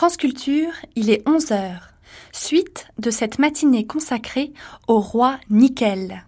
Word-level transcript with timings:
France 0.00 0.16
Culture, 0.16 0.72
il 0.96 1.10
est 1.10 1.22
11h, 1.28 1.72
suite 2.32 2.86
de 2.98 3.10
cette 3.10 3.38
matinée 3.38 3.86
consacrée 3.86 4.50
au 4.88 4.98
roi 4.98 5.38
Nickel. 5.50 6.24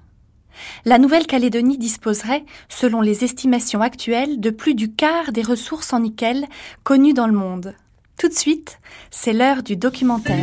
La 0.85 0.99
Nouvelle-Calédonie 0.99 1.79
disposerait, 1.79 2.45
selon 2.69 3.01
les 3.01 3.25
estimations 3.25 3.81
actuelles, 3.81 4.41
de 4.41 4.51
plus 4.51 4.75
du 4.75 4.93
quart 4.93 5.33
des 5.33 5.41
ressources 5.41 5.95
en 5.95 6.01
nickel 6.01 6.45
connues 6.85 7.15
dans 7.15 7.27
le 7.27 7.33
monde. 7.33 7.75
Tout 8.19 8.29
de 8.29 8.35
suite, 8.35 8.79
c'est 9.11 9.33
l'heure 9.33 9.63
du 9.63 9.77
documentaire. 9.77 10.37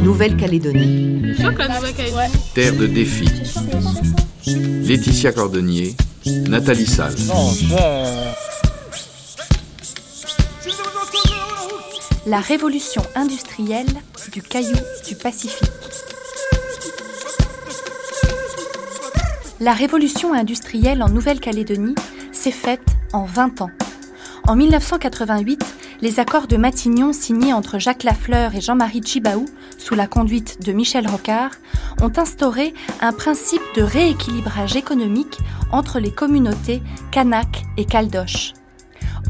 Nouvelle-Calédonie. 0.00 1.34
Terre 2.54 2.74
de 2.74 2.86
défi. 2.86 3.28
Laetitia 4.56 5.32
Cordonnier, 5.32 5.94
Nathalie 6.48 6.86
Salle. 6.86 7.14
La 12.26 12.40
révolution 12.40 13.02
industrielle 13.14 13.86
du 14.32 14.40
caillou 14.40 14.76
du 15.06 15.16
Pacifique. 15.16 15.70
La 19.60 19.72
révolution 19.72 20.32
industrielle 20.32 21.02
en 21.02 21.10
Nouvelle-Calédonie 21.10 21.96
s'est 22.32 22.50
faite 22.50 22.80
en 23.12 23.24
20 23.24 23.60
ans. 23.60 23.70
En 24.46 24.56
1988, 24.56 25.62
les 26.00 26.20
accords 26.20 26.46
de 26.46 26.56
Matignon 26.56 27.12
signés 27.12 27.52
entre 27.52 27.78
Jacques 27.78 28.04
Lafleur 28.04 28.54
et 28.54 28.60
Jean-Marie 28.60 29.02
Chibaou, 29.04 29.46
sous 29.78 29.94
la 29.94 30.06
conduite 30.06 30.64
de 30.64 30.72
Michel 30.72 31.08
Rocard, 31.08 31.52
ont 32.00 32.12
instauré 32.16 32.72
un 33.00 33.12
principe 33.12 33.62
de 33.74 33.82
rééquilibrage 33.82 34.76
économique 34.76 35.38
entre 35.72 35.98
les 35.98 36.12
communautés 36.12 36.82
Kanak 37.10 37.64
et 37.76 37.84
Caldoche. 37.84 38.52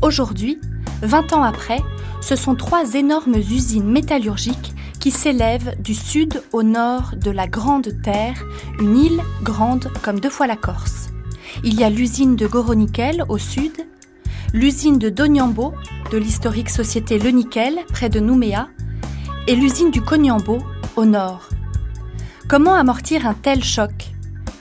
Aujourd'hui, 0.02 0.60
20 1.02 1.32
ans 1.32 1.42
après, 1.42 1.80
ce 2.20 2.36
sont 2.36 2.54
trois 2.54 2.94
énormes 2.94 3.36
usines 3.36 3.88
métallurgiques 3.88 4.74
qui 5.00 5.10
s'élèvent 5.10 5.76
du 5.80 5.94
sud 5.94 6.42
au 6.52 6.62
nord 6.62 7.12
de 7.16 7.30
la 7.30 7.46
Grande 7.46 8.02
Terre, 8.02 8.44
une 8.80 8.96
île 8.96 9.20
grande 9.42 9.90
comme 10.02 10.20
deux 10.20 10.30
fois 10.30 10.46
la 10.46 10.56
Corse. 10.56 11.08
Il 11.64 11.78
y 11.78 11.84
a 11.84 11.90
l'usine 11.90 12.36
de 12.36 12.46
Goronickel 12.46 13.24
au 13.28 13.38
sud, 13.38 13.72
l'usine 14.52 14.98
de 14.98 15.08
Donyambo, 15.08 15.74
de 16.10 16.18
l'historique 16.18 16.70
société 16.70 17.18
Le 17.18 17.30
Nickel, 17.30 17.78
près 17.92 18.08
de 18.08 18.20
Nouméa, 18.20 18.68
et 19.46 19.54
l'usine 19.54 19.90
du 19.90 20.00
Cognambo, 20.00 20.58
au 20.96 21.04
nord. 21.04 21.48
Comment 22.48 22.74
amortir 22.74 23.26
un 23.26 23.34
tel 23.34 23.62
choc? 23.62 23.92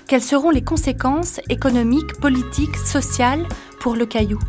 Quelles 0.07 0.21
seront 0.21 0.49
les 0.49 0.63
conséquences 0.63 1.39
économiques, 1.49 2.19
politiques, 2.19 2.75
sociales 2.75 3.45
pour 3.79 3.95
le 3.95 4.05
caillou? 4.05 4.39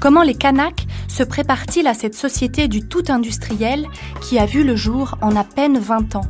Comment 0.00 0.22
les 0.22 0.34
Kanaks 0.34 0.86
se 1.08 1.22
préparent-ils 1.22 1.86
à 1.86 1.94
cette 1.94 2.14
société 2.14 2.68
du 2.68 2.86
tout 2.86 3.04
industriel 3.08 3.86
qui 4.20 4.38
a 4.38 4.46
vu 4.46 4.64
le 4.64 4.76
jour 4.76 5.16
en 5.20 5.36
à 5.36 5.44
peine 5.44 5.78
20 5.78 6.16
ans? 6.16 6.26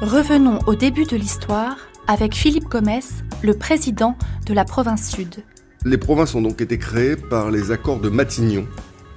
Revenons 0.00 0.58
au 0.66 0.74
début 0.74 1.04
de 1.04 1.16
l'histoire 1.16 1.76
avec 2.06 2.34
Philippe 2.34 2.68
Gomez, 2.68 3.00
le 3.42 3.56
président 3.56 4.16
de 4.46 4.54
la 4.54 4.64
province 4.64 5.10
sud. 5.10 5.42
Les 5.86 5.98
provinces 5.98 6.34
ont 6.34 6.42
donc 6.42 6.60
été 6.60 6.78
créées 6.78 7.14
par 7.14 7.52
les 7.52 7.70
accords 7.70 8.00
de 8.00 8.08
Matignon 8.08 8.66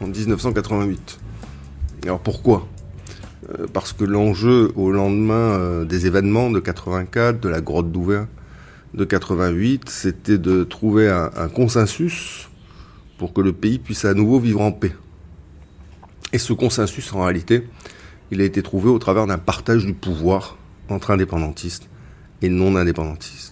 en 0.02 0.06
1988. 0.06 1.20
Alors 2.03 2.20
pourquoi? 2.20 2.67
Euh, 3.58 3.66
Parce 3.73 3.92
que 3.92 4.03
l'enjeu 4.03 4.72
au 4.75 4.92
lendemain 4.92 5.34
euh, 5.34 5.84
des 5.84 6.06
événements 6.06 6.52
de 6.52 6.59
84, 6.59 7.40
de 7.40 7.50
la 7.50 7.59
grotte 7.59 7.92
d'Ouvert 7.92 8.28
de 8.94 9.03
88, 9.03 9.90
c'était 9.90 10.38
de 10.38 10.64
trouver 10.64 11.09
un, 11.09 11.31
un, 11.36 11.50
consensus 11.50 12.50
pour 13.17 13.34
que 13.34 13.42
le 13.42 13.52
pays 13.52 13.80
puisse 13.80 14.06
à 14.06 14.14
nouveau 14.14 14.40
vivre 14.40 14.62
en 14.62 14.72
paix. 14.72 14.95
Et 16.34 16.38
ce 16.38 16.53
consensus, 16.53 17.12
en 17.13 17.24
réalité, 17.24 17.68
il 18.30 18.41
a 18.41 18.44
été 18.44 18.62
trouvé 18.62 18.91
au 18.91 19.00
travers 19.00 19.25
d'un 19.25 19.40
partage 19.40 19.88
du 19.88 19.96
pouvoir 19.96 20.56
entre 20.88 21.09
indépendantistes 21.09 21.90
et 22.44 22.50
non 22.50 22.75
indépendantistes. 22.75 23.49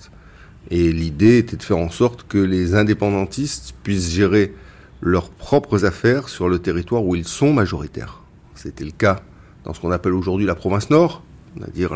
Et 0.70 0.92
l'idée 0.92 1.38
était 1.38 1.58
de 1.58 1.64
faire 1.64 1.78
en 1.78 1.90
sorte 1.90 2.28
que 2.28 2.38
les 2.38 2.76
indépendantistes 2.76 3.74
puissent 3.84 4.12
gérer 4.12 4.54
leurs 5.02 5.30
propres 5.30 5.86
affaires 5.86 6.28
sur 6.28 6.50
le 6.50 6.60
territoire 6.60 7.06
où 7.06 7.16
ils 7.16 7.28
sont 7.28 7.54
majoritaires. 7.54 8.22
C'était 8.56 8.84
le 8.84 8.92
cas 8.92 9.22
dans 9.64 9.74
ce 9.74 9.80
qu'on 9.80 9.92
appelle 9.92 10.14
aujourd'hui 10.14 10.46
la 10.46 10.56
province 10.56 10.90
nord, 10.90 11.24
c'est-à-dire 11.58 11.96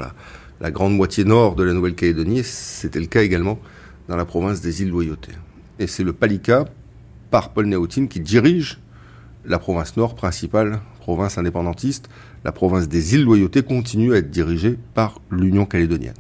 la, 0.60 0.72
grande 0.72 0.96
moitié 0.96 1.24
nord 1.24 1.56
de 1.56 1.64
la 1.64 1.74
Nouvelle-Calédonie. 1.74 2.44
C'était 2.44 3.00
le 3.00 3.08
cas 3.08 3.24
également 3.24 3.60
dans 4.08 4.16
la 4.16 4.26
province 4.26 4.62
des 4.62 4.82
îles 4.82 4.90
Loyauté. 4.90 5.32
Et 5.80 5.88
c'est 5.88 6.04
le 6.04 6.14
Palika, 6.14 6.66
par 7.30 7.52
Paul 7.52 7.66
Néotine, 7.66 8.08
qui 8.08 8.20
dirige 8.20 8.80
la 9.46 9.58
province 9.58 9.98
nord 9.98 10.16
principale, 10.16 10.80
province 11.00 11.38
indépendantiste. 11.38 12.10
La 12.44 12.52
province 12.52 12.88
des 12.88 13.16
îles 13.16 13.24
Loyauté 13.24 13.64
continue 13.64 14.14
à 14.14 14.18
être 14.18 14.30
dirigée 14.30 14.78
par 14.94 15.20
l'Union 15.32 15.66
calédonienne. 15.66 16.14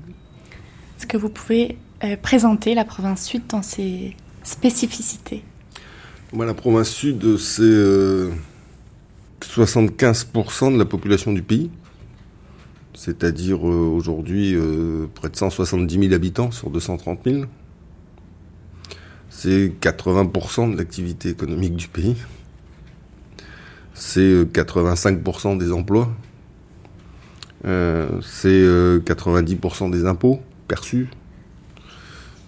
Est-ce 0.97 1.05
que 1.05 1.17
vous 1.17 1.29
pouvez 1.29 1.77
euh, 2.03 2.17
présenter 2.21 2.73
la 2.73 2.85
province 2.85 3.25
sud 3.25 3.43
dans 3.47 3.61
ses 3.61 4.15
spécificités 4.43 5.43
La 6.37 6.53
province 6.53 6.89
sud, 6.89 7.37
c'est 7.37 7.61
euh, 7.61 8.31
75% 9.41 10.73
de 10.73 10.79
la 10.79 10.85
population 10.85 11.31
du 11.31 11.43
pays, 11.43 11.69
c'est-à-dire 12.93 13.67
euh, 13.67 13.91
aujourd'hui 13.95 14.55
euh, 14.55 15.07
près 15.13 15.29
de 15.29 15.35
170 15.35 15.99
000 15.99 16.13
habitants 16.13 16.51
sur 16.51 16.69
230 16.69 17.19
000. 17.25 17.45
C'est 19.29 19.73
80% 19.79 20.71
de 20.71 20.77
l'activité 20.77 21.29
économique 21.29 21.75
du 21.75 21.87
pays. 21.87 22.15
C'est 23.93 24.43
85% 24.43 25.57
des 25.57 25.71
emplois. 25.71 26.09
c'est 27.63 28.65
90% 28.65 29.91
des 29.91 30.05
impôts 30.05 30.41
perçus 30.67 31.07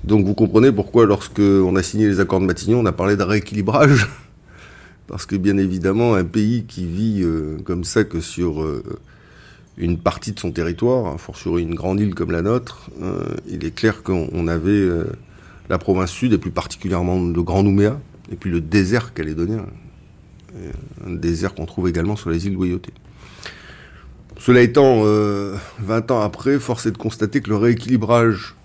donc 0.03 0.25
vous 0.25 0.34
comprenez 0.34 0.72
pourquoi 0.72 1.06
lorsque 1.06 1.40
on 1.40 1.75
a 1.75 1.84
signé 1.84 2.08
les 2.08 2.19
accords 2.19 2.41
de 2.41 2.46
Matignon, 2.46 2.80
on 2.80 2.86
a 2.86 2.91
parlé 2.91 3.16
de 3.16 3.24
rééquilibrage. 3.24 4.08
Parce 5.08 5.25
que 5.25 5.36
bien 5.36 5.58
évidemment, 5.58 6.16
un 6.16 6.24
pays 6.24 6.66
qui 6.66 6.86
vit 6.86 7.22
euh, 7.24 7.58
comme 7.64 7.84
ça 7.84 8.03
que 8.03 8.19
sur 8.19 8.62
euh, 8.64 8.84
une 9.78 9.97
partie 9.97 10.31
de 10.34 10.40
son 10.40 10.52
territoire, 10.52 11.18
sur 11.36 11.58
une 11.58 11.75
grande 11.75 12.00
île 12.00 12.16
comme 12.16 12.31
la 12.31 12.41
nôtre, 12.41 12.90
euh, 13.02 13.24
il 13.50 13.64
est 13.66 13.74
clair 13.74 14.03
qu'on 14.03 14.47
avait 14.47 14.90
la 15.69 15.78
province 15.78 16.12
sud 16.12 16.34
et 16.34 16.38
plus 16.38 16.52
particulièrement 16.52 17.22
le 17.22 17.41
Grand 17.41 17.64
Nouméa, 17.64 18.00
et 18.31 18.35
puis 18.35 18.50
le 18.50 18.62
désert 18.62 19.14
calédonien, 19.14 19.66
un 21.06 21.14
désert 21.14 21.56
qu'on 21.56 21.66
trouve 21.66 21.90
également 21.90 22.16
sur 22.16 22.30
les 22.30 22.46
îles 22.46 22.53
Loyauté. 22.53 22.94
Cela 24.38 24.62
étant, 24.62 25.03
20 25.80 26.12
ans 26.12 26.22
après, 26.22 26.59
force 26.59 26.85
est 26.85 26.91
de 26.91 26.97
constater 26.97 27.41
que 27.41 27.50
le 27.50 27.58
rééquilibrage 27.58 28.56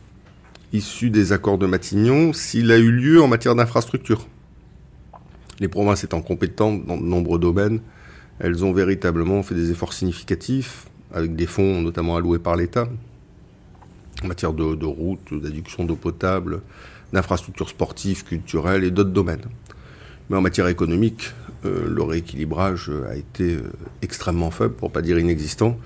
issu 0.73 1.11
des 1.11 1.33
accords 1.33 1.59
de 1.59 1.67
Matignon 1.67 2.33
s'il 2.33 2.71
a 2.71 2.79
eu 2.79 2.91
lieu 2.91 3.23
en 3.23 3.29
matière 3.29 3.55
d'infrastructure. 3.55 4.27
Les 5.61 5.69
provinces 5.69 6.05
étant 6.05 6.21
compétentes 6.21 6.87
dans 6.87 6.97
de 6.97 7.03
nombreux 7.03 7.39
domaines, 7.39 7.81
elles 8.39 8.65
ont 8.65 8.73
véritablement 8.73 9.43
fait 9.43 9.55
des 9.55 9.71
efforts 9.71 9.93
significatifs, 9.93 10.87
avec 11.13 11.35
des 11.35 11.47
fonds 11.47 11.81
notamment 11.81 12.17
alloués 12.17 12.39
par 12.39 12.57
l'État, 12.57 12.89
en 14.23 14.29
matière 14.29 14.53
de, 14.53 14.85
routes, 14.85 15.35
d'adduction 15.35 15.85
d'eau 15.85 15.97
potable, 15.97 16.61
d'infrastructures 17.13 17.69
sportives, 17.69 18.25
culturelles 18.25 18.85
et 18.85 18.91
d'autres 18.91 19.11
domaines. 19.11 19.47
Mais 20.29 20.37
en 20.37 20.43
matière 20.43 20.69
économique, 20.69 21.33
euh, 21.65 21.89
le 21.89 22.03
rééquilibrage 22.03 22.91
a 23.09 23.17
été 23.17 23.57
euh, 23.57 23.63
extrêmement 24.03 24.51
faible, 24.51 24.75
pour 24.75 24.93
pas 24.93 25.03
dire 25.03 25.19
inexistant, 25.19 25.79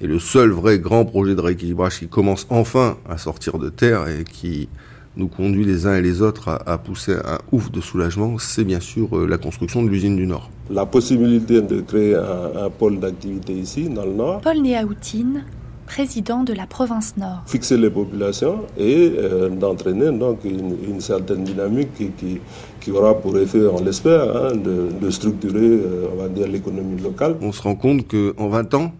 et 0.00 0.06
le 0.06 0.18
seul 0.18 0.50
vrai 0.50 0.78
grand 0.78 1.04
projet 1.04 1.34
de 1.34 1.40
rééquilibrage 1.40 1.98
qui 1.98 2.08
commence 2.08 2.46
enfin 2.50 2.96
à 3.08 3.18
sortir 3.18 3.58
de 3.58 3.68
terre 3.68 4.06
et 4.08 4.24
qui 4.24 4.68
nous 5.16 5.28
conduit 5.28 5.64
les 5.64 5.86
uns 5.86 5.96
et 5.96 6.02
les 6.02 6.20
autres 6.20 6.48
à, 6.48 6.56
à 6.70 6.78
pousser 6.78 7.14
un 7.14 7.38
ouf 7.50 7.70
de 7.70 7.80
soulagement, 7.80 8.36
c'est 8.38 8.64
bien 8.64 8.80
sûr 8.80 9.16
euh, 9.16 9.26
la 9.26 9.38
construction 9.38 9.82
de 9.82 9.88
l'usine 9.88 10.16
du 10.16 10.26
Nord. 10.26 10.50
La 10.70 10.84
possibilité 10.84 11.62
de 11.62 11.80
créer 11.80 12.14
un, 12.14 12.64
un 12.66 12.70
pôle 12.70 13.00
d'activité 13.00 13.54
ici, 13.54 13.88
dans 13.88 14.04
le 14.04 14.12
Nord. 14.12 14.42
Paul 14.42 14.58
Néaoutine, 14.58 15.44
président 15.86 16.42
de 16.42 16.52
la 16.52 16.66
province 16.66 17.16
Nord. 17.16 17.42
Fixer 17.46 17.78
les 17.78 17.88
populations 17.88 18.64
et 18.76 19.12
euh, 19.16 19.48
d'entraîner 19.48 20.10
donc 20.10 20.44
une, 20.44 20.76
une, 20.86 21.00
certaine 21.00 21.44
dynamique 21.44 21.94
qui, 21.94 22.10
qui, 22.10 22.40
qui, 22.80 22.90
aura 22.90 23.14
pour 23.14 23.38
effet, 23.38 23.62
on 23.72 23.82
l'espère, 23.82 24.36
hein, 24.36 24.52
de, 24.54 24.88
de, 25.00 25.10
structurer, 25.10 25.60
euh, 25.60 26.08
on 26.12 26.22
va 26.22 26.28
dire, 26.28 26.46
l'économie 26.48 27.00
locale. 27.00 27.36
On 27.40 27.52
se 27.52 27.62
rend 27.62 27.76
compte 27.76 28.06
qu'en 28.08 28.48
20 28.48 28.74
ans, 28.74 28.92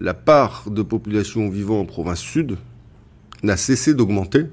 la 0.00 0.14
part 0.14 0.70
de 0.70 0.82
population 0.82 1.48
vivant 1.48 1.80
en 1.80 1.84
province 1.84 2.20
sud 2.20 2.56
n'a 3.42 3.56
cessé 3.56 3.94
d'augmenter 3.94 4.46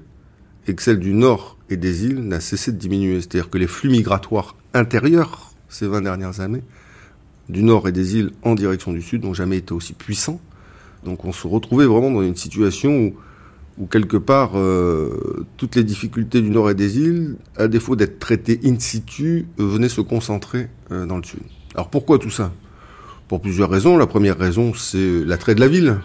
et 0.68 0.76
que 0.76 0.84
celle 0.84 1.00
du 1.00 1.14
nord 1.14 1.58
et 1.70 1.78
des 1.78 2.06
îles 2.06 2.20
n'a 2.20 2.42
cessé 2.42 2.72
de 2.72 2.78
diminuer. 2.78 3.22
C'est-à-dire 3.22 3.50
que 3.50 3.58
les 3.58 3.68
flux 3.68 3.90
migratoires 3.90 4.56
intérieurs 4.74 5.52
ces 5.70 5.88
20 5.88 6.02
dernières 6.02 6.40
années, 6.40 6.64
du 7.50 7.64
nord 7.64 7.88
et 7.88 7.92
des 7.92 8.18
îles 8.18 8.32
en 8.44 8.56
direction 8.56 8.94
du 8.94 9.02
sud, 9.02 9.24
n'ont 9.24 9.34
jamais 9.34 9.58
été 9.58 9.74
aussi 9.74 9.94
puissants. 9.94 10.40
Donc 11.04 11.26
on 11.26 11.32
se 11.32 11.48
retrouvait 11.48 11.86
vraiment 11.86 12.12
dans 12.12 12.24
une 12.24 12.36
situation 12.36 13.14
où 13.78 13.86
quelque 13.86 14.18
part, 14.18 14.52
euh, 14.56 15.46
toutes 15.56 15.76
les 15.76 15.84
difficultés 15.84 16.42
du 16.42 16.50
nord 16.50 16.70
et 16.70 16.76
des 16.76 16.98
îles, 17.00 17.36
à 17.56 17.68
défaut 17.68 17.96
d'être 17.96 18.20
traitées 18.20 18.60
in 18.66 18.80
situ, 18.80 19.48
venaient 19.58 19.90
se 19.90 20.02
concentrer 20.02 20.68
euh, 20.92 21.06
dans 21.06 21.18
le 21.18 21.24
sud. 21.24 21.42
Alors 21.76 21.90
pourquoi 21.90 22.18
tout 22.18 22.32
ça? 22.32 22.52
Pour 23.28 23.42
plusieurs 23.42 23.70
raisons. 23.70 23.98
La 23.98 24.08
première 24.08 24.38
raison, 24.38 24.74
c'est 24.74 25.26
l'attrait 25.26 25.54
de 25.54 25.60
la 25.60 25.68
ville. 25.68 25.98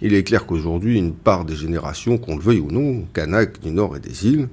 Il 0.00 0.14
est 0.14 0.24
clair 0.24 0.46
qu'aujourd'hui, 0.46 0.96
une 0.96 1.12
part 1.12 1.44
des 1.44 1.54
générations, 1.54 2.16
qu'on 2.16 2.36
le 2.36 2.42
veuille 2.42 2.60
ou 2.60 2.70
non, 2.70 3.04
Kanak 3.12 3.60
du 3.60 3.70
nord 3.70 3.96
et 3.96 4.00
des 4.00 4.26
îles, 4.26 4.48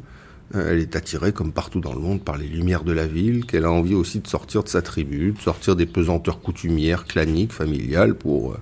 elle 0.54 0.80
est 0.80 0.98
attirée, 0.98 1.32
comme 1.32 1.54
partout 1.54 1.80
dans 1.80 1.94
le 1.94 2.00
monde, 2.00 2.22
par 2.22 2.38
les 2.38 2.48
lumières 2.48 2.84
de 2.84 2.92
la 2.92 3.08
ville, 3.08 3.46
qu'elle 3.46 3.64
a 3.64 3.72
envie 3.72 3.96
aussi 3.96 4.20
de 4.20 4.28
sortir 4.28 4.64
de 4.64 4.68
sa 4.68 4.82
tribu, 4.82 5.32
de 5.32 5.40
sortir 5.40 5.78
des 5.78 5.86
pesanteurs 5.86 6.42
coutumières, 6.42 7.06
claniques, 7.06 7.54
familiales, 7.54 8.16
pour 8.16 8.58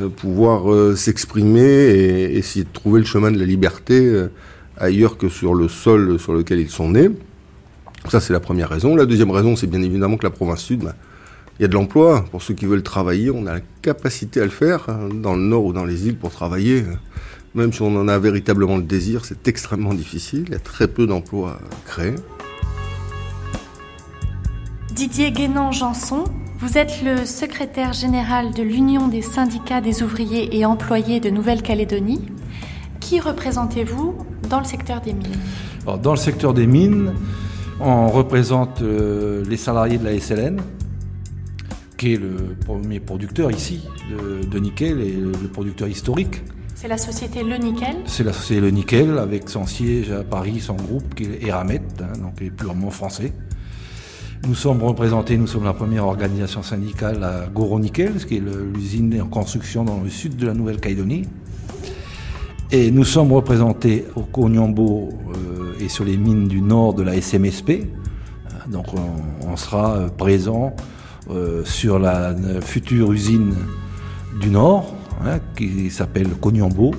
euh, 0.00 0.08
pouvoir 0.08 0.72
euh, 0.72 0.96
s'exprimer 0.96 1.60
et 1.60 2.38
essayer 2.38 2.64
de 2.64 2.72
trouver 2.72 3.00
le 3.00 3.06
chemin 3.06 3.30
de 3.30 3.38
la 3.38 3.44
liberté 3.44 3.98
euh, 3.98 4.28
ailleurs 4.78 5.18
que 5.18 5.28
sur 5.28 5.54
le 5.54 5.68
sol 5.68 6.18
sur 6.18 6.32
lequel 6.32 6.58
ils 6.58 6.70
sont 6.70 6.88
nés. 6.88 7.10
Ça, 8.08 8.20
c'est 8.20 8.32
la 8.32 8.40
première 8.40 8.70
raison. 8.70 8.96
La 8.96 9.04
deuxième 9.04 9.30
raison, 9.30 9.56
c'est 9.56 9.66
bien 9.66 9.82
évidemment 9.82 10.16
que 10.16 10.24
la 10.24 10.30
province 10.30 10.62
sud, 10.62 10.80
bah, 10.80 10.94
il 11.58 11.62
y 11.62 11.64
a 11.64 11.68
de 11.68 11.74
l'emploi. 11.74 12.24
Pour 12.30 12.42
ceux 12.42 12.54
qui 12.54 12.66
veulent 12.66 12.82
travailler, 12.82 13.30
on 13.30 13.46
a 13.46 13.54
la 13.54 13.60
capacité 13.82 14.40
à 14.40 14.44
le 14.44 14.50
faire, 14.50 14.88
hein, 14.88 15.08
dans 15.12 15.34
le 15.34 15.42
nord 15.42 15.64
ou 15.64 15.72
dans 15.72 15.84
les 15.84 16.06
îles, 16.06 16.16
pour 16.16 16.30
travailler. 16.30 16.84
Même 17.54 17.72
si 17.72 17.82
on 17.82 17.96
en 17.96 18.08
a 18.08 18.18
véritablement 18.18 18.76
le 18.76 18.82
désir, 18.82 19.24
c'est 19.24 19.46
extrêmement 19.46 19.94
difficile. 19.94 20.44
Il 20.48 20.52
y 20.52 20.56
a 20.56 20.60
très 20.60 20.88
peu 20.88 21.06
d'emplois 21.06 21.58
créés. 21.86 22.16
Didier 24.92 25.30
Guénon-Janson, 25.30 26.24
vous 26.58 26.78
êtes 26.78 27.02
le 27.04 27.24
secrétaire 27.24 27.92
général 27.92 28.52
de 28.52 28.62
l'Union 28.62 29.08
des 29.08 29.22
syndicats 29.22 29.80
des 29.80 30.02
ouvriers 30.02 30.56
et 30.56 30.64
employés 30.64 31.20
de 31.20 31.30
Nouvelle-Calédonie. 31.30 32.22
Qui 33.00 33.20
représentez-vous 33.20 34.16
dans 34.48 34.58
le 34.58 34.64
secteur 34.64 35.00
des 35.00 35.12
mines? 35.12 35.38
Dans 36.02 36.12
le 36.12 36.16
secteur 36.16 36.54
des 36.54 36.66
mines, 36.66 37.12
on 37.80 38.08
représente 38.08 38.82
euh, 38.82 39.44
les 39.48 39.56
salariés 39.56 39.98
de 39.98 40.04
la 40.04 40.18
SLN, 40.18 40.60
qui 42.04 42.12
est 42.12 42.18
le 42.18 42.54
premier 42.66 43.00
producteur 43.00 43.50
ici 43.50 43.80
de, 44.10 44.58
nickel 44.58 45.00
et 45.00 45.12
le 45.12 45.48
producteur 45.48 45.88
historique. 45.88 46.42
C'est 46.74 46.86
la 46.86 46.98
société 46.98 47.42
Le 47.42 47.56
Nickel 47.56 47.96
C'est 48.04 48.24
la 48.24 48.34
société 48.34 48.60
Le 48.60 48.68
Nickel 48.68 49.16
avec 49.16 49.48
son 49.48 49.64
siège 49.64 50.10
à 50.10 50.22
Paris, 50.22 50.60
son 50.60 50.74
groupe 50.74 51.14
qui 51.14 51.24
est 51.24 51.46
Eramet, 51.46 51.80
hein, 52.00 52.18
donc 52.20 52.42
est 52.42 52.50
purement 52.50 52.90
français. 52.90 53.32
Nous 54.46 54.54
sommes 54.54 54.82
représentés, 54.82 55.38
nous 55.38 55.46
sommes 55.46 55.64
la 55.64 55.72
première 55.72 56.06
organisation 56.06 56.62
syndicale 56.62 57.24
à 57.24 57.46
Goro 57.46 57.80
Nickel, 57.80 58.20
ce 58.20 58.26
qui 58.26 58.36
est 58.36 58.42
l'usine 58.74 59.18
en 59.22 59.28
construction 59.28 59.82
dans 59.82 60.02
le 60.02 60.10
sud 60.10 60.36
de 60.36 60.46
la 60.46 60.52
Nouvelle-Calédonie. 60.52 61.26
Et 62.70 62.90
nous 62.90 63.04
sommes 63.04 63.32
représentés 63.32 64.04
au 64.14 64.24
Konyambo 64.24 65.08
euh, 65.08 65.72
et 65.80 65.88
sur 65.88 66.04
les 66.04 66.18
mines 66.18 66.48
du 66.48 66.60
nord 66.60 66.92
de 66.92 67.02
la 67.02 67.18
SMSP. 67.18 67.86
Donc 68.68 68.88
on, 69.46 69.56
sera 69.56 69.96
euh, 69.96 70.08
présent 70.08 70.74
sur 71.64 71.98
la 71.98 72.34
future 72.60 73.12
usine 73.12 73.54
du 74.40 74.50
nord, 74.50 74.94
hein, 75.24 75.38
qui 75.56 75.90
s'appelle 75.90 76.28
Konyambo. 76.40 76.92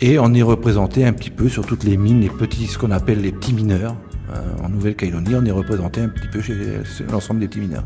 Et 0.00 0.18
on 0.18 0.32
est 0.32 0.42
représenté 0.42 1.04
un 1.04 1.12
petit 1.12 1.30
peu 1.30 1.48
sur 1.48 1.66
toutes 1.66 1.84
les 1.84 1.96
mines, 1.96 2.20
les 2.20 2.30
petits, 2.30 2.66
ce 2.66 2.78
qu'on 2.78 2.90
appelle 2.90 3.20
les 3.20 3.32
petits 3.32 3.52
mineurs, 3.52 3.96
euh, 4.30 4.64
en 4.64 4.68
Nouvelle-Calédonie, 4.68 5.34
on 5.34 5.44
est 5.44 5.50
représenté 5.50 6.00
un 6.00 6.08
petit 6.08 6.28
peu 6.28 6.40
chez 6.40 6.54
l'ensemble 7.10 7.40
des 7.40 7.48
petits 7.48 7.60
mineurs. 7.60 7.84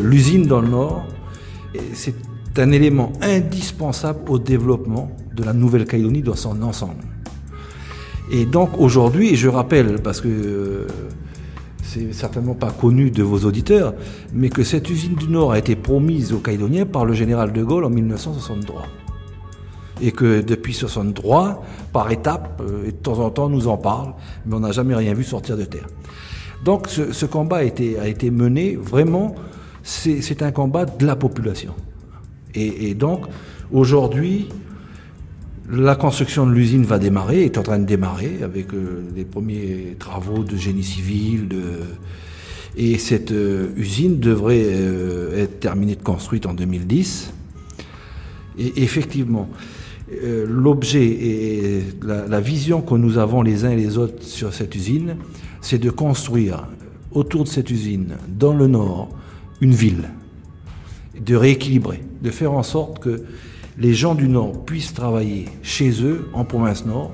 L'usine 0.00 0.46
dans 0.46 0.60
le 0.60 0.68
Nord, 0.68 1.06
c'est 1.94 2.14
un 2.58 2.72
élément 2.72 3.12
indispensable 3.22 4.20
au 4.28 4.38
développement 4.38 5.10
de 5.34 5.44
la 5.44 5.52
Nouvelle-Calédonie 5.52 6.22
dans 6.22 6.36
son 6.36 6.60
ensemble. 6.62 7.04
Et 8.30 8.44
donc 8.44 8.78
aujourd'hui, 8.78 9.36
je 9.36 9.48
rappelle, 9.48 10.00
parce 10.02 10.20
que 10.20 10.28
euh, 10.28 10.86
c'est 11.88 12.12
certainement 12.12 12.54
pas 12.54 12.70
connu 12.70 13.10
de 13.10 13.22
vos 13.22 13.46
auditeurs, 13.46 13.94
mais 14.34 14.50
que 14.50 14.62
cette 14.62 14.90
usine 14.90 15.14
du 15.14 15.28
Nord 15.28 15.52
a 15.52 15.58
été 15.58 15.74
promise 15.74 16.34
aux 16.34 16.38
Calédoniens 16.38 16.84
par 16.84 17.06
le 17.06 17.14
général 17.14 17.52
de 17.52 17.62
Gaulle 17.62 17.84
en 17.84 17.90
1963 17.90 18.86
et 20.00 20.12
que 20.12 20.42
depuis 20.42 20.74
63, 20.74 21.64
par 21.92 22.10
étapes, 22.12 22.62
euh, 22.64 22.84
et 22.86 22.92
de 22.92 22.96
temps 22.96 23.18
en 23.18 23.30
temps, 23.30 23.48
nous 23.48 23.66
en 23.66 23.76
parle, 23.76 24.12
mais 24.46 24.54
on 24.54 24.60
n'a 24.60 24.70
jamais 24.70 24.94
rien 24.94 25.12
vu 25.14 25.24
sortir 25.24 25.56
de 25.56 25.64
terre. 25.64 25.86
Donc 26.64 26.88
ce, 26.88 27.24
combat 27.26 27.58
a 27.58 27.62
été, 27.62 28.30
mené 28.30 28.76
vraiment, 28.76 29.34
c'est 29.82 30.42
un 30.42 30.52
combat 30.52 30.84
de 30.84 31.06
la 31.06 31.16
population. 31.16 31.74
Et, 32.54 32.94
donc 32.94 33.26
aujourd'hui, 33.72 34.48
la 35.70 35.96
construction 35.96 36.46
de 36.46 36.52
l'usine 36.52 36.84
va 36.84 36.98
démarrer, 36.98 37.44
est 37.44 37.58
en 37.58 37.62
train 37.62 37.78
de 37.78 37.84
démarrer 37.84 38.38
avec 38.42 38.72
euh, 38.72 39.02
les 39.14 39.24
premiers 39.24 39.96
travaux 39.98 40.42
de 40.42 40.56
génie 40.56 40.84
civil. 40.84 41.48
Et 42.76 42.96
cette 42.98 43.32
euh, 43.32 43.68
usine 43.76 44.18
devrait 44.18 44.66
être 45.36 45.60
terminée 45.60 45.96
de 45.96 46.02
construite 46.02 46.46
en 46.46 46.54
2010. 46.54 47.32
Et 48.58 48.82
effectivement, 48.82 49.48
euh, 50.24 50.46
l'objet 50.48 51.04
et 51.06 51.82
la, 52.02 52.40
vision 52.40 52.80
que 52.80 52.94
nous 52.94 53.18
avons 53.18 53.42
les 53.42 53.64
uns 53.64 53.70
et 53.70 53.76
les 53.76 53.98
autres 53.98 54.22
sur 54.22 54.54
cette 54.54 54.74
usine, 54.74 55.16
c'est 55.60 55.78
de 55.78 55.90
construire 55.90 56.66
autour 57.12 57.44
de 57.44 57.48
cette 57.48 57.70
usine, 57.70 58.16
dans 58.28 58.54
le 58.54 58.66
nord, 58.66 59.10
une 59.60 59.74
ville, 59.74 60.08
de 61.20 61.36
rééquilibrer, 61.36 62.02
de 62.22 62.30
faire 62.30 62.52
en 62.52 62.62
sorte 62.62 63.00
que 63.00 63.22
les 63.78 63.94
gens 63.94 64.14
du 64.14 64.28
nord 64.28 64.64
puissent 64.64 64.92
travailler 64.92 65.46
chez 65.62 66.02
eux, 66.02 66.28
en 66.32 66.44
province 66.44 66.84
nord, 66.84 67.12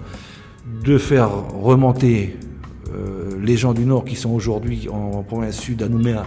de 0.83 0.97
faire 0.97 1.31
remonter 1.53 2.37
euh, 2.93 3.39
les 3.43 3.57
gens 3.57 3.75
du 3.75 3.85
nord 3.85 4.05
qui 4.05 4.17
sont 4.17 4.31
aujourd'hui 4.31 4.89
en, 4.89 5.23
province 5.23 5.59
sud 5.59 5.83
à 5.83 5.89
Nouméa 5.89 6.27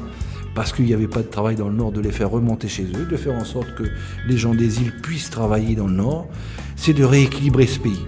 parce 0.53 0.71
qu'il 0.73 0.85
n'y 0.85 0.93
avait 0.93 1.07
pas 1.07 1.21
de 1.21 1.27
travail 1.27 1.55
dans 1.55 1.69
le 1.69 1.75
nord, 1.75 1.91
de 1.91 2.01
les 2.01 2.11
faire 2.11 2.31
remonter 2.31 2.67
chez 2.67 2.83
eux, 2.83 3.05
de 3.05 3.17
faire 3.17 3.35
en 3.35 3.45
sorte 3.45 3.75
que 3.75 3.83
les 4.27 4.37
gens 4.37 4.55
des 4.55 4.81
îles 4.81 4.91
puissent 5.01 5.29
travailler 5.29 5.75
dans 5.75 5.85
le 5.87 5.93
nord, 5.93 6.27
c'est 6.75 6.93
de 6.93 7.03
rééquilibrer 7.03 7.67
ce 7.67 7.79
pays. 7.79 8.05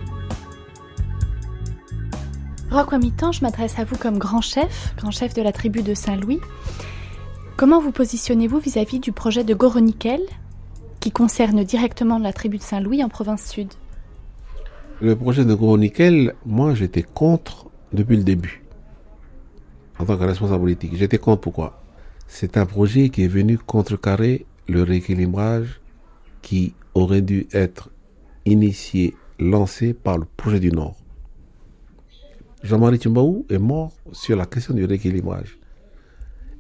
Roquamitan, 2.72 3.32
je 3.32 3.42
m'adresse 3.42 3.78
à 3.78 3.84
vous 3.84 3.98
comme 3.98 4.18
grand 4.18 4.42
chef, 4.42 4.94
grand 4.98 5.12
chef 5.12 5.36
de 5.36 5.42
la 5.44 5.52
tribu 5.52 5.84
de 5.84 5.94
Saint-Louis. 5.94 6.40
Comment 7.56 7.80
vous 7.80 7.92
positionnez-vous 7.92 8.60
vis-à-vis 8.60 9.00
du 9.00 9.12
projet 9.12 9.44
de 9.44 9.54
Goronikel, 9.54 10.22
qui 11.00 11.12
concerne 11.12 11.64
directement 11.64 12.20
la 12.20 12.34
tribu 12.34 12.58
de 12.58 12.64
Saint-Louis 12.64 13.04
en 13.04 13.10
province 13.10 13.50
sud 13.50 13.70
Le 15.02 15.16
projet 15.16 15.46
de 15.46 15.54
Goronikel, 15.54 16.34
moi 16.46 16.74
j'étais 16.74 17.04
contre 17.04 17.68
depuis 17.94 18.18
le 18.18 18.24
début, 18.24 18.64
en 19.98 20.06
tant 20.06 20.18
que 20.18 20.24
responsable 20.24 20.62
politique. 20.62 20.96
J'étais 20.96 21.18
contre 21.18 21.42
pourquoi? 21.42 21.82
C'est 22.28 22.58
un 22.58 22.66
projet 22.66 23.10
qui 23.10 23.24
est 23.24 23.28
venu 23.28 23.58
contrecarrer 23.58 24.46
le 24.68 24.84
rééquilibrage 24.84 25.82
qui 26.42 26.74
aurait 26.94 27.22
dû 27.22 27.48
être 27.54 27.90
initié, 28.46 29.16
lancé 29.40 29.94
par 29.94 30.18
le 30.18 30.26
projet 30.26 30.60
du 30.60 30.70
Nord. 30.72 30.96
Jean-Marie 32.62 32.98
Tchumbaou 32.98 33.46
est 33.50 33.58
mort 33.58 33.94
sur 34.12 34.36
la 34.36 34.46
question 34.46 34.74
du 34.74 34.86
rééquilibrage. 34.86 35.58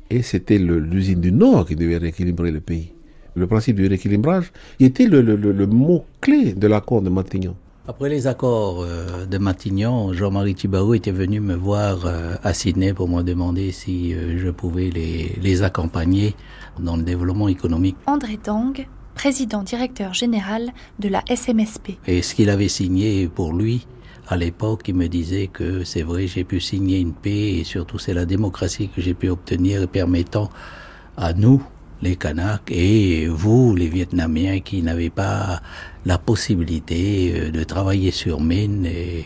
Et 0.09 0.21
c'était 0.23 0.57
l'usine 0.57 1.19
du 1.19 1.31
Nord 1.31 1.67
qui 1.67 1.75
devait 1.75 1.97
rééquilibrer 1.97 2.51
le 2.51 2.61
pays. 2.61 2.93
Le 3.39 3.47
principe 3.47 3.77
du 3.77 3.87
rééquilibrage 3.87 4.51
était 4.81 5.05
le, 5.05 5.21
le 5.21 5.65
mot-clé 5.65 6.51
de 6.51 6.67
l'accord 6.67 7.01
de 7.01 7.09
Matignon. 7.09 7.55
Après 7.87 8.09
les 8.09 8.27
accords 8.27 8.81
euh, 8.81 9.25
de 9.25 9.37
Matignon, 9.37 10.11
Jean-Marie 10.11 10.55
Thibault 10.55 10.93
était 10.93 11.11
venu 11.11 11.39
me 11.39 11.55
voir 11.55 12.05
euh, 12.05 12.35
à 12.43 12.53
Sydney 12.53 12.93
pour 12.93 13.07
me 13.07 13.23
demander 13.23 13.71
si 13.71 14.13
euh, 14.13 14.37
je 14.37 14.49
pouvais 14.49 14.89
les, 14.89 15.37
les 15.41 15.63
accompagner 15.63 16.35
dans 16.81 16.97
le 16.97 17.03
développement 17.03 17.47
économique. 17.47 17.95
André 18.07 18.37
Dang, 18.43 18.85
président 19.15 19.63
directeur 19.63 20.13
général 20.13 20.71
de 20.99 21.07
la 21.07 21.23
SMSP. 21.33 21.97
Et 22.07 22.21
ce 22.21 22.35
qu'il 22.35 22.49
avait 22.49 22.67
signé 22.67 23.29
pour 23.29 23.53
lui, 23.53 23.87
à 24.27 24.35
l'époque, 24.35 24.81
il 24.89 24.95
me 24.95 25.07
disait 25.07 25.47
que 25.47 25.85
c'est 25.85 26.03
vrai, 26.03 26.27
j'ai 26.27 26.43
pu 26.43 26.59
signer 26.59 26.99
une 26.99 27.13
paix 27.13 27.55
et 27.55 27.63
surtout 27.63 27.99
c'est 27.99 28.13
la 28.13 28.25
démocratie 28.25 28.89
que 28.89 29.01
j'ai 29.01 29.13
pu 29.13 29.29
obtenir 29.29 29.87
permettant 29.87 30.49
à 31.15 31.33
nous, 31.33 31.63
les 32.01 32.15
Kanaks, 32.15 32.71
et 32.71 33.27
vous, 33.27 33.75
les 33.75 33.87
Vietnamiens, 33.87 34.59
qui 34.59 34.81
n'avaient 34.81 35.09
pas 35.09 35.61
la 36.05 36.17
possibilité 36.17 37.33
euh, 37.35 37.51
de 37.51 37.63
travailler 37.63 38.11
sur 38.11 38.39
mine 38.39 38.85
et, 38.85 39.25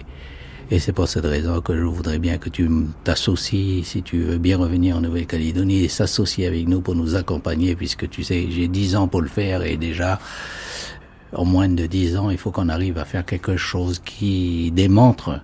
et 0.72 0.80
c'est 0.80 0.92
pour 0.92 1.08
cette 1.08 1.26
raison 1.26 1.62
que 1.62 1.76
je 1.76 1.84
voudrais 1.84 2.20
bien 2.20 2.38
que 2.38 2.50
tu 2.50 2.68
t'associes, 3.04 3.84
si 3.84 4.02
tu 4.02 4.24
veux 4.24 4.38
bien 4.38 4.58
revenir 4.58 4.98
en 4.98 5.02
Nouvelle-Calédonie 5.02 5.84
et 5.84 5.88
s'associer 5.88 6.48
avec 6.48 6.68
nous 6.68 6.82
pour 6.82 6.96
nous 6.96 7.16
accompagner, 7.16 7.76
puisque 7.76 8.10
tu 8.10 8.24
sais, 8.24 8.48
j'ai 8.50 8.68
dix 8.68 8.96
ans 8.96 9.08
pour 9.08 9.22
le 9.22 9.28
faire 9.28 9.64
et 9.64 9.78
déjà, 9.78 10.20
en 11.32 11.46
moins 11.46 11.70
de 11.70 11.86
dix 11.86 12.18
ans, 12.18 12.30
il 12.30 12.38
faut 12.38 12.50
qu'on 12.52 12.70
arrive 12.70 12.98
à 12.98 13.06
faire 13.06 13.26
quelque 13.26 13.56
chose 13.56 14.02
qui 14.04 14.72
démontre 14.72 15.42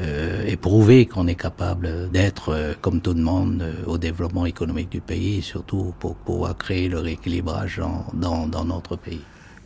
euh, 0.00 0.46
et 0.46 0.56
prouver 0.56 1.04
qu'on 1.04 1.26
est 1.26 1.34
capable 1.34 2.10
d'être, 2.10 2.54
euh, 2.54 2.72
comme 2.80 3.00
tout 3.00 3.12
le 3.12 3.20
monde, 3.22 3.60
euh, 3.60 3.74
au 3.86 3.98
développement 3.98 4.46
économique 4.46 4.88
du 4.88 5.00
pays, 5.00 5.42
surtout 5.42 5.92
pour 5.98 6.14
pouvoir 6.14 6.56
créer 6.56 6.88
le 6.88 7.00
rééquilibrage 7.00 7.82
dans, 8.14 8.46
dans 8.46 8.64
notre 8.64 8.96
pays. 8.96 9.20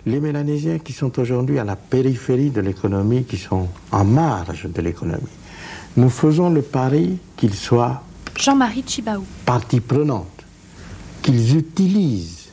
les 0.07 0.21
Mélanésiens 0.21 0.79
qui 0.79 0.93
sont 0.93 1.19
aujourd'hui 1.19 1.59
à 1.59 1.65
la 1.65 1.77
périphérie 1.77 2.51
de 2.51 2.61
l'économie, 2.61 3.25
qui 3.25 3.37
sont 3.37 3.69
en 3.93 4.05
marge 4.05 4.67
de 4.71 4.83
l'économie, 4.83 5.23
nous 5.97 6.11
faisons 6.11 6.51
le 6.51 6.63
pari 6.63 7.19
qu'ils 7.37 7.55
soient 7.55 8.03
Jean-Marie 8.37 8.85
Chibaou. 8.87 9.25
partie 9.47 9.81
prenante, 9.81 10.45
qu'ils 11.23 11.57
utilisent 11.57 12.49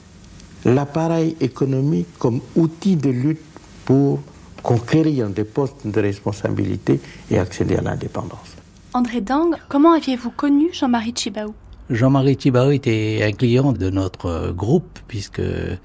l'appareil 0.66 1.36
économique 1.42 2.08
comme 2.20 2.42
outil 2.56 2.96
de 2.96 3.10
lutte 3.10 3.42
pour 3.86 4.20
conquérir 4.64 5.30
des 5.30 5.44
postes 5.44 5.86
de 5.86 6.00
responsabilité 6.02 7.00
et 7.30 7.38
accéder 7.38 7.76
à 7.76 7.82
l'indépendance. 7.82 8.56
André 8.94 9.22
Dang, 9.22 9.56
comment 9.70 9.94
aviez-vous 9.94 10.32
connu 10.32 10.70
Jean-Marie 10.74 11.14
Chibaou 11.16 11.54
Jean-Marie 11.90 12.38
Chibaou 12.40 12.72
était 12.72 13.22
un 13.24 13.32
client 13.32 13.74
de 13.74 13.90
notre 13.90 14.52
groupe, 14.52 15.00
puisque 15.08 15.40
euh, 15.40 15.76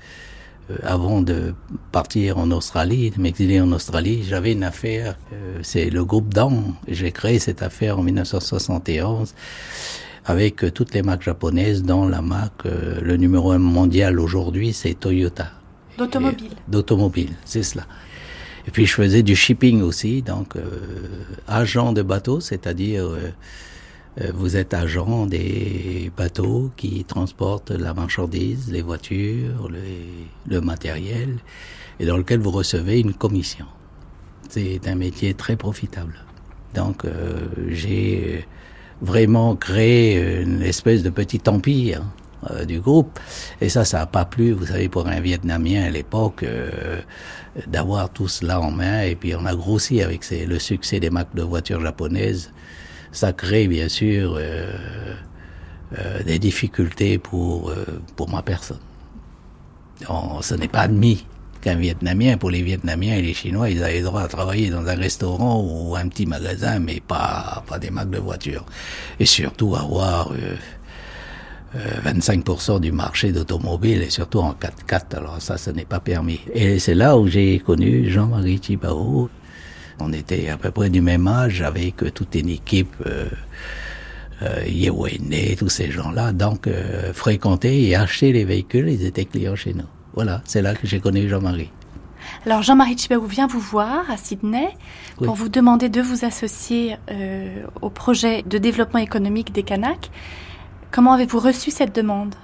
avant 0.83 1.21
de 1.23 1.55
partir 1.93 2.39
en 2.39 2.51
Australie, 2.51 3.11
de 3.11 3.21
m'exiler 3.21 3.61
en 3.61 3.71
Australie, 3.73 4.25
j'avais 4.25 4.53
une 4.53 4.65
affaire, 4.65 5.17
euh, 5.33 5.59
c'est 5.63 5.91
le 5.91 6.05
groupe 6.05 6.33
Dang. 6.33 6.75
J'ai 6.89 7.13
créé 7.13 7.39
cette 7.39 7.63
affaire 7.63 7.99
en 7.99 8.03
1971 8.03 9.35
avec 10.27 10.65
euh, 10.65 10.71
toutes 10.71 10.93
les 10.95 11.03
marques 11.03 11.23
japonaises, 11.23 11.83
dont 11.83 12.07
la 12.07 12.21
marque, 12.21 12.67
euh, 12.67 13.01
le 13.01 13.17
numéro 13.17 13.53
un 13.53 13.59
mondial 13.59 14.19
aujourd'hui, 14.21 14.73
c'est 14.73 14.95
Toyota. 14.95 15.51
D'automobile. 15.97 16.51
D'automobile, 16.69 17.31
c'est 17.45 17.63
cela. 17.63 17.87
Et 18.67 18.71
puis 18.71 18.87
je 18.87 18.95
faisais 18.95 19.23
du 19.23 19.37
shipping 19.37 19.81
aussi, 19.83 20.23
donc 20.23 20.57
euh, 20.57 20.63
agent 21.47 21.93
de 21.93 22.03
bateau, 22.03 22.41
c'est-à-dire 22.41 23.05
euh, 23.05 23.31
euh, 24.21 24.33
vous 24.35 24.57
êtes 24.57 24.75
agent 24.75 25.27
des 25.27 26.11
bateaux 26.17 26.71
qui 26.77 27.05
transportent 27.05 27.71
la 27.71 27.95
marchandise, 27.95 28.71
les 28.73 28.83
voitures, 28.83 29.69
les- 29.71 30.27
le 30.49 30.61
matériel, 30.61 31.37
et 32.01 32.07
dans 32.07 32.17
lequel 32.17 32.41
vous 32.41 32.51
recevez 32.51 32.99
une 33.01 33.15
commission. 33.15 33.67
C'est 34.49 34.87
un 34.89 34.95
métier 34.97 35.35
très 35.35 35.57
profitable. 35.57 36.15
Donc 36.75 37.05
euh, 37.05 37.47
j'ai 37.69 38.47
vraiment 39.01 39.55
créé 39.57 40.43
une 40.43 40.63
espèce 40.63 41.03
de 41.03 41.11
petit 41.11 41.41
empire 41.47 42.03
euh, 42.51 42.65
du 42.65 42.81
groupe. 42.81 43.19
Et 43.61 43.69
ça, 43.69 43.85
ça 43.85 43.99
n'a 43.99 44.07
pas 44.07 44.25
plu, 44.25 44.53
vous 44.53 44.67
savez, 44.67 44.89
pour 44.89 45.07
un 45.07 45.21
Vietnamien 45.21 45.85
à 45.85 45.91
l'époque, 45.91 46.43
euh, 46.43 47.01
d'avoir 47.67 48.11
tout 48.11 48.29
cela 48.29 48.61
en 48.61 48.71
main. 48.71 49.03
Et 49.03 49.15
puis 49.17 49.35
on 49.35 49.45
a 49.47 49.55
grossi 49.55 50.03
avec 50.03 50.29
le 50.31 50.59
succès 50.59 51.01
des 51.01 51.11
marques 51.11 51.35
de 51.35 51.43
voitures 51.43 51.81
japonaises. 51.81 52.53
Ça 53.13 53.33
crée 53.33 53.67
bien 53.69 53.89
sûr 53.89 54.35
euh, 54.39 54.73
euh, 55.99 56.23
des 56.25 56.39
difficultés 56.39 57.19
pour, 57.19 57.71
euh, 57.71 57.85
pour 58.17 58.29
ma 58.29 58.43
personne. 58.43 58.81
On- 60.09 60.43
ce 60.43 60.55
n'est 60.55 60.69
pas 60.69 60.81
admis 60.81 61.25
qu'un 61.63 61.77
Vietnamien, 61.77 62.37
pour 62.37 62.51
les 62.51 62.63
Vietnamiens 62.63 63.17
et 63.17 63.23
les 63.23 63.33
Chinois, 63.35 63.71
ils 63.71 63.83
avaient 63.83 63.99
le 64.01 64.05
droit 64.05 64.23
à 64.23 64.29
travailler 64.29 64.69
dans 64.71 64.87
un 64.87 64.95
restaurant 64.95 65.63
ou 65.63 65.97
un 65.97 66.07
petit 66.09 66.27
magasin, 66.27 66.79
mais 66.79 67.01
pas, 67.01 67.65
pas 67.67 67.79
des 67.79 67.91
marques 67.91 68.11
de 68.11 68.19
voitures. 68.19 68.67
Et 69.19 69.27
surtout 69.27 69.75
avoir 69.75 70.31
euh, 70.33 70.55
25% 71.75 72.81
du 72.81 72.93
marché 72.93 73.33
d'automobile 73.33 74.03
et 74.03 74.11
surtout 74.11 74.39
en 74.39 74.53
4x4. 74.53 75.17
Alors 75.17 75.43
ça, 75.43 75.59
ce 75.59 75.71
n'est 75.71 75.85
pas 75.85 76.01
permis. 76.01 76.41
Et 76.55 76.79
c'est 76.79 76.95
là 76.95 77.19
où 77.19 77.27
j'ai 77.27 77.59
connu 77.59 78.09
Jean-Marie 78.09 78.61
Thibao. 78.61 79.29
On 79.99 80.13
était 80.13 80.49
à 80.49 80.57
peu 80.57 80.71
près 80.71 80.91
du 80.91 81.01
même 81.01 81.27
âge 81.27 81.63
avec 81.63 82.03
euh, 82.03 82.11
toute 82.11 82.35
une 82.35 82.51
équipe. 82.51 82.95
Euh, 83.07 83.27
euh, 84.43 84.63
Yewene, 84.67 85.57
tous 85.59 85.71
ces 85.71 85.91
gens-là, 85.91 86.33
donc 86.33 86.67
euh, 86.67 87.13
fréquentaient 87.15 87.81
et 87.81 87.97
achetaient 87.97 88.33
les 88.33 88.45
véhicules, 88.45 88.89
ils 88.89 89.07
étaient 89.07 89.25
clients 89.25 89.57
chez 89.57 89.73
nous. 89.73 89.87
Voilà, 90.15 90.43
c'est 90.45 90.61
là 90.61 90.75
que 90.75 90.87
j'ai 90.87 91.01
connu 91.01 91.27
Jean-Marie. 91.29 91.71
Alors 92.45 92.63
Jean-Marie 92.63 92.99
Chibaou 92.99 93.25
vient 93.27 93.47
vous 93.47 93.61
voir 93.61 94.11
à 94.11 94.17
Sydney 94.17 94.69
pour 95.17 95.35
vous 95.35 95.49
demander 95.49 95.89
de 95.89 96.03
vous 96.03 96.25
associer 96.25 96.97
euh, 97.11 97.63
au 97.81 97.89
projet 97.89 98.43
de 98.43 98.59
développement 98.59 98.99
économique 98.99 99.53
des 99.53 99.63
Kanaks. 99.63 100.11
Comment 100.97 101.13
avez-vous 101.13 101.41
reçu 101.41 101.71
cette 101.71 101.95
demande? 101.95 102.35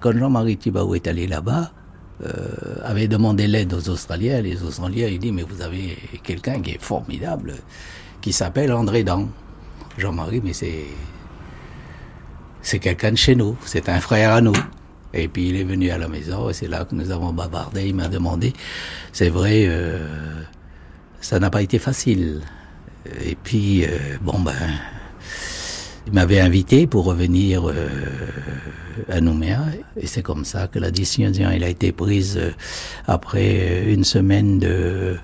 Quand 0.00 0.12
Jean-Marie 0.12 0.58
Thibault 0.58 0.94
est 0.94 1.06
allé 1.06 1.26
là-bas, 1.26 1.72
euh, 2.22 2.28
avait 2.84 3.08
demandé 3.08 3.46
l'aide 3.46 3.72
aux 3.72 3.88
Australiens, 3.88 4.42
les 4.42 4.62
Australiens, 4.62 5.08
il 5.08 5.18
dit, 5.18 5.32
mais 5.32 5.42
vous 5.42 5.62
avez 5.62 5.96
quelqu'un 6.22 6.60
qui 6.60 6.72
est 6.72 6.82
formidable, 6.82 7.54
qui 8.20 8.34
s'appelle 8.34 8.74
André 8.74 9.04
Dan. 9.04 9.28
Jean-Marie, 9.96 10.42
mais 10.44 10.52
c'est... 10.52 10.84
C'est 12.60 12.78
quelqu'un 12.78 13.12
de 13.12 13.16
chez 13.16 13.34
nous, 13.34 13.56
c'est 13.64 13.88
un 13.88 14.00
frère 14.00 14.32
à 14.32 14.42
nous. 14.42 14.52
Et 15.14 15.26
puis 15.26 15.48
il 15.48 15.56
est 15.56 15.64
venu 15.64 15.88
à 15.88 15.96
la 15.96 16.08
maison 16.08 16.50
et 16.50 16.52
c'est 16.52 16.68
là 16.68 16.84
que 16.84 16.94
nous 16.94 17.10
avons 17.10 17.32
bavardé. 17.32 17.88
Il 17.88 17.94
m'a 17.94 18.08
demandé, 18.08 18.52
c'est 19.12 19.30
vrai, 19.30 19.64
euh, 19.66 20.42
ça 21.22 21.38
n'a 21.38 21.48
pas 21.48 21.62
été 21.62 21.78
facile. 21.78 22.42
Et 23.24 23.34
puis, 23.34 23.86
euh, 23.86 24.18
bon 24.20 24.40
ben, 24.40 24.52
il 26.06 26.12
m'avait 26.12 26.40
invité 26.40 26.86
pour 26.86 27.04
revenir 27.04 27.68
euh, 27.68 27.74
à 29.08 29.20
Nouméa. 29.20 29.60
Et 30.00 30.06
c'est 30.06 30.22
comme 30.22 30.44
ça 30.44 30.68
que 30.68 30.78
la 30.78 30.90
décision 30.90 31.30
a 31.48 31.54
été 31.68 31.92
prise 31.92 32.36
euh, 32.40 32.50
après 33.06 33.58
euh, 33.60 33.92
une 33.94 34.04
semaine 34.04 34.58
de, 34.58 35.16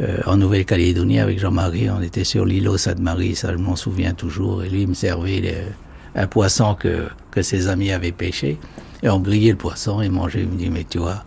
euh, 0.00 0.18
en 0.26 0.36
Nouvelle-Calédonie 0.36 1.20
avec 1.20 1.38
Jean-Marie. 1.38 1.90
On 1.90 2.00
était 2.02 2.24
sur 2.24 2.44
l'îlot 2.46 2.78
Sainte-Marie, 2.78 3.34
ça 3.36 3.52
je 3.52 3.58
m'en 3.58 3.76
souviens 3.76 4.14
toujours. 4.14 4.62
Et 4.64 4.68
lui 4.68 4.82
il 4.82 4.88
me 4.88 4.94
servait 4.94 5.40
le- 5.40 6.20
un 6.20 6.26
poisson 6.26 6.74
que, 6.74 7.08
que 7.30 7.42
ses 7.42 7.68
amis 7.68 7.92
avaient 7.92 8.12
pêché. 8.12 8.58
Et 9.02 9.10
on 9.10 9.20
grillait 9.20 9.50
le 9.50 9.58
poisson 9.58 10.00
et 10.00 10.08
mangeait. 10.08 10.40
Il 10.42 10.48
me 10.48 10.56
dit, 10.56 10.70
mais 10.70 10.84
tu 10.88 10.96
vois, 10.96 11.22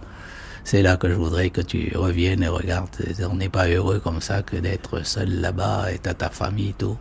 c'est 0.63 0.81
là 0.81 0.97
que 0.97 1.07
je 1.07 1.13
voudrais 1.13 1.51
que 1.51 1.61
tu 1.61 1.91
reviennes 1.95 2.41
et 2.41 2.47
regardes. 2.47 2.89
On 3.31 3.35
n'est 3.35 3.49
pas 3.49 3.67
heureux 3.69 3.99
comme 3.99 4.19
ça 4.19 4.41
que 4.41 4.55
d'être 4.57 5.05
seul 5.05 5.29
là-bas 5.41 5.91
et 5.93 5.99
t'as 5.99 6.15
ta 6.15 6.29
famille 6.31 6.69
et 6.69 6.73
tout. 6.73 6.97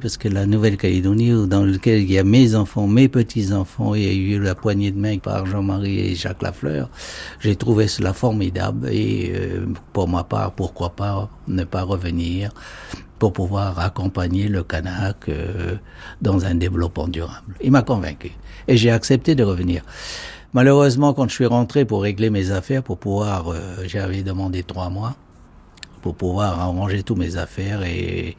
Parce 0.00 0.16
que 0.16 0.28
la 0.28 0.44
Nouvelle-Calédonie, 0.44 1.48
dans 1.48 1.62
lequel 1.62 2.02
il 2.02 2.12
y 2.12 2.18
a 2.18 2.24
mes 2.24 2.54
enfants, 2.54 2.86
mes 2.86 3.08
petits-enfants, 3.08 3.94
et 3.94 4.02
il 4.02 4.30
y 4.30 4.34
a 4.34 4.36
eu 4.36 4.40
la 4.40 4.54
poignée 4.54 4.90
de 4.90 4.98
main 4.98 5.18
par 5.18 5.46
Jean-Marie 5.46 6.00
et 6.00 6.14
Jacques 6.14 6.42
Lafleur, 6.42 6.90
j'ai 7.40 7.56
trouvé 7.56 7.88
cela 7.88 8.12
formidable. 8.12 8.88
Et 8.90 9.32
euh, 9.34 9.66
pour 9.92 10.08
ma 10.08 10.24
part, 10.24 10.52
pourquoi 10.52 10.90
pas 10.90 11.30
ne 11.48 11.64
pas 11.64 11.82
revenir 11.82 12.50
pour 13.18 13.32
pouvoir 13.32 13.78
accompagner 13.78 14.48
le 14.48 14.62
Kanak 14.62 15.28
euh, 15.28 15.76
dans 16.20 16.44
un 16.44 16.54
développement 16.56 17.08
durable. 17.08 17.54
Il 17.62 17.70
m'a 17.70 17.82
convaincu. 17.82 18.32
Et 18.68 18.76
j'ai 18.76 18.90
accepté 18.90 19.34
de 19.34 19.44
revenir. 19.44 19.82
Malheureusement, 20.52 21.14
quand 21.14 21.28
je 21.28 21.34
suis 21.34 21.46
rentré 21.46 21.84
pour 21.84 22.02
régler 22.02 22.30
mes 22.30 22.50
affaires, 22.50 22.82
pour 22.82 22.98
pouvoir, 22.98 23.52
euh, 23.52 23.58
j'avais 23.86 24.22
demandé 24.22 24.62
trois 24.62 24.90
mois 24.90 25.16
pour 26.02 26.14
pouvoir 26.14 26.60
arranger 26.60 27.02
tous 27.02 27.14
mes 27.14 27.38
affaires 27.38 27.82
et 27.82 28.36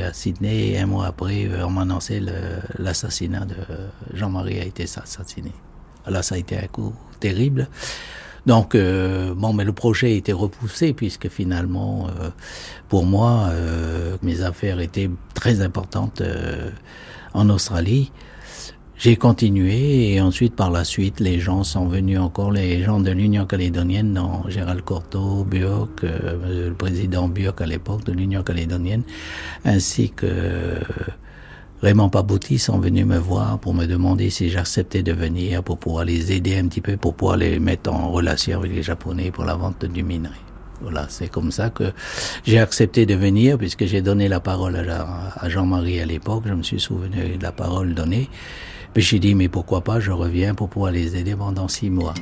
à 0.00 0.12
Sydney, 0.12 0.78
un 0.78 0.86
mois 0.86 1.06
après, 1.06 1.46
euh, 1.46 1.66
on 1.66 1.70
m'a 1.70 1.82
annoncé 1.82 2.20
l'assassinat 2.78 3.44
de 3.44 3.56
Jean-Marie 4.12 4.60
a 4.60 4.64
été 4.64 4.84
assassiné. 4.84 5.52
Là, 6.06 6.22
ça 6.22 6.34
a 6.34 6.38
été 6.38 6.58
un 6.58 6.66
coup 6.66 6.94
terrible. 7.20 7.68
Donc, 8.46 8.74
euh, 8.74 9.34
bon, 9.34 9.52
mais 9.52 9.64
le 9.64 9.72
projet 9.72 10.08
a 10.08 10.16
été 10.16 10.32
repoussé 10.32 10.92
puisque 10.92 11.28
finalement, 11.28 12.08
euh, 12.08 12.30
pour 12.88 13.04
moi, 13.06 13.50
mes 14.22 14.42
affaires 14.42 14.80
étaient 14.80 15.10
très 15.32 15.60
importantes 15.60 16.22
en 17.32 17.48
Australie. 17.48 18.12
J'ai 18.96 19.16
continué 19.16 20.12
et 20.12 20.20
ensuite, 20.20 20.54
par 20.54 20.70
la 20.70 20.84
suite, 20.84 21.18
les 21.20 21.40
gens 21.40 21.64
sont 21.64 21.86
venus 21.86 22.18
encore, 22.18 22.52
les 22.52 22.82
gens 22.82 23.00
de 23.00 23.10
l'Union 23.10 23.44
calédonienne, 23.44 24.14
dont 24.14 24.48
Gérald 24.48 24.82
Cortot, 24.82 25.44
Bioc, 25.44 26.04
euh, 26.04 26.68
le 26.68 26.74
président 26.74 27.28
Bioc 27.28 27.60
à 27.60 27.66
l'époque 27.66 28.04
de 28.04 28.12
l'Union 28.12 28.42
calédonienne, 28.42 29.02
ainsi 29.64 30.10
que 30.10 30.78
Raymond 31.82 32.08
Pabouti 32.08 32.58
sont 32.58 32.78
venus 32.78 33.04
me 33.04 33.18
voir 33.18 33.58
pour 33.58 33.74
me 33.74 33.84
demander 33.84 34.30
si 34.30 34.48
j'acceptais 34.48 35.02
de 35.02 35.12
venir 35.12 35.62
pour 35.62 35.76
pouvoir 35.76 36.04
les 36.04 36.32
aider 36.32 36.56
un 36.56 36.68
petit 36.68 36.80
peu, 36.80 36.96
pour 36.96 37.14
pouvoir 37.14 37.36
les 37.36 37.58
mettre 37.58 37.92
en 37.92 38.10
relation 38.10 38.58
avec 38.60 38.72
les 38.72 38.82
Japonais 38.82 39.30
pour 39.30 39.44
la 39.44 39.54
vente 39.54 39.84
du 39.84 40.02
minerai. 40.02 40.32
Voilà, 40.80 41.06
c'est 41.08 41.28
comme 41.28 41.50
ça 41.50 41.70
que 41.70 41.92
j'ai 42.44 42.58
accepté 42.58 43.06
de 43.06 43.14
venir, 43.14 43.58
puisque 43.58 43.86
j'ai 43.86 44.02
donné 44.02 44.28
la 44.28 44.40
parole 44.40 44.76
à 44.76 45.48
Jean-Marie 45.48 46.00
à 46.00 46.06
l'époque, 46.06 46.44
je 46.46 46.54
me 46.54 46.62
suis 46.62 46.80
souvenu 46.80 47.36
de 47.36 47.42
la 47.42 47.52
parole 47.52 47.92
donnée. 47.92 48.30
J'ai 48.96 49.18
dit, 49.18 49.34
mais 49.34 49.48
pourquoi 49.48 49.80
pas, 49.80 49.98
je 49.98 50.12
reviens 50.12 50.54
pour 50.54 50.68
pouvoir 50.68 50.92
les 50.92 51.16
aider 51.16 51.34
pendant 51.34 51.66
six 51.66 51.90
mois. 51.90 52.14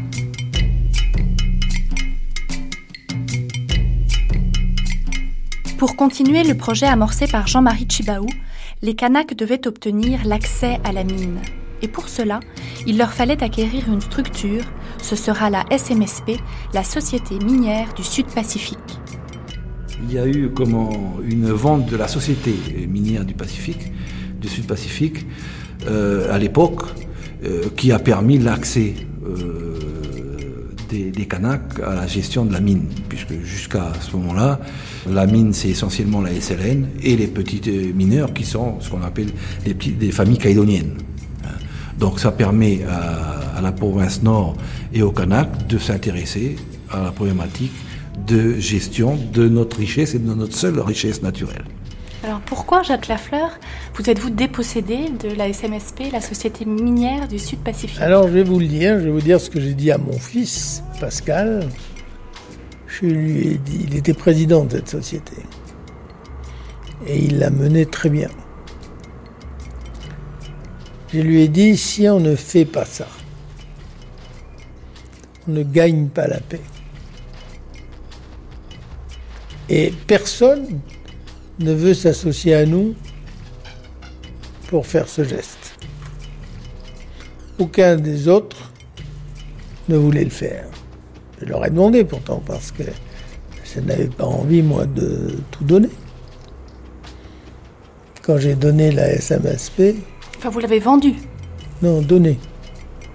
Pour 5.77 5.97
continuer 5.97 6.45
le 6.45 6.55
projet 6.55 6.87
amorcé 6.87 7.27
par 7.27 7.47
Jean-Marie 7.47 7.87
Chibaou, 7.89 8.27
les 8.81 8.95
Kanaks 8.95 9.37
devaient 9.37 9.67
obtenir 9.67 10.25
l'accès 10.25 10.81
à 10.83 10.93
la 10.93 11.05
mine. 11.05 11.41
Et 11.83 11.89
pour 11.89 12.09
cela, 12.09 12.41
il 12.87 12.97
leur 12.97 13.13
fallait 13.13 13.43
acquérir 13.45 13.93
une 13.93 14.01
structure, 14.01 14.65
ce 15.03 15.15
sera 15.15 15.51
la 15.51 15.65
SMSP, 15.71 16.41
la 16.73 16.85
Société 16.85 17.39
minière 17.45 17.93
du 17.93 18.03
Sud-Pacifique. 18.03 18.79
Il 20.05 20.15
y 20.15 20.19
a 20.19 20.27
eu 20.27 20.51
comment 20.55 21.19
une 21.23 21.51
vente 21.51 21.87
de 21.87 21.97
la 21.97 22.09
société 22.09 22.55
minière 22.89 23.25
du 23.25 23.35
Pacifique, 23.35 23.93
du 24.41 24.49
Sud-Pacifique, 24.49 25.27
à 25.89 26.39
l'époque, 26.39 26.83
euh, 27.45 27.63
qui 27.77 27.91
a 27.91 27.99
permis 27.99 28.39
l'accès 28.39 28.95
euh, 29.27 29.77
des, 30.89 31.11
des 31.11 31.27
Kanaks 31.27 31.81
à 31.85 31.93
la 31.97 32.07
gestion 32.07 32.45
de 32.45 32.53
la 32.53 32.61
mine, 32.61 32.85
puisque 33.09 33.33
jusqu'à 33.43 33.93
ce 34.01 34.17
moment-là, 34.17 34.61
la 35.11 35.27
mine 35.27 35.53
c'est 35.53 35.71
essentiellement 35.71 36.21
la 36.21 36.31
SLN 36.41 36.87
et 37.03 37.17
les 37.17 37.27
petites 37.27 37.67
mineurs 37.67 38.33
qui 38.33 38.45
sont 38.45 38.81
ce 38.81 38.91
qu'on 38.91 39.03
appelle 39.03 39.31
des, 39.65 39.75
petites, 39.75 39.99
des 39.99 40.13
familles 40.13 40.39
caïdoniennes. 40.39 40.95
Donc 41.99 42.21
ça 42.21 42.31
permet 42.31 42.85
à, 42.89 43.59
à 43.59 43.61
la 43.61 43.73
province 43.73 44.23
nord 44.23 44.57
et 44.95 45.03
aux 45.03 45.11
Kanaks 45.11 45.67
de 45.67 45.79
s'intéresser 45.79 46.55
à 46.91 47.03
la 47.03 47.11
problématique 47.11 47.73
de 48.25 48.55
gestion 48.61 49.19
de 49.33 49.49
notre 49.49 49.79
richesse 49.79 50.15
et 50.15 50.21
de 50.21 50.33
notre 50.33 50.55
seule 50.55 50.79
richesse 50.79 51.23
naturelle. 51.23 51.65
Alors 52.25 52.41
pourquoi, 52.41 52.83
Jacques 52.83 53.09
Lafleur, 53.09 53.59
vous 53.95 54.09
êtes-vous 54.09 54.31
dépossédé 54.31 55.09
de 55.09 55.29
la 55.35 55.53
SMSP, 55.53 56.13
la 56.13 56.21
société 56.21 56.65
minière 56.65 57.27
du 57.27 57.37
Sud-Pacifique? 57.37 58.01
Alors 58.01 58.29
je 58.29 58.33
vais 58.33 58.45
vous 58.45 58.61
le 58.61 58.67
dire, 58.67 59.01
je 59.01 59.07
vais 59.07 59.11
vous 59.11 59.21
dire 59.21 59.41
ce 59.41 59.51
que 59.51 59.61
j'ai 59.61 59.75
dit 59.75 59.91
à 59.91 59.99
mon 59.99 60.17
fils, 60.17 60.85
Pascal. 61.01 61.69
Je 62.87 63.07
lui 63.07 63.49
ai 63.49 63.59
dit, 63.59 63.87
il 63.89 63.97
était 63.97 64.15
président 64.15 64.65
de 64.65 64.71
cette 64.77 64.89
société. 64.89 65.33
Et 67.09 67.19
il 67.19 67.41
l'a 67.41 67.51
menée 67.51 67.87
très 67.87 68.09
bien. 68.09 68.29
Je 71.13 71.19
lui 71.19 71.43
ai 71.43 71.49
dit, 71.49 71.77
si 71.77 72.09
on 72.09 72.21
ne 72.21 72.37
fait 72.37 72.65
pas 72.65 72.85
ça, 72.85 73.09
on 75.49 75.53
ne 75.53 75.65
gagne 75.65 76.07
pas 76.07 76.29
la 76.29 76.39
paix. 76.39 76.61
Et 79.69 79.93
personne 80.07 80.81
ne 81.59 81.73
veut 81.73 81.95
s'associer 81.95 82.55
à 82.55 82.67
nous 82.67 82.95
pour 84.69 84.87
faire 84.87 85.09
ce 85.09 85.23
geste. 85.23 85.75
Aucun 87.59 87.97
des 87.97 88.29
autres 88.29 88.73
ne 89.89 89.97
voulait 89.97 90.25
le 90.25 90.31
faire. 90.31 90.67
Je 91.41 91.47
leur 91.47 91.65
ai 91.67 91.71
demandé 91.71 92.05
pourtant 92.05 92.43
parce 92.45 92.71
que 92.71 92.85
je 93.75 93.81
n'avais 93.81 94.07
pas 94.07 94.25
envie, 94.25 94.63
moi, 94.63 94.87
de 94.87 95.39
tout 95.51 95.65
donner. 95.65 95.89
Quand 98.23 98.39
j'ai 98.39 98.55
donné 98.55 98.91
la 98.91 99.19
SMSP. 99.19 99.97
Enfin, 100.39 100.51
vous 100.51 100.61
l'avez 100.61 100.79
vendu 100.79 101.15
Non, 101.83 102.01
donné. 102.01 102.39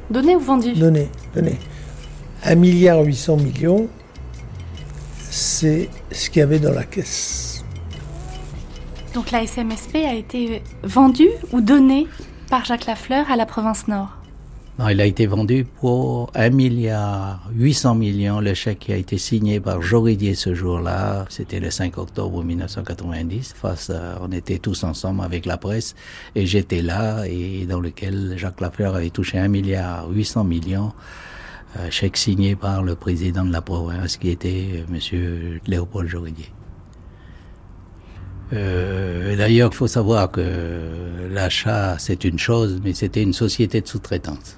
Donné 0.09 0.35
ou 0.35 0.39
vendu? 0.39 0.73
Donné, 0.73 1.09
donné. 1.33 1.57
1 2.43 2.55
milliard 2.55 3.01
800 3.03 3.37
millions, 3.37 3.87
c'est 5.29 5.89
ce 6.11 6.29
qu'il 6.29 6.39
y 6.39 6.43
avait 6.43 6.59
dans 6.59 6.71
la 6.71 6.83
caisse. 6.83 7.46
Donc 9.17 9.31
la 9.31 9.47
SMSP 9.47 9.95
a 10.07 10.13
été 10.13 10.61
vendue 10.83 11.31
ou 11.51 11.59
donnée 11.59 12.05
par 12.51 12.65
Jacques 12.65 12.85
Lafleur 12.85 13.31
à 13.31 13.35
la 13.35 13.47
province 13.47 13.87
Nord? 13.87 14.15
Non, 14.77 14.89
il 14.89 15.01
a 15.01 15.05
été 15.05 15.25
vendu 15.25 15.65
pour 15.65 16.29
1 16.35 16.51
milliard 16.51 17.49
800 17.55 17.95
millions. 17.95 18.39
Le 18.41 18.53
chèque 18.53 18.77
qui 18.77 18.93
a 18.93 18.95
été 18.95 19.17
signé 19.17 19.59
par 19.59 19.81
Joridier 19.81 20.35
ce 20.35 20.53
jour-là, 20.53 21.25
c'était 21.29 21.59
le 21.59 21.71
5 21.71 21.97
octobre 21.97 22.43
1990. 22.43 23.55
Face 23.59 23.89
à, 23.89 24.19
on 24.21 24.31
était 24.31 24.59
tous 24.59 24.83
ensemble 24.83 25.23
avec 25.23 25.47
la 25.47 25.57
presse 25.57 25.95
et 26.35 26.45
j'étais 26.45 26.83
là 26.83 27.25
et 27.25 27.65
dans 27.65 27.79
lequel 27.79 28.35
Jacques 28.37 28.61
Lafleur 28.61 28.95
avait 28.95 29.09
touché 29.09 29.39
1 29.39 29.47
milliard 29.47 30.07
800 30.11 30.43
millions. 30.43 30.93
Euh, 31.79 31.89
chèque 31.89 32.17
signé 32.17 32.55
par 32.55 32.83
le 32.83 32.93
président 32.93 33.43
de 33.43 33.51
la 33.51 33.63
province 33.63 34.17
qui 34.17 34.29
était 34.29 34.67
euh, 34.73 34.83
Monsieur 34.89 35.59
Léopold 35.65 36.07
Joridier. 36.07 36.51
Euh, 38.53 39.35
D'ailleurs, 39.35 39.69
il 39.71 39.75
faut 39.75 39.87
savoir 39.87 40.31
que 40.31 40.41
l'achat, 41.31 41.97
c'est 41.99 42.23
une 42.23 42.39
chose, 42.39 42.79
mais 42.83 42.93
c'était 42.93 43.21
une 43.21 43.33
société 43.33 43.81
de 43.81 43.87
sous-traitance. 43.87 44.57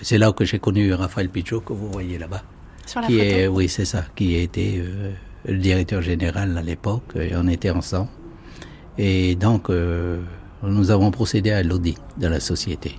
C'est 0.00 0.18
là 0.18 0.32
que 0.32 0.44
j'ai 0.44 0.58
connu 0.58 0.92
Raphaël 0.94 1.28
Pichot, 1.28 1.60
que 1.60 1.72
vous 1.72 1.88
voyez 1.90 2.18
là-bas. 2.18 2.42
qui 3.06 3.18
est, 3.20 3.46
oui, 3.46 3.68
c'est 3.68 3.84
ça, 3.84 4.04
qui 4.16 4.34
était 4.36 4.76
euh, 4.78 5.12
le 5.46 5.58
directeur 5.58 6.02
général 6.02 6.56
à 6.58 6.62
l'époque, 6.62 7.12
et 7.14 7.32
on 7.36 7.46
était 7.46 7.70
ensemble. 7.70 8.08
Et 8.98 9.36
donc, 9.36 9.70
euh, 9.70 10.20
nous 10.62 10.90
avons 10.90 11.10
procédé 11.10 11.50
à 11.52 11.62
l'audit 11.62 11.98
de 12.18 12.26
la 12.26 12.40
société. 12.40 12.98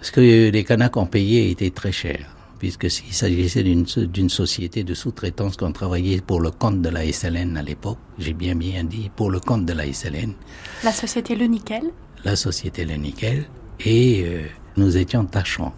Ce 0.00 0.10
que 0.12 0.20
les 0.50 0.64
Kanaks 0.64 0.96
ont 0.96 1.06
payé 1.06 1.50
était 1.50 1.70
très 1.70 1.92
cher, 1.92 2.26
puisque 2.58 2.90
s'il 2.90 3.12
s'agissait 3.12 3.62
d'une 3.62 4.28
société 4.28 4.84
de 4.84 4.94
sous-traitance 4.94 5.56
qu'on 5.56 5.72
travaillait 5.72 6.20
pour 6.20 6.40
le 6.40 6.50
compte 6.50 6.82
de 6.82 6.88
la 6.88 7.10
SLN 7.10 7.56
à 7.56 7.62
l'époque, 7.62 7.98
j'ai 8.18 8.32
bien 8.32 8.54
bien 8.54 8.84
dit, 8.84 9.10
pour 9.14 9.30
le 9.30 9.40
compte 9.40 9.66
de 9.66 9.72
la 9.72 9.92
SLN. 9.92 10.34
La 10.82 10.92
société 10.92 11.36
Le 11.36 11.46
Nickel 11.46 11.84
La 12.24 12.36
société 12.36 12.84
Le 12.84 12.94
Nickel. 12.94 13.44
Et 13.80 14.22
euh, 14.24 14.42
nous 14.76 14.96
étions 14.96 15.24
tachants. 15.24 15.74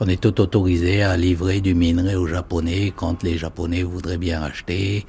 On 0.00 0.06
tout 0.16 0.40
autorisé 0.40 1.02
à 1.02 1.16
livrer 1.16 1.60
du 1.60 1.74
minerai 1.74 2.14
aux 2.14 2.26
Japonais 2.26 2.92
quand 2.94 3.22
les 3.22 3.38
Japonais 3.38 3.82
voudraient 3.82 4.18
bien 4.18 4.42
acheter 4.42 5.06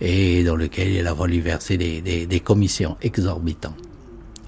et 0.00 0.44
dans 0.44 0.56
lequel 0.56 0.88
il 0.92 1.06
a 1.06 1.14
fallu 1.14 1.40
verser 1.40 1.76
des, 1.76 2.00
des, 2.00 2.26
des 2.26 2.40
commissions 2.40 2.96
exorbitantes 3.02 3.91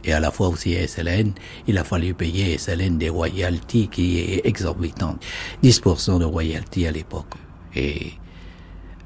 et 0.05 0.13
à 0.13 0.21
la 0.21 0.31
fois 0.31 0.49
aussi 0.49 0.75
SLN, 0.75 1.33
il 1.67 1.79
a 1.79 1.85
fallu 1.85 2.15
payer 2.15 2.59
SLN 2.59 2.99
des 2.99 3.09
royalties 3.09 3.89
qui 3.89 4.19
est 4.19 4.47
exorbitantes. 4.47 5.23
10% 5.63 6.19
de 6.19 6.25
royalties 6.25 6.87
à 6.87 6.93
l'époque. 6.93 7.35
Et 7.75 8.13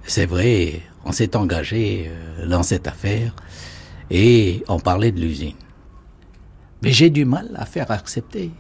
c'est 0.05 0.27
vrai, 0.27 0.83
on 1.05 1.13
s'est 1.13 1.37
engagé 1.37 2.11
dans 2.49 2.63
cette 2.63 2.89
affaire 2.89 3.35
et 4.11 4.65
on 4.69 4.81
parlait 4.81 5.13
de 5.13 5.21
l'usine. 5.21 5.57
Mais 6.83 6.93
j'ai 6.93 7.11
du 7.11 7.25
mal 7.25 7.51
à 7.57 7.67
faire 7.67 7.91
accepter 7.91 8.51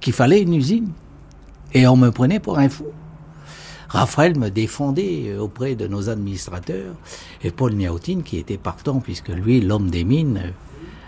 qu'il 0.00 0.12
fallait 0.12 0.42
une 0.42 0.54
usine. 0.54 0.92
Et 1.72 1.86
on 1.86 1.96
me 1.96 2.10
prenait 2.10 2.40
pour 2.40 2.58
un 2.58 2.68
fou. 2.68 2.86
Raphaël 3.88 4.38
me 4.38 4.50
défendait 4.50 5.36
auprès 5.38 5.74
de 5.74 5.86
nos 5.86 6.08
administrateurs 6.08 6.94
et 7.42 7.50
Paul 7.50 7.74
Niautine 7.74 8.22
qui 8.22 8.38
était 8.38 8.58
partant 8.58 9.00
puisque 9.00 9.28
lui, 9.28 9.60
l'homme 9.60 9.90
des 9.90 10.04
mines, 10.04 10.52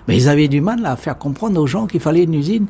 mais 0.09 0.16
ils 0.16 0.29
avaient 0.29 0.49
du 0.49 0.62
mal 0.62 0.85
à 0.87 0.97
faire 0.97 1.18
comprendre 1.18 1.61
aux 1.61 1.66
gens 1.66 1.87
qu'il 1.87 2.01
fallait 2.01 2.25
une 2.25 2.35
usine. 2.35 2.66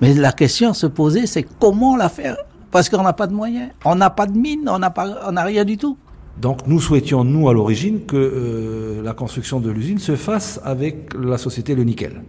Mais 0.00 0.14
la 0.14 0.32
question 0.32 0.74
se 0.74 0.86
posait, 0.86 1.26
c'est 1.26 1.46
comment 1.60 1.96
la 1.96 2.08
faire? 2.08 2.36
Parce 2.72 2.88
qu'on 2.88 3.04
n'a 3.04 3.12
pas 3.12 3.28
de 3.28 3.32
moyens, 3.32 3.70
on 3.84 3.94
n'a 3.94 4.10
pas 4.10 4.26
de 4.26 4.36
mine, 4.36 4.68
on 4.68 4.78
n'a 4.80 5.44
rien 5.44 5.64
du 5.64 5.76
tout. 5.76 5.96
Donc 6.40 6.66
nous 6.66 6.80
souhaitions, 6.80 7.22
nous, 7.22 7.48
à 7.48 7.54
l'origine, 7.54 8.00
que 8.04 8.16
euh, 8.16 9.02
la 9.02 9.12
construction 9.12 9.60
de 9.60 9.70
l'usine 9.70 9.98
se 9.98 10.16
fasse 10.16 10.60
avec 10.64 11.14
la 11.14 11.38
société 11.38 11.74
Le 11.76 11.84
Nickel. 11.84 12.22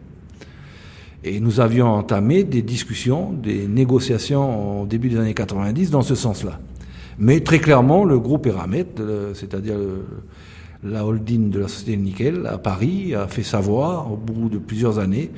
Et 1.24 1.39
nous 1.39 1.60
avions 1.60 1.88
entamé 1.88 2.44
des 2.44 2.62
discussions, 2.62 3.32
des 3.32 3.66
négociations 3.66 4.82
au 4.82 4.86
début 4.86 5.10
des 5.10 5.18
années 5.18 5.34
90 5.34 5.89
dans 5.89 6.02
ce 6.02 6.16
sens-là. 6.16 6.60
Mais 7.18 7.39
très 7.39 7.60
clairement, 7.60 8.04
le 8.04 8.20
groupe 8.20 8.46
Eramet, 8.46 8.86
c'est-à-dire 9.34 9.78
la 10.84 11.06
holding 11.06 11.50
de 11.50 11.60
la 11.60 11.67
société 11.67 11.98
Nickel 11.98 12.46
à 12.46 12.58
Paris 12.58 13.15
a 13.15 13.28
fait 13.28 13.43
savoir 13.43 14.12
au 14.12 14.17
bout 14.17 14.50
de 14.50 14.58
plusieurs 14.58 15.00
années 15.00 15.32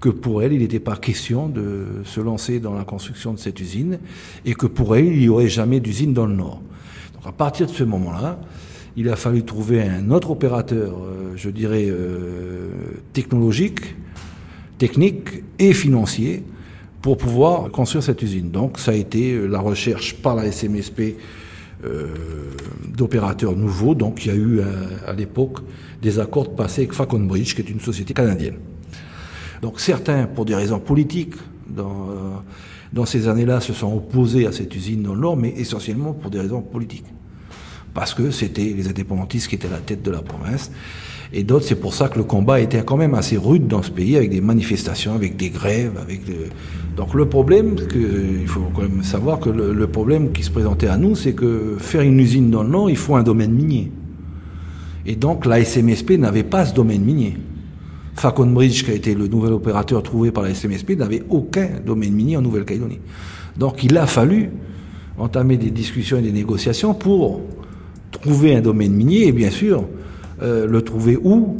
que 0.00 0.08
pour 0.08 0.42
elle, 0.42 0.52
il 0.52 0.58
n'était 0.58 0.80
pas 0.80 0.96
question 0.96 1.48
de 1.48 2.02
se 2.04 2.20
lancer 2.20 2.58
dans 2.58 2.74
la 2.74 2.82
construction 2.82 3.32
de 3.32 3.38
cette 3.38 3.60
usine 3.60 4.00
et 4.44 4.54
que 4.54 4.66
pour 4.66 4.96
elle, 4.96 5.06
il 5.06 5.20
n'y 5.20 5.28
aurait 5.28 5.48
jamais 5.48 5.78
d'usine 5.78 6.12
dans 6.12 6.26
le 6.26 6.34
Nord. 6.34 6.60
Donc 7.14 7.26
à 7.26 7.32
partir 7.32 7.68
de 7.68 7.72
ce 7.72 7.84
moment-là, 7.84 8.40
il 8.96 9.08
a 9.08 9.16
fallu 9.16 9.44
trouver 9.44 9.82
un 9.82 10.10
autre 10.10 10.30
opérateur, 10.32 10.94
euh, 10.98 11.32
je 11.36 11.50
dirais, 11.50 11.86
euh, 11.88 12.70
technologique, 13.12 13.94
technique 14.76 15.44
et 15.60 15.72
financier 15.72 16.42
pour 17.00 17.16
pouvoir 17.16 17.70
construire 17.70 18.02
cette 18.02 18.22
usine. 18.22 18.50
Donc 18.50 18.80
ça 18.80 18.90
a 18.90 18.94
été 18.94 19.46
la 19.46 19.60
recherche 19.60 20.16
par 20.16 20.34
la 20.34 20.50
SMSP 20.50 21.00
euh, 21.00 21.12
d'opérateurs 22.88 23.56
nouveaux. 23.56 23.94
Donc 23.94 24.24
il 24.24 24.28
y 24.28 24.30
a 24.30 24.36
eu 24.36 24.60
à, 25.06 25.12
l'époque 25.12 25.58
des 26.00 26.18
accords 26.18 26.54
passés 26.54 26.82
avec 26.82 26.92
Falcon 26.92 27.20
Bridge, 27.20 27.54
qui 27.54 27.62
est 27.62 27.70
une 27.70 27.80
société 27.80 28.14
canadienne. 28.14 28.56
Donc 29.60 29.80
certains, 29.80 30.26
pour 30.26 30.44
des 30.44 30.54
raisons 30.54 30.80
politiques, 30.80 31.34
dans, 31.68 32.10
euh, 32.10 32.14
dans 32.92 33.06
ces 33.06 33.28
années-là, 33.28 33.60
se 33.60 33.72
sont 33.72 33.94
opposés 33.94 34.46
à 34.46 34.52
cette 34.52 34.74
usine 34.74 35.02
dans 35.02 35.14
le 35.14 35.20
Nord, 35.20 35.36
mais 35.36 35.50
essentiellement 35.56 36.12
pour 36.12 36.30
des 36.30 36.40
raisons 36.40 36.60
politiques. 36.60 37.06
Parce 37.94 38.14
que 38.14 38.30
c'était 38.30 38.72
les 38.76 38.88
indépendantistes 38.88 39.48
qui 39.48 39.54
étaient 39.54 39.68
à 39.68 39.72
la 39.72 39.78
tête 39.78 40.02
de 40.02 40.10
la 40.10 40.22
province. 40.22 40.70
Et 41.34 41.44
d'autres, 41.44 41.64
c'est 41.64 41.80
pour 41.80 41.94
ça 41.94 42.08
que 42.08 42.18
le 42.18 42.24
combat 42.24 42.60
était 42.60 42.82
quand 42.84 42.98
même 42.98 43.14
assez 43.14 43.38
rude 43.38 43.66
dans 43.66 43.82
ce 43.82 43.90
pays, 43.90 44.16
avec 44.16 44.30
des 44.30 44.42
manifestations, 44.42 45.14
avec 45.14 45.36
des 45.36 45.48
grèves, 45.48 45.92
avec 46.00 46.24
des... 46.24 46.36
Donc 46.96 47.14
le 47.14 47.26
problème, 47.26 47.74
que, 47.76 47.98
il 48.42 48.46
faut 48.46 48.68
quand 48.74 48.82
même 48.82 49.02
savoir 49.02 49.40
que 49.40 49.48
le, 49.48 49.72
le 49.72 49.86
problème 49.86 50.32
qui 50.32 50.42
se 50.42 50.50
présentait 50.50 50.88
à 50.88 50.98
nous, 50.98 51.16
c'est 51.16 51.32
que 51.32 51.76
faire 51.78 52.02
une 52.02 52.20
usine 52.20 52.50
dans 52.50 52.62
le 52.62 52.68
Nord, 52.68 52.90
il 52.90 52.98
faut 52.98 53.16
un 53.16 53.22
domaine 53.22 53.52
minier. 53.52 53.90
Et 55.06 55.16
donc 55.16 55.46
la 55.46 55.64
SMSP 55.64 56.12
n'avait 56.18 56.42
pas 56.42 56.66
ce 56.66 56.74
domaine 56.74 57.02
minier. 57.02 57.38
Falcon 58.14 58.46
Bridge, 58.46 58.84
qui 58.84 58.90
a 58.90 58.94
été 58.94 59.14
le 59.14 59.26
nouvel 59.26 59.54
opérateur 59.54 60.02
trouvé 60.02 60.32
par 60.32 60.44
la 60.44 60.54
SMSP, 60.54 60.98
n'avait 60.98 61.22
aucun 61.30 61.68
domaine 61.84 62.12
minier 62.12 62.36
en 62.36 62.42
Nouvelle-Calédonie. 62.42 63.00
Donc 63.56 63.82
il 63.84 63.96
a 63.96 64.06
fallu 64.06 64.50
entamer 65.18 65.56
des 65.56 65.70
discussions 65.70 66.18
et 66.18 66.22
des 66.22 66.32
négociations 66.32 66.92
pour 66.92 67.40
trouver 68.10 68.54
un 68.54 68.60
domaine 68.60 68.92
minier 68.92 69.28
et 69.28 69.32
bien 69.32 69.50
sûr 69.50 69.86
euh, 70.42 70.66
le 70.66 70.82
trouver 70.82 71.16
où? 71.16 71.56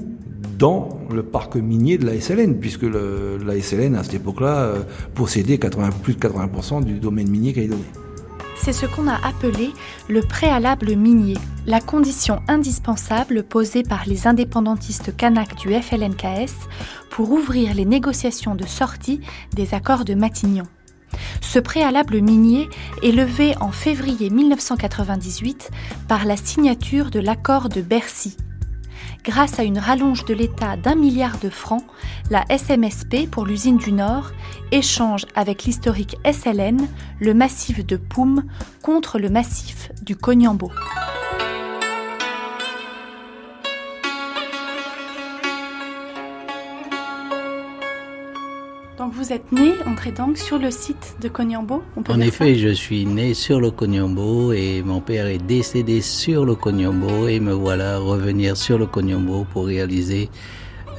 Dans 0.59 1.01
le 1.11 1.23
parc 1.23 1.57
minier 1.57 1.99
de 1.99 2.07
la 2.07 2.21
SLN, 2.21 2.59
puisque 2.59 2.85
la 2.85 3.61
SLN 3.61 3.97
à 3.97 4.05
cette 4.05 4.15
époque-là 4.15 4.59
euh, 4.59 4.83
possédait 5.15 5.59
80, 5.59 5.91
plus 6.03 6.15
de 6.15 6.21
80% 6.21 6.85
du 6.85 6.99
domaine 7.01 7.29
minier 7.29 7.53
calédonien. 7.53 7.83
c'est 8.57 8.73
ce 8.73 8.87
qu'on 8.87 9.09
a 9.09 9.19
appelé 9.27 9.71
le 10.09 10.21
préalable 10.21 10.95
minier, 10.95 11.37
la 11.67 11.81
condition 11.81 12.41
indispensable 12.47 13.43
posée 13.43 13.83
par 13.83 14.05
les 14.07 14.27
indépendantistes 14.29 15.17
kanaks 15.17 15.57
du 15.57 15.75
FLNKS 15.75 16.69
pour 17.11 17.33
ouvrir 17.33 17.75
les 17.75 17.85
négociations 17.85 18.55
de 18.55 18.67
sortie 18.67 19.21
des 19.55 19.75
accords 19.75 20.05
de 20.05 20.15
Matignon. 20.15 20.67
Ce 21.41 21.59
préalable 21.59 22.21
minier 22.21 22.69
est 23.03 23.13
levé 23.13 23.55
en 23.61 23.71
février 23.71 24.31
1998 24.31 25.71
par 26.09 26.25
la 26.25 26.37
signature 26.37 27.11
de 27.11 27.21
l'accord 27.21 27.69
de 27.69 27.81
Bercy, 27.83 28.37
grâce 29.25 29.59
à 29.59 29.63
une 29.63 29.79
rallonge 29.79 30.25
de 30.25 30.35
l'État 30.35 30.77
d'un 30.77 30.95
milliard 30.95 31.39
de 31.39 31.51
francs, 31.51 31.85
la 32.31 32.45
SMSP 32.49 33.31
pour 33.31 33.47
l'usine 33.47 33.77
du 33.77 33.93
Nord 33.93 34.33
échange 34.71 35.27
avec 35.35 35.65
l'historique 35.65 36.17
SLN 36.25 36.89
le 37.21 37.35
massif 37.35 37.85
de 37.85 37.97
Poum 37.97 38.45
contre 38.83 39.19
le 39.19 39.31
massif 39.31 39.91
du 40.03 40.17
Cognambo. 40.17 40.71
Donc 49.13 49.21
vous 49.21 49.33
êtes 49.35 49.53
né, 49.53 49.75
André 49.85 50.11
Dang, 50.11 50.35
sur 50.37 50.59
le 50.59 50.71
site 50.71 51.17
de 51.21 51.29
Cognambo 51.29 51.83
En 52.09 52.21
effet, 52.21 52.55
je 52.55 52.71
suis 52.71 53.05
né 53.05 53.35
sur 53.35 53.61
le 53.61 53.71
Cognambo 53.71 54.55
et 54.55 54.83
mon 54.83 55.03
père 55.03 55.27
est 55.27 55.37
décédé 55.37 56.01
sur 56.01 56.47
le 56.47 56.55
Cognambo 56.55 57.29
et 57.29 57.39
me 57.39 57.53
voilà 57.53 57.99
revenir 57.99 58.57
sur 58.57 58.79
le 58.79 58.87
Cognambo 58.87 59.45
pour 59.53 59.67
réaliser 59.67 60.31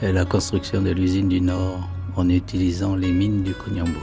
euh, 0.04 0.12
la 0.12 0.26
construction 0.26 0.84
de 0.84 0.92
l'usine 0.92 1.28
du 1.28 1.42
Nord 1.42 1.90
en 2.16 2.30
utilisant 2.30 2.96
les 2.96 3.12
mines 3.12 3.42
du 3.42 3.54
Cognambo. 3.54 4.00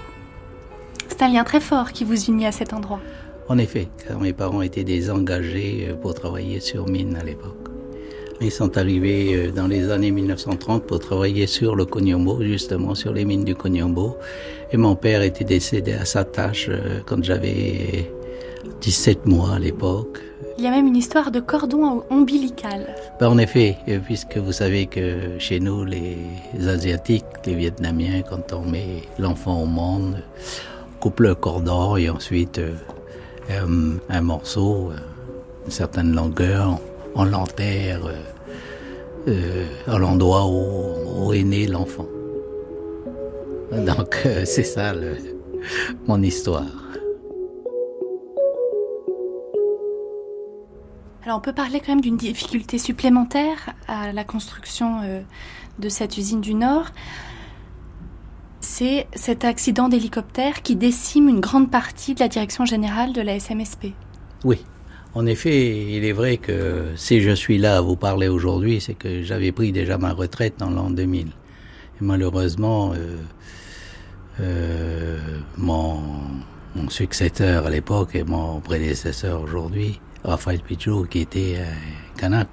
C'est 1.06 1.22
un 1.22 1.28
lien 1.28 1.44
très 1.44 1.60
fort 1.60 1.92
qui 1.92 2.02
vous 2.02 2.20
unit 2.24 2.46
à 2.46 2.52
cet 2.52 2.72
endroit. 2.72 3.00
En 3.48 3.58
effet, 3.58 3.86
car 4.08 4.18
mes 4.18 4.32
parents 4.32 4.62
étaient 4.62 4.82
des 4.82 5.08
engagés 5.08 5.86
euh, 5.88 5.94
pour 5.94 6.14
travailler 6.14 6.58
sur 6.58 6.88
mines 6.88 7.14
à 7.14 7.22
l'époque. 7.22 7.69
Ils 8.42 8.50
sont 8.50 8.78
arrivés 8.78 9.34
euh, 9.34 9.50
dans 9.50 9.66
les 9.66 9.90
années 9.90 10.10
1930 10.10 10.84
pour 10.84 10.98
travailler 10.98 11.46
sur 11.46 11.76
le 11.76 11.84
Cognambo, 11.84 12.42
justement 12.42 12.94
sur 12.94 13.12
les 13.12 13.26
mines 13.26 13.44
du 13.44 13.54
Cognambo. 13.54 14.16
Et 14.72 14.78
mon 14.78 14.96
père 14.96 15.20
était 15.20 15.44
décédé 15.44 15.92
à 15.92 16.06
sa 16.06 16.24
tâche 16.24 16.68
euh, 16.70 17.00
quand 17.04 17.22
j'avais 17.22 18.10
17 18.80 19.26
mois 19.26 19.56
à 19.56 19.58
l'époque. 19.58 20.20
Il 20.56 20.64
y 20.64 20.66
a 20.66 20.70
même 20.70 20.86
une 20.86 20.96
histoire 20.96 21.30
de 21.30 21.40
cordon 21.40 22.02
ombilical. 22.08 22.86
Ben, 23.18 23.28
en 23.28 23.36
effet, 23.36 23.76
euh, 23.88 23.98
puisque 24.02 24.38
vous 24.38 24.52
savez 24.52 24.86
que 24.86 25.38
chez 25.38 25.60
nous, 25.60 25.84
les 25.84 26.16
Asiatiques, 26.66 27.26
les 27.44 27.54
Vietnamiens, 27.54 28.22
quand 28.22 28.54
on 28.54 28.62
met 28.62 29.02
l'enfant 29.18 29.62
au 29.62 29.66
monde, 29.66 30.22
on 30.94 30.98
coupe 30.98 31.20
le 31.20 31.34
cordon 31.34 31.96
et 31.96 32.08
ensuite 32.08 32.58
un 34.08 34.20
morceau, 34.20 34.92
une 35.66 35.72
certaine 35.72 36.14
longueur, 36.14 36.78
on 37.14 37.24
l'enterre 37.24 38.00
euh, 39.28 39.66
à 39.86 39.98
l'endroit 39.98 40.46
où, 40.46 41.32
est 41.32 41.42
né 41.42 41.66
l'enfant. 41.66 42.06
Donc 43.72 44.22
euh, 44.26 44.44
c'est 44.44 44.64
ça 44.64 44.92
mon 46.06 46.22
histoire. 46.22 46.64
Alors 51.22 51.38
on 51.38 51.40
peut 51.40 51.52
parler 51.52 51.80
quand 51.80 51.92
même 51.92 52.00
d'une 52.00 52.16
difficulté 52.16 52.78
supplémentaire 52.78 53.74
à 53.86 54.12
la 54.12 54.24
construction 54.24 55.02
euh, 55.02 55.20
de 55.78 55.88
cette 55.88 56.16
usine 56.16 56.40
du 56.40 56.54
Nord. 56.54 56.86
C'est 58.60 59.06
cet 59.14 59.44
accident 59.44 59.88
d'hélicoptère 59.88 60.62
qui 60.62 60.76
décime 60.76 61.28
une 61.28 61.40
grande 61.40 61.70
partie 61.70 62.14
de 62.14 62.20
la 62.20 62.28
direction 62.28 62.64
générale 62.64 63.12
de 63.12 63.20
la 63.20 63.38
SMSP. 63.38 63.92
Oui, 64.44 64.64
en 65.14 65.26
effet, 65.26 65.96
il 65.96 66.04
est 66.04 66.12
vrai 66.12 66.36
que 66.36 66.92
si 66.94 67.20
je 67.20 67.30
suis 67.30 67.58
là 67.58 67.78
à 67.78 67.80
vous 67.80 67.96
parler 67.96 68.28
aujourd'hui, 68.28 68.80
c'est 68.80 68.94
que 68.94 69.22
j'avais 69.22 69.50
pris 69.50 69.72
déjà 69.72 69.98
ma 69.98 70.12
retraite 70.12 70.54
dans 70.58 70.70
l'an 70.70 70.90
2000. 70.90 71.26
Et 71.26 71.30
malheureusement, 72.00 72.92
euh, 72.94 73.16
euh, 74.40 75.18
mon, 75.56 76.00
mon, 76.76 76.88
successeur 76.88 77.66
à 77.66 77.70
l'époque 77.70 78.14
et 78.14 78.22
mon 78.22 78.60
prédécesseur 78.60 79.42
aujourd'hui, 79.42 80.00
Raphaël 80.22 80.60
Pichot, 80.60 81.04
qui 81.04 81.20
était 81.20 81.56
un 81.58 82.18
Kanak. 82.18 82.48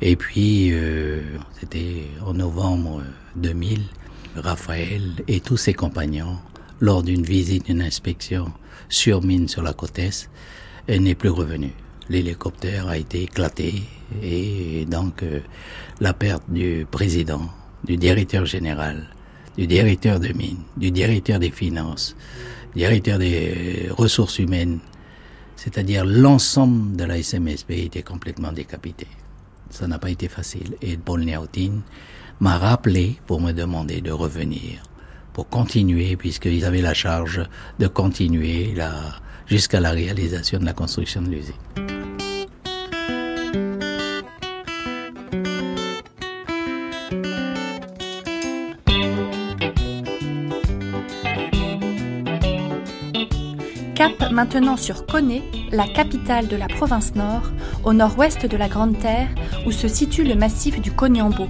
Et 0.00 0.14
puis, 0.14 0.70
euh, 0.72 1.22
c'était 1.58 2.04
en 2.24 2.34
novembre 2.34 3.02
2000, 3.36 3.82
Raphaël 4.36 5.02
et 5.26 5.40
tous 5.40 5.56
ses 5.56 5.74
compagnons, 5.74 6.38
lors 6.80 7.02
d'une 7.02 7.22
visite, 7.22 7.66
d'une 7.66 7.82
inspection 7.82 8.52
sur 8.88 9.22
mine 9.22 9.48
sur 9.48 9.62
la 9.62 9.72
côte 9.72 9.98
Est, 9.98 10.30
n'est 10.88 11.14
plus 11.14 11.30
revenue. 11.30 11.72
L'hélicoptère 12.08 12.88
a 12.88 12.98
été 12.98 13.22
éclaté 13.22 13.82
et 14.22 14.84
donc 14.86 15.22
euh, 15.22 15.40
la 16.00 16.12
perte 16.12 16.44
du 16.48 16.86
président, 16.90 17.48
du 17.84 17.96
directeur 17.96 18.44
général, 18.44 19.08
du 19.56 19.66
directeur 19.66 20.20
de 20.20 20.28
mines, 20.28 20.62
du 20.76 20.90
directeur 20.90 21.38
des 21.38 21.50
finances, 21.50 22.16
du 22.74 22.80
directeur 22.80 23.18
des 23.18 23.88
ressources 23.90 24.38
humaines, 24.38 24.80
c'est-à-dire 25.56 26.04
l'ensemble 26.04 26.96
de 26.96 27.04
la 27.04 27.22
SMSP 27.22 27.70
était 27.70 28.02
complètement 28.02 28.52
décapité. 28.52 29.06
Ça 29.70 29.86
n'a 29.86 29.98
pas 29.98 30.10
été 30.10 30.28
facile. 30.28 30.74
Et 30.82 30.96
Paul 30.96 31.22
Néotine 31.22 31.82
m'a 32.40 32.58
rappelé 32.58 33.16
pour 33.26 33.40
me 33.40 33.52
demander 33.52 34.00
de 34.00 34.10
revenir, 34.10 34.82
pour 35.32 35.48
continuer, 35.48 36.16
puisqu'ils 36.16 36.64
avaient 36.64 36.82
la 36.82 36.94
charge 36.94 37.42
de 37.78 37.86
continuer 37.86 38.74
la, 38.74 38.92
jusqu'à 39.46 39.80
la 39.80 39.90
réalisation 39.90 40.58
de 40.58 40.64
la 40.64 40.72
construction 40.72 41.22
de 41.22 41.28
l'usine. 41.28 41.54
Cap 53.94 54.32
maintenant 54.32 54.76
sur 54.76 55.06
Koné, 55.06 55.42
la 55.70 55.86
capitale 55.86 56.48
de 56.48 56.56
la 56.56 56.66
province 56.66 57.14
nord, 57.14 57.52
au 57.84 57.92
nord-ouest 57.92 58.46
de 58.46 58.56
la 58.56 58.68
Grande 58.68 58.98
Terre, 58.98 59.28
où 59.66 59.70
se 59.70 59.86
situe 59.86 60.24
le 60.24 60.34
massif 60.34 60.80
du 60.80 60.90
Cognambo. 60.90 61.46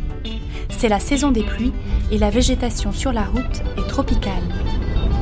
C'est 0.68 0.88
la 0.88 1.00
saison 1.00 1.30
des 1.30 1.44
pluies 1.44 1.72
et 2.10 2.18
la 2.18 2.28
végétation 2.28 2.92
sur 2.92 3.12
la 3.12 3.24
route 3.24 3.62
est 3.78 3.88
tropicale. 3.88 4.42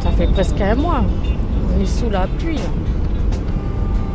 Ça 0.02 0.11
fait 0.12 0.26
presque 0.26 0.61
un 0.61 0.74
mois 0.74 1.04
on 1.70 1.80
est 1.80 1.87
sous 1.87 2.11
la 2.11 2.26
pluie. 2.38 2.61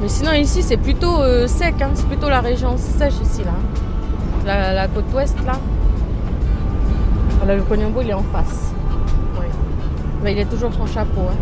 Mais 0.02 0.08
sinon 0.08 0.34
ici 0.34 0.62
c'est 0.62 0.78
plutôt 0.78 1.22
euh, 1.22 1.48
sec, 1.48 1.82
hein. 1.82 1.92
c'est 1.94 2.08
plutôt 2.08 2.30
la 2.30 2.42
région 2.42 2.78
sèche 2.78 3.20
ici 3.22 3.42
là. 3.44 4.74
La, 4.74 4.88
côte 4.88 5.12
ouest 5.14 5.36
là. 5.46 5.54
le 7.48 7.62
Cognambo 7.64 8.02
il 8.02 8.10
est 8.10 8.14
en 8.14 8.24
face. 8.24 8.72
Mais 10.24 10.34
il 10.34 10.40
est 10.40 10.46
toujours 10.46 10.74
son 10.74 10.86
chapeau. 10.86 11.22
Hein. 11.30 11.36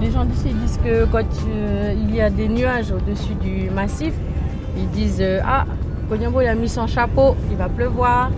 Les 0.00 0.10
gens 0.10 0.24
d'ici 0.24 0.54
disent 0.54 0.78
que 0.82 1.04
quand 1.06 1.24
euh, 1.48 1.94
il 1.96 2.14
y 2.14 2.20
a 2.20 2.30
des 2.30 2.48
nuages 2.48 2.92
au-dessus 2.92 3.34
du 3.34 3.70
massif, 3.70 4.14
ils 4.76 4.88
disent 4.88 5.20
euh, 5.20 5.40
Ah, 5.44 5.66
Cognambo 6.08 6.40
il 6.40 6.48
a 6.48 6.54
mis 6.54 6.68
son 6.68 6.86
chapeau, 6.86 7.36
il 7.50 7.56
va 7.56 7.68
pleuvoir. 7.68 8.30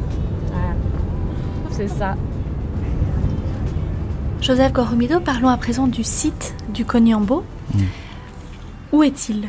C'est 1.72 1.88
ça. 1.88 2.16
Joseph 4.42 4.72
Goromido, 4.72 5.20
parlons 5.20 5.50
à 5.50 5.57
présent 5.57 5.87
du 5.87 6.02
site 6.02 6.57
du 6.74 6.85
Cognambo. 6.85 7.44
Mm. 7.72 7.81
Où 8.90 9.05
est-il? 9.05 9.48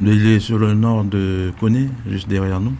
Il 0.00 0.26
est 0.26 0.40
sur 0.40 0.58
le 0.58 0.72
nord 0.72 1.04
de 1.04 1.52
Cogné, 1.60 1.90
juste 2.08 2.26
derrière 2.26 2.58
nous. 2.58 2.72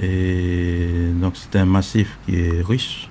Et 0.00 1.10
donc 1.20 1.32
c'est 1.34 1.58
un 1.58 1.64
massif 1.64 2.16
qui 2.24 2.36
est 2.36 2.62
riche. 2.62 3.10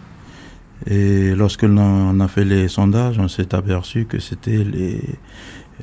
Et 0.87 1.35
lorsque 1.35 1.63
l'on 1.63 2.17
a 2.21 2.27
fait 2.29 2.45
les 2.45 2.69
sondages, 2.69 3.19
on 3.19 3.27
s'est 3.27 3.53
aperçu 3.53 4.05
que 4.05 4.19
c'était 4.19 4.63
les 4.63 5.01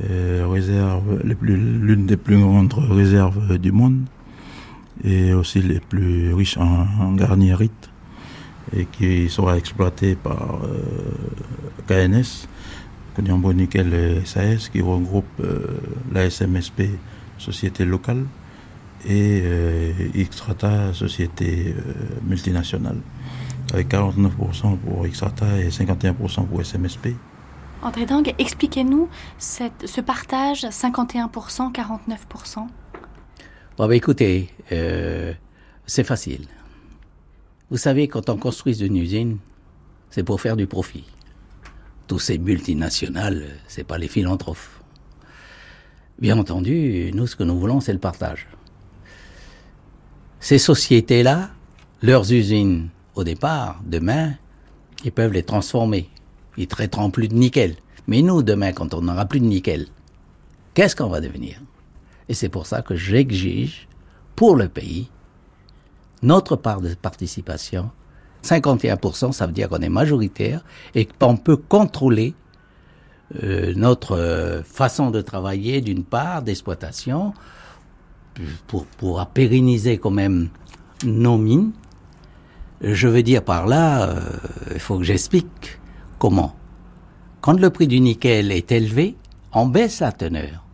euh, 0.09 0.47
réserves, 0.49 1.21
l'une 1.43 2.07
des 2.07 2.17
plus 2.17 2.41
grandes 2.41 2.73
réserves 2.73 3.59
du 3.59 3.73
monde, 3.73 4.07
et 5.05 5.35
aussi 5.35 5.61
les 5.61 5.81
plus 5.81 6.33
riches 6.33 6.57
en, 6.57 6.87
en 6.99 7.13
garnierite 7.13 7.91
et 8.75 8.87
qui 8.87 9.29
sera 9.29 9.57
exploité 9.57 10.17
par 10.17 10.61
euh, 10.65 10.83
KNS, 11.87 12.49
Konyambo 13.15 13.53
Nickel 13.53 14.23
SAS, 14.25 14.69
qui 14.69 14.81
regroupe 14.81 15.27
euh, 15.41 15.81
la 16.13 16.29
SMSP, 16.29 16.83
société 17.39 17.85
locale, 17.85 18.25
et 19.09 19.41
euh, 19.45 19.93
Xtrata, 20.17 20.93
société 20.93 21.75
multinationale, 22.25 22.99
avec 23.73 23.89
49% 23.89 24.77
pour 24.79 25.07
Xtrata 25.07 25.59
et 25.59 25.69
51% 25.69 26.47
pour 26.47 26.65
SMSP. 26.65 27.09
André 27.83 28.07
Dang, 28.07 28.35
expliquez-nous 28.39 29.09
ce 29.39 30.01
partage 30.01 30.65
51%, 30.65 31.73
49%. 31.73 32.67
Bon, 33.77 33.87
bah, 33.87 33.95
écoutez, 33.95 34.51
c'est 35.87 36.05
facile. 36.05 36.47
Vous 37.69 37.77
savez, 37.79 38.07
quand 38.07 38.29
on 38.29 38.37
construit 38.37 38.81
une 38.81 38.97
usine, 38.97 39.39
c'est 40.11 40.23
pour 40.23 40.41
faire 40.41 40.57
du 40.57 40.69
profit. 40.69 41.05
Tous 42.07 42.21
ces 42.21 42.39
multinationales, 42.39 43.45
c'est 43.67 43.83
pas 43.83 43.99
les 43.99 44.07
philanthropes. 44.07 44.59
Bien 46.21 46.39
entendu, 46.39 47.11
nous, 47.13 47.27
ce 47.27 47.35
que 47.35 47.43
nous 47.43 47.59
voulons, 47.59 47.81
c'est 47.81 47.93
le 47.93 47.99
partage. 47.99 48.47
Ces 50.39 50.59
sociétés-là, 50.59 51.51
leurs 52.03 52.33
usines, 52.33 52.89
au 53.17 53.25
départ, 53.25 53.83
demain, 53.85 54.35
ils 55.05 55.11
peuvent 55.11 55.33
les 55.33 55.43
transformer. 55.43 56.09
Ils 56.57 56.69
traiteront 56.69 57.11
plus 57.11 57.27
de 57.27 57.35
nickel. 57.35 57.75
Mais 58.07 58.23
nous, 58.23 58.45
demain, 58.45 58.73
quand 58.73 58.95
on 58.95 59.03
n'aura 59.03 59.27
plus 59.27 59.41
de 59.41 59.47
nickel, 59.47 59.87
qu'est-ce 60.75 60.95
qu'on 60.95 61.09
va 61.09 61.21
devenir? 61.21 61.61
Et 62.29 62.35
c'est 62.35 62.49
pour 62.49 62.67
ça 62.67 62.81
que 62.81 62.95
j'exige, 62.95 63.89
pour 64.37 64.55
le 64.55 64.69
pays, 64.69 65.11
notre 66.23 66.57
part 66.57 66.81
de 66.81 66.95
participation. 66.95 67.91
51%, 68.43 69.33
ça 69.33 69.47
veut 69.47 69.53
dire 69.53 69.69
qu'on 69.69 69.79
est 69.79 69.89
majoritaire 69.89 70.65
et 70.95 71.07
qu'on 71.07 71.37
peut 71.37 71.57
contrôler 71.57 72.35
euh, 73.43 73.73
notre 73.75 74.17
euh, 74.17 74.63
façon 74.63 75.11
de 75.11 75.21
travailler, 75.21 75.81
d'une 75.81 76.05
part, 76.05 76.43
d'exploitation, 76.43 77.35
pour, 78.67 78.87
pour 78.87 79.25
pérenniser 79.27 79.99
quand 79.99 80.11
même 80.11 80.49
nos 81.05 81.37
mines. 81.37 81.73
Je 82.81 83.09
veux 83.09 83.23
dire 83.23 83.43
par 83.43 83.67
là, 83.67 84.09
euh, 84.11 84.21
il 84.75 84.81
faut 84.81 84.99
que 84.99 85.05
j'explique 85.05 85.81
comment. 86.19 86.55
Quand 87.41 87.59
le 87.59 87.71
prix 87.71 87.87
du 87.87 88.01
nickel 88.01 88.53
est 88.53 88.71
élevé, 88.71 89.17
on 89.53 89.67
baisse 89.67 90.01
la 90.01 90.13
teneur. 90.13 90.65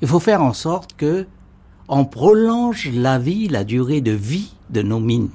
Il 0.00 0.08
faut 0.08 0.20
faire 0.20 0.42
en 0.42 0.52
sorte 0.52 0.94
que 0.96 1.26
on 1.88 2.04
prolonge 2.04 2.90
la 2.92 3.18
vie, 3.18 3.48
la 3.48 3.64
durée 3.64 4.00
de 4.00 4.12
vie 4.12 4.52
de 4.70 4.82
nos 4.82 5.00
mines. 5.00 5.30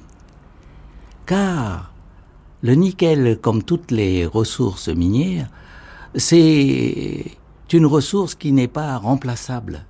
Car 1.26 1.92
le 2.62 2.74
nickel, 2.74 3.38
comme 3.40 3.62
toutes 3.62 3.90
les 3.90 4.24
ressources 4.24 4.88
minières, 4.88 5.48
c'est 6.14 7.24
une 7.72 7.86
ressource 7.86 8.36
qui 8.36 8.52
n'est 8.52 8.68
pas 8.68 8.96
remplaçable 8.98 9.84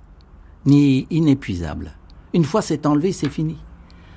ni 0.65 1.05
inépuisable. 1.11 1.93
Une 2.33 2.43
fois 2.43 2.63
c'est 2.63 2.87
enlevé, 2.87 3.11
c'est 3.11 3.29
fini. 3.29 3.57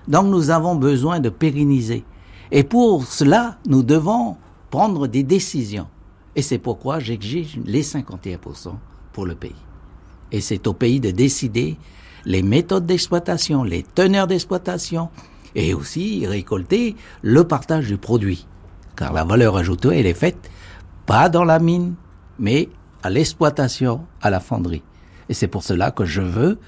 Donc 0.08 0.26
nous 0.26 0.48
avons 0.48 0.74
besoin 0.74 1.20
de 1.20 1.28
pérenniser. 1.28 2.02
Et 2.50 2.64
pour 2.64 3.04
cela, 3.04 3.58
nous 3.66 3.82
devons 3.82 4.37
prendre 4.70 5.06
des 5.06 5.22
décisions. 5.22 5.87
Et 6.34 6.40
c'est 6.40 6.58
pourquoi 6.58 6.98
j'exige 6.98 7.61
les 7.66 7.82
51% 7.82 8.72
pour 9.12 9.26
le 9.26 9.34
pays. 9.34 9.54
Et 10.32 10.40
c'est 10.40 10.66
au 10.66 10.72
pays 10.72 10.98
de 10.98 11.11
décider 11.11 11.76
les 12.24 12.42
méthodes 12.42 12.87
d'exploitation, 12.87 13.62
les 13.64 13.83
teneurs 13.83 14.26
d'exploitation, 14.26 15.09
et 15.54 15.74
aussi 15.74 16.26
récolter 16.26 16.96
le 17.22 17.44
partage 17.44 17.87
du 17.87 17.96
produit. 17.96 18.46
Car 18.96 19.12
la 19.12 19.24
valeur 19.24 19.57
ajoutée, 19.57 19.98
elle 19.98 20.07
est 20.07 20.14
faite 20.14 20.50
pas 21.07 21.28
dans 21.28 21.44
la 21.44 21.59
mine, 21.59 21.94
mais 22.38 22.68
à 23.02 23.11
l'exploitation, 23.11 24.04
à 24.20 24.31
la 24.31 24.40
fonderie. 24.40 24.83
Et 25.28 25.35
c'est 25.35 25.48
pour 25.48 25.62
cela 25.62 25.90
que 25.90 26.04
je 26.04 26.22
veux 26.22 26.59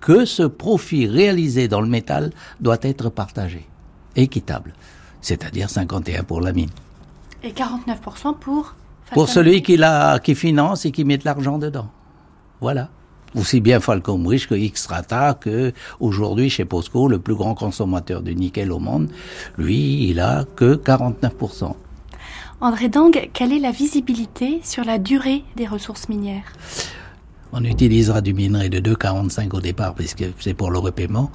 que 0.00 0.24
ce 0.24 0.42
profit 0.42 1.06
réalisé 1.06 1.68
dans 1.68 1.80
le 1.80 1.88
métal 1.88 2.32
doit 2.60 2.78
être 2.82 3.10
partagé, 3.10 3.66
équitable, 4.16 4.72
c'est-à-dire 5.20 5.70
51 5.70 6.22
pour 6.22 6.40
la 6.40 6.52
mine. 6.52 6.70
Et 7.42 7.52
49% 7.52 8.38
pour 8.38 8.74
Pour 9.12 9.28
celui 9.28 9.62
qui, 9.62 9.76
la, 9.76 10.18
qui 10.18 10.34
finance 10.34 10.84
et 10.84 10.92
qui 10.92 11.04
met 11.04 11.18
de 11.18 11.24
l'argent 11.24 11.58
dedans. 11.58 11.88
Voilà. 12.60 12.90
Aussi 13.34 13.60
bien 13.60 13.80
Falcon 13.80 14.24
Rich 14.26 14.48
que 14.48 14.54
Xtrata, 14.54 15.34
que 15.34 15.72
aujourd'hui 16.00 16.48
chez 16.48 16.64
POSCO, 16.64 17.08
le 17.08 17.18
plus 17.18 17.34
grand 17.34 17.54
consommateur 17.54 18.22
de 18.22 18.30
nickel 18.30 18.72
au 18.72 18.78
monde, 18.78 19.08
lui, 19.58 20.08
il 20.08 20.20
a 20.20 20.44
que 20.56 20.76
49%. 20.76 21.74
André 22.60 22.88
Dang, 22.88 23.30
quelle 23.32 23.52
est 23.52 23.60
la 23.60 23.70
visibilité 23.70 24.60
sur 24.64 24.84
la 24.84 24.98
durée 24.98 25.44
des 25.56 25.66
ressources 25.66 26.08
minières? 26.08 26.52
On 27.52 27.64
utilisera 27.64 28.20
du 28.20 28.34
minerai 28.34 28.68
de 28.68 28.80
2,45 28.80 29.56
au 29.56 29.60
départ, 29.60 29.94
puisque 29.94 30.24
c'est 30.40 30.54
pour 30.54 30.70
le 30.70 30.78
repaiement. 30.78 31.30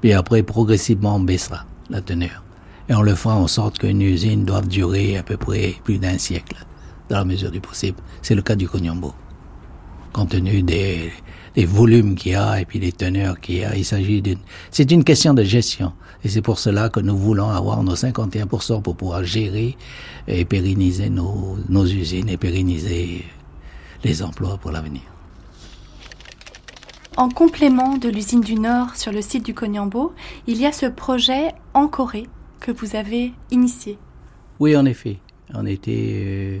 Puis 0.00 0.12
après, 0.12 0.42
progressivement, 0.42 1.16
on 1.16 1.20
baissera 1.20 1.64
la 1.90 2.00
teneur. 2.00 2.42
Et 2.88 2.94
on 2.94 3.02
le 3.02 3.14
fera 3.14 3.36
en 3.36 3.48
sorte 3.48 3.78
qu'une 3.78 4.00
usine 4.00 4.44
doive 4.44 4.68
durer 4.68 5.18
à 5.18 5.22
peu 5.22 5.36
près 5.36 5.74
plus 5.84 5.98
d'un 5.98 6.16
siècle, 6.16 6.64
dans 7.08 7.18
la 7.18 7.24
mesure 7.24 7.50
du 7.50 7.60
possible. 7.60 7.98
C'est 8.22 8.34
le 8.34 8.42
cas 8.42 8.54
du 8.54 8.68
Cognambo. 8.68 9.12
Compte 10.12 10.30
tenu 10.30 10.62
des, 10.62 11.12
des 11.54 11.64
volumes 11.64 12.14
qu'il 12.14 12.32
y 12.32 12.34
a 12.34 12.60
et 12.60 12.64
puis 12.64 12.78
des 12.78 12.92
teneurs 12.92 13.40
qu'il 13.40 13.56
y 13.56 13.64
a, 13.64 13.76
il 13.76 13.84
s'agit 13.84 14.22
d'une... 14.22 14.38
C'est 14.70 14.90
une 14.90 15.04
question 15.04 15.34
de 15.34 15.42
gestion. 15.42 15.92
Et 16.24 16.28
c'est 16.28 16.42
pour 16.42 16.58
cela 16.58 16.88
que 16.88 17.00
nous 17.00 17.16
voulons 17.16 17.48
avoir 17.48 17.82
nos 17.82 17.94
51% 17.94 18.82
pour 18.82 18.96
pouvoir 18.96 19.24
gérer 19.24 19.76
et 20.26 20.44
pérenniser 20.44 21.10
nos, 21.10 21.56
nos 21.68 21.86
usines 21.86 22.28
et 22.28 22.36
pérenniser 22.36 23.24
les 24.04 24.22
emplois 24.22 24.58
pour 24.58 24.72
l'avenir. 24.72 25.02
En 27.16 27.28
complément 27.28 27.96
de 27.96 28.08
l'usine 28.08 28.40
du 28.40 28.54
Nord 28.54 28.94
sur 28.94 29.10
le 29.10 29.22
site 29.22 29.44
du 29.44 29.54
Cognambo, 29.54 30.12
il 30.46 30.60
y 30.60 30.66
a 30.66 30.72
ce 30.72 30.86
projet 30.86 31.52
en 31.74 31.88
Corée 31.88 32.28
que 32.60 32.70
vous 32.70 32.94
avez 32.94 33.32
initié. 33.50 33.98
Oui, 34.60 34.76
en 34.76 34.84
effet. 34.84 35.18
On 35.54 35.66
était 35.66 36.12
euh, 36.22 36.58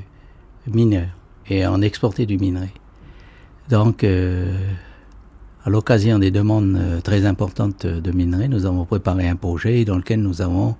mineur 0.66 1.08
et 1.48 1.66
on 1.66 1.80
exportait 1.80 2.26
du 2.26 2.38
minerai. 2.38 2.70
Donc, 3.68 4.02
euh, 4.02 4.56
à 5.64 5.70
l'occasion 5.70 6.18
des 6.18 6.30
demandes 6.30 6.76
euh, 6.76 7.00
très 7.00 7.26
importantes 7.26 7.86
de 7.86 8.12
minerai, 8.12 8.48
nous 8.48 8.64
avons 8.64 8.84
préparé 8.84 9.28
un 9.28 9.36
projet 9.36 9.84
dans 9.84 9.96
lequel 9.96 10.22
nous 10.22 10.40
avons, 10.42 10.76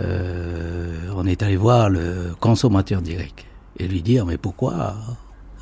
on 0.00 1.26
est 1.26 1.42
allé 1.42 1.56
voir 1.56 1.90
le 1.90 2.34
consommateur 2.38 3.02
direct 3.02 3.44
et 3.78 3.88
lui 3.88 4.00
dire 4.00 4.24
mais 4.26 4.38
pourquoi 4.38 4.94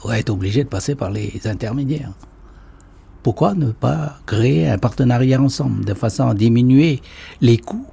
on 0.04 0.08
va 0.08 0.18
être 0.18 0.28
obligé 0.28 0.62
de 0.62 0.68
passer 0.68 0.94
par 0.94 1.10
les 1.10 1.40
intermédiaires? 1.46 2.12
Pourquoi 3.22 3.54
ne 3.54 3.72
pas 3.72 4.20
créer 4.26 4.68
un 4.68 4.78
partenariat 4.78 5.40
ensemble 5.40 5.84
de 5.84 5.94
façon 5.94 6.28
à 6.28 6.34
diminuer 6.34 7.00
les 7.40 7.56
coûts? 7.56 7.86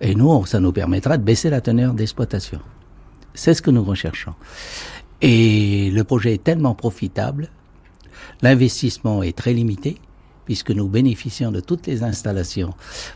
Et 0.00 0.14
nous, 0.14 0.44
ça 0.44 0.60
nous 0.60 0.72
permettra 0.72 1.16
de 1.16 1.22
baisser 1.22 1.50
la 1.50 1.60
teneur 1.60 1.94
d'exploitation. 1.94 2.60
C'est 3.32 3.54
ce 3.54 3.62
que 3.62 3.70
nous 3.70 3.84
recherchons. 3.84 4.34
Et 5.22 5.90
le 5.90 6.04
projet 6.04 6.34
est 6.34 6.44
tellement 6.44 6.74
profitable, 6.74 7.48
l'investissement 8.42 9.22
est 9.22 9.36
très 9.36 9.52
limité, 9.52 9.96
puisque 10.44 10.70
nous 10.70 10.88
bénéficions 10.88 11.52
de 11.52 11.60
toutes 11.60 11.86
les 11.86 12.02
installations 12.02 12.74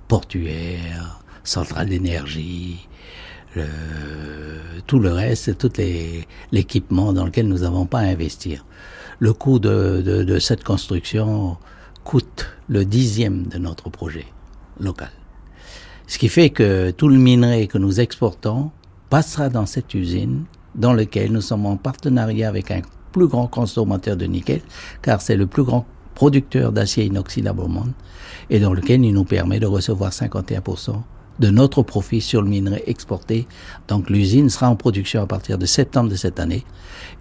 portuaires, 0.09 1.21
centrales 1.43 1.89
d'énergie, 1.89 2.87
tout 4.87 4.99
le 4.99 5.13
reste, 5.13 5.59
tout 5.59 5.71
l'équipement 6.53 7.13
dans 7.13 7.25
lequel 7.25 7.47
nous 7.49 7.59
n'avons 7.59 7.87
pas 7.87 8.01
à 8.01 8.05
investir 8.05 8.65
le 9.19 9.33
coût 9.33 9.59
de, 9.59 10.39
cette 10.39 10.65
construction 10.65 11.57
coûte 12.05 12.47
le 12.69 12.85
dixième 12.85 13.47
de 13.47 13.59
notre 13.59 13.91
projet 13.91 14.27
local. 14.81 15.11
Ce 16.07 16.19
qui 16.19 16.29
fait 16.29 16.51
que 16.51 16.91
tout 16.91 17.09
le 17.09 17.17
minerai 17.17 17.67
que 17.67 17.79
nous 17.79 18.01
exportons 18.01 18.71
passera 19.09 19.49
dans 19.49 19.67
cette 19.67 19.95
usine 19.95 20.45
dans 20.75 20.93
laquelle 20.93 21.33
nous 21.33 21.41
sommes 21.41 21.67
en 21.67 21.77
partenariat 21.77 22.49
avec 22.49 22.71
un 22.71 22.83
plus 23.15 23.29
grand 23.29 23.47
consommateur 23.47 24.17
de 24.17 24.27
nickel, 24.27 24.61
car 25.01 25.23
c'est 25.23 25.37
le 25.37 25.47
plus 25.47 25.63
grand 25.63 25.87
producteur 26.17 26.73
d'acier 26.73 27.05
inoxydable 27.05 27.61
au 27.61 27.69
monde, 27.69 27.93
et 28.51 28.59
dans 28.59 28.75
lequel 28.75 29.05
il 29.05 29.15
nous 29.15 29.25
permet 29.25 29.61
de 29.61 29.67
recevoir 29.67 30.11
51% 30.11 30.97
de 31.39 31.51
notre 31.51 31.83
profit 31.83 32.21
sur 32.21 32.43
le 32.43 32.49
minerai 32.49 32.83
exporté. 32.87 33.47
Donc 33.89 34.11
l'usine 34.11 34.51
sera 34.51 34.69
en 34.69 34.77
production 34.77 35.23
à 35.23 35.27
partir 35.27 35.59
de 35.59 35.67
septembre 35.67 36.11
de 36.11 36.17
cette 36.17 36.41
année. 36.41 36.65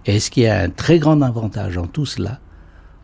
Et 0.04 0.18
ce 0.18 0.30
qui 0.30 0.46
a 0.46 0.62
un 0.62 0.70
très 0.70 0.98
grand 0.98 1.20
avantage 1.22 1.78
en 1.78 1.86
tout 1.86 2.06
cela, 2.06 2.40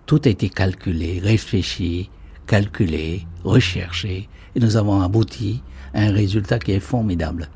tout 0.07 0.21
a 0.25 0.29
été 0.29 0.49
calculé, 0.49 1.21
réfléchi, 1.23 2.11
calculé, 2.47 3.27
recherché, 3.45 4.29
et 4.57 4.61
nous 4.61 4.77
avons 4.77 5.01
abouti 5.01 5.63
à 5.95 6.03
un 6.03 6.13
résultat 6.13 6.59
qui 6.59 6.73
est 6.73 6.81
formidable. 6.81 7.49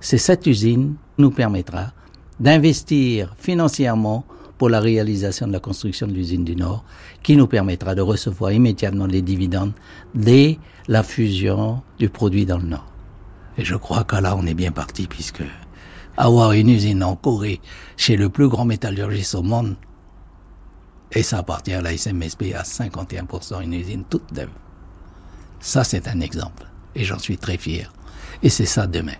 C'est 0.00 0.18
cette 0.18 0.46
usine 0.46 0.96
nous 1.16 1.30
permettra 1.30 1.92
d'investir 2.40 3.34
financièrement 3.38 4.26
pour 4.58 4.68
la 4.68 4.80
réalisation 4.80 5.46
de 5.46 5.52
la 5.52 5.60
construction 5.60 6.06
de 6.06 6.12
l'usine 6.12 6.44
du 6.44 6.56
Nord, 6.56 6.84
qui 7.22 7.36
nous 7.36 7.46
permettra 7.46 7.94
de 7.94 8.00
recevoir 8.00 8.52
immédiatement 8.52 9.06
les 9.06 9.22
dividendes 9.22 9.72
dès 10.14 10.58
la 10.88 11.02
fusion 11.02 11.82
du 11.98 12.08
produit 12.08 12.46
dans 12.46 12.58
le 12.58 12.66
Nord. 12.66 12.86
Et 13.58 13.64
je 13.64 13.74
crois 13.74 14.04
qu'à 14.04 14.20
là, 14.20 14.36
on 14.36 14.46
est 14.46 14.54
bien 14.54 14.72
parti, 14.72 15.06
puisque 15.06 15.42
avoir 16.16 16.52
une 16.52 16.68
usine 16.68 17.02
en 17.02 17.16
Corée 17.16 17.60
chez 17.96 18.16
le 18.16 18.28
plus 18.28 18.48
grand 18.48 18.64
métallurgiste 18.64 19.34
au 19.34 19.42
monde, 19.42 19.76
et 21.12 21.22
ça 21.22 21.38
appartient 21.38 21.72
à 21.72 21.82
la 21.82 21.96
SMSP 21.96 22.54
à 22.54 22.62
51%, 22.62 23.62
une 23.62 23.74
usine 23.74 24.04
toute 24.08 24.32
neuve. 24.32 24.50
Ça, 25.60 25.84
c'est 25.84 26.08
un 26.08 26.20
exemple. 26.20 26.66
Et 26.94 27.04
j'en 27.04 27.18
suis 27.18 27.38
très 27.38 27.56
fier. 27.56 27.92
Et 28.42 28.48
c'est 28.48 28.66
ça 28.66 28.86
demain. 28.86 29.14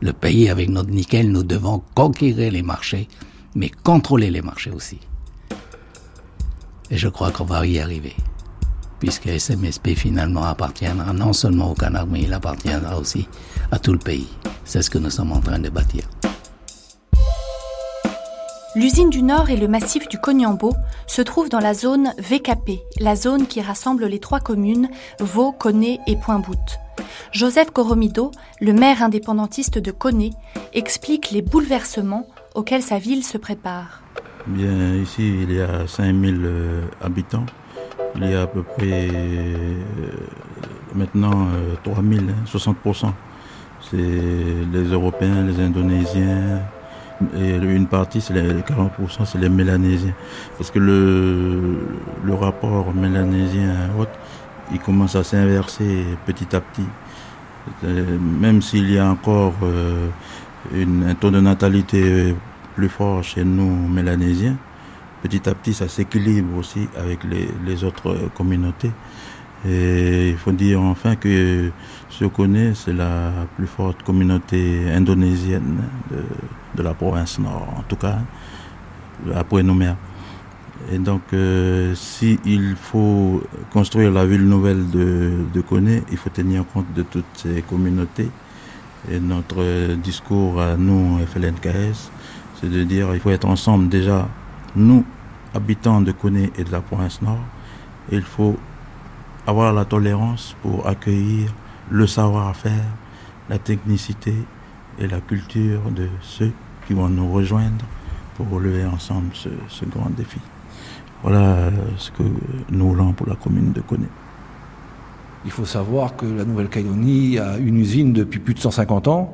Le 0.00 0.12
pays 0.12 0.48
avec 0.48 0.68
notre 0.70 0.90
nickel, 0.90 1.30
nous 1.30 1.42
devons 1.42 1.82
conquérir 1.94 2.52
les 2.52 2.62
marchés 2.62 3.08
mais 3.54 3.70
contrôler 3.70 4.30
les 4.30 4.42
marchés 4.42 4.70
aussi. 4.70 5.00
Et 6.90 6.96
je 6.96 7.08
crois 7.08 7.30
qu'on 7.30 7.44
va 7.44 7.66
y 7.66 7.78
arriver, 7.78 8.16
puisque 8.98 9.28
SMSP 9.28 9.94
finalement 9.94 10.44
appartiendra 10.44 11.12
non 11.12 11.32
seulement 11.32 11.70
au 11.70 11.74
Canada, 11.74 12.06
mais 12.10 12.22
il 12.22 12.32
appartiendra 12.32 12.98
aussi 12.98 13.28
à 13.70 13.78
tout 13.78 13.92
le 13.92 13.98
pays. 13.98 14.28
C'est 14.64 14.82
ce 14.82 14.90
que 14.90 14.98
nous 14.98 15.10
sommes 15.10 15.32
en 15.32 15.40
train 15.40 15.58
de 15.58 15.68
bâtir. 15.68 16.04
L'usine 18.76 19.10
du 19.10 19.22
Nord 19.22 19.50
et 19.50 19.56
le 19.56 19.66
massif 19.66 20.08
du 20.08 20.16
Cognambo 20.18 20.72
se 21.08 21.22
trouvent 21.22 21.48
dans 21.48 21.58
la 21.58 21.74
zone 21.74 22.14
VKP, 22.18 22.78
la 23.00 23.16
zone 23.16 23.48
qui 23.48 23.60
rassemble 23.60 24.06
les 24.06 24.20
trois 24.20 24.38
communes 24.38 24.88
Vaux, 25.18 25.50
Coné 25.50 25.98
et 26.06 26.14
Pointe-Boute. 26.14 26.78
Joseph 27.32 27.72
Coromido, 27.72 28.30
le 28.60 28.72
maire 28.72 29.02
indépendantiste 29.02 29.78
de 29.78 29.90
Coné, 29.90 30.30
explique 30.72 31.32
les 31.32 31.42
bouleversements 31.42 32.28
auxquels 32.54 32.82
sa 32.82 32.98
ville 32.98 33.24
se 33.24 33.38
prépare. 33.38 34.02
Bien, 34.46 34.94
ici, 34.94 35.42
il 35.42 35.52
y 35.52 35.60
a 35.60 35.86
5000 35.86 36.40
euh, 36.42 36.82
habitants. 37.02 37.46
Il 38.16 38.28
y 38.28 38.34
a 38.34 38.42
à 38.42 38.46
peu 38.46 38.62
près 38.62 39.08
euh, 39.12 39.74
maintenant 40.94 41.48
3000, 41.84 42.34
60%. 42.46 43.06
Hein, 43.06 43.14
c'est 43.80 43.96
les 43.96 44.84
Européens, 44.90 45.44
les 45.44 45.62
Indonésiens, 45.62 46.60
et 47.36 47.56
une 47.56 47.86
partie, 47.86 48.20
c'est 48.20 48.34
les 48.34 48.60
40%, 48.62 49.24
c'est 49.24 49.38
les 49.38 49.48
Mélanésiens. 49.48 50.14
Parce 50.56 50.70
que 50.70 50.78
le, 50.78 51.78
le 52.24 52.34
rapport 52.34 52.92
mélanésien-autre, 52.94 54.12
il 54.72 54.78
commence 54.78 55.16
à 55.16 55.24
s'inverser 55.24 56.04
petit 56.26 56.54
à 56.54 56.60
petit. 56.60 56.86
Euh, 57.84 58.18
même 58.18 58.62
s'il 58.62 58.90
y 58.90 58.98
a 58.98 59.06
encore 59.06 59.54
euh, 59.62 60.08
une, 60.74 61.04
un 61.08 61.14
taux 61.14 61.30
de 61.30 61.40
natalité 61.40 62.34
plus 62.74 62.88
fort 62.88 63.22
chez 63.22 63.44
nous, 63.44 63.88
Mélanésiens, 63.88 64.56
petit 65.22 65.48
à 65.48 65.54
petit, 65.54 65.74
ça 65.74 65.88
s'équilibre 65.88 66.56
aussi 66.58 66.88
avec 66.96 67.24
les, 67.24 67.48
les 67.66 67.84
autres 67.84 68.16
communautés. 68.34 68.90
Et 69.66 70.30
il 70.30 70.36
faut 70.38 70.52
dire 70.52 70.80
enfin 70.80 71.16
que 71.16 71.70
ce 72.08 72.24
connaît, 72.24 72.72
c'est 72.74 72.94
la 72.94 73.30
plus 73.56 73.66
forte 73.66 74.02
communauté 74.02 74.90
indonésienne 74.90 75.82
de, 76.10 76.22
de, 76.76 76.82
la 76.82 76.94
province 76.94 77.38
nord, 77.38 77.68
en 77.76 77.82
tout 77.82 77.96
cas, 77.96 78.20
après 79.34 79.62
Nouméa. 79.62 79.96
Et 80.90 80.98
donc, 80.98 81.20
euh, 81.34 81.94
s'il 81.94 82.74
faut 82.74 83.42
construire 83.70 84.10
la 84.10 84.24
ville 84.24 84.48
nouvelle 84.48 84.88
de, 84.88 85.32
de 85.52 85.60
Koné, 85.60 86.02
il 86.10 86.16
faut 86.16 86.30
tenir 86.30 86.64
compte 86.72 86.92
de 86.94 87.02
toutes 87.02 87.24
ces 87.34 87.62
communautés. 87.62 88.30
Et 89.08 89.18
notre 89.18 89.94
discours 89.94 90.60
à 90.60 90.76
nous, 90.76 91.18
FLNKS, 91.26 92.10
c'est 92.60 92.70
de 92.70 92.84
dire 92.84 93.14
il 93.14 93.20
faut 93.20 93.30
être 93.30 93.48
ensemble 93.48 93.88
déjà, 93.88 94.28
nous, 94.76 95.04
habitants 95.54 96.00
de 96.00 96.12
Koné 96.12 96.52
et 96.58 96.64
de 96.64 96.70
la 96.70 96.80
province 96.80 97.22
nord, 97.22 97.40
il 98.12 98.22
faut 98.22 98.56
avoir 99.46 99.72
la 99.72 99.84
tolérance 99.84 100.54
pour 100.62 100.86
accueillir 100.86 101.52
le 101.90 102.06
savoir-faire, 102.06 102.84
la 103.48 103.58
technicité 103.58 104.34
et 104.98 105.06
la 105.06 105.20
culture 105.20 105.80
de 105.90 106.08
ceux 106.20 106.52
qui 106.86 106.92
vont 106.92 107.08
nous 107.08 107.32
rejoindre 107.32 107.84
pour 108.36 108.48
relever 108.50 108.84
ensemble 108.84 109.30
ce, 109.32 109.48
ce 109.68 109.84
grand 109.86 110.10
défi. 110.10 110.40
Voilà 111.22 111.70
ce 111.96 112.10
que 112.10 112.22
nous 112.70 112.88
voulons 112.88 113.12
pour 113.12 113.26
la 113.26 113.34
commune 113.34 113.72
de 113.72 113.80
Coné. 113.80 114.06
Il 115.44 115.50
faut 115.50 115.64
savoir 115.64 116.16
que 116.16 116.26
la 116.26 116.44
Nouvelle-Calédonie 116.44 117.38
a 117.38 117.56
une 117.56 117.78
usine 117.78 118.12
depuis 118.12 118.40
plus 118.40 118.52
de 118.52 118.58
150 118.58 119.08
ans, 119.08 119.32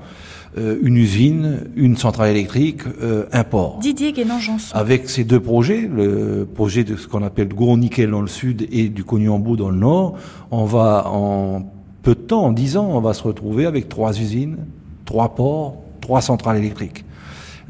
euh, 0.56 0.78
une 0.82 0.96
usine, 0.96 1.64
une 1.74 1.96
centrale 1.96 2.30
électrique, 2.30 2.82
euh, 3.02 3.26
un 3.32 3.42
port. 3.42 3.78
Didier 3.80 4.12
Guénan-Janson. 4.12 4.74
Avec 4.76 5.10
ces 5.10 5.24
deux 5.24 5.40
projets, 5.40 5.88
le 5.92 6.46
projet 6.46 6.84
de 6.84 6.96
ce 6.96 7.08
qu'on 7.08 7.24
appelle 7.24 7.48
gros 7.48 7.76
nickel 7.76 8.10
dans 8.10 8.20
le 8.20 8.28
sud 8.28 8.68
et 8.70 8.88
du 8.88 9.02
Cognambo 9.02 9.56
dans 9.56 9.70
le 9.70 9.78
nord, 9.78 10.14
on 10.52 10.64
va 10.64 11.08
en 11.08 11.64
peu 12.02 12.14
de 12.14 12.20
temps, 12.20 12.44
en 12.44 12.52
dix 12.52 12.76
ans, 12.76 12.88
on 12.92 13.00
va 13.00 13.12
se 13.12 13.24
retrouver 13.24 13.66
avec 13.66 13.88
trois 13.88 14.16
usines, 14.16 14.58
trois 15.04 15.34
ports, 15.34 15.82
trois 16.00 16.20
centrales 16.20 16.58
électriques. 16.58 17.04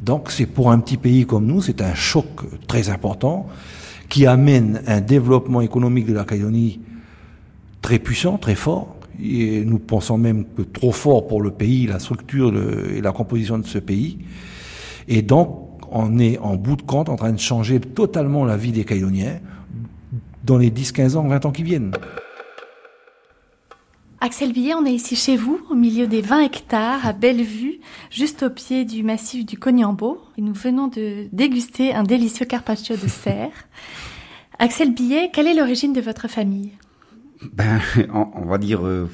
Donc 0.02 0.30
c'est 0.30 0.44
pour 0.44 0.70
un 0.70 0.78
petit 0.78 0.98
pays 0.98 1.24
comme 1.24 1.46
nous, 1.46 1.62
c'est 1.62 1.80
un 1.80 1.94
choc 1.94 2.26
très 2.66 2.90
important 2.90 3.46
qui 4.10 4.26
amène 4.26 4.82
un 4.86 5.00
développement 5.00 5.62
économique 5.62 6.04
de 6.04 6.12
la 6.12 6.24
Calédonie 6.24 6.80
très 7.86 8.00
puissant, 8.00 8.36
très 8.36 8.56
fort, 8.56 8.96
et 9.22 9.64
nous 9.64 9.78
pensons 9.78 10.18
même 10.18 10.44
que 10.56 10.62
trop 10.62 10.90
fort 10.90 11.28
pour 11.28 11.40
le 11.40 11.52
pays, 11.52 11.86
la 11.86 12.00
structure 12.00 12.52
et 12.90 13.00
la 13.00 13.12
composition 13.12 13.58
de 13.58 13.64
ce 13.64 13.78
pays. 13.78 14.18
Et 15.06 15.22
donc, 15.22 15.78
on 15.92 16.18
est 16.18 16.36
en 16.38 16.56
bout 16.56 16.74
de 16.74 16.82
compte 16.82 17.08
en 17.08 17.14
train 17.14 17.30
de 17.30 17.38
changer 17.38 17.78
totalement 17.78 18.44
la 18.44 18.56
vie 18.56 18.72
des 18.72 18.84
Caïdoniens 18.84 19.38
dans 20.42 20.58
les 20.58 20.70
10, 20.70 20.90
15 20.90 21.16
ans, 21.16 21.28
20 21.28 21.46
ans 21.46 21.52
qui 21.52 21.62
viennent. 21.62 21.92
Axel 24.20 24.52
Billet, 24.52 24.74
on 24.74 24.84
est 24.84 24.94
ici 24.94 25.14
chez 25.14 25.36
vous, 25.36 25.60
au 25.70 25.76
milieu 25.76 26.08
des 26.08 26.22
20 26.22 26.40
hectares, 26.40 27.06
à 27.06 27.12
Bellevue, 27.12 27.78
juste 28.10 28.42
au 28.42 28.50
pied 28.50 28.84
du 28.84 29.04
massif 29.04 29.46
du 29.46 29.58
Cognambo. 29.58 30.20
Et 30.36 30.42
nous 30.42 30.54
venons 30.54 30.88
de 30.88 31.28
déguster 31.32 31.94
un 31.94 32.02
délicieux 32.02 32.46
carpaccio 32.46 32.96
de 32.96 33.06
cerf. 33.06 33.68
Axel 34.58 34.92
Billet, 34.92 35.30
quelle 35.32 35.46
est 35.46 35.54
l'origine 35.54 35.92
de 35.92 36.00
votre 36.00 36.26
famille? 36.26 36.72
Ben, 37.52 37.80
on, 38.12 38.44
va 38.44 38.58
dire 38.58 38.86
euh, 38.86 39.08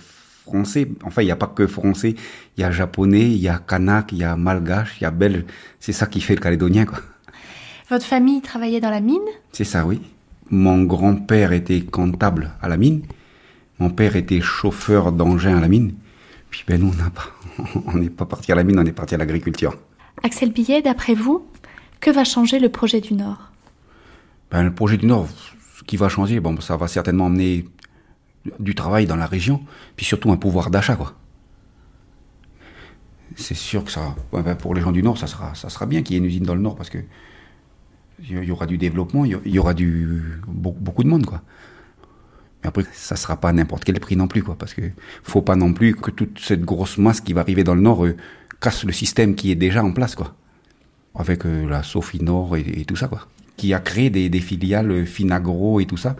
français. 0.45 0.89
Enfin, 1.05 1.23
il 1.23 1.27
n'y 1.27 1.31
a 1.31 1.37
pas 1.37 1.47
que 1.47 1.67
français. 1.67 2.15
Il 2.57 2.61
y 2.61 2.65
a 2.65 2.71
japonais, 2.71 3.31
il 3.31 3.39
y 3.39 3.49
a 3.49 3.59
kanak, 3.59 4.13
il 4.13 4.19
y 4.19 4.25
a 4.25 4.37
malgache, 4.37 4.97
il 5.01 5.05
y 5.05 5.07
a 5.07 5.11
belge. 5.11 5.45
C'est 5.81 5.93
ça 5.93 6.07
qui 6.07 6.21
fait 6.21 6.35
le 6.35 6.41
calédonien, 6.41 6.85
quoi. 6.85 6.99
Votre 7.91 8.07
famille 8.07 8.41
travaillait 8.41 8.81
dans 8.81 8.91
la 8.91 9.01
mine? 9.01 9.21
C'est 9.53 9.65
ça, 9.65 9.85
oui. 9.85 10.01
Mon 10.51 10.85
grand-père 10.85 11.53
était 11.53 11.83
comptable 11.83 12.53
à 12.63 12.69
la 12.69 12.77
mine. 12.77 13.03
Mon 13.79 13.91
père 13.91 14.17
était 14.17 14.41
chauffeur 14.41 15.13
d'engin 15.13 15.57
à 15.59 15.61
la 15.61 15.69
mine. 15.69 15.95
Puis 16.51 16.65
ben 16.67 16.81
nous, 16.81 16.93
on 17.87 17.93
n'est 17.99 18.11
pas, 18.11 18.25
pas 18.25 18.37
parti 18.37 18.53
à 18.53 18.55
la 18.55 18.63
mine, 18.63 18.79
on 18.79 18.85
est 18.85 18.93
parti 18.93 19.15
à 19.15 19.19
l'agriculture. 19.19 19.77
Axel 20.23 20.53
Billet, 20.53 20.83
d'après 20.83 21.15
vous, 21.15 21.47
que 22.01 22.11
va 22.11 22.25
changer 22.25 22.59
le 22.59 22.69
projet 22.69 23.01
du 23.01 23.15
Nord? 23.15 23.51
Ben, 24.51 24.63
Le 24.63 24.75
projet 24.75 24.97
du 24.97 25.07
Nord, 25.07 25.29
ce 25.77 25.83
qui 25.85 25.97
va 25.97 26.09
changer, 26.09 26.41
bon, 26.41 26.61
ça 26.61 26.77
va 26.77 26.89
certainement 26.89 27.27
amener 27.27 27.65
du 28.59 28.75
travail 28.75 29.07
dans 29.07 29.17
la 29.17 29.27
région, 29.27 29.63
puis 29.97 30.05
surtout 30.05 30.33
un 30.33 30.37
pouvoir 30.37 30.71
d'achat, 30.71 30.97
quoi. 30.97 31.15
C'est 33.37 33.55
sûr 33.55 33.85
que 33.85 33.91
ça, 33.91 34.15
ben, 34.33 34.55
pour 34.55 34.75
les 34.75 34.83
gens 34.83 34.93
du 34.93 35.03
Nord, 35.03 35.17
ça 35.17 35.27
sera, 35.27 35.87
bien 35.87 36.03
qu'il 36.03 36.15
y 36.15 36.17
ait 36.17 36.19
une 36.19 36.27
usine 36.27 36.45
dans 36.45 36.55
le 36.55 36.61
Nord, 36.61 36.77
parce 36.77 36.91
que 36.91 36.99
il 38.21 38.45
y 38.45 38.51
aura 38.51 38.67
du 38.67 38.79
développement, 38.79 39.25
il 39.25 39.41
y 39.47 39.59
aura 39.59 39.75
du, 39.75 40.23
beaucoup 40.47 41.03
de 41.03 41.09
monde, 41.09 41.27
quoi. 41.27 41.43
Mais 42.63 42.69
après, 42.69 42.85
ça 42.93 43.17
sera 43.17 43.37
pas 43.37 43.53
n'importe 43.53 43.85
quel 43.85 43.99
prix 43.99 44.17
non 44.17 44.29
plus, 44.29 44.43
quoi, 44.43 44.57
parce 44.57 44.75
que 44.75 44.83
faut 45.23 45.43
pas 45.43 45.57
non 45.57 45.73
plus 45.73 45.97
que 45.97 46.11
toute 46.11 46.39
cette 46.39 46.63
grosse 46.63 46.99
masse 46.99 47.21
qui 47.21 47.33
va 47.33 47.41
arriver 47.41 47.65
dans 47.65 47.75
le 47.75 47.81
Nord 47.81 48.05
euh, 48.05 48.17
casse 48.61 48.85
le 48.85 48.93
système 48.93 49.35
qui 49.35 49.51
est 49.51 49.57
déjà 49.57 49.83
en 49.83 49.93
place, 49.93 50.15
quoi. 50.15 50.37
Avec 51.15 51.45
euh, 51.45 51.69
la 51.69 51.83
Sophie 51.83 52.23
Nord 52.23 52.57
et, 52.57 52.85
tout 52.85 52.97
ça, 52.97 53.09
quoi. 53.09 53.27
Qui 53.57 53.75
a 53.75 53.81
créé 53.81 54.11
des, 54.11 54.29
des 54.29 54.41
filiales 54.41 54.91
euh, 54.91 55.05
Finagro 55.05 55.81
et 55.81 55.87
tout 55.87 55.97
ça, 55.97 56.15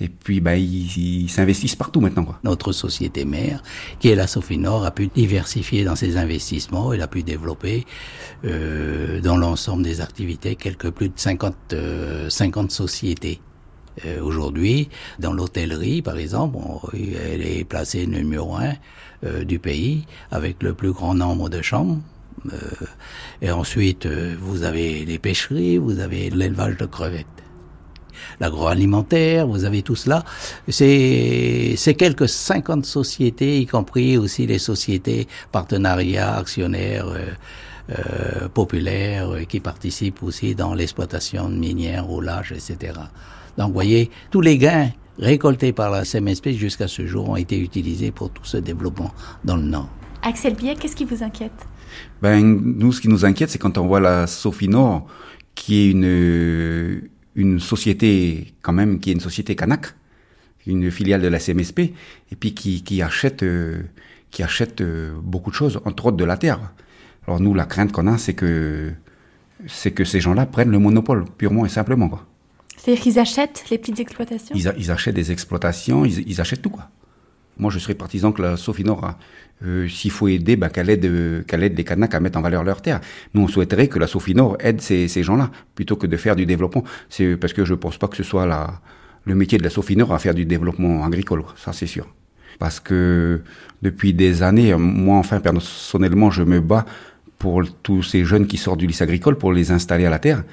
et 0.00 0.08
puis, 0.08 0.40
bah, 0.40 0.56
ils, 0.56 1.28
s'investissent 1.28 1.76
partout 1.76 2.00
maintenant. 2.00 2.24
Quoi. 2.24 2.38
Notre 2.42 2.72
société 2.72 3.24
mère, 3.24 3.62
qui 3.98 4.08
est 4.08 4.14
la 4.14 4.26
Sofinor, 4.26 4.84
a 4.84 4.90
pu 4.90 5.08
diversifier 5.08 5.84
dans 5.84 5.96
ses 5.96 6.16
investissements. 6.16 6.92
Elle 6.92 7.02
a 7.02 7.08
pu 7.08 7.22
développer 7.22 7.84
euh, 8.44 9.20
dans 9.20 9.36
l'ensemble 9.36 9.82
des 9.82 10.00
activités 10.00 10.56
quelques 10.56 10.90
plus 10.90 11.08
de 11.08 11.14
50, 11.16 11.54
50 12.28 12.64
euh, 12.64 12.68
sociétés. 12.68 13.40
Euh, 14.06 14.22
Aujourd'hui, 14.22 14.88
dans 15.18 15.32
l'hôtellerie, 15.32 16.02
par 16.02 16.16
exemple, 16.16 16.58
elle 16.94 17.42
est 17.42 17.64
placée 17.64 18.06
numéro 18.06 18.56
un 18.56 18.74
euh, 19.24 19.44
du 19.44 19.58
pays, 19.58 20.06
avec 20.30 20.62
le 20.62 20.74
plus 20.74 20.92
grand 20.92 21.14
nombre 21.14 21.48
de 21.48 21.60
chambres. 21.60 21.98
Euh, 22.52 22.56
et 23.42 23.50
ensuite, 23.50 24.06
vous 24.06 24.62
avez 24.62 25.04
les 25.04 25.18
pêcheries, 25.18 25.76
vous 25.76 25.98
avez 25.98 26.30
l'élevage 26.30 26.76
de 26.78 26.86
crevettes 26.86 27.26
l'agroalimentaire, 28.40 29.46
vous 29.46 29.64
avez 29.64 29.82
tout 29.82 29.96
cela. 29.96 30.24
C'est 30.68 31.94
quelques 31.96 32.28
50 32.28 32.84
sociétés, 32.84 33.60
y 33.60 33.66
compris 33.66 34.18
aussi 34.18 34.46
les 34.46 34.58
sociétés 34.58 35.28
partenariats, 35.52 36.36
actionnaires, 36.36 37.08
euh, 37.08 37.26
euh, 37.90 38.48
populaires, 38.48 39.30
euh, 39.30 39.44
qui 39.44 39.58
participent 39.60 40.22
aussi 40.22 40.54
dans 40.54 40.74
l'exploitation 40.74 41.48
minière, 41.48 42.04
roulage, 42.04 42.52
etc. 42.52 42.92
Donc, 43.58 43.68
vous 43.68 43.74
voyez, 43.74 44.10
tous 44.30 44.40
les 44.40 44.58
gains 44.58 44.90
récoltés 45.18 45.72
par 45.72 45.90
la 45.90 46.04
CMSP 46.04 46.50
jusqu'à 46.50 46.88
ce 46.88 47.06
jour 47.06 47.30
ont 47.30 47.36
été 47.36 47.58
utilisés 47.58 48.10
pour 48.10 48.30
tout 48.30 48.44
ce 48.44 48.58
développement 48.58 49.12
dans 49.44 49.56
le 49.56 49.64
Nord. 49.64 49.88
Axel 50.22 50.54
Biet, 50.54 50.76
qu'est-ce 50.76 50.94
qui 50.94 51.04
vous 51.04 51.22
inquiète? 51.22 51.66
Ben, 52.22 52.40
nous, 52.42 52.92
ce 52.92 53.00
qui 53.00 53.08
nous 53.08 53.24
inquiète, 53.24 53.50
c'est 53.50 53.58
quand 53.58 53.76
on 53.78 53.86
voit 53.86 54.00
la 54.00 54.26
Sophie 54.26 54.68
Nord, 54.68 55.06
qui 55.54 55.80
est 55.80 55.90
une 55.90 57.02
une 57.40 57.58
société 57.60 58.52
quand 58.62 58.72
même 58.72 59.00
qui 59.00 59.10
est 59.10 59.12
une 59.14 59.20
société 59.20 59.56
Kanak, 59.56 59.94
une 60.66 60.90
filiale 60.90 61.22
de 61.22 61.28
la 61.28 61.38
CMSP, 61.38 61.78
et 61.80 62.36
puis 62.38 62.54
qui, 62.54 62.82
qui 62.82 63.02
achète, 63.02 63.42
euh, 63.42 63.82
qui 64.30 64.42
achète 64.42 64.80
euh, 64.80 65.12
beaucoup 65.22 65.50
de 65.50 65.56
choses, 65.56 65.80
entre 65.84 66.06
autres 66.06 66.16
de 66.16 66.24
la 66.24 66.36
terre. 66.36 66.60
Alors 67.26 67.40
nous, 67.40 67.54
la 67.54 67.64
crainte 67.64 67.92
qu'on 67.92 68.06
a, 68.06 68.18
c'est 68.18 68.34
que, 68.34 68.92
c'est 69.66 69.92
que 69.92 70.04
ces 70.04 70.20
gens-là 70.20 70.46
prennent 70.46 70.70
le 70.70 70.78
monopole, 70.78 71.24
purement 71.38 71.64
et 71.64 71.68
simplement. 71.68 72.08
Quoi. 72.08 72.26
C'est-à-dire 72.76 73.02
qu'ils 73.02 73.18
achètent 73.18 73.64
les 73.70 73.78
petites 73.78 74.00
exploitations? 74.00 74.54
Ils, 74.54 74.72
ils, 74.78 74.90
achètent 74.90 75.14
des 75.14 75.32
exploitations, 75.32 76.04
ils, 76.04 76.28
ils, 76.28 76.40
achètent 76.40 76.62
tout. 76.62 76.70
Quoi. 76.70 76.88
Moi, 77.60 77.70
je 77.70 77.78
serais 77.78 77.94
partisan 77.94 78.32
que 78.32 78.40
la 78.40 78.56
Sofinor, 78.56 79.16
euh, 79.64 79.86
s'il 79.86 80.10
faut 80.10 80.28
aider, 80.28 80.56
bah, 80.56 80.70
qu'elle 80.70 80.88
aide, 80.88 81.04
euh, 81.04 81.42
qu'elle 81.42 81.62
aide 81.62 81.76
les 81.76 81.84
Kanaks 81.84 82.14
à 82.14 82.18
mettre 82.18 82.38
en 82.38 82.40
valeur 82.40 82.64
leur 82.64 82.80
terre. 82.80 83.00
Nous, 83.34 83.42
on 83.42 83.48
souhaiterait 83.48 83.88
que 83.88 83.98
la 83.98 84.06
Sofinor 84.06 84.56
aide 84.60 84.80
ces, 84.80 85.22
gens-là, 85.22 85.50
plutôt 85.74 85.96
que 85.96 86.06
de 86.06 86.16
faire 86.16 86.36
du 86.36 86.46
développement. 86.46 86.84
C'est 87.10 87.36
parce 87.36 87.52
que 87.52 87.66
je 87.66 87.74
pense 87.74 87.98
pas 87.98 88.08
que 88.08 88.16
ce 88.16 88.22
soit 88.22 88.46
la, 88.46 88.80
le 89.26 89.34
métier 89.34 89.58
de 89.58 89.62
la 89.62 89.68
Sofinor 89.68 90.10
à 90.14 90.18
faire 90.18 90.34
du 90.34 90.46
développement 90.46 91.04
agricole, 91.04 91.42
ça 91.54 91.74
c'est 91.74 91.86
sûr. 91.86 92.08
Parce 92.58 92.80
que 92.80 93.42
depuis 93.82 94.14
des 94.14 94.42
années, 94.42 94.74
moi, 94.74 95.18
enfin, 95.18 95.40
personnellement, 95.40 96.30
je 96.30 96.42
me 96.42 96.60
bats 96.60 96.86
pour 97.38 97.62
tous 97.82 98.02
ces 98.02 98.24
jeunes 98.24 98.46
qui 98.46 98.56
sortent 98.56 98.80
du 98.80 98.86
lycée 98.86 99.04
agricole 99.04 99.36
pour 99.36 99.52
les 99.52 99.70
installer 99.70 100.06
à 100.06 100.10
la 100.10 100.18
terre. 100.18 100.44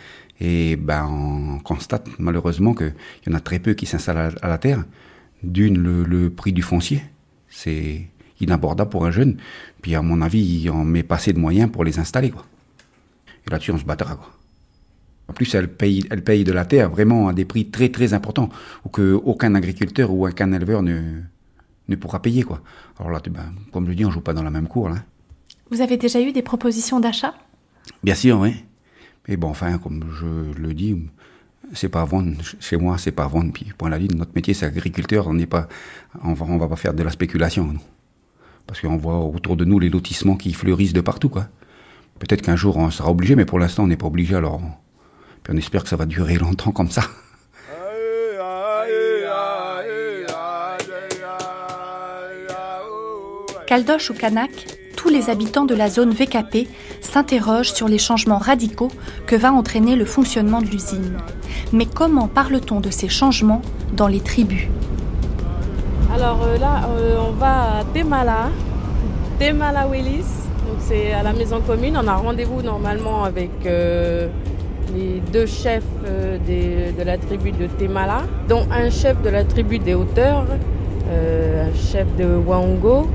Et 0.41 0.75
ben, 0.75 1.05
on 1.09 1.59
constate 1.59 2.07
malheureusement 2.19 2.73
qu'il 2.73 2.93
y 3.27 3.31
en 3.31 3.33
a 3.33 3.39
très 3.39 3.59
peu 3.59 3.73
qui 3.75 3.85
s'installent 3.85 4.35
à 4.41 4.47
la 4.49 4.57
terre. 4.57 4.83
D'une, 5.43 5.77
le, 5.77 6.03
le 6.03 6.29
prix 6.29 6.51
du 6.51 6.61
foncier, 6.61 7.03
c'est 7.47 8.07
inabordable 8.41 8.89
pour 8.89 9.05
un 9.05 9.11
jeune. 9.11 9.37
Puis 9.81 9.95
à 9.95 10.01
mon 10.01 10.21
avis, 10.21 10.69
on 10.69 10.83
met 10.83 11.03
pas 11.03 11.15
assez 11.15 11.33
de 11.33 11.39
moyens 11.39 11.71
pour 11.71 11.83
les 11.83 11.99
installer. 11.99 12.31
Quoi. 12.31 12.45
Et 13.45 13.51
là-dessus, 13.51 13.71
on 13.71 13.77
se 13.77 13.85
battra. 13.85 14.15
Quoi. 14.15 14.31
En 15.27 15.33
plus, 15.33 15.53
elle 15.55 15.67
paye, 15.67 16.05
elle 16.09 16.23
paye 16.23 16.43
de 16.43 16.51
la 16.51 16.65
terre 16.65 16.89
vraiment 16.89 17.27
à 17.27 17.33
des 17.33 17.45
prix 17.45 17.69
très 17.69 17.89
très 17.89 18.13
importants, 18.13 18.49
ou 18.85 18.89
que 18.89 19.13
aucun 19.13 19.55
agriculteur 19.55 20.11
ou 20.11 20.27
aucun 20.27 20.51
éleveur 20.53 20.81
ne, 20.81 21.21
ne 21.87 21.95
pourra 21.95 22.21
payer. 22.21 22.43
Quoi. 22.43 22.61
Alors 22.99 23.11
là, 23.11 23.21
ben, 23.29 23.53
comme 23.71 23.87
je 23.87 23.93
dis, 23.93 24.05
on 24.05 24.11
joue 24.11 24.21
pas 24.21 24.33
dans 24.33 24.43
la 24.43 24.51
même 24.51 24.67
cour. 24.67 24.89
Là. 24.89 25.03
Vous 25.69 25.81
avez 25.81 25.97
déjà 25.97 26.21
eu 26.21 26.31
des 26.31 26.41
propositions 26.41 26.99
d'achat? 26.99 27.35
Bien 28.03 28.15
sûr, 28.15 28.39
oui. 28.39 28.55
Mais 29.27 29.35
bon, 29.35 29.49
enfin, 29.49 29.77
comme 29.77 30.05
je 30.19 30.59
le 30.59 30.73
dis, 30.73 30.95
c'est 31.73 31.89
pas 31.89 32.05
vendre. 32.05 32.33
Chez 32.59 32.77
moi, 32.77 32.97
c'est 32.97 33.11
pas 33.11 33.27
vendre. 33.27 33.51
Puis, 33.51 33.71
point 33.77 33.89
la 33.89 33.97
ligne, 33.97 34.15
notre 34.15 34.31
métier, 34.35 34.53
c'est 34.53 34.65
agriculteur. 34.65 35.27
On 35.27 35.33
n'est 35.33 35.45
pas, 35.45 35.67
on 36.23 36.33
va, 36.33 36.45
va 36.57 36.67
pas 36.67 36.75
faire 36.75 36.93
de 36.93 37.03
la 37.03 37.11
spéculation. 37.11 37.65
Nous. 37.65 37.81
Parce 38.67 38.81
qu'on 38.81 38.97
voit 38.97 39.19
autour 39.19 39.55
de 39.55 39.65
nous 39.65 39.79
les 39.79 39.89
lotissements 39.89 40.35
qui 40.35 40.53
fleurissent 40.53 40.93
de 40.93 41.01
partout, 41.01 41.29
quoi. 41.29 41.47
Peut-être 42.19 42.41
qu'un 42.41 42.55
jour 42.55 42.77
on 42.77 42.89
sera 42.91 43.11
obligé, 43.11 43.35
mais 43.35 43.45
pour 43.45 43.59
l'instant 43.59 43.83
on 43.83 43.87
n'est 43.87 43.97
pas 43.97 44.07
obligé. 44.07 44.35
Alors, 44.35 44.61
puis 45.43 45.53
on 45.53 45.57
espère 45.57 45.83
que 45.83 45.89
ça 45.89 45.95
va 45.95 46.05
durer 46.05 46.35
longtemps 46.35 46.71
comme 46.71 46.89
ça. 46.89 47.03
Caldoche 53.67 54.09
ou 54.11 54.13
Kanak, 54.13 54.77
tous 54.97 55.09
les 55.09 55.29
habitants 55.29 55.65
de 55.65 55.75
la 55.75 55.89
zone 55.89 56.09
VKP 56.09 56.67
s'interrogent 57.01 57.71
sur 57.71 57.87
les 57.87 57.99
changements 57.99 58.39
radicaux 58.39 58.91
que 59.27 59.35
va 59.35 59.53
entraîner 59.53 59.95
le 59.95 60.05
fonctionnement 60.05 60.59
de 60.59 60.65
l'usine. 60.65 61.17
Mais 61.71 61.85
comment 61.85 62.27
parle-t-on 62.27 62.81
de 62.81 62.89
ces 62.89 63.07
changements 63.07 63.61
dans 63.95 64.07
les 64.07 64.19
tribus? 64.19 64.67
Alors 66.13 66.41
euh, 66.43 66.57
là, 66.57 66.89
euh, 66.89 67.17
on 67.29 67.31
va 67.33 67.79
à 67.79 67.83
Temala, 67.93 68.49
Temala 69.39 69.87
Willis. 69.87 70.25
C'est 70.79 71.13
à 71.13 71.21
la 71.21 71.31
maison 71.31 71.61
commune. 71.61 71.97
On 72.03 72.07
a 72.07 72.15
rendez-vous 72.15 72.63
normalement 72.63 73.23
avec 73.23 73.51
euh, 73.65 74.27
les 74.95 75.21
deux 75.31 75.45
chefs 75.45 75.83
de 76.47 77.03
la 77.03 77.17
tribu 77.17 77.51
de 77.51 77.67
Temala, 77.67 78.23
dont 78.49 78.65
un 78.71 78.89
chef 78.89 79.21
de 79.21 79.29
la 79.29 79.43
tribu 79.43 79.79
des 79.79 79.93
hauteurs, 79.93 80.45
un 81.09 81.73
chef 81.91 82.07
de 82.17 82.25
Wango. 82.25 83.07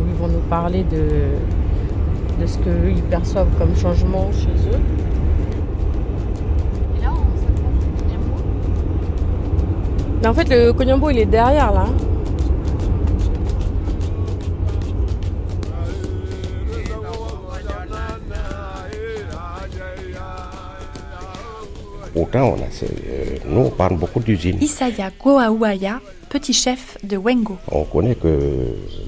Donc 0.00 0.08
ils 0.08 0.18
vont- 0.20 0.28
nous 0.28 0.38
parler 0.48 0.84
de, 0.84 2.40
de 2.40 2.46
ce 2.46 2.56
qu'ils 2.58 3.02
perçoivent 3.02 3.48
comme 3.58 3.74
changement 3.76 4.30
chez 4.32 4.48
eux. 4.48 4.80
Mais 10.22 10.28
en 10.28 10.34
fait, 10.34 10.48
le 10.50 10.72
Konyambo, 10.72 11.10
il 11.10 11.18
est 11.18 11.24
derrière 11.26 11.72
là. 11.72 11.86
Pourtant, 22.12 22.56
on 22.56 22.62
a, 22.62 22.66
euh, 22.66 23.36
nous, 23.46 23.60
on 23.60 23.70
parle 23.70 23.96
beaucoup 23.96 24.20
d'usines. 24.20 24.58
Isaya 24.60 25.10
Goaouaya, 25.22 26.00
petit 26.28 26.52
chef 26.52 26.96
de 27.04 27.16
Wengo. 27.16 27.56
On 27.70 27.84
connaît 27.84 28.16
que 28.16 28.38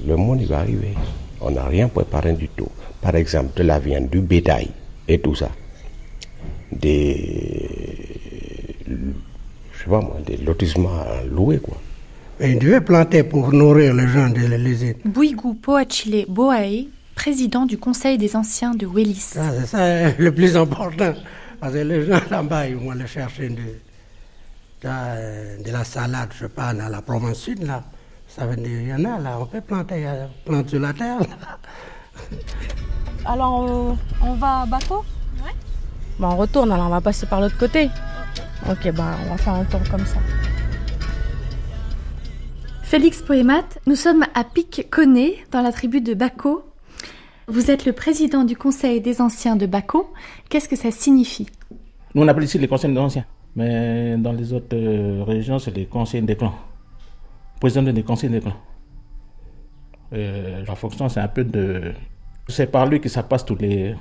le 0.06 0.16
monde 0.16 0.40
il 0.40 0.48
va 0.48 0.58
arriver. 0.58 0.94
On 1.40 1.50
n'a 1.50 1.64
rien 1.64 1.88
préparé 1.88 2.32
du 2.32 2.48
tout. 2.48 2.68
Par 3.00 3.16
exemple, 3.16 3.50
de 3.56 3.64
la 3.64 3.80
viande, 3.80 4.08
du 4.08 4.20
bétail 4.20 4.68
et 5.08 5.18
tout 5.18 5.34
ça. 5.34 5.50
Des. 6.70 7.16
Je 8.86 9.84
sais 9.84 9.90
pas 9.90 10.00
moi, 10.00 10.18
des 10.24 10.36
lotissements 10.36 11.00
à 11.00 11.24
louer, 11.24 11.58
quoi. 11.58 11.76
Mais 12.38 12.52
il 12.52 12.58
devait 12.58 12.80
planter 12.80 13.24
pour 13.24 13.52
nourrir 13.52 13.94
les 13.94 14.06
gens 14.08 14.28
de 14.28 14.40
l'usine. 14.56 14.94
Bouigou 15.04 15.54
Poachile 15.54 16.24
Boae, 16.28 16.86
président 17.14 17.66
du 17.66 17.78
conseil 17.78 18.16
des 18.16 18.36
anciens 18.36 18.74
de 18.74 18.86
Wellis. 18.86 19.32
Ça, 19.34 19.42
c'est 19.60 19.66
ça 19.66 20.10
le 20.16 20.32
plus 20.32 20.56
important. 20.56 21.14
Parce 21.62 21.74
que 21.74 21.78
les 21.78 22.04
gens 22.04 22.18
là-bas, 22.28 22.66
ils 22.66 22.74
vont 22.74 22.90
aller 22.90 23.06
chercher 23.06 23.48
de, 23.48 23.62
de, 24.82 25.62
de 25.62 25.70
la 25.70 25.84
salade, 25.84 26.30
je 26.34 26.40
sais 26.40 26.48
pas, 26.48 26.74
dans 26.74 26.88
la 26.88 27.00
province 27.00 27.38
sud, 27.38 27.62
là. 27.62 27.84
Ça 28.26 28.46
veut 28.46 28.56
dire, 28.56 28.80
il 28.80 28.88
y 28.88 28.92
en 28.92 29.04
a 29.04 29.20
là, 29.20 29.38
on 29.38 29.46
peut 29.46 29.60
planter, 29.60 29.98
il 29.98 30.02
y 30.02 30.06
a 30.06 30.28
plante 30.44 30.68
sur 30.70 30.80
la 30.80 30.92
terre. 30.92 31.20
là. 31.20 31.58
Alors, 33.24 33.70
euh, 33.70 33.94
on 34.22 34.34
va 34.34 34.62
à 34.62 34.66
bateau? 34.66 35.04
Ouais. 35.36 35.52
Bah, 36.18 36.30
on 36.32 36.36
retourne, 36.36 36.72
alors 36.72 36.86
on 36.86 36.90
va 36.90 37.00
passer 37.00 37.26
par 37.26 37.40
l'autre 37.40 37.56
côté. 37.56 37.88
Ok, 38.68 38.90
bah, 38.96 39.16
on 39.24 39.30
va 39.30 39.36
faire 39.36 39.54
un 39.54 39.64
tour 39.64 39.82
comme 39.88 40.04
ça. 40.04 40.18
Félix 42.82 43.22
Poémat, 43.22 43.62
nous 43.86 43.94
sommes 43.94 44.24
à 44.34 44.42
Pic-Coné, 44.42 45.44
dans 45.52 45.62
la 45.62 45.70
tribu 45.70 46.00
de 46.00 46.14
Bako. 46.14 46.64
Vous 47.48 47.70
êtes 47.70 47.86
le 47.86 47.92
président 47.92 48.44
du 48.44 48.56
conseil 48.56 49.00
des 49.00 49.20
anciens 49.20 49.56
de 49.56 49.66
Bako. 49.66 50.12
Qu'est-ce 50.48 50.68
que 50.68 50.76
ça 50.76 50.90
signifie? 50.92 51.48
Nous, 52.14 52.22
on 52.22 52.28
appelle 52.28 52.44
ici 52.44 52.58
les 52.58 52.68
conseils 52.68 52.92
des 52.92 52.98
anciens. 52.98 53.24
Mais 53.56 54.16
dans 54.16 54.32
les 54.32 54.52
autres 54.52 54.74
euh, 54.76 55.24
régions, 55.24 55.58
c'est 55.58 55.76
les 55.76 55.86
conseils 55.86 56.22
des 56.22 56.36
clans. 56.36 56.54
Président 57.60 57.82
des 57.82 58.02
conseils 58.02 58.30
des 58.30 58.40
clans. 58.40 58.56
Euh, 60.12 60.64
la 60.66 60.74
fonction, 60.74 61.08
c'est 61.08 61.20
un 61.20 61.28
peu 61.28 61.44
de. 61.44 61.92
C'est 62.48 62.70
par 62.70 62.86
lui 62.86 63.00
que 63.00 63.08
ça 63.08 63.22
passe 63.22 63.44
toutes 63.44 63.62
les. 63.62 63.94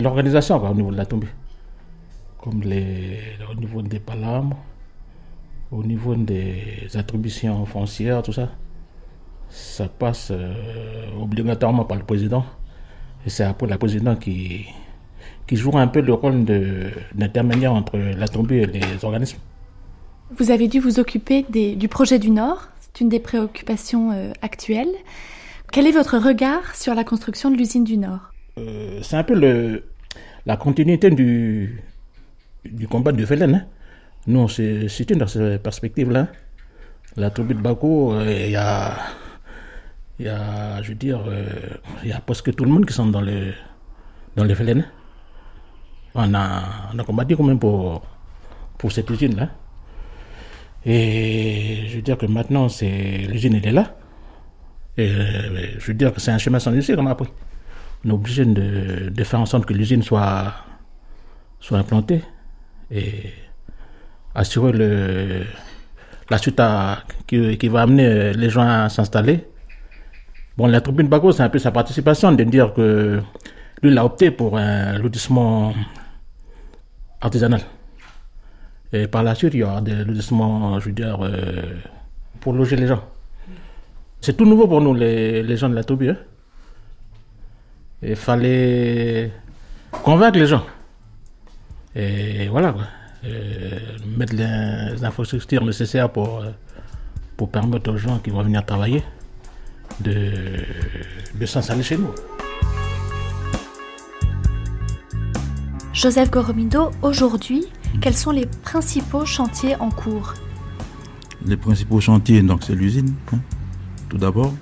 L'organisation 0.00 0.56
au 0.64 0.74
niveau 0.74 0.90
de 0.90 0.96
la 0.96 1.06
tombée. 1.06 1.28
Comme 2.38 2.62
les, 2.62 3.18
au 3.50 3.54
niveau 3.54 3.82
des 3.82 4.00
palambres, 4.00 4.56
au 5.70 5.82
niveau 5.84 6.14
des 6.14 6.88
attributions 6.94 7.64
foncières, 7.66 8.22
tout 8.22 8.32
ça. 8.32 8.48
Ça 9.50 9.88
passe 9.88 10.30
euh, 10.30 10.54
obligatoirement 11.20 11.84
par 11.84 11.96
le 11.96 12.04
président. 12.04 12.44
Et 13.26 13.30
c'est 13.30 13.44
après 13.44 13.66
le 13.66 13.76
président 13.78 14.14
qui, 14.16 14.66
qui 15.46 15.56
jouera 15.56 15.80
un 15.82 15.88
peu 15.88 16.00
le 16.00 16.12
rôle 16.12 16.44
d'intermédiaire 17.14 17.72
entre 17.72 17.96
la 17.98 18.28
tombée 18.28 18.58
et 18.62 18.66
les 18.66 19.04
organismes. 19.04 19.38
Vous 20.36 20.50
avez 20.50 20.68
dû 20.68 20.78
vous 20.80 21.00
occuper 21.00 21.44
des- 21.48 21.74
du 21.74 21.88
projet 21.88 22.18
du 22.18 22.30
Nord. 22.30 22.68
C'est 22.80 23.00
une 23.00 23.08
des 23.08 23.20
préoccupations 23.20 24.12
euh, 24.12 24.32
actuelles. 24.42 24.92
Quel 25.72 25.86
est 25.86 25.92
votre 25.92 26.18
regard 26.18 26.74
sur 26.76 26.94
la 26.94 27.04
construction 27.04 27.50
de 27.50 27.56
l'usine 27.56 27.84
du 27.84 27.96
Nord? 27.96 28.20
Euh, 28.58 29.00
c'est 29.02 29.16
un 29.16 29.24
peu 29.24 29.34
le, 29.34 29.84
la 30.46 30.56
continuité 30.56 31.10
du, 31.10 31.82
du 32.64 32.86
combat 32.88 33.12
de 33.12 33.24
Velen. 33.24 33.54
hein. 33.54 33.64
Nous, 34.26 34.40
on 34.40 34.48
s'est 34.48 34.88
situé 34.88 35.14
dans 35.16 35.26
cette 35.26 35.62
perspective-là. 35.62 36.28
La 37.16 37.30
tribu 37.30 37.54
de 37.54 37.60
Bako, 37.60 38.12
euh, 38.14 38.44
il 38.46 38.50
y, 38.52 38.56
a, 38.56 38.92
il 40.18 40.26
y 40.26 40.28
a, 40.28 40.82
je 40.82 40.88
veux 40.90 40.94
dire, 40.94 41.20
euh, 41.26 41.46
il 42.02 42.08
y 42.08 42.12
a 42.12 42.20
presque 42.20 42.54
tout 42.54 42.64
le 42.64 42.70
monde 42.70 42.86
qui 42.86 42.92
sont 42.92 43.06
dans 43.06 43.20
le, 43.20 43.52
dans 44.36 44.44
le 44.44 44.52
Velen. 44.54 44.84
On 46.14 46.34
a, 46.34 46.62
on 46.94 46.98
a 46.98 47.04
combattu 47.04 47.36
quand 47.36 47.44
même 47.44 47.58
pour, 47.58 48.02
pour 48.78 48.90
cette 48.90 49.08
usine-là. 49.10 49.48
Et 50.84 51.84
je 51.88 51.96
veux 51.96 52.02
dire 52.02 52.16
que 52.18 52.26
maintenant, 52.26 52.66
l'usine, 52.80 53.54
elle 53.56 53.66
est 53.66 53.72
là. 53.72 53.96
Et 54.96 55.08
euh, 55.08 55.78
je 55.78 55.86
veux 55.86 55.94
dire 55.94 56.12
que 56.12 56.20
c'est 56.20 56.30
un 56.32 56.38
chemin 56.38 56.58
sans 56.58 56.72
issue 56.74 56.96
qu'on 56.96 57.06
a 57.06 57.10
appris. 57.12 57.28
On 58.04 58.10
est 58.10 58.12
obligé 58.12 58.44
de, 58.44 59.10
de 59.10 59.24
faire 59.24 59.40
en 59.40 59.46
sorte 59.46 59.66
que 59.66 59.74
l'usine 59.74 60.02
soit, 60.02 60.52
soit 61.60 61.78
implantée 61.78 62.22
et 62.90 63.32
assurer 64.34 64.72
le, 64.72 65.42
la 66.30 66.38
suite 66.38 66.58
à- 66.58 67.02
qui, 67.26 67.58
qui 67.58 67.68
va 67.68 67.82
amener 67.82 68.32
les 68.32 68.50
gens 68.50 68.62
à 68.68 68.88
s'installer. 68.88 69.46
Bon, 70.58 70.66
la 70.66 70.80
tribune 70.80 71.06
Bago, 71.06 71.30
c'est 71.30 71.44
un 71.44 71.48
peu 71.50 71.60
sa 71.60 71.70
participation 71.70 72.32
de 72.32 72.42
dire 72.42 72.74
que 72.74 73.22
lui, 73.80 73.92
il 73.92 73.96
a 73.96 74.04
opté 74.04 74.32
pour 74.32 74.58
un 74.58 74.98
lotissement 74.98 75.72
artisanal. 77.20 77.60
Et 78.92 79.06
par 79.06 79.22
la 79.22 79.36
suite, 79.36 79.54
il 79.54 79.60
y 79.60 79.62
aura 79.62 79.80
des 79.80 80.04
lotissements, 80.04 80.80
je 80.80 80.86
veux 80.86 80.92
dire, 80.92 81.16
euh, 81.22 81.62
pour 82.40 82.54
loger 82.54 82.74
les 82.74 82.88
gens. 82.88 83.04
C'est 84.20 84.36
tout 84.36 84.46
nouveau 84.46 84.66
pour 84.66 84.80
nous, 84.80 84.94
les, 84.94 85.44
les 85.44 85.56
gens 85.56 85.68
de 85.68 85.76
la 85.76 85.84
tribu. 85.84 86.10
hein. 86.10 86.16
Il 88.02 88.16
fallait 88.16 89.30
convaincre 90.02 90.40
les 90.40 90.46
gens. 90.46 90.64
Et 91.94 92.48
voilà, 92.48 92.72
quoi. 92.72 92.82
Euh, 93.26 93.78
mettre 94.16 94.34
les 94.34 95.04
infrastructures 95.04 95.64
nécessaires 95.64 96.10
pour, 96.10 96.40
euh, 96.40 96.50
pour 97.36 97.48
permettre 97.48 97.92
aux 97.92 97.96
gens 97.96 98.18
qui 98.18 98.30
vont 98.30 98.42
venir 98.42 98.66
travailler 98.66 99.04
de, 100.00 100.32
de 101.34 101.46
s'installer 101.46 101.82
chez 101.82 101.96
nous. 101.96 102.10
Joseph 105.92 106.30
Goromindo, 106.30 106.90
aujourd'hui, 107.02 107.66
quels 108.00 108.14
sont 108.14 108.30
les 108.30 108.46
principaux 108.46 109.26
chantiers 109.26 109.74
en 109.76 109.90
cours? 109.90 110.34
Les 111.44 111.56
principaux 111.56 112.00
chantiers, 112.00 112.42
donc 112.42 112.62
c'est 112.62 112.74
l'usine, 112.74 113.14
hein, 113.32 113.38
tout 114.08 114.18
d'abord. 114.18 114.54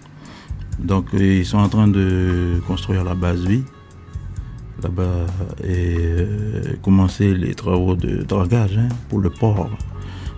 Donc 0.78 1.09
ils 1.12 1.45
sont 1.45 1.59
en 1.59 1.68
train 1.68 1.89
de 1.89 2.61
construire 2.66 3.05
la 3.05 3.14
base 3.14 3.45
vie 3.47 3.64
là-bas 4.82 5.26
et 5.64 5.97
euh, 5.99 6.76
commencer 6.82 7.34
les 7.34 7.55
travaux 7.55 7.97
de 7.97 8.22
dragage 8.22 8.76
hein, 8.78 8.89
pour 9.09 9.20
le 9.20 9.30
port. 9.30 9.70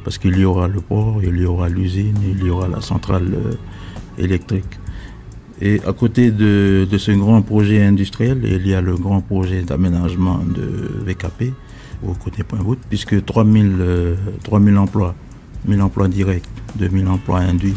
Parce 0.04 0.16
qu'il 0.16 0.38
y 0.38 0.44
aura 0.44 0.68
le 0.68 0.80
port, 0.80 1.20
il 1.22 1.38
y 1.38 1.44
aura 1.44 1.68
l'usine, 1.68 2.16
il 2.22 2.44
y 2.44 2.50
aura 2.50 2.68
la 2.68 2.80
centrale 2.80 3.34
euh, 3.34 3.52
électrique. 4.16 4.77
Et 5.60 5.80
à 5.86 5.92
côté 5.92 6.30
de, 6.30 6.86
ce 6.98 7.10
grand 7.12 7.42
projet 7.42 7.84
industriel, 7.84 8.40
il 8.44 8.66
y 8.66 8.74
a 8.74 8.80
le 8.80 8.94
grand 8.94 9.20
projet 9.20 9.62
d'aménagement 9.62 10.38
de 10.38 11.02
VKP 11.04 11.52
au 12.06 12.12
côté 12.12 12.44
Point 12.44 12.60
Route, 12.60 12.78
puisque 12.88 13.24
3000, 13.24 14.16
3000 14.44 14.74
euh, 14.74 14.78
emplois, 14.78 15.14
1000 15.66 15.82
emplois 15.82 16.08
directs, 16.08 16.48
2000 16.76 17.08
emplois 17.08 17.40
induits. 17.40 17.76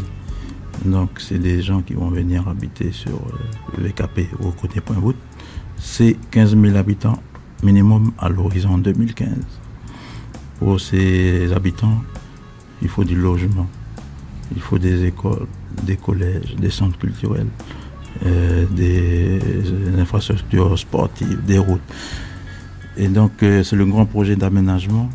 Donc 0.84 1.10
c'est 1.18 1.38
des 1.38 1.60
gens 1.60 1.82
qui 1.82 1.94
vont 1.94 2.08
venir 2.08 2.46
habiter 2.48 2.92
sur 2.92 3.20
le 3.76 3.84
VKP 3.84 4.28
au 4.40 4.50
côté 4.50 4.80
Point 4.80 4.98
Route 4.98 5.16
c'est 5.82 6.16
15 6.30 6.56
000 6.56 6.76
habitants 6.76 7.20
minimum 7.62 8.12
à 8.18 8.28
l'horizon 8.28 8.78
2015. 8.78 9.28
Pour 10.58 10.80
ces 10.80 11.52
habitants, 11.52 12.02
il 12.80 12.88
faut 12.88 13.04
du 13.04 13.16
logement, 13.16 13.66
il 14.54 14.60
faut 14.60 14.78
des 14.78 15.04
écoles, 15.04 15.46
des 15.82 15.96
collèges, 15.96 16.54
des 16.56 16.70
centres 16.70 16.98
culturels, 16.98 17.48
euh, 18.26 18.66
des 18.70 19.40
infrastructures 19.98 20.78
sportives, 20.78 21.44
des 21.44 21.58
routes. 21.58 21.80
Et 22.96 23.08
donc 23.08 23.42
euh, 23.42 23.62
c'est 23.62 23.76
le 23.76 23.86
grand 23.86 24.06
projet 24.06 24.36
d'aménagement 24.36 25.08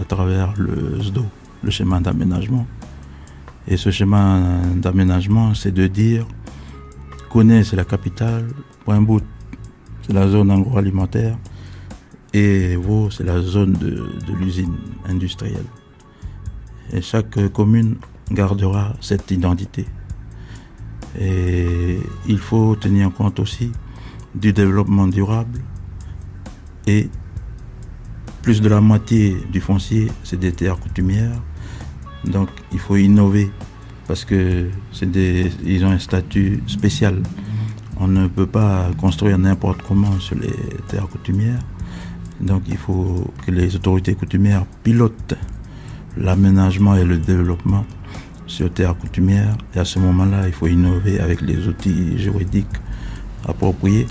à 0.00 0.04
travers 0.04 0.54
le 0.56 1.00
SDO, 1.00 1.24
le 1.62 1.70
schéma 1.70 2.00
d'aménagement. 2.00 2.66
Et 3.68 3.76
ce 3.76 3.90
schéma 3.90 4.40
d'aménagement, 4.74 5.54
c'est 5.54 5.72
de 5.72 5.86
dire, 5.86 6.26
connaît 7.30 7.62
c'est 7.62 7.76
la 7.76 7.84
capitale, 7.84 8.48
point 8.84 9.00
bout, 9.00 9.22
c'est 10.04 10.12
la 10.12 10.28
zone 10.28 10.50
agroalimentaire, 10.50 11.36
et 12.32 12.76
Vaud, 12.76 13.10
c'est 13.10 13.24
la 13.24 13.40
zone 13.40 13.74
de, 13.74 14.04
l'usine 14.32 14.74
industrielle. 15.06 15.66
Et 16.92 17.02
chaque 17.02 17.52
commune 17.52 17.96
gardera 18.30 18.94
cette 19.00 19.30
identité. 19.30 19.86
Il 21.20 22.38
faut 22.38 22.76
tenir 22.76 23.12
compte 23.12 23.38
aussi 23.40 23.72
du 24.34 24.52
développement 24.52 25.06
durable 25.06 25.60
et 26.86 27.10
plus 28.42 28.60
de 28.60 28.68
la 28.68 28.80
moitié 28.80 29.36
du 29.52 29.60
foncier, 29.60 30.10
c'est 30.24 30.38
des 30.38 30.52
terres 30.52 30.78
coutumières. 30.80 31.40
Donc 32.24 32.48
il 32.72 32.78
faut 32.78 32.96
innover 32.96 33.50
parce 34.08 34.24
que 34.24 34.68
ont 35.02 35.90
un 35.90 35.98
statut 35.98 36.62
spécial. 36.66 37.22
On 38.00 38.08
ne 38.08 38.26
peut 38.26 38.46
pas 38.46 38.90
construire 38.98 39.38
n'importe 39.38 39.82
comment 39.82 40.18
sur 40.18 40.36
les 40.36 40.54
terres 40.88 41.08
coutumières. 41.08 41.60
Donc 42.40 42.62
il 42.66 42.76
faut 42.76 43.32
que 43.46 43.52
les 43.52 43.76
autorités 43.76 44.14
coutumières 44.14 44.64
pilotent 44.82 45.34
l'aménagement 46.16 46.96
et 46.96 47.04
le 47.04 47.18
développement 47.18 47.84
sur 48.52 48.70
terres 48.70 48.96
coutumières. 48.96 49.56
Et 49.74 49.78
à 49.78 49.84
ce 49.84 49.98
moment-là, 49.98 50.46
il 50.46 50.52
faut 50.52 50.66
innover 50.66 51.20
avec 51.20 51.40
les 51.40 51.66
outils 51.66 52.18
juridiques 52.18 52.76
appropriés. 53.48 54.06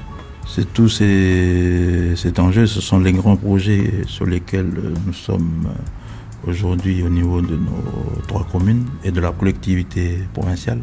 C'est 0.47 0.73
tout 0.73 0.89
cet 0.89 2.39
enjeu, 2.39 2.65
ce 2.65 2.81
sont 2.81 2.99
les 2.99 3.13
grands 3.13 3.37
projets 3.37 4.03
sur 4.07 4.25
lesquels 4.25 4.73
nous 5.05 5.13
sommes 5.13 5.67
aujourd'hui 6.47 7.03
au 7.03 7.09
niveau 7.09 7.39
de 7.41 7.55
nos 7.55 8.21
trois 8.27 8.45
communes 8.51 8.85
et 9.03 9.11
de 9.11 9.21
la 9.21 9.31
collectivité 9.31 10.17
provinciale. 10.33 10.79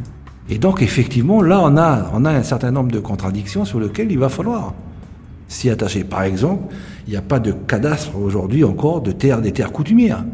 Et 0.48 0.59
donc 0.59 0.80
effectivement, 0.80 1.42
là, 1.42 1.61
on 1.62 1.76
a, 1.76 2.11
on 2.14 2.24
a 2.24 2.30
un 2.30 2.44
certain 2.44 2.70
nombre 2.70 2.92
de 2.92 3.00
contradictions 3.00 3.64
sur 3.64 3.80
lesquelles 3.80 4.11
il 4.11 4.18
va 4.18 4.28
falloir 4.28 4.72
s'y 5.48 5.68
attacher. 5.68 6.04
Par 6.04 6.22
exemple, 6.22 6.72
il 7.06 7.11
n'y 7.11 7.16
a 7.16 7.22
pas 7.22 7.40
de 7.40 7.52
cadastre 7.52 8.16
aujourd'hui 8.16 8.64
encore 8.64 9.00
de 9.00 9.12
terres, 9.12 9.40
des 9.40 9.52
terres 9.52 9.72
coutumières. 9.72 10.24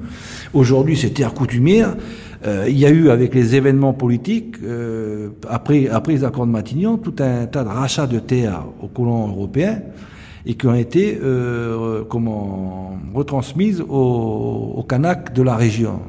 Aujourd'hui, 0.52 0.96
ces 0.96 1.12
terres 1.12 1.34
coutumières, 1.34 1.96
euh, 2.46 2.66
il 2.68 2.78
y 2.78 2.86
a 2.86 2.90
eu 2.90 3.10
avec 3.10 3.34
les 3.34 3.54
événements 3.54 3.92
politiques, 3.92 4.56
euh, 4.62 5.30
après, 5.48 5.88
après 5.88 6.12
les 6.12 6.24
accords 6.24 6.46
de 6.46 6.52
Matignon, 6.52 6.98
tout 6.98 7.14
un 7.20 7.46
tas 7.46 7.64
de 7.64 7.68
rachats 7.68 8.06
de 8.06 8.18
terres 8.18 8.64
aux 8.82 8.88
colons 8.88 9.28
européens 9.28 9.80
et 10.46 10.54
qui 10.54 10.66
ont 10.66 10.74
été 10.74 11.18
euh, 11.22 12.04
comment, 12.08 12.98
retransmises 13.14 13.80
aux, 13.80 14.74
aux 14.76 14.82
Kanaks 14.82 15.32
de 15.32 15.42
la 15.42 15.56
région 15.56 16.00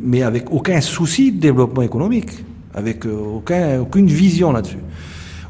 mais 0.00 0.22
avec 0.22 0.50
aucun 0.52 0.80
souci 0.80 1.32
de 1.32 1.40
développement 1.40 1.82
économique, 1.82 2.30
avec 2.74 3.06
euh, 3.06 3.36
aucun, 3.36 3.80
aucune 3.80 4.06
vision 4.06 4.52
là-dessus. 4.52 4.78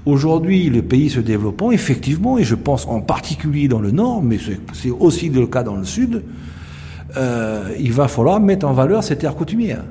Aujourd'hui, 0.07 0.71
le 0.71 0.83
pays 0.83 1.11
se 1.11 1.21
développant, 1.21 1.71
effectivement, 1.71 2.39
et 2.39 2.45
je 2.45 2.55
pense 2.55 2.87
en 2.87 3.01
particulier 3.01 3.69
dans 3.69 3.81
le 3.81 3.91
nord, 3.91 4.23
mais 4.23 4.39
c'est 4.73 4.91
aussi 4.91 5.29
le 5.29 5.47
cas 5.47 5.63
dans 5.63 5.77
le 5.77 5.85
sud, 5.85 6.23
euh, 7.17 7.71
il 7.79 7.93
va 7.93 8.09
falloir 8.09 8.41
mettre 8.41 8.67
en 8.67 8.73
valeur 8.73 9.03
ces 9.03 9.17
terres 9.17 9.35
coutumières. 9.35 9.85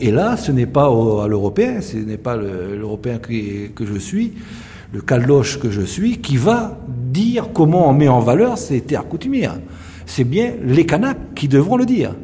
Et 0.00 0.10
là, 0.10 0.36
ce 0.36 0.50
n'est 0.50 0.66
pas 0.66 0.86
à 0.86 1.28
l'européen, 1.28 1.80
ce 1.80 1.96
n'est 1.96 2.16
pas 2.16 2.36
l'européen 2.36 3.18
que 3.18 3.86
je 3.86 3.98
suis, 3.98 4.32
le 4.92 5.00
caldoche 5.00 5.60
que 5.60 5.70
je 5.70 5.82
suis, 5.82 6.18
qui 6.18 6.36
va 6.36 6.78
dire 6.88 7.50
comment 7.52 7.88
on 7.88 7.92
met 7.92 8.08
en 8.08 8.20
valeur 8.20 8.58
ces 8.58 8.80
terres 8.80 9.06
coutumières. 9.06 9.58
C'est 10.06 10.24
bien 10.24 10.54
les 10.64 10.84
Kanaks 10.84 11.34
qui 11.34 11.48
devront 11.48 11.76
le 11.76 11.86
dire. 11.86 12.14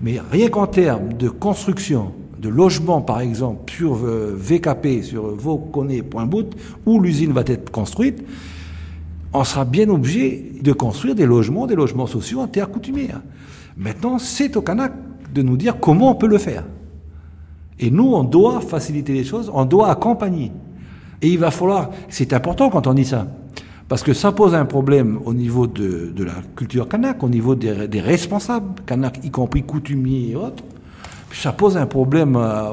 Mais 0.00 0.20
rien 0.30 0.48
qu'en 0.48 0.66
termes 0.66 1.12
de 1.14 1.28
construction, 1.28 2.12
de 2.38 2.48
logement 2.48 3.00
par 3.00 3.20
exemple, 3.20 3.70
sur 3.70 3.94
VKP, 3.94 5.02
sur 5.02 5.34
Vauconé, 5.34 6.02
Point 6.02 6.26
Bout, 6.26 6.50
où 6.84 7.00
l'usine 7.00 7.32
va 7.32 7.42
être 7.46 7.70
construite, 7.70 8.22
on 9.32 9.44
sera 9.44 9.64
bien 9.64 9.88
obligé 9.88 10.52
de 10.62 10.72
construire 10.72 11.14
des 11.14 11.26
logements, 11.26 11.66
des 11.66 11.74
logements 11.74 12.06
sociaux 12.06 12.40
en 12.40 12.46
terre 12.46 12.70
coutumière. 12.70 13.20
Maintenant, 13.76 14.18
c'est 14.18 14.56
au 14.56 14.62
Canac 14.62 14.92
de 15.34 15.42
nous 15.42 15.56
dire 15.56 15.78
comment 15.78 16.10
on 16.10 16.14
peut 16.14 16.28
le 16.28 16.38
faire. 16.38 16.64
Et 17.78 17.90
nous, 17.90 18.14
on 18.14 18.24
doit 18.24 18.60
faciliter 18.60 19.12
les 19.12 19.24
choses, 19.24 19.50
on 19.52 19.64
doit 19.64 19.90
accompagner. 19.90 20.50
Et 21.20 21.28
il 21.28 21.38
va 21.38 21.50
falloir, 21.50 21.90
c'est 22.08 22.32
important 22.32 22.70
quand 22.70 22.86
on 22.86 22.94
dit 22.94 23.04
ça, 23.04 23.26
parce 23.88 24.02
que 24.02 24.14
ça 24.14 24.32
pose 24.32 24.54
un 24.54 24.64
problème 24.64 25.18
au 25.24 25.34
niveau 25.34 25.66
de, 25.66 26.12
la 26.18 26.34
culture 26.56 26.88
kanak, 26.88 27.22
au 27.22 27.28
niveau 27.28 27.54
des, 27.54 28.00
responsables 28.00 28.80
kanak, 28.86 29.20
y 29.24 29.30
compris 29.30 29.62
coutumiers 29.62 30.30
et 30.30 30.36
autres. 30.36 30.64
Ça 31.32 31.52
pose 31.52 31.76
un 31.76 31.86
problème 31.86 32.36
à, 32.36 32.72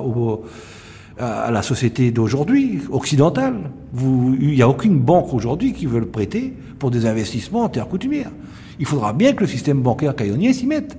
à 1.19 1.51
la 1.51 1.61
société 1.61 2.11
d'aujourd'hui, 2.11 2.81
occidentale. 2.91 3.71
il 3.95 4.55
n'y 4.55 4.61
a 4.61 4.69
aucune 4.69 4.99
banque 4.99 5.33
aujourd'hui 5.33 5.73
qui 5.73 5.85
veut 5.85 5.99
le 5.99 6.07
prêter 6.07 6.53
pour 6.79 6.91
des 6.91 7.05
investissements 7.05 7.63
en 7.63 7.69
terre 7.69 7.87
coutumière. 7.87 8.31
Il 8.79 8.85
faudra 8.85 9.13
bien 9.13 9.33
que 9.33 9.41
le 9.41 9.47
système 9.47 9.81
bancaire 9.81 10.15
caillonnier 10.15 10.53
s'y 10.53 10.65
mette 10.65 10.97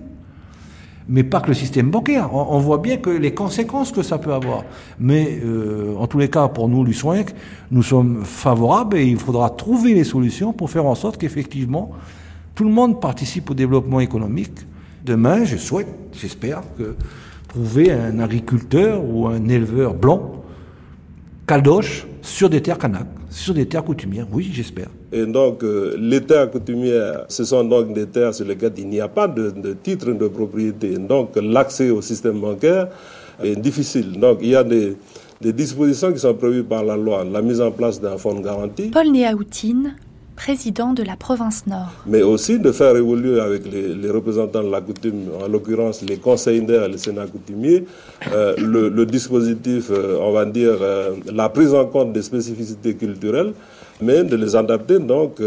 mais 1.08 1.22
pas 1.22 1.40
que 1.40 1.48
le 1.48 1.54
système 1.54 1.90
bancaire. 1.90 2.34
On, 2.34 2.58
voit 2.58 2.78
bien 2.78 2.96
que 2.96 3.10
les 3.10 3.34
conséquences 3.34 3.92
que 3.92 4.02
ça 4.02 4.18
peut 4.18 4.32
avoir. 4.32 4.64
Mais 4.98 5.40
euh, 5.44 5.94
en 5.96 6.06
tous 6.06 6.18
les 6.18 6.30
cas, 6.30 6.48
pour 6.48 6.68
nous, 6.68 6.84
l'USOINC, 6.84 7.34
nous 7.70 7.82
sommes 7.82 8.24
favorables 8.24 8.96
et 8.96 9.04
il 9.04 9.18
faudra 9.18 9.50
trouver 9.50 9.94
les 9.94 10.04
solutions 10.04 10.52
pour 10.52 10.70
faire 10.70 10.86
en 10.86 10.94
sorte 10.94 11.18
qu'effectivement, 11.18 11.90
tout 12.54 12.64
le 12.64 12.70
monde 12.70 13.00
participe 13.00 13.50
au 13.50 13.54
développement 13.54 14.00
économique. 14.00 14.52
Demain, 15.04 15.44
je 15.44 15.56
souhaite, 15.56 15.88
j'espère, 16.12 16.62
que 16.78 16.96
trouver 17.54 17.92
un 17.92 18.18
agriculteur 18.18 19.00
ou 19.08 19.28
un 19.28 19.48
éleveur 19.48 19.94
blanc, 19.94 20.42
caldoche, 21.46 22.04
sur 22.20 22.50
des 22.50 22.60
terres 22.60 22.78
kanak, 22.78 23.06
sur 23.30 23.54
des 23.54 23.66
terres 23.66 23.84
coutumières, 23.84 24.26
oui, 24.32 24.50
j'espère. 24.52 24.88
Et 25.12 25.24
donc, 25.24 25.62
euh, 25.62 25.94
les 25.96 26.20
terres 26.20 26.50
coutumières, 26.50 27.26
ce 27.28 27.44
sont 27.44 27.62
donc 27.62 27.92
des 27.92 28.06
terres 28.06 28.34
sur 28.34 28.44
lesquelles 28.44 28.72
il 28.78 28.88
n'y 28.88 29.00
a 29.00 29.06
pas 29.06 29.28
de, 29.28 29.52
titre 29.80 30.10
de 30.10 30.26
propriété. 30.26 30.98
Donc, 30.98 31.36
l'accès 31.36 31.90
au 31.90 32.02
système 32.02 32.40
bancaire 32.40 32.88
est 33.40 33.54
difficile. 33.54 34.18
Donc, 34.18 34.38
il 34.40 34.48
y 34.48 34.56
a 34.56 34.64
des, 34.64 34.96
dispositions 35.40 36.12
qui 36.12 36.18
sont 36.18 36.34
prévues 36.34 36.64
par 36.64 36.82
la 36.82 36.96
loi, 36.96 37.22
la 37.22 37.40
mise 37.40 37.60
en 37.60 37.70
place 37.70 38.00
d'un 38.00 38.16
fonds 38.16 38.34
de 38.34 38.42
garantie. 38.42 38.88
Paul 38.88 39.12
Néaoutine, 39.12 39.94
président 40.36 40.92
de 40.92 41.02
la 41.02 41.16
province 41.16 41.66
Nord. 41.66 41.92
Mais 42.06 42.22
aussi 42.22 42.58
de 42.58 42.72
faire 42.72 42.96
évoluer 42.96 43.40
avec 43.40 43.62
les, 43.70 44.10
représentants 44.10 44.62
de 44.62 44.70
la 44.70 44.80
coutume, 44.80 45.28
en 45.42 45.48
l'occurrence 45.48 46.02
les 46.02 46.16
conseils 46.16 46.62
d'air, 46.62 46.88
les 46.88 46.98
sénats 46.98 47.26
coutumiers, 47.26 47.84
euh, 48.32 48.54
le, 48.58 49.06
dispositif, 49.06 49.90
euh, 49.90 50.18
on 50.20 50.32
va 50.32 50.44
dire, 50.44 50.76
euh, 50.80 51.12
la 51.32 51.48
prise 51.48 51.72
en 51.74 51.86
compte 51.86 52.12
des 52.12 52.22
spécificités 52.22 52.94
culturelles, 52.94 53.52
mais 54.00 54.24
de 54.24 54.36
les 54.36 54.56
adapter 54.56 54.98
donc 54.98 55.40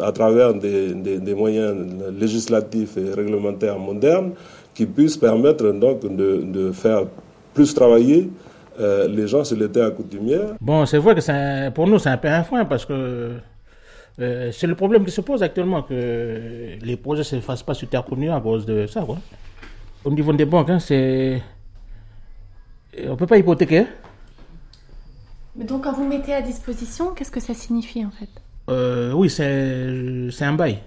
à 0.00 0.12
travers 0.12 0.52
des, 0.52 0.92
des, 0.92 1.34
moyens 1.34 1.74
législatifs 2.18 2.96
et 2.98 3.14
réglementaires 3.14 3.78
modernes 3.78 4.32
qui 4.74 4.84
puisse 4.84 5.16
permettre 5.16 5.70
donc 5.72 6.00
de, 6.02 6.42
de 6.44 6.70
faire 6.72 7.04
plus 7.54 7.74
travailler 7.74 8.28
euh, 8.80 9.08
les 9.08 9.26
gens 9.26 9.42
sur 9.42 9.56
les 9.56 9.68
terres 9.68 9.92
coutumières. 9.92 10.54
Bon, 10.60 10.86
c'est 10.86 10.98
vrai 10.98 11.16
que 11.16 11.70
pour 11.70 11.88
nous, 11.88 11.98
c'est 11.98 12.10
un 12.10 12.16
peu 12.16 12.28
un 12.28 12.44
frein 12.44 12.64
parce 12.64 12.84
que 12.84 13.30
euh, 14.20 14.50
c'est 14.52 14.66
le 14.66 14.74
problème 14.74 15.04
qui 15.04 15.10
se 15.10 15.20
pose 15.20 15.42
actuellement, 15.42 15.82
que 15.82 16.76
les 16.80 16.96
projets 16.96 17.20
ne 17.20 17.24
se 17.24 17.40
fassent 17.40 17.62
pas 17.62 17.74
sur 17.74 17.88
terre 17.88 18.04
coutumière 18.04 18.34
à 18.34 18.40
cause 18.40 18.66
de 18.66 18.86
ça. 18.86 19.02
Quoi. 19.02 19.18
Au 20.04 20.10
niveau 20.10 20.32
des 20.32 20.44
banques, 20.44 20.70
hein, 20.70 20.78
c'est... 20.78 21.42
on 23.06 23.10
ne 23.10 23.14
peut 23.14 23.26
pas 23.26 23.38
hypothéquer. 23.38 23.86
Mais 25.56 25.64
donc 25.64 25.84
quand 25.84 25.92
vous 25.92 26.06
mettez 26.06 26.34
à 26.34 26.42
disposition, 26.42 27.14
qu'est-ce 27.14 27.30
que 27.30 27.40
ça 27.40 27.54
signifie 27.54 28.04
en 28.04 28.10
fait? 28.10 28.28
Euh, 28.70 29.12
Oui, 29.12 29.28
c'est 29.30 30.44
un 30.44 30.52
bail. 30.52 30.78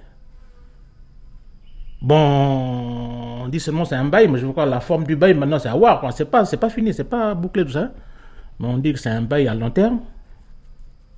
Bon, 2.01 3.43
on 3.43 3.47
dit 3.47 3.59
seulement 3.59 3.85
c'est 3.85 3.95
un 3.95 4.05
bail, 4.05 4.27
mais 4.27 4.39
je 4.39 4.45
vois 4.45 4.65
la 4.65 4.79
forme 4.79 5.03
du 5.03 5.15
bail 5.15 5.35
maintenant 5.35 5.59
c'est 5.59 5.69
à 5.69 5.75
voir. 5.75 6.11
C'est 6.13 6.25
pas, 6.25 6.45
c'est 6.45 6.57
pas 6.57 6.69
fini, 6.69 6.93
c'est 6.93 7.03
pas 7.03 7.33
bouclé 7.35 7.63
tout 7.63 7.71
ça. 7.71 7.91
Mais 8.59 8.67
on 8.67 8.77
dit 8.77 8.93
que 8.93 8.99
c'est 8.99 9.09
un 9.09 9.21
bail 9.21 9.47
à 9.47 9.53
long 9.53 9.69
terme. 9.71 9.99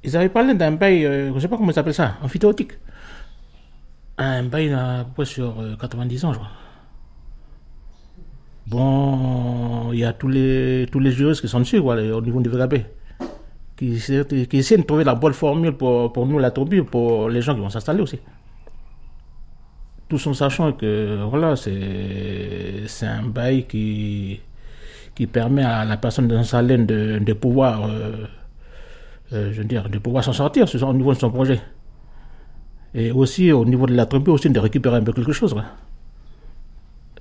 Ils 0.03 0.17
avaient 0.17 0.29
parlé 0.29 0.53
d'un 0.53 0.71
bail, 0.71 1.05
euh, 1.05 1.33
je 1.33 1.39
sais 1.39 1.47
pas 1.47 1.57
comment 1.57 1.71
ils 1.71 1.79
appellent 1.79 1.93
ça, 1.93 2.15
amphithéotique. 2.21 2.73
Un 4.17 4.43
bail 4.43 4.73
à 4.73 5.05
peu 5.05 5.23
près 5.23 5.25
sur 5.25 5.55
90 5.79 6.23
euh, 6.23 6.27
ans, 6.27 6.33
je 6.33 6.39
crois. 6.39 6.51
Bon, 8.67 9.91
il 9.91 9.99
y 9.99 10.05
a 10.05 10.13
tous 10.13 10.27
les, 10.27 10.87
tous 10.91 10.99
les 10.99 11.11
juristes 11.11 11.41
qui 11.41 11.47
sont 11.47 11.59
dessus, 11.59 11.79
au 11.79 12.21
niveau 12.21 12.41
du 12.41 12.49
VKP. 12.49 12.85
Qui, 13.75 13.99
qui, 14.47 14.57
essaient 14.57 14.77
de 14.77 14.83
trouver 14.83 15.03
la 15.03 15.15
bonne 15.15 15.33
formule 15.33 15.73
pour, 15.73 16.13
pour 16.13 16.27
nous, 16.27 16.37
la 16.37 16.51
tribu, 16.51 16.83
pour 16.83 17.27
les 17.29 17.41
gens 17.41 17.55
qui 17.55 17.61
vont 17.61 17.69
s'installer 17.69 18.01
aussi 18.01 18.19
tout 20.13 20.27
en 20.27 20.33
sachant 20.33 20.73
que 20.73 21.23
voilà, 21.29 21.55
c'est 21.55 23.05
un 23.05 23.23
bail 23.23 23.65
qui, 23.65 24.39
qui 25.15 25.27
permet 25.27 25.63
à 25.63 25.85
la 25.85 25.97
personne 25.97 26.27
de 26.27 26.41
Salène 26.43 26.85
de, 26.85 27.19
de 27.19 27.33
pouvoir, 27.33 27.89
euh, 27.89 28.25
euh, 29.33 29.51
je 29.51 29.59
veux 29.59 29.67
dire, 29.67 29.89
de 29.89 29.97
pouvoir 29.97 30.23
s'en 30.23 30.33
sortir 30.33 30.65
au 30.83 30.93
niveau 30.93 31.13
de 31.13 31.19
son 31.19 31.31
projet. 31.31 31.59
Et 32.93 33.11
aussi 33.11 33.51
au 33.51 33.65
niveau 33.65 33.87
de 33.87 33.93
la 33.95 34.05
tribu, 34.05 34.31
aussi 34.31 34.49
de 34.49 34.59
récupérer 34.59 34.97
un 34.97 35.03
peu 35.03 35.13
quelque 35.13 35.31
chose. 35.31 35.55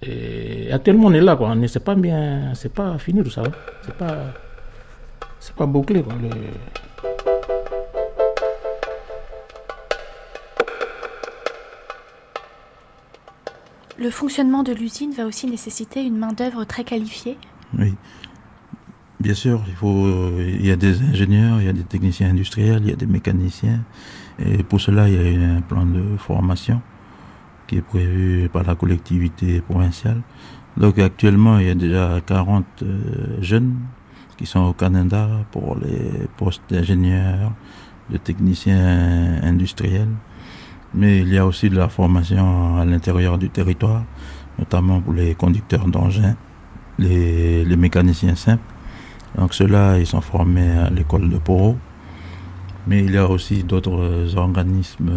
Et 0.02 0.70
actuellement, 0.72 1.06
on 1.06 1.12
est 1.12 1.20
là, 1.20 1.36
quoi. 1.36 1.54
C'est 1.68 1.84
pas 1.84 1.94
bien, 1.94 2.52
c'est 2.54 2.72
pas 2.72 2.98
fini 2.98 3.22
tout 3.22 3.30
ça. 3.30 3.42
Hein. 3.42 3.52
C'est 3.82 3.94
pas, 3.94 4.16
c'est 5.40 5.54
pas 5.54 5.66
bouclé, 5.66 6.02
quoi. 6.02 6.14
Le, 6.20 6.28
Le 13.98 14.10
fonctionnement 14.10 14.64
de 14.64 14.72
l'usine 14.72 15.12
va 15.12 15.26
aussi 15.26 15.46
nécessiter 15.46 16.02
une 16.02 16.16
main-d'œuvre 16.16 16.64
très 16.64 16.82
qualifiée 16.82 17.38
Oui. 17.78 17.94
Bien 19.22 19.34
sûr, 19.34 19.62
il, 19.68 19.74
faut, 19.74 20.32
il 20.40 20.66
y 20.66 20.72
a 20.72 20.76
des 20.76 21.00
ingénieurs, 21.00 21.60
il 21.60 21.66
y 21.66 21.68
a 21.68 21.72
des 21.72 21.84
techniciens 21.84 22.30
industriels, 22.30 22.80
il 22.82 22.90
y 22.90 22.92
a 22.92 22.96
des 22.96 23.06
mécaniciens. 23.06 23.84
Et 24.44 24.64
pour 24.64 24.80
cela, 24.80 25.08
il 25.08 25.14
y 25.14 25.44
a 25.44 25.48
un 25.48 25.60
plan 25.60 25.86
de 25.86 26.16
formation 26.18 26.82
qui 27.68 27.76
est 27.76 27.82
prévu 27.82 28.48
par 28.52 28.64
la 28.64 28.74
collectivité 28.74 29.60
provinciale. 29.60 30.22
Donc 30.76 30.98
actuellement, 30.98 31.58
il 31.58 31.66
y 31.68 31.70
a 31.70 31.76
déjà 31.76 32.20
40 32.26 32.64
euh, 32.82 33.40
jeunes 33.40 33.76
qui 34.36 34.44
sont 34.46 34.64
au 34.64 34.72
Canada 34.72 35.28
pour 35.52 35.76
les 35.76 36.26
postes 36.36 36.62
d'ingénieurs, 36.68 37.52
de 38.10 38.16
techniciens 38.16 39.40
industriels 39.44 40.16
mais 40.94 41.20
il 41.20 41.28
y 41.28 41.38
a 41.38 41.46
aussi 41.46 41.70
de 41.70 41.76
la 41.76 41.88
formation 41.88 42.78
à 42.78 42.84
l'intérieur 42.84 43.38
du 43.38 43.48
territoire, 43.48 44.04
notamment 44.58 45.00
pour 45.00 45.14
les 45.14 45.34
conducteurs 45.34 45.86
d'engins, 45.86 46.36
les, 46.98 47.64
mécaniciens 47.76 48.34
simples. 48.34 48.71
Donc 49.36 49.54
ceux-là, 49.54 49.98
ils 49.98 50.06
sont 50.06 50.20
formés 50.20 50.70
à 50.70 50.90
l'école 50.90 51.28
de 51.28 51.38
Poro. 51.38 51.76
Mais 52.86 53.04
il 53.04 53.12
y 53.12 53.16
a 53.16 53.28
aussi 53.28 53.62
d'autres 53.62 54.36
organismes, 54.36 55.12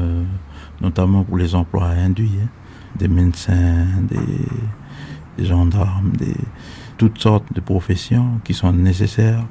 notamment 0.82 1.24
pour 1.24 1.38
les 1.38 1.56
emplois 1.56 1.88
induits, 1.88 2.40
hein. 2.44 2.48
des 2.96 3.08
médecins, 3.08 3.88
des, 4.08 5.44
gendarmes, 5.44 6.12
des, 6.12 6.36
toutes 6.98 7.18
sortes 7.20 7.52
de 7.54 7.62
professions 7.62 8.40
qui 8.44 8.54
sont 8.54 8.72
nécessaires 8.72 9.44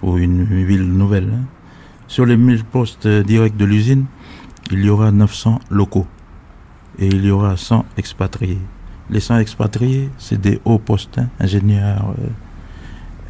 pour 0.00 0.18
une 0.18 0.44
ville 0.44 0.86
nouvelle. 0.86 1.30
Hein. 1.34 1.44
Sur 2.08 2.26
les 2.26 2.36
1000 2.36 2.64
postes 2.64 3.08
directs 3.08 3.56
de 3.56 3.64
l'usine, 3.64 4.04
il 4.70 4.84
y 4.84 4.90
aura 4.90 5.10
900 5.10 5.60
locaux 5.70 6.06
et 6.98 7.06
il 7.06 7.24
y 7.24 7.30
aura 7.30 7.56
100 7.56 7.86
expatriés. 7.96 8.60
Les 9.10 9.20
100 9.20 9.38
expatriés, 9.38 10.10
c'est 10.18 10.40
des 10.40 10.60
hauts 10.64 10.78
postes, 10.78 11.18
hein, 11.18 11.28
ingénieurs. 11.40 12.14
Euh, 12.18 12.28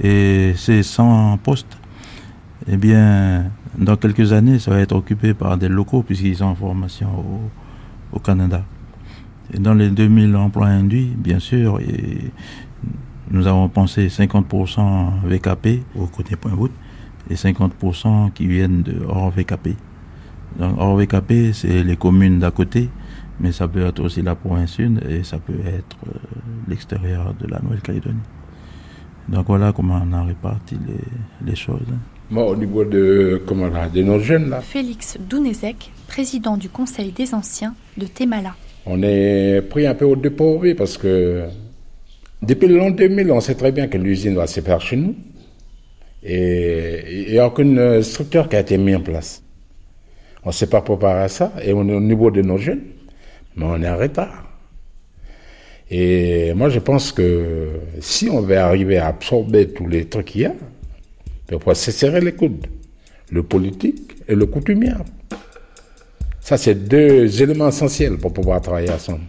et 0.03 0.55
ces 0.57 0.82
100 0.82 1.38
postes, 1.38 1.78
eh 2.68 2.76
bien, 2.76 3.50
dans 3.78 3.96
quelques 3.96 4.32
années, 4.32 4.59
ça 4.59 4.72
va 4.72 4.80
être 4.80 4.94
occupé 4.94 5.32
par 5.32 5.57
des 5.57 5.68
locaux 5.68 6.03
puisqu'ils 6.03 6.36
sont 6.36 6.46
en 6.46 6.55
formation 6.55 7.09
au, 8.12 8.18
Canada. 8.18 8.62
Dans 9.59 9.74
les 9.74 9.88
2000 9.88 10.36
emplois 10.36 10.66
induits, 10.66 11.12
bien 11.16 11.38
sûr, 11.38 11.80
nous 13.30 13.46
avons 13.46 13.68
pensé 13.68 14.09
50% 14.09 15.22
VKP 15.24 15.82
au 15.96 16.07
côté 16.07 16.36
point 16.36 16.53
bout 16.53 16.70
et 17.30 17.34
50% 17.34 18.32
qui 18.32 18.46
viennent 18.46 18.82
de 18.82 19.03
hors 19.09 19.30
VKP. 19.30 19.76
Donc, 20.59 20.76
VKP, 20.78 21.53
c'est 21.55 21.82
les 21.82 21.96
communes 21.96 22.38
d'à 22.38 22.50
côté, 22.50 22.90
mais 23.40 23.53
ça 23.53 23.66
peut 23.66 23.86
être 23.86 24.00
aussi 24.00 24.20
la 24.20 24.34
province 24.34 24.72
sud 24.72 25.03
et 25.09 25.22
ça 25.22 25.38
peut 25.38 25.61
être 25.64 25.96
euh, 26.07 26.18
l'extérieur 26.68 27.34
de 27.40 27.46
la 27.46 27.61
Nouvelle-Calédonie. 27.61 28.20
Donc 29.28 29.46
voilà 29.46 29.72
comment 29.72 30.02
on 30.04 30.12
a 30.12 30.24
réparti 30.24 30.76
les, 31.44 31.54
choses. 31.54 31.80
Hein. 31.90 32.36
au 32.40 32.56
niveau 32.56 32.84
de, 32.84 33.42
comment 33.46 33.68
de 33.68 34.02
nos 34.02 34.18
jeunes, 34.18 34.50
là. 34.50 34.60
Félix 34.60 35.16
Dounezek, 35.18 35.90
président 36.08 36.56
du 36.56 36.68
Conseil 36.68 37.12
des 37.12 37.34
Anciens 37.34 37.74
de 37.96 38.06
Temala. 38.06 38.54
On 38.84 39.00
est 39.02 39.62
pris 39.68 39.86
un 39.86 39.94
peu 39.94 40.04
au 40.04 40.16
dépourvu 40.16 40.74
parce 40.74 40.98
que 40.98 41.44
depuis 42.42 42.66
l'an 42.66 42.90
2000, 42.90 43.30
on 43.30 43.40
sait 43.40 43.54
très 43.54 43.70
bien 43.70 43.86
que 43.86 43.96
l'usine 43.96 44.34
va 44.34 44.46
se 44.46 44.60
faire 44.60 44.80
chez 44.80 44.96
nous. 44.96 45.14
Et 46.24 47.26
il 47.26 47.32
n'y 47.32 47.38
a 47.38 47.46
aucune 47.46 48.02
structure 48.02 48.48
qui 48.48 48.56
a 48.56 48.60
été 48.60 48.78
mise 48.78 48.96
en 48.96 49.00
place. 49.00 49.42
On 50.44 50.48
ne 50.48 50.52
s'est 50.52 50.68
pas 50.68 50.80
préparé 50.80 51.22
à 51.22 51.28
ça 51.28 51.52
et 51.62 51.72
on 51.72 51.88
est 51.88 51.94
au 51.94 52.00
niveau 52.00 52.30
de 52.30 52.42
nos 52.42 52.58
jeunes, 52.58 52.82
mais 53.56 53.64
on 53.64 53.80
est 53.80 53.88
en 53.88 53.96
retard. 53.96 54.51
Et 55.95 56.55
moi, 56.55 56.70
je 56.70 56.78
pense 56.78 57.12
que 57.12 57.68
si 58.01 58.30
on 58.30 58.40
veut 58.40 58.57
arriver 58.57 58.97
à 58.97 59.09
absorber 59.09 59.68
tous 59.68 59.86
les 59.86 60.07
trucs 60.07 60.28
qu'il 60.28 60.40
y 60.40 60.47
a, 60.47 60.55
il 61.51 61.59
faut 61.61 61.74
se 61.74 61.90
serrer 61.90 62.22
les 62.22 62.32
coudes. 62.32 62.66
Le 63.30 63.43
politique 63.43 64.12
et 64.26 64.34
le 64.34 64.47
coutumier. 64.47 64.95
Ça, 66.40 66.57
c'est 66.57 66.88
deux 66.88 67.43
éléments 67.43 67.68
essentiels 67.68 68.16
pour 68.16 68.32
pouvoir 68.32 68.62
travailler 68.62 68.90
ensemble. 68.90 69.20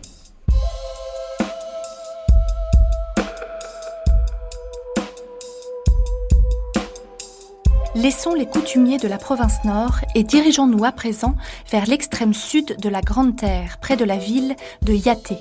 Laissons 7.93 8.33
les 8.35 8.45
coutumiers 8.45 8.99
de 8.99 9.09
la 9.09 9.17
province 9.17 9.65
nord 9.65 9.99
et 10.15 10.23
dirigeons-nous 10.23 10.85
à 10.85 10.93
présent 10.93 11.35
vers 11.69 11.87
l'extrême 11.87 12.33
sud 12.33 12.77
de 12.81 12.87
la 12.87 13.01
Grande 13.01 13.35
Terre, 13.35 13.79
près 13.81 13.97
de 13.97 14.05
la 14.05 14.17
ville 14.17 14.55
de 14.81 14.93
Yaté. 14.93 15.35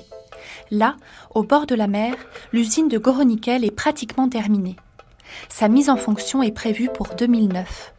Là, 0.71 0.95
au 1.33 1.43
bord 1.43 1.65
de 1.65 1.75
la 1.75 1.87
mer, 1.87 2.15
l'usine 2.51 2.87
de 2.87 2.97
Goronickel 2.97 3.63
est 3.65 3.71
pratiquement 3.71 4.29
terminée. 4.29 4.75
Sa 5.49 5.67
mise 5.67 5.89
en 5.89 5.97
fonction 5.97 6.43
est 6.43 6.51
prévue 6.51 6.89
pour 6.93 7.09
2009. 7.15 7.93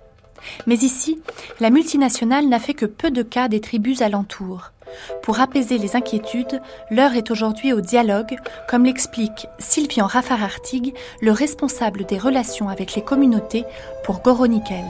Mais 0.67 0.77
ici, 0.77 1.21
la 1.61 1.71
multinationale 1.71 2.49
n'a 2.49 2.59
fait 2.59 2.75
que 2.75 2.87
peu 2.87 3.11
de 3.11 3.23
cas 3.23 3.49
des 3.49 3.61
tribus 3.61 4.03
alentours. 4.03 4.71
Pour 5.23 5.41
apaiser 5.41 5.79
les 5.79 5.97
inquiétudes, 5.97 6.61
l'heure 6.91 7.15
est 7.15 7.31
aujourd'hui 7.31 7.73
au 7.73 7.81
dialogue, 7.81 8.37
comme 8.69 8.85
l'explique 8.85 9.47
Sylvian 9.59 10.07
Raffarartig, 10.07 10.95
le 11.21 11.33
responsable 11.33 12.05
des 12.05 12.19
relations 12.19 12.69
avec 12.69 12.95
les 12.95 13.03
communautés 13.03 13.65
pour 14.05 14.21
Goronickel. 14.21 14.85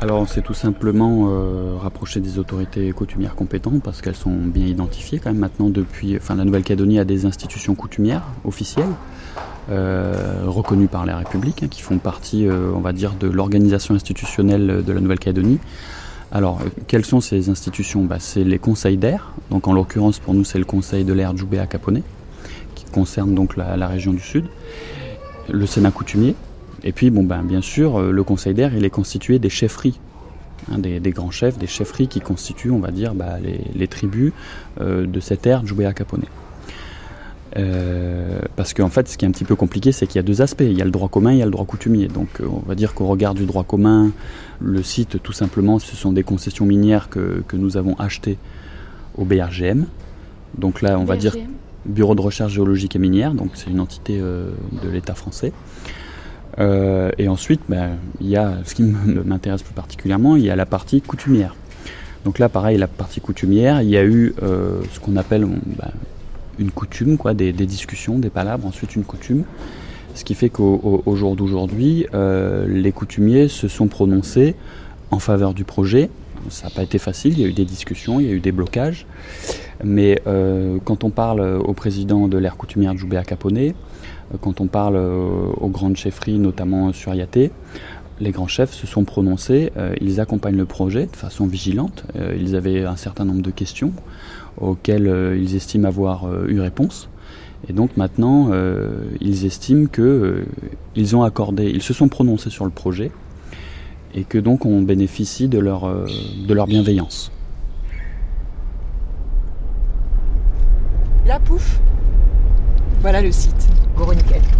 Alors 0.00 0.20
on 0.20 0.26
s'est 0.26 0.42
tout 0.42 0.54
simplement 0.54 1.26
euh, 1.28 1.76
rapproché 1.76 2.20
des 2.20 2.38
autorités 2.38 2.92
coutumières 2.92 3.34
compétentes 3.34 3.82
parce 3.82 4.00
qu'elles 4.00 4.14
sont 4.14 4.30
bien 4.30 4.64
identifiées 4.64 5.18
quand 5.18 5.30
même 5.30 5.40
maintenant 5.40 5.70
depuis, 5.70 6.16
enfin 6.16 6.36
la 6.36 6.44
Nouvelle-Calédonie 6.44 7.00
a 7.00 7.04
des 7.04 7.26
institutions 7.26 7.74
coutumières 7.74 8.22
officielles 8.44 8.92
euh, 9.70 10.44
reconnues 10.46 10.86
par 10.86 11.04
la 11.04 11.16
République 11.18 11.64
hein, 11.64 11.68
qui 11.68 11.82
font 11.82 11.98
partie, 11.98 12.46
euh, 12.46 12.70
on 12.74 12.80
va 12.80 12.92
dire, 12.92 13.14
de 13.18 13.26
l'organisation 13.26 13.94
institutionnelle 13.94 14.82
de 14.82 14.92
la 14.92 15.00
Nouvelle-Calédonie. 15.00 15.58
Alors, 16.32 16.60
quelles 16.86 17.04
sont 17.04 17.20
ces 17.20 17.50
institutions? 17.50 18.04
Bah, 18.04 18.16
C'est 18.18 18.44
les 18.44 18.58
conseils 18.58 18.96
d'air. 18.96 19.32
Donc, 19.50 19.68
en 19.68 19.74
l'occurrence, 19.74 20.20
pour 20.20 20.32
nous, 20.32 20.44
c'est 20.44 20.58
le 20.58 20.64
conseil 20.64 21.04
de 21.04 21.12
l'air 21.12 21.36
Djoubéa 21.36 21.66
Caponet, 21.66 22.02
qui 22.74 22.86
concerne 22.86 23.34
donc 23.34 23.56
la, 23.56 23.88
région 23.88 24.12
du 24.14 24.20
Sud. 24.20 24.46
Le 25.50 25.66
Sénat 25.66 25.90
coutumier. 25.90 26.34
Et 26.84 26.92
puis, 26.92 27.10
bon, 27.10 27.24
ben, 27.24 27.42
bien 27.42 27.60
sûr, 27.60 27.98
euh, 27.98 28.10
le 28.10 28.22
conseil 28.22 28.54
d'air, 28.54 28.74
il 28.74 28.84
est 28.84 28.90
constitué 28.90 29.38
des 29.38 29.50
chefferies. 29.50 29.98
Hein, 30.70 30.78
des, 30.78 31.00
grands 31.10 31.30
chefs, 31.30 31.56
des 31.58 31.66
chefferies 31.66 32.08
qui 32.08 32.20
constituent, 32.20 32.70
on 32.70 32.80
va 32.80 32.90
dire, 32.90 33.14
bah, 33.14 33.36
les, 33.74 33.88
tribus 33.88 34.32
euh, 34.80 35.06
de 35.06 35.20
cette 35.20 35.46
aire 35.46 35.64
Djoubéa 35.64 35.92
Caponet. 35.92 36.28
Euh, 37.56 38.40
parce 38.56 38.74
qu'en 38.74 38.90
fait, 38.90 39.08
ce 39.08 39.16
qui 39.16 39.24
est 39.24 39.28
un 39.28 39.30
petit 39.30 39.44
peu 39.44 39.56
compliqué, 39.56 39.92
c'est 39.92 40.06
qu'il 40.06 40.16
y 40.16 40.18
a 40.18 40.22
deux 40.22 40.42
aspects. 40.42 40.64
Il 40.66 40.76
y 40.76 40.82
a 40.82 40.84
le 40.84 40.90
droit 40.90 41.08
commun 41.08 41.30
et 41.30 41.34
il 41.34 41.38
y 41.38 41.42
a 41.42 41.46
le 41.46 41.50
droit 41.50 41.64
coutumier. 41.64 42.08
Donc, 42.08 42.28
on 42.40 42.66
va 42.68 42.74
dire 42.74 42.94
qu'au 42.94 43.06
regard 43.06 43.34
du 43.34 43.46
droit 43.46 43.64
commun, 43.64 44.10
le 44.60 44.82
site, 44.82 45.22
tout 45.22 45.32
simplement, 45.32 45.78
ce 45.78 45.96
sont 45.96 46.12
des 46.12 46.22
concessions 46.22 46.66
minières 46.66 47.08
que, 47.08 47.42
que 47.48 47.56
nous 47.56 47.76
avons 47.76 47.94
achetées 47.94 48.36
au 49.16 49.24
BRGM. 49.24 49.86
Donc 50.56 50.82
là, 50.82 50.98
on 50.98 51.04
va 51.04 51.16
dire 51.16 51.34
Bureau 51.86 52.14
de 52.14 52.20
recherche 52.20 52.52
géologique 52.52 52.96
et 52.96 52.98
minière. 52.98 53.32
Donc, 53.34 53.50
c'est 53.54 53.70
une 53.70 53.80
entité 53.80 54.18
euh, 54.20 54.50
de 54.82 54.88
l'État 54.88 55.14
français. 55.14 55.52
Euh, 56.58 57.10
et 57.18 57.28
ensuite, 57.28 57.60
ben, 57.68 57.98
il 58.20 58.28
y 58.28 58.36
a 58.36 58.54
ce 58.64 58.74
qui 58.74 58.82
m'intéresse 59.24 59.62
plus 59.62 59.74
particulièrement, 59.74 60.36
il 60.36 60.44
y 60.44 60.50
a 60.50 60.56
la 60.56 60.66
partie 60.66 61.00
coutumière. 61.00 61.54
Donc 62.24 62.38
là, 62.38 62.48
pareil, 62.48 62.78
la 62.78 62.88
partie 62.88 63.20
coutumière, 63.20 63.82
il 63.82 63.88
y 63.88 63.96
a 63.96 64.04
eu 64.04 64.34
euh, 64.42 64.80
ce 64.92 65.00
qu'on 65.00 65.16
appelle 65.16 65.46
ben, 65.46 65.90
une 66.58 66.70
coutume, 66.70 67.16
quoi, 67.16 67.34
des, 67.34 67.52
discussions, 67.52 68.18
des 68.18 68.30
palabres, 68.30 68.66
ensuite 68.66 68.96
une 68.96 69.04
coutume. 69.04 69.44
Ce 70.14 70.24
qui 70.24 70.34
fait 70.34 70.48
qu'au 70.48 71.14
jour 71.14 71.36
d'aujourd'hui, 71.36 72.06
euh, 72.12 72.66
les 72.66 72.90
coutumiers 72.90 73.46
se 73.46 73.68
sont 73.68 73.86
prononcés 73.86 74.56
en 75.12 75.20
faveur 75.20 75.54
du 75.54 75.62
projet. 75.62 76.10
Ça 76.50 76.66
n'a 76.66 76.70
pas 76.70 76.82
été 76.82 76.98
facile, 76.98 77.34
il 77.34 77.40
y 77.40 77.44
a 77.44 77.46
eu 77.46 77.52
des 77.52 77.64
discussions, 77.64 78.18
il 78.18 78.26
y 78.26 78.30
a 78.30 78.32
eu 78.32 78.40
des 78.40 78.52
blocages. 78.52 79.06
Mais 79.84 80.20
quand 80.84 81.04
on 81.04 81.10
parle 81.10 81.40
au 81.40 81.72
président 81.72 82.26
de 82.26 82.36
l'ère 82.36 82.56
coutumière 82.56 82.94
de 82.94 82.98
Joubert 82.98 83.24
Caponet, 83.24 83.74
euh, 83.74 83.87
quand 84.40 84.60
on 84.60 84.66
parle 84.66 84.96
euh, 84.96 85.50
aux 85.56 85.68
grandes 85.68 85.96
chefferies, 85.96 86.38
notamment 86.38 86.92
sur 86.92 87.14
Yaté, 87.14 87.50
les 88.20 88.30
grands 88.30 88.48
chefs 88.48 88.72
se 88.72 88.86
sont 88.86 89.04
prononcés, 89.04 89.72
euh, 89.76 89.94
ils 90.00 90.20
accompagnent 90.20 90.56
le 90.56 90.64
projet 90.64 91.06
de 91.06 91.16
façon 91.16 91.46
vigilante. 91.46 92.04
Euh, 92.16 92.36
ils 92.38 92.56
avaient 92.56 92.84
un 92.84 92.96
certain 92.96 93.24
nombre 93.24 93.42
de 93.42 93.50
questions 93.50 93.92
auxquelles 94.60 95.06
euh, 95.06 95.36
ils 95.36 95.54
estiment 95.54 95.86
avoir 95.86 96.26
eu 96.46 96.60
réponse. 96.60 97.08
Et 97.68 97.72
donc 97.72 97.96
maintenant, 97.96 98.52
ils 99.20 99.44
estiment 99.44 99.88
que 99.88 100.44
ils 100.94 101.16
ont 101.16 101.24
accordé, 101.24 101.68
ils 101.68 101.82
se 101.82 101.92
sont 101.92 102.08
prononcés 102.08 102.50
sur 102.50 102.64
le 102.64 102.70
projet 102.70 103.10
et 104.14 104.22
que 104.22 104.38
donc 104.38 104.64
on 104.64 104.80
bénéficie 104.80 105.48
de 105.48 105.58
leur, 105.58 105.92
de 105.92 106.54
leur 106.54 106.68
bienveillance. 106.68 107.32
La 111.26 111.40
pouf, 111.40 111.80
voilà 113.00 113.22
le 113.22 113.32
site, 113.32 113.68
Goro-Nickel. 113.98 114.40
Donc 114.40 114.57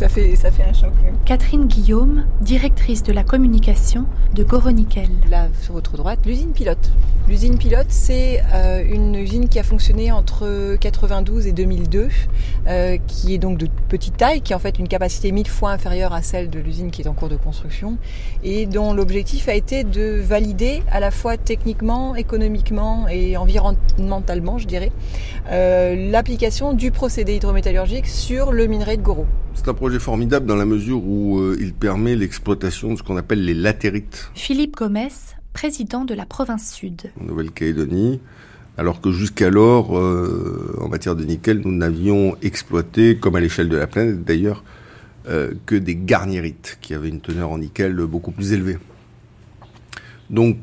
ça 0.00 0.08
fait, 0.08 0.34
ça 0.34 0.50
fait 0.50 0.62
un 0.62 0.72
choc. 0.72 0.92
Catherine 1.26 1.66
Guillaume, 1.66 2.24
directrice 2.40 3.02
de 3.02 3.12
la 3.12 3.22
communication 3.22 4.06
de 4.34 4.42
Goronickel. 4.42 5.10
Là, 5.28 5.48
sur 5.60 5.74
votre 5.74 5.98
droite, 5.98 6.20
l'usine 6.24 6.52
pilote. 6.52 6.90
L'usine 7.28 7.58
pilote, 7.58 7.88
c'est 7.90 8.42
euh, 8.54 8.82
une 8.82 9.14
usine 9.14 9.50
qui 9.50 9.58
a 9.58 9.62
fonctionné 9.62 10.10
entre 10.10 10.76
92 10.80 11.46
et 11.46 11.52
2002, 11.52 12.08
euh, 12.66 12.96
qui 13.06 13.34
est 13.34 13.38
donc 13.38 13.58
de 13.58 13.68
petite 13.90 14.16
taille, 14.16 14.40
qui 14.40 14.54
a 14.54 14.56
en 14.56 14.58
fait 14.58 14.78
une 14.78 14.88
capacité 14.88 15.32
mille 15.32 15.46
fois 15.46 15.70
inférieure 15.70 16.14
à 16.14 16.22
celle 16.22 16.48
de 16.48 16.58
l'usine 16.58 16.90
qui 16.90 17.02
est 17.02 17.06
en 17.06 17.12
cours 17.12 17.28
de 17.28 17.36
construction, 17.36 17.98
et 18.42 18.64
dont 18.64 18.94
l'objectif 18.94 19.50
a 19.50 19.54
été 19.54 19.84
de 19.84 20.18
valider 20.18 20.82
à 20.90 21.00
la 21.00 21.10
fois 21.10 21.36
techniquement, 21.36 22.14
économiquement 22.14 23.06
et 23.06 23.36
environnementalement, 23.36 24.56
je 24.56 24.66
dirais, 24.66 24.92
euh, 25.50 26.10
l'application 26.10 26.72
du 26.72 26.90
procédé 26.90 27.34
hydrométallurgique 27.34 28.06
sur 28.06 28.50
le 28.50 28.66
minerai 28.66 28.96
de 28.96 29.02
Goro. 29.02 29.26
C'est 29.54 29.68
un 29.68 29.74
projet 29.74 29.98
formidable 29.98 30.46
dans 30.46 30.56
la 30.56 30.64
mesure 30.64 31.04
où 31.04 31.38
euh, 31.38 31.56
il 31.60 31.74
permet 31.74 32.16
l'exploitation 32.16 32.92
de 32.92 32.98
ce 32.98 33.02
qu'on 33.02 33.16
appelle 33.16 33.44
les 33.44 33.54
latérites. 33.54 34.30
Philippe 34.34 34.76
Gomez, 34.76 35.08
président 35.52 36.04
de 36.04 36.14
la 36.14 36.24
province 36.24 36.72
sud. 36.72 37.10
En 37.20 37.24
Nouvelle-Calédonie, 37.24 38.20
alors 38.78 39.00
que 39.00 39.10
jusqu'alors, 39.10 39.98
euh, 39.98 40.76
en 40.80 40.88
matière 40.88 41.16
de 41.16 41.24
nickel, 41.24 41.60
nous 41.64 41.72
n'avions 41.72 42.36
exploité, 42.42 43.16
comme 43.16 43.36
à 43.36 43.40
l'échelle 43.40 43.68
de 43.68 43.76
la 43.76 43.86
planète 43.86 44.24
d'ailleurs, 44.24 44.64
euh, 45.28 45.52
que 45.66 45.74
des 45.74 45.96
garnierites, 45.96 46.78
qui 46.80 46.94
avaient 46.94 47.08
une 47.10 47.20
teneur 47.20 47.50
en 47.50 47.58
nickel 47.58 47.94
beaucoup 48.06 48.30
plus 48.30 48.52
élevée. 48.52 48.78
Donc 50.30 50.56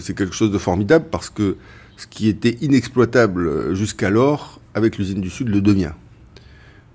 c'est 0.00 0.16
quelque 0.16 0.34
chose 0.34 0.52
de 0.52 0.58
formidable 0.58 1.06
parce 1.10 1.28
que 1.28 1.56
ce 1.96 2.06
qui 2.06 2.28
était 2.28 2.56
inexploitable 2.60 3.74
jusqu'alors, 3.74 4.60
avec 4.74 4.96
l'usine 4.96 5.20
du 5.20 5.28
Sud, 5.28 5.48
le 5.48 5.60
devient. 5.60 5.90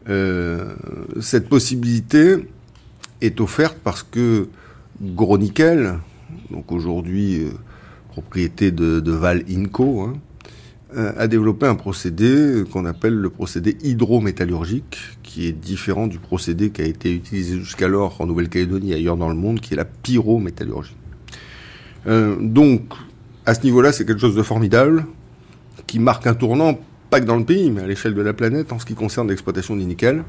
Euh, 0.10 0.74
cette 1.20 1.47
possibilité 1.47 2.47
est 3.22 3.39
offerte 3.39 3.78
parce 3.84 4.04
que 4.04 4.47
Gros 5.02 5.38
Nickel, 5.38 5.99
donc 6.49 6.72
aujourd'hui 6.72 7.43
euh, 7.43 7.52
propriété 8.10 8.72
de, 8.72 9.12
Val 9.12 9.43
Inco, 9.49 10.02
hein, 10.02 10.14
euh, 10.95 11.14
a 11.18 11.28
développé 11.28 11.68
un 11.68 11.76
procédé 11.76 12.64
qu'on 12.72 12.86
appelle 12.86 13.14
le 13.14 13.30
procédé 13.30 13.78
hydrométallurgique, 13.84 14.97
qui 15.24 15.47
est 15.47 15.52
différent 15.52 16.08
du 16.08 16.20
procédé 16.20 16.72
qui 16.72 16.82
a 16.82 16.86
été 16.86 17.14
utilisé 17.14 17.58
jusqu'alors 17.60 18.20
en 18.20 18.26
Nouvelle-Calédonie 18.26 18.91
et 18.91 18.95
ailleurs 18.95 19.18
dans 19.18 19.30
le 19.30 19.36
monde, 19.36 19.60
qui 19.60 19.74
est 19.74 19.78
la 19.78 19.86
pyrométallurgie. 19.86 20.95
Donc, 22.06 22.82
à 23.45 23.54
ce 23.54 23.64
niveau-là, 23.64 23.91
c'est 23.91 24.06
quelque 24.06 24.20
chose 24.20 24.36
de 24.36 24.41
formidable, 24.41 25.06
qui 25.86 25.99
marque 25.99 26.26
un 26.26 26.34
tournant 26.34 26.80
pas 27.12 27.20
que 27.20 27.26
dans 27.26 27.36
le 27.36 27.43
pays, 27.43 27.70
mais 27.70 27.82
à 27.82 27.88
l'échelle 27.88 28.16
de 28.16 28.22
la 28.22 28.34
planète 28.34 28.72
en 28.72 28.80
ce 28.80 28.86
qui 28.86 28.95
concerne 28.95 29.28
l'exploitation 29.28 29.76
du 29.76 29.84
nickel, 29.84 30.24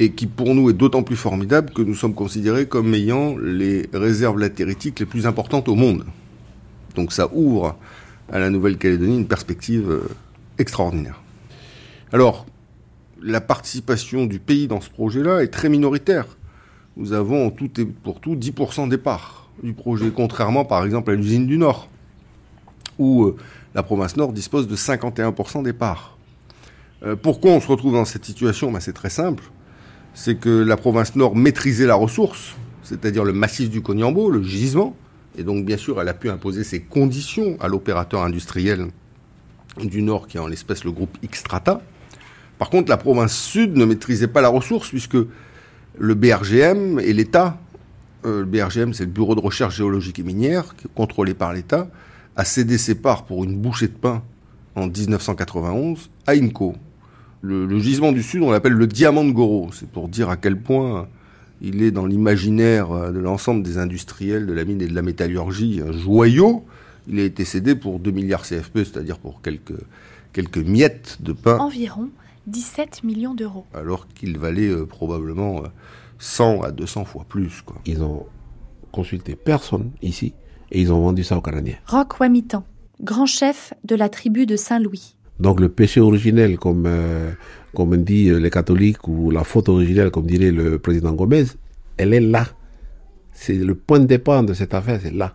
et 0.00 0.10
qui 0.10 0.26
pour 0.26 0.52
nous 0.52 0.68
est 0.68 0.72
d'autant 0.72 1.04
plus 1.04 1.16
formidable 1.16 1.72
que 1.72 1.80
nous 1.80 1.94
sommes 1.94 2.14
considérés 2.14 2.66
comme 2.66 2.92
ayant 2.92 3.36
les 3.38 3.88
réserves 3.94 4.38
latéritiques 4.38 4.98
les 4.98 5.06
plus 5.06 5.28
importantes 5.28 5.68
au 5.68 5.76
monde. 5.76 6.04
Donc 6.96 7.12
ça 7.12 7.30
ouvre 7.32 7.78
à 8.32 8.40
la 8.40 8.50
Nouvelle-Calédonie 8.50 9.16
une 9.16 9.28
perspective 9.28 9.90
euh, 9.90 10.08
extraordinaire. 10.58 11.22
Alors, 12.12 12.46
la 13.22 13.40
participation 13.40 14.26
du 14.26 14.40
pays 14.40 14.66
dans 14.66 14.80
ce 14.80 14.90
projet-là 14.90 15.44
est 15.44 15.48
très 15.48 15.68
minoritaire. 15.68 16.26
Nous 16.96 17.12
avons 17.12 17.46
en 17.46 17.50
tout 17.50 17.80
et 17.80 17.84
pour 17.84 18.20
tout 18.20 18.34
10% 18.34 18.88
des 18.88 18.98
parts 18.98 19.48
du 19.62 19.72
projet, 19.72 20.10
contrairement 20.12 20.64
par 20.64 20.84
exemple 20.84 21.12
à 21.12 21.14
l'usine 21.14 21.46
du 21.46 21.58
Nord, 21.58 21.88
où 22.98 23.24
euh, 23.24 23.36
la 23.74 23.82
province 23.82 24.16
Nord 24.16 24.32
dispose 24.32 24.68
de 24.68 24.76
51% 24.76 25.62
des 25.62 25.72
parts. 25.72 26.16
Euh, 27.04 27.16
pourquoi 27.16 27.52
on 27.52 27.60
se 27.60 27.68
retrouve 27.68 27.94
dans 27.94 28.04
cette 28.04 28.24
situation? 28.24 28.70
Ben, 28.70 28.80
C'est 28.80 28.92
très 28.92 29.10
simple. 29.10 29.44
C'est 30.14 30.36
que 30.36 30.50
la 30.50 30.76
province 30.76 31.16
Nord 31.16 31.34
maîtrisait 31.34 31.86
la 31.86 31.94
ressource, 31.94 32.54
c'est-à-dire 32.82 33.24
le 33.24 33.32
massif 33.32 33.70
du 33.70 33.80
Cognambo, 33.80 34.30
le 34.30 34.42
gisement, 34.42 34.94
et 35.38 35.42
donc 35.42 35.64
bien 35.64 35.78
sûr 35.78 36.00
elle 36.02 36.08
a 36.08 36.14
pu 36.14 36.28
imposer 36.28 36.64
ses 36.64 36.80
conditions 36.80 37.56
à 37.60 37.68
l'opérateur 37.68 38.22
industriel 38.22 38.88
du 39.82 40.02
Nord, 40.02 40.26
qui 40.26 40.36
est 40.36 40.40
en 40.40 40.46
l'espèce 40.46 40.84
le 40.84 40.92
groupe 40.92 41.16
Xtrata. 41.24 41.80
Par 42.58 42.68
contre, 42.68 42.90
la 42.90 42.98
province 42.98 43.34
Sud 43.34 43.76
ne 43.76 43.86
maîtrisait 43.86 44.28
pas 44.28 44.42
la 44.42 44.48
ressource, 44.48 44.90
puisque 44.90 45.16
le 45.98 46.14
BRGM 46.14 47.00
et 47.00 47.12
l'État, 47.14 47.58
euh, 48.26 48.40
le 48.40 48.44
BRGM 48.44 48.92
c'est 48.92 49.04
le 49.04 49.10
Bureau 49.10 49.34
de 49.34 49.40
recherche 49.40 49.76
géologique 49.76 50.18
et 50.18 50.22
minière, 50.22 50.74
contrôlé 50.94 51.32
par 51.32 51.54
l'État, 51.54 51.88
a 52.36 52.44
cédé 52.44 52.78
ses 52.78 52.94
parts 52.94 53.24
pour 53.24 53.44
une 53.44 53.56
bouchée 53.56 53.88
de 53.88 53.92
pain 53.92 54.22
en 54.74 54.86
1991 54.86 56.10
à 56.26 56.32
INCO. 56.32 56.74
Le, 57.42 57.66
le 57.66 57.78
gisement 57.78 58.12
du 58.12 58.22
Sud, 58.22 58.42
on 58.42 58.50
l'appelle 58.50 58.72
le 58.72 58.86
diamant 58.86 59.24
de 59.24 59.32
Goro. 59.32 59.70
C'est 59.72 59.88
pour 59.88 60.08
dire 60.08 60.30
à 60.30 60.36
quel 60.36 60.60
point 60.60 61.08
il 61.60 61.82
est 61.82 61.90
dans 61.90 62.06
l'imaginaire 62.06 63.12
de 63.12 63.18
l'ensemble 63.18 63.62
des 63.62 63.78
industriels 63.78 64.46
de 64.46 64.52
la 64.52 64.64
mine 64.64 64.82
et 64.82 64.86
de 64.86 64.94
la 64.94 65.02
métallurgie 65.02 65.80
un 65.86 65.92
joyau. 65.92 66.64
Il 67.08 67.18
a 67.18 67.24
été 67.24 67.44
cédé 67.44 67.74
pour 67.74 67.98
2 67.98 68.10
milliards 68.10 68.42
CFP, 68.42 68.78
c'est-à-dire 68.78 69.18
pour 69.18 69.42
quelques, 69.42 69.80
quelques 70.32 70.58
miettes 70.58 71.18
de 71.20 71.32
pain. 71.32 71.58
Environ 71.58 72.10
17 72.46 73.04
millions 73.04 73.34
d'euros. 73.34 73.66
Alors 73.74 74.08
qu'il 74.08 74.38
valait 74.38 74.68
euh, 74.68 74.86
probablement 74.86 75.62
100 76.18 76.62
à 76.62 76.72
200 76.72 77.04
fois 77.04 77.24
plus. 77.28 77.62
Quoi. 77.62 77.76
Ils 77.86 78.02
ont 78.02 78.26
consulté 78.90 79.36
personne 79.36 79.90
ici 80.02 80.34
et 80.72 80.80
ils 80.80 80.92
ont 80.92 81.00
vendu 81.00 81.22
ça 81.22 81.36
aux 81.36 81.42
Canadiens. 81.42 81.76
Roch 81.86 82.18
Wamitan, 82.18 82.64
grand 83.02 83.26
chef 83.26 83.74
de 83.84 83.94
la 83.94 84.08
tribu 84.08 84.46
de 84.46 84.56
Saint-Louis. 84.56 85.14
Donc 85.38 85.60
le 85.60 85.68
péché 85.68 86.00
originel, 86.00 86.58
comme, 86.58 86.84
euh, 86.86 87.30
comme 87.74 88.02
dit 88.02 88.30
les 88.30 88.50
catholiques, 88.50 89.06
ou 89.06 89.30
la 89.30 89.44
faute 89.44 89.68
originelle, 89.68 90.10
comme 90.10 90.26
dirait 90.26 90.50
le 90.50 90.78
président 90.78 91.12
Gomez, 91.12 91.44
elle 91.98 92.14
est 92.14 92.20
là. 92.20 92.46
C'est 93.32 93.54
le 93.54 93.74
point 93.74 94.00
de 94.00 94.06
départ 94.06 94.42
de 94.42 94.54
cette 94.54 94.74
affaire, 94.74 94.98
c'est 95.02 95.12
là. 95.12 95.34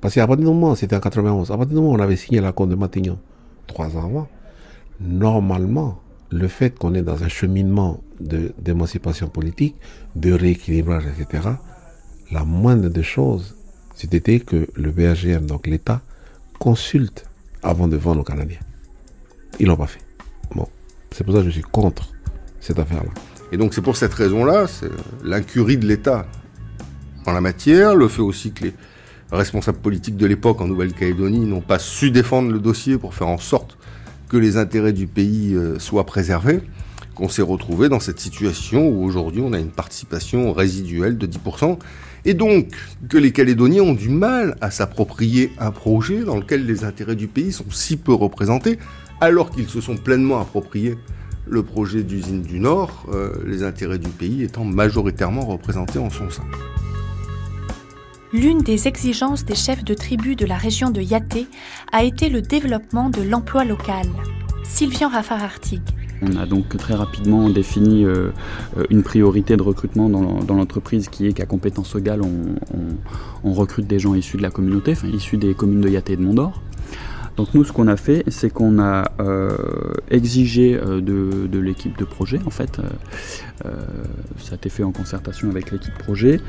Parce 0.00 0.14
qu'à 0.14 0.26
partir 0.26 0.44
du 0.44 0.50
moment, 0.52 0.74
c'était 0.74 0.96
en 0.96 1.00
91, 1.00 1.50
à 1.50 1.56
partir 1.56 1.68
du 1.68 1.74
moment 1.76 1.92
où 1.92 1.96
on 1.96 2.00
avait 2.00 2.16
signé 2.16 2.40
l'accord 2.40 2.66
de 2.66 2.74
Matignon, 2.74 3.18
trois 3.66 3.96
ans 3.96 4.04
avant, 4.04 4.28
normalement, 5.00 6.00
le 6.30 6.48
fait 6.48 6.76
qu'on 6.76 6.94
est 6.94 7.02
dans 7.02 7.22
un 7.22 7.28
cheminement 7.28 8.00
d'émancipation 8.20 9.28
politique, 9.28 9.76
de 10.16 10.32
rééquilibrage, 10.32 11.04
etc., 11.06 11.48
la 12.32 12.44
moindre 12.44 12.88
des 12.88 13.02
choses, 13.02 13.56
c'était 14.08 14.40
que 14.40 14.66
le 14.74 14.90
BRGM, 14.90 15.46
donc 15.46 15.66
l'État, 15.66 16.00
consulte 16.58 17.26
avant 17.62 17.86
de 17.86 17.96
vendre 17.96 18.20
aux 18.20 18.24
Canadiens. 18.24 18.60
Ils 19.58 19.66
l'ont 19.66 19.76
pas 19.76 19.86
fait. 19.86 20.00
Bon, 20.54 20.66
c'est 21.10 21.24
pour 21.24 21.34
ça 21.34 21.40
que 21.40 21.46
je 21.46 21.50
suis 21.50 21.62
contre 21.62 22.08
cette 22.60 22.78
affaire-là. 22.78 23.10
Et 23.52 23.56
donc 23.56 23.74
c'est 23.74 23.82
pour 23.82 23.96
cette 23.96 24.14
raison-là, 24.14 24.66
c'est 24.66 24.90
l'incurie 25.24 25.76
de 25.76 25.86
l'État 25.86 26.26
en 27.26 27.32
la 27.32 27.40
matière, 27.42 27.94
le 27.94 28.08
fait 28.08 28.22
aussi 28.22 28.52
que 28.52 28.64
les 28.64 28.74
responsables 29.30 29.78
politiques 29.78 30.16
de 30.16 30.26
l'époque 30.26 30.60
en 30.60 30.66
Nouvelle-Calédonie 30.66 31.44
n'ont 31.46 31.60
pas 31.60 31.78
su 31.78 32.10
défendre 32.10 32.50
le 32.50 32.58
dossier 32.58 32.96
pour 32.96 33.14
faire 33.14 33.28
en 33.28 33.38
sorte 33.38 33.76
que 34.28 34.36
les 34.36 34.56
intérêts 34.56 34.92
du 34.92 35.06
pays 35.06 35.56
soient 35.78 36.06
préservés 36.06 36.62
qu'on 37.14 37.28
s'est 37.28 37.42
retrouvé 37.42 37.88
dans 37.90 38.00
cette 38.00 38.18
situation 38.18 38.88
où 38.88 39.04
aujourd'hui 39.04 39.42
on 39.44 39.52
a 39.52 39.58
une 39.58 39.70
participation 39.70 40.52
résiduelle 40.52 41.18
de 41.18 41.26
10%, 41.26 41.78
et 42.24 42.34
donc 42.34 42.74
que 43.08 43.18
les 43.18 43.32
Calédoniens 43.32 43.82
ont 43.82 43.94
du 43.94 44.08
mal 44.08 44.56
à 44.60 44.70
s'approprier 44.70 45.52
un 45.58 45.70
projet 45.70 46.20
dans 46.24 46.36
lequel 46.36 46.66
les 46.66 46.84
intérêts 46.84 47.16
du 47.16 47.28
pays 47.28 47.52
sont 47.52 47.70
si 47.70 47.96
peu 47.96 48.12
représentés, 48.12 48.78
alors 49.20 49.50
qu'ils 49.50 49.68
se 49.68 49.80
sont 49.80 49.96
pleinement 49.96 50.40
appropriés 50.40 50.96
le 51.46 51.62
projet 51.62 52.02
d'usine 52.02 52.42
du 52.42 52.60
Nord, 52.60 53.06
euh, 53.12 53.32
les 53.44 53.62
intérêts 53.62 53.98
du 53.98 54.08
pays 54.08 54.42
étant 54.42 54.64
majoritairement 54.64 55.44
représentés 55.44 55.98
en 55.98 56.10
son 56.10 56.30
sein. 56.30 56.44
L'une 58.32 58.62
des 58.62 58.86
exigences 58.86 59.44
des 59.44 59.56
chefs 59.56 59.82
de 59.82 59.94
tribu 59.94 60.36
de 60.36 60.46
la 60.46 60.56
région 60.56 60.90
de 60.90 61.00
Yaté 61.00 61.48
a 61.90 62.04
été 62.04 62.28
le 62.28 62.42
développement 62.42 63.10
de 63.10 63.22
l'emploi 63.22 63.64
local. 63.64 64.06
Sylvian 64.62 65.08
Raffarartig. 65.08 65.82
On 66.22 66.36
a 66.36 66.46
donc 66.46 66.76
très 66.76 66.94
rapidement 66.94 67.48
défini 67.48 68.04
euh, 68.04 68.30
une 68.90 69.02
priorité 69.02 69.56
de 69.56 69.62
recrutement 69.62 70.08
dans, 70.08 70.54
l'entreprise 70.54 71.08
qui 71.08 71.26
est 71.26 71.32
qu'à 71.32 71.46
compétences 71.46 71.94
égales, 71.94 72.20
on, 72.22 73.52
recrute 73.52 73.86
des 73.86 73.98
gens 73.98 74.14
issus 74.14 74.36
de 74.36 74.42
la 74.42 74.50
communauté, 74.50 74.92
enfin 74.92 75.08
issus 75.08 75.36
des 75.36 75.54
communes 75.54 75.80
de 75.80 75.88
Yaté 75.88 76.12
et 76.14 76.16
de 76.16 76.22
Mondor. 76.22 76.60
Donc 77.36 77.54
nous, 77.54 77.64
ce 77.64 77.72
qu'on 77.72 77.88
a 77.88 77.96
fait, 77.96 78.24
c'est 78.28 78.50
qu'on 78.50 78.78
a 78.78 79.12
euh, 79.20 79.56
exigé 80.10 80.74
euh, 80.76 81.00
de, 81.00 81.58
l'équipe 81.58 81.96
de 81.98 82.04
projet, 82.04 82.38
en 82.46 82.50
fait, 82.50 82.80
ça 84.38 84.52
a 84.52 84.54
été 84.54 84.68
fait 84.68 84.82
en 84.82 84.92
concertation 84.92 85.48
avec 85.50 85.70
l'équipe 85.70 85.96
projet, 85.98 86.40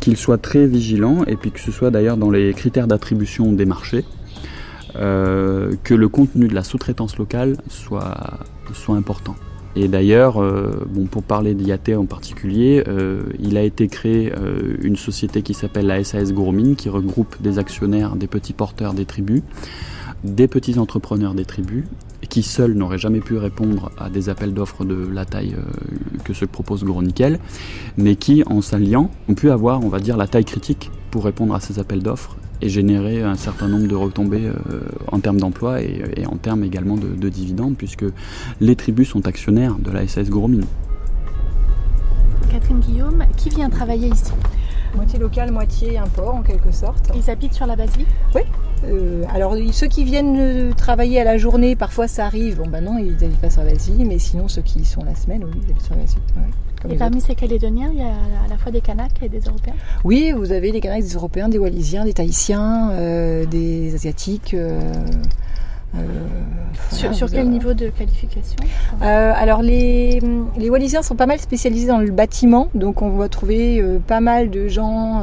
qu'il 0.00 0.16
soit 0.16 0.38
très 0.38 0.66
vigilant 0.66 1.24
et 1.26 1.36
puis 1.36 1.50
que 1.50 1.60
ce 1.60 1.70
soit 1.70 1.90
d'ailleurs 1.90 2.16
dans 2.16 2.30
les 2.30 2.52
critères 2.54 2.86
d'attribution 2.86 3.52
des 3.52 3.66
marchés. 3.66 4.04
Euh, 4.96 5.72
que 5.84 5.94
le 5.94 6.08
contenu 6.08 6.48
de 6.48 6.54
la 6.54 6.62
sous-traitance 6.62 7.16
locale 7.16 7.56
soit, 7.68 8.40
important. 8.88 9.36
Et 9.74 9.88
d'ailleurs, 9.88 10.42
euh, 10.42 10.86
bon, 10.90 11.06
pour 11.06 11.22
parler 11.22 11.54
d'IAT 11.54 11.96
en 11.96 12.04
particulier, 12.04 12.84
euh, 12.88 13.22
il 13.38 13.56
a 13.56 13.62
été 13.62 13.88
créé 13.88 14.32
une 14.82 14.96
société 14.96 15.42
qui 15.42 15.54
s'appelle 15.54 15.86
la 15.86 16.02
SAS 16.04 16.32
Gourmine, 16.32 16.76
qui 16.76 16.88
regroupe 16.88 17.40
des 17.40 17.58
actionnaires, 17.58 18.16
des 18.16 18.26
petits 18.26 18.52
porteurs 18.52 18.92
des 18.92 19.06
tribus, 19.06 19.42
des 20.24 20.46
petits 20.46 20.78
entrepreneurs 20.78 21.34
des 21.34 21.46
tribus, 21.46 21.84
qui 22.28 22.42
seuls 22.42 22.74
n'auraient 22.74 22.98
jamais 22.98 23.20
pu 23.20 23.36
répondre 23.36 23.90
à 23.98 24.10
des 24.10 24.28
appels 24.28 24.54
d'offres 24.54 24.84
de 24.84 25.08
la 25.10 25.24
taille 25.24 25.56
que 26.24 26.32
que 26.32 26.44
propose 26.44 26.84
Gros 26.84 27.02
Nickel, 27.02 27.38
mais 27.96 28.16
qui, 28.16 28.42
en 28.46 28.60
s'alliant, 28.60 29.10
ont 29.28 29.34
pu 29.34 29.50
avoir, 29.50 29.84
on 29.84 29.88
va 29.88 30.00
dire, 30.00 30.16
la 30.16 30.26
taille 30.26 30.44
critique 30.44 30.90
pour 31.10 31.24
répondre 31.24 31.54
à 31.54 31.60
ces 31.60 31.78
appels 31.78 32.02
d'offres 32.02 32.36
et 32.62 32.68
générer 32.68 33.22
un 33.22 33.34
certain 33.34 33.68
nombre 33.68 33.88
de 33.88 33.94
retombées 33.94 34.46
euh, 34.46 34.80
en 35.10 35.18
termes 35.18 35.38
d'emploi 35.38 35.82
et, 35.82 36.24
en 36.26 36.36
termes 36.36 36.62
également 36.64 36.96
de, 36.96 37.28
dividendes, 37.28 37.76
puisque 37.76 38.04
les 38.60 38.76
tribus 38.76 39.08
sont 39.08 39.26
actionnaires 39.26 39.74
de 39.78 39.90
la 39.90 40.06
SAS 40.06 40.30
Gourmine. 40.30 40.64
Catherine 42.50 42.80
Guillaume, 42.80 43.24
qui 43.36 43.50
vient 43.50 43.68
travailler 43.68 44.08
ici? 44.08 44.32
Moitié 44.94 45.18
local, 45.18 45.50
moitié 45.50 45.98
import 45.98 46.34
en 46.34 46.42
quelque 46.42 46.70
sorte. 46.70 47.10
Ils 47.16 47.30
habitent 47.30 47.54
sur 47.54 47.66
la 47.66 47.76
base 47.76 47.96
vie? 47.96 48.06
Oui. 48.34 48.42
Euh, 48.84 49.24
alors 49.32 49.56
ceux 49.72 49.86
qui 49.86 50.04
viennent 50.04 50.36
euh, 50.38 50.72
travailler 50.72 51.20
à 51.20 51.24
la 51.24 51.38
journée, 51.38 51.76
parfois 51.76 52.08
ça 52.08 52.26
arrive. 52.26 52.58
Bon 52.58 52.68
ben 52.68 52.82
non, 52.82 52.98
ils 52.98 53.12
n'habitent 53.12 53.40
pas 53.40 53.50
sur 53.50 53.62
la 53.62 53.72
base 53.72 53.90
vie, 53.90 54.04
mais 54.04 54.18
sinon 54.18 54.48
ceux 54.48 54.62
qui 54.62 54.84
sont 54.84 55.04
la 55.04 55.14
semaine, 55.14 55.44
oui, 55.44 55.60
ils 55.64 55.70
habitent 55.70 55.82
sur 55.82 55.94
la 55.94 56.02
base 56.02 56.14
vie 56.14 56.71
et 56.90 56.96
parmi 56.96 57.20
ces 57.20 57.34
Calédoniens, 57.34 57.90
il 57.92 57.98
y 57.98 58.02
a 58.02 58.06
à 58.06 58.48
la 58.48 58.56
fois 58.56 58.72
des 58.72 58.80
Kanaks 58.80 59.22
et 59.22 59.28
des 59.28 59.40
Européens 59.40 59.74
Oui, 60.04 60.32
vous 60.36 60.52
avez 60.52 60.72
des 60.72 60.80
Kanaks, 60.80 61.02
des 61.02 61.14
Européens, 61.14 61.48
des 61.48 61.58
Wallisiens, 61.58 62.04
des 62.04 62.12
Tahitiens, 62.12 62.90
euh, 62.92 63.46
des 63.46 63.94
Asiatiques. 63.94 64.54
Euh, 64.54 64.80
euh, 65.94 66.00
sur, 66.90 67.30
quel 67.30 67.50
niveau 67.50 67.74
de 67.74 67.88
qualification 67.90 68.56
Alors 69.02 69.60
les, 69.60 70.20
les 70.56 70.70
Wallisiens 70.70 71.02
sont 71.02 71.16
pas 71.16 71.26
mal 71.26 71.38
spécialisés 71.38 71.86
dans 71.86 71.98
le 71.98 72.10
bâtiment, 72.10 72.68
donc 72.74 73.02
on 73.02 73.10
va 73.10 73.28
trouver 73.28 73.84
pas 74.06 74.20
mal 74.20 74.48
de 74.48 74.68
gens 74.68 75.22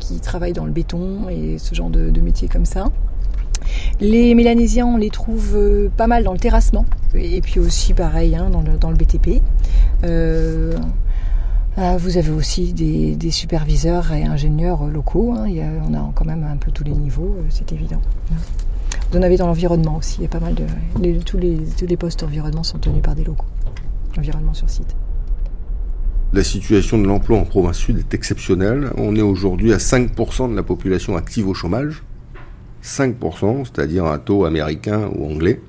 qui 0.00 0.18
travaillent 0.18 0.52
dans 0.54 0.64
le 0.64 0.72
béton 0.72 1.28
et 1.30 1.58
ce 1.58 1.72
genre 1.76 1.90
de, 1.90 2.10
de 2.10 2.20
métiers 2.20 2.48
comme 2.48 2.64
ça. 2.64 2.86
Les 4.00 4.34
Mélanésiens, 4.34 4.86
on 4.86 4.96
les 4.96 5.10
trouve 5.10 5.58
pas 5.96 6.06
mal 6.06 6.24
dans 6.24 6.32
le 6.32 6.38
terrassement, 6.38 6.86
et 7.14 7.40
puis 7.40 7.60
aussi 7.60 7.94
pareil 7.94 8.36
hein, 8.36 8.50
dans, 8.50 8.90
le, 8.90 8.96
BTP. 8.96 9.42
Euh, 10.04 10.74
euh, 11.78 11.96
vous 11.98 12.16
avez 12.16 12.30
aussi 12.30 12.72
des, 12.72 13.30
superviseurs 13.30 14.12
et 14.12 14.24
ingénieurs 14.24 14.86
locaux. 14.86 15.34
Hein. 15.36 15.46
on 15.88 15.94
a 15.94 16.12
quand 16.14 16.24
même 16.24 16.44
un 16.44 16.56
peu 16.56 16.70
tous 16.70 16.84
les 16.84 16.92
niveaux, 16.92 17.36
euh, 17.38 17.42
c'est 17.50 17.72
évident. 17.72 18.00
Vous 19.10 19.18
en 19.18 19.22
avez 19.22 19.36
dans 19.36 19.46
l'environnement 19.46 19.96
aussi. 19.96 20.18
Il 20.22 20.28
pas 20.28 20.40
mal 20.40 20.54
de 20.54 21.20
tous, 21.20 21.38
les, 21.38 21.58
tous 21.78 21.86
les 21.86 21.96
postes 21.96 22.22
environnement 22.22 22.62
sont 22.62 22.78
tenus 22.78 23.02
par 23.02 23.14
des 23.14 23.24
locaux. 23.24 23.46
Environnement 24.18 24.54
sur 24.54 24.68
site. 24.68 24.96
La 26.32 26.42
situation 26.42 26.98
de 26.98 27.06
l'emploi 27.06 27.38
en 27.38 27.44
province 27.44 27.76
sud 27.76 27.98
est 27.98 28.14
exceptionnelle. 28.14 28.90
On 28.96 29.14
est 29.14 29.22
aujourd'hui 29.22 29.72
à 29.72 29.76
5% 29.76 30.50
de 30.50 30.56
la 30.56 30.62
population 30.62 31.16
active 31.16 31.46
au 31.46 31.54
chômage. 31.54 32.02
5%, 32.86 33.64
c'est-à-dire 33.64 34.06
un 34.06 34.18
taux 34.18 34.44
américain 34.44 35.10
ou 35.14 35.26
anglais. 35.26 35.60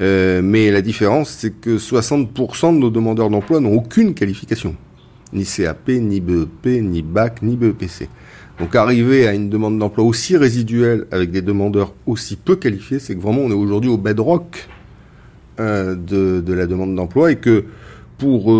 Euh, 0.00 0.40
mais 0.42 0.70
la 0.70 0.80
différence, 0.80 1.30
c'est 1.30 1.50
que 1.50 1.76
60% 1.76 2.74
de 2.74 2.78
nos 2.78 2.90
demandeurs 2.90 3.30
d'emploi 3.30 3.60
n'ont 3.60 3.74
aucune 3.74 4.14
qualification. 4.14 4.76
Ni 5.32 5.44
CAP, 5.44 5.88
ni 5.88 6.20
BEP, 6.20 6.66
ni 6.66 7.02
BAC, 7.02 7.42
ni 7.42 7.56
BEPC. 7.56 8.08
Donc 8.60 8.74
arriver 8.74 9.26
à 9.26 9.34
une 9.34 9.50
demande 9.50 9.78
d'emploi 9.78 10.04
aussi 10.04 10.36
résiduelle 10.36 11.06
avec 11.10 11.30
des 11.30 11.42
demandeurs 11.42 11.92
aussi 12.06 12.36
peu 12.36 12.56
qualifiés, 12.56 12.98
c'est 12.98 13.14
que 13.14 13.20
vraiment 13.20 13.42
on 13.42 13.50
est 13.50 13.54
aujourd'hui 13.54 13.90
au 13.90 13.98
bedrock 13.98 14.68
euh, 15.60 15.94
de, 15.94 16.52
la 16.52 16.66
demande 16.66 16.94
d'emploi 16.94 17.30
et 17.32 17.36
que 17.36 17.64
pour, 18.16 18.52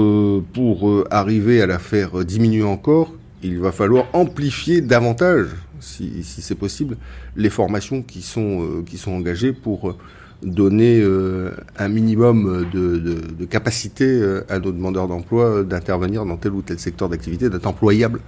pour 0.52 0.88
euh, 0.88 1.04
arriver 1.10 1.62
à 1.62 1.66
la 1.66 1.80
faire 1.80 2.24
diminuer 2.24 2.62
encore, 2.62 3.12
il 3.42 3.58
va 3.58 3.72
falloir 3.72 4.06
amplifier 4.12 4.80
davantage, 4.80 5.48
si, 5.80 6.22
si 6.22 6.42
c'est 6.42 6.54
possible, 6.54 6.96
les 7.36 7.50
formations 7.50 8.02
qui 8.02 8.22
sont, 8.22 8.62
euh, 8.62 8.82
qui 8.84 8.98
sont 8.98 9.12
engagées 9.12 9.52
pour 9.52 9.96
donner 10.42 11.00
euh, 11.00 11.50
un 11.78 11.88
minimum 11.88 12.68
de, 12.72 13.44
capacité 13.44 14.04
euh, 14.04 14.44
à 14.48 14.58
nos 14.58 14.72
demandeurs 14.72 15.08
d'emploi 15.08 15.64
d'intervenir 15.64 16.24
dans 16.24 16.36
tel 16.36 16.52
ou 16.52 16.62
tel 16.62 16.78
secteur 16.78 17.08
d'activité, 17.08 17.50
d'être 17.50 17.66
employable 17.66 18.20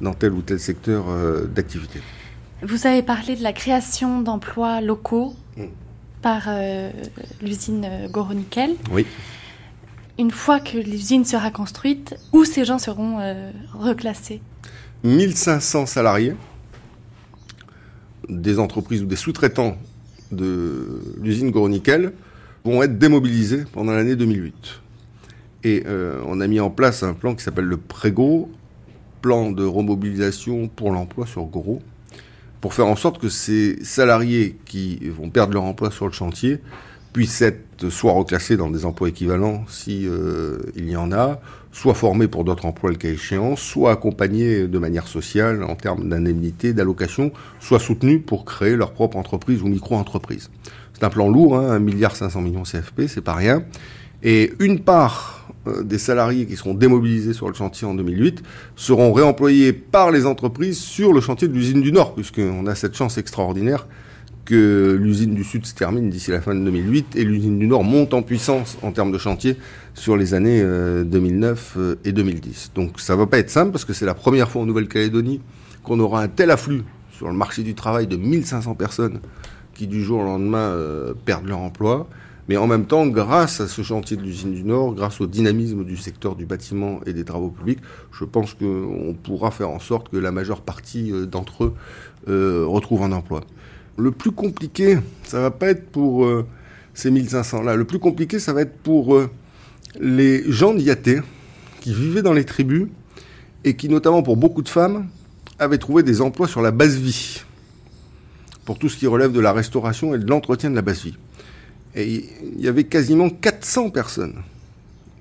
dans 0.00 0.14
tel 0.14 0.32
ou 0.32 0.42
tel 0.42 0.60
secteur 0.60 1.06
euh, 1.08 1.44
d'activité. 1.46 2.00
Vous 2.62 2.86
avez 2.86 3.02
parlé 3.02 3.36
de 3.36 3.42
la 3.42 3.52
création 3.52 4.22
d'emplois 4.22 4.80
locaux 4.80 5.34
mm. 5.56 5.64
par 6.22 6.48
l'usine 7.42 7.88
Goro-Nickel. 8.10 8.74
Oui. 8.90 9.06
Une 10.18 10.32
fois 10.32 10.58
que 10.58 10.76
l'usine 10.76 11.24
sera 11.24 11.52
construite, 11.52 12.16
où 12.32 12.44
ces 12.44 12.64
gens 12.64 12.78
seront 12.78 13.18
reclassés? 13.72 14.40
1500 15.04 15.86
salariés, 15.86 16.34
des 18.28 18.58
entreprises 18.58 19.02
ou 19.02 19.06
des 19.06 19.16
sous-traitants 19.16 19.76
de 20.32 21.00
l'usine 21.20 21.50
Gros-Nickel 21.50 22.12
vont 22.64 22.82
être 22.82 22.98
démobilisés 22.98 23.64
pendant 23.72 23.92
l'année 23.92 24.16
2008. 24.16 24.54
Et 25.64 25.84
euh, 25.86 26.20
on 26.26 26.40
a 26.40 26.46
mis 26.46 26.60
en 26.60 26.70
place 26.70 27.02
un 27.02 27.14
plan 27.14 27.34
qui 27.34 27.42
s'appelle 27.42 27.64
le 27.64 27.76
Prégo, 27.76 28.50
plan 29.22 29.50
de 29.50 29.64
remobilisation 29.64 30.68
pour 30.68 30.92
l'emploi 30.92 31.26
sur 31.26 31.44
Gros, 31.44 31.82
pour 32.60 32.74
faire 32.74 32.86
en 32.86 32.96
sorte 32.96 33.20
que 33.20 33.28
ces 33.28 33.82
salariés 33.84 34.56
qui 34.64 35.08
vont 35.08 35.30
perdre 35.30 35.54
leur 35.54 35.64
emploi 35.64 35.90
sur 35.90 36.06
le 36.06 36.12
chantier 36.12 36.60
puissent 37.12 37.42
être 37.42 37.88
soit 37.88 38.12
reclassés 38.12 38.56
dans 38.56 38.70
des 38.70 38.84
emplois 38.84 39.08
équivalents 39.08 39.64
si 39.68 40.06
euh, 40.06 40.58
y 40.76 40.96
en 40.96 41.10
a, 41.12 41.40
soit 41.78 41.94
formés 41.94 42.26
pour 42.26 42.42
d'autres 42.42 42.66
emplois 42.66 42.90
le 42.90 42.96
cas 42.96 43.08
échéant, 43.08 43.54
soit 43.54 43.92
accompagnés 43.92 44.66
de 44.66 44.78
manière 44.80 45.06
sociale 45.06 45.62
en 45.62 45.76
termes 45.76 46.08
d'indemnité, 46.08 46.72
d'allocation, 46.72 47.30
soit 47.60 47.78
soutenus 47.78 48.20
pour 48.26 48.44
créer 48.44 48.74
leur 48.74 48.90
propre 48.90 49.16
entreprise 49.16 49.62
ou 49.62 49.68
micro-entreprise. 49.68 50.50
C'est 50.92 51.04
un 51.04 51.08
plan 51.08 51.28
lourd, 51.28 51.56
hein, 51.56 51.70
1 51.70 51.78
milliard 51.78 52.16
500 52.16 52.40
millions 52.40 52.64
CFP, 52.64 53.02
c'est 53.06 53.20
pas 53.20 53.34
rien. 53.34 53.62
Et 54.24 54.52
une 54.58 54.80
part 54.80 55.52
euh, 55.68 55.84
des 55.84 55.98
salariés 55.98 56.46
qui 56.46 56.56
seront 56.56 56.74
démobilisés 56.74 57.32
sur 57.32 57.46
le 57.46 57.54
chantier 57.54 57.86
en 57.86 57.94
2008 57.94 58.42
seront 58.74 59.12
réemployés 59.12 59.72
par 59.72 60.10
les 60.10 60.26
entreprises 60.26 60.78
sur 60.78 61.12
le 61.12 61.20
chantier 61.20 61.46
de 61.46 61.52
l'usine 61.52 61.80
du 61.80 61.92
Nord, 61.92 62.16
puisqu'on 62.16 62.66
a 62.66 62.74
cette 62.74 62.96
chance 62.96 63.18
extraordinaire 63.18 63.86
que 64.48 64.98
l'usine 64.98 65.34
du 65.34 65.44
Sud 65.44 65.66
se 65.66 65.74
termine 65.74 66.08
d'ici 66.08 66.30
la 66.30 66.40
fin 66.40 66.54
de 66.54 66.64
2008 66.64 67.16
et 67.16 67.24
l'usine 67.24 67.58
du 67.58 67.66
Nord 67.66 67.84
monte 67.84 68.14
en 68.14 68.22
puissance 68.22 68.78
en 68.82 68.92
termes 68.92 69.12
de 69.12 69.18
chantier 69.18 69.58
sur 69.92 70.16
les 70.16 70.32
années 70.32 70.62
2009 70.62 71.74
euh, 71.76 71.80
euh, 71.80 71.96
et 72.06 72.12
2010. 72.12 72.72
Donc 72.74 72.98
ça 72.98 73.14
va 73.14 73.26
pas 73.26 73.38
être 73.40 73.50
simple 73.50 73.72
parce 73.72 73.84
que 73.84 73.92
c'est 73.92 74.06
la 74.06 74.14
première 74.14 74.50
fois 74.50 74.62
en 74.62 74.64
Nouvelle-Calédonie 74.64 75.42
qu'on 75.82 76.00
aura 76.00 76.22
un 76.22 76.28
tel 76.28 76.50
afflux 76.50 76.82
sur 77.12 77.28
le 77.28 77.34
marché 77.34 77.62
du 77.62 77.74
travail 77.74 78.06
de 78.06 78.16
1500 78.16 78.74
personnes 78.74 79.20
qui 79.74 79.86
du 79.86 80.02
jour 80.02 80.20
au 80.20 80.24
lendemain 80.24 80.70
euh, 80.70 81.12
perdent 81.26 81.46
leur 81.46 81.58
emploi. 81.58 82.08
Mais 82.48 82.56
en 82.56 82.66
même 82.66 82.86
temps, 82.86 83.06
grâce 83.06 83.60
à 83.60 83.68
ce 83.68 83.82
chantier 83.82 84.16
de 84.16 84.22
l'usine 84.22 84.54
du 84.54 84.64
Nord, 84.64 84.94
grâce 84.94 85.20
au 85.20 85.26
dynamisme 85.26 85.84
du 85.84 85.98
secteur 85.98 86.36
du 86.36 86.46
bâtiment 86.46 87.00
et 87.04 87.12
des 87.12 87.24
travaux 87.26 87.50
publics, 87.50 87.80
je 88.12 88.24
pense 88.24 88.54
qu'on 88.54 89.14
pourra 89.22 89.50
faire 89.50 89.68
en 89.68 89.78
sorte 89.78 90.08
que 90.08 90.16
la 90.16 90.32
majeure 90.32 90.62
partie 90.62 91.12
d'entre 91.26 91.64
eux 92.26 92.64
retrouvent 92.66 93.02
un 93.02 93.12
emploi. 93.12 93.42
Le 93.98 94.12
plus 94.12 94.30
compliqué, 94.30 94.98
ça 95.24 95.40
va 95.40 95.50
pas 95.50 95.68
être 95.68 95.90
pour 95.90 96.24
euh, 96.24 96.46
ces 96.94 97.10
1500-là. 97.10 97.74
Le 97.74 97.84
plus 97.84 97.98
compliqué, 97.98 98.38
ça 98.38 98.52
va 98.52 98.62
être 98.62 98.78
pour 98.78 99.16
euh, 99.16 99.28
les 100.00 100.44
gens 100.50 100.72
d'Yaté 100.72 101.20
qui 101.80 101.92
vivaient 101.92 102.22
dans 102.22 102.32
les 102.32 102.44
tribus 102.44 102.86
et 103.64 103.74
qui, 103.74 103.88
notamment 103.88 104.22
pour 104.22 104.36
beaucoup 104.36 104.62
de 104.62 104.68
femmes, 104.68 105.08
avaient 105.58 105.78
trouvé 105.78 106.04
des 106.04 106.20
emplois 106.20 106.46
sur 106.46 106.62
la 106.62 106.70
base 106.70 106.96
vie, 106.96 107.42
pour 108.64 108.78
tout 108.78 108.88
ce 108.88 108.96
qui 108.96 109.08
relève 109.08 109.32
de 109.32 109.40
la 109.40 109.52
restauration 109.52 110.14
et 110.14 110.18
de 110.18 110.26
l'entretien 110.26 110.70
de 110.70 110.76
la 110.76 110.82
base 110.82 111.02
vie. 111.02 111.16
Et 111.96 112.24
il 112.56 112.60
y 112.60 112.68
avait 112.68 112.84
quasiment 112.84 113.28
400 113.28 113.90
personnes 113.90 114.36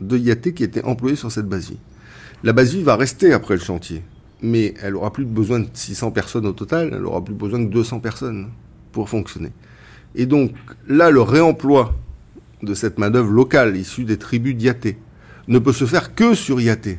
de 0.01 0.17
Yaté 0.17 0.53
qui 0.53 0.63
étaient 0.63 0.83
employées 0.83 1.15
sur 1.15 1.31
cette 1.31 1.47
base 1.47 1.71
vie. 1.71 1.79
La 2.43 2.53
base 2.53 2.75
vie 2.75 2.83
va 2.83 2.95
rester 2.95 3.33
après 3.33 3.55
le 3.55 3.61
chantier, 3.61 4.03
mais 4.43 4.75
elle 4.83 4.95
aura 4.95 5.11
plus 5.11 5.25
besoin 5.25 5.61
de 5.61 5.67
600 5.73 6.11
personnes 6.11 6.45
au 6.45 6.51
total, 6.51 6.91
elle 6.93 7.05
aura 7.05 7.25
plus 7.25 7.33
besoin 7.33 7.57
de 7.57 7.65
200 7.65 8.01
personnes 8.01 8.49
fonctionner. 9.05 9.51
Et 10.15 10.25
donc 10.25 10.51
là, 10.87 11.11
le 11.11 11.21
réemploi 11.21 11.95
de 12.63 12.73
cette 12.73 12.97
main-d'œuvre 12.97 13.31
locale 13.31 13.77
issue 13.77 14.03
des 14.03 14.17
tribus 14.17 14.55
d'Yaté 14.55 14.97
ne 15.47 15.59
peut 15.59 15.73
se 15.73 15.85
faire 15.85 16.15
que 16.15 16.33
sur 16.33 16.59
Yaté, 16.59 16.97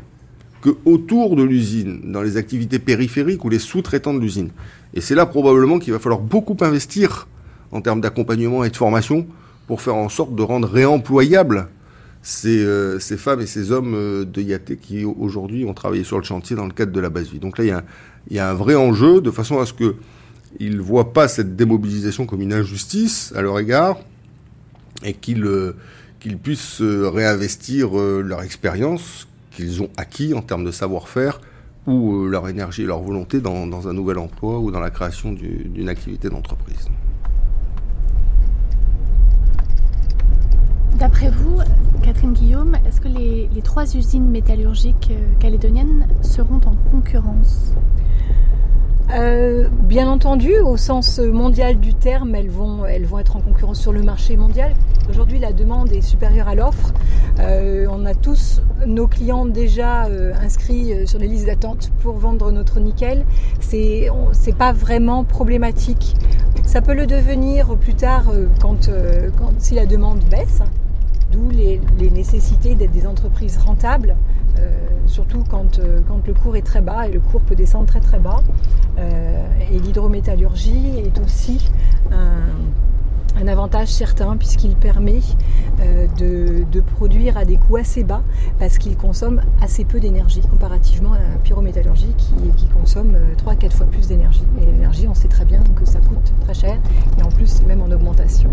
que 0.63 0.71
autour 0.85 1.37
de 1.37 1.43
l'usine, 1.43 2.01
dans 2.13 2.23
les 2.23 2.37
activités 2.37 2.79
périphériques 2.79 3.45
ou 3.45 3.49
les 3.49 3.59
sous-traitants 3.59 4.15
de 4.15 4.21
l'usine. 4.21 4.51
Et 4.95 5.01
c'est 5.01 5.15
là 5.15 5.27
probablement 5.27 5.79
qu'il 5.79 5.93
va 5.93 5.99
falloir 5.99 6.21
beaucoup 6.21 6.57
investir 6.61 7.29
en 7.73 7.81
termes 7.81 8.01
d'accompagnement 8.01 8.65
et 8.65 8.71
de 8.71 8.77
formation 8.77 9.27
pour 9.67 9.83
faire 9.83 9.97
en 9.97 10.09
sorte 10.09 10.35
de 10.35 10.43
rendre 10.43 10.69
réemployables 10.69 11.69
ces, 12.23 12.65
euh, 12.65 12.99
femmes 12.99 13.41
et 13.41 13.47
ces 13.47 13.71
hommes 13.71 13.95
euh, 13.95 14.25
de 14.25 14.41
Yaté 14.41 14.77
qui 14.77 15.05
aujourd'hui 15.05 15.65
ont 15.65 15.75
travaillé 15.75 16.05
sur 16.05 16.19
le 16.19 16.25
chantier 16.25 16.57
dans 16.57 16.67
le 16.67 16.73
cadre 16.73 16.93
de 16.93 17.01
la 17.01 17.11
base 17.11 17.29
vie. 17.29 17.39
Donc 17.39 17.59
là, 17.59 17.83
il 18.31 18.37
y 18.37 18.39
a 18.39 18.51
un 18.51 18.55
vrai 18.55 18.75
enjeu 18.75 19.21
de 19.21 19.31
façon 19.31 19.61
à 19.61 19.67
ce 19.67 19.73
que 19.73 19.97
ils 20.59 20.77
ne 20.77 20.81
voient 20.83 21.13
pas 21.13 21.29
cette 21.29 21.57
démobilisation 21.57 22.27
comme 22.27 22.41
une 22.43 22.53
injustice 22.53 23.33
à 23.37 23.43
leur 23.43 23.59
égard 23.59 23.99
et 25.05 25.15
qu'ils 25.15 25.45
euh, 25.45 25.77
puissent 26.43 26.81
euh, 26.81 27.09
réinvestir 27.09 27.99
euh, 27.99 28.23
leur 28.23 28.43
expérience 28.43 29.29
qu'ils 29.51 29.83
ont 29.83 29.91
acquis 29.97 30.35
en 30.35 30.43
termes 30.43 30.65
de 30.65 30.71
savoir-faire 30.71 31.41
ou 31.87 32.27
leur 32.27 32.49
énergie 32.49 32.83
et 32.83 32.87
leur 32.87 33.01
volonté 33.01 33.41
dans, 33.41 33.89
un 33.89 33.93
nouvel 33.93 34.19
emploi 34.19 34.59
ou 34.59 34.71
dans 34.71 34.81
la 34.81 34.91
création 34.91 35.33
du- 35.33 35.69
d'une 35.69 35.89
activité 35.89 36.29
d'entreprise. 36.29 36.89
D'après 40.99 41.31
vous, 41.31 41.59
Catherine 42.03 42.33
Guillaume, 42.33 42.77
est-ce 42.87 43.01
que 43.01 43.09
les, 43.09 43.49
trois 43.63 43.97
usines 43.97 44.29
métallurgiques 44.29 45.13
calédoniennes 45.39 46.09
seront 46.23 46.61
en 46.67 46.75
concurrence? 46.91 47.73
Euh, 49.11 49.69
bien 49.71 50.07
entendu, 50.07 50.59
au 50.59 50.77
sens 50.77 51.19
mondial 51.19 51.81
du 51.81 51.95
terme, 51.95 52.35
elles 52.35 52.51
vont, 52.51 52.85
elles 52.85 53.07
vont 53.07 53.19
être 53.19 53.37
en 53.37 53.41
concurrence 53.41 53.81
sur 53.81 53.93
le 53.93 54.03
marché 54.03 54.37
mondial. 54.37 54.75
Aujourd'hui, 55.09 55.39
la 55.39 55.53
demande 55.53 55.91
est 55.93 56.03
supérieure 56.03 56.47
à 56.47 56.55
l'offre. 56.55 56.93
Euh, 57.41 57.87
on 57.91 58.05
a 58.05 58.15
tous 58.15 58.61
nos 58.87 59.07
clients 59.07 59.47
déjà 59.47 60.05
euh, 60.07 60.35
inscrits 60.43 60.93
euh, 60.93 61.07
sur 61.07 61.19
les 61.19 61.27
listes 61.27 61.47
d'attente 61.47 61.91
pour 62.03 62.19
vendre 62.19 62.53
notre 62.53 62.81
nickel. 62.81 63.25
C'est 63.61 64.11
pas 64.59 64.73
vraiment 64.73 65.25
problématique. 65.25 66.15
Ça 66.65 66.83
peut 66.83 66.95
le 66.95 67.07
devenir 67.07 67.77
plus 67.77 67.95
tard 67.95 68.25
euh, 68.29 68.47
quand, 68.61 68.91
quand 69.39 69.53
si 69.59 69.75
la 69.75 69.87
demande 69.87 70.21
baisse. 70.31 70.61
D'où 71.33 71.51
les, 71.51 71.81
nécessités 72.11 72.75
d'être 72.75 72.91
des 72.91 73.07
entreprises 73.07 73.59
rentables, 73.59 74.17
euh, 74.59 74.71
surtout 75.07 75.45
quand, 75.49 75.79
euh, 75.79 76.01
quand 76.09 76.27
le 76.27 76.35
cours 76.35 76.57
est 76.57 76.63
très 76.63 76.81
bas 76.81 77.07
et 77.07 77.13
le 77.13 77.21
cours 77.21 77.43
peut 77.43 77.55
descendre 77.55 77.87
très 77.87 78.01
très 78.01 78.19
bas. 78.19 78.43
Euh, 78.99 79.47
et 79.71 79.79
l'hydrométallurgie 79.79 80.99
est 80.99 81.19
aussi 81.21 81.71
un, 82.11 83.47
avantage 83.47 83.89
certain 83.89 84.37
puisqu'il 84.37 84.75
permet 84.75 85.21
de, 86.19 86.81
produire 86.97 87.39
à 87.39 87.47
des 87.47 87.57
coûts 87.57 87.77
assez 87.77 88.05
bas 88.05 88.23
parce 88.59 88.77
qu'il 88.77 88.97
consomme 88.97 89.41
assez 89.63 89.85
peu 89.87 90.01
d'énergie 90.01 90.43
comparativement 90.43 91.15
à 91.15 91.19
la 91.19 91.39
pyrométallurgie 91.43 92.13
qui, 92.19 92.67
consomme 92.67 93.17
3-4 93.47 93.71
fois 93.71 93.87
plus 93.87 94.09
d'énergie. 94.09 94.45
Et 94.61 94.67
l'énergie, 94.67 95.07
on 95.09 95.15
sait 95.15 95.29
très 95.29 95.45
bien 95.45 95.61
que 95.77 95.87
ça 95.87 96.01
coûte 96.01 96.33
très 96.41 96.53
cher 96.53 96.79
et 97.19 97.23
en 97.23 97.29
plus 97.29 97.47
c'est 97.47 97.67
même 97.67 97.81
en 97.81 97.91
augmentation. 97.91 98.51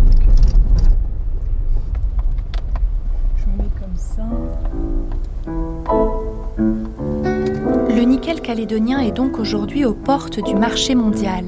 Le 7.89 8.01
nickel 8.01 8.41
calédonien 8.41 8.99
est 8.99 9.11
donc 9.11 9.39
aujourd'hui 9.39 9.85
aux 9.85 9.93
portes 9.93 10.43
du 10.43 10.55
marché 10.55 10.95
mondial. 10.95 11.45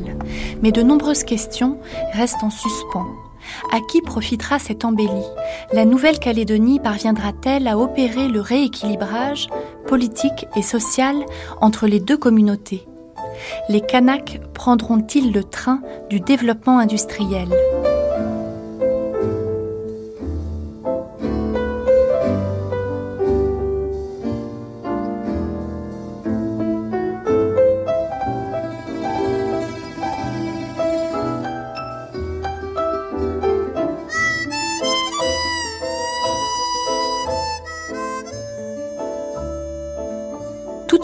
Mais 0.62 0.72
de 0.72 0.82
nombreuses 0.82 1.24
questions 1.24 1.78
restent 2.14 2.44
en 2.44 2.50
suspens. 2.50 3.06
À 3.74 3.80
qui 3.90 4.02
profitera 4.02 4.60
cette 4.60 4.86
embellie? 4.86 5.10
La 5.74 5.86
Nouvelle-Calédonie 5.86 6.80
parviendra-t-elle 6.80 7.68
à 7.68 7.78
opérer 7.78 8.28
le 8.28 8.42
rééquilibrage 8.42 9.48
politique 9.88 10.48
et 10.56 10.62
social 10.62 11.16
entre 11.62 11.88
les 11.88 12.00
deux 12.00 12.18
communautés? 12.18 12.88
Les 13.70 13.82
Kanaks 13.82 14.42
prendront-ils 14.54 15.32
le 15.32 15.44
train 15.44 15.82
du 16.10 16.20
développement 16.20 16.80
industriel? 16.80 17.48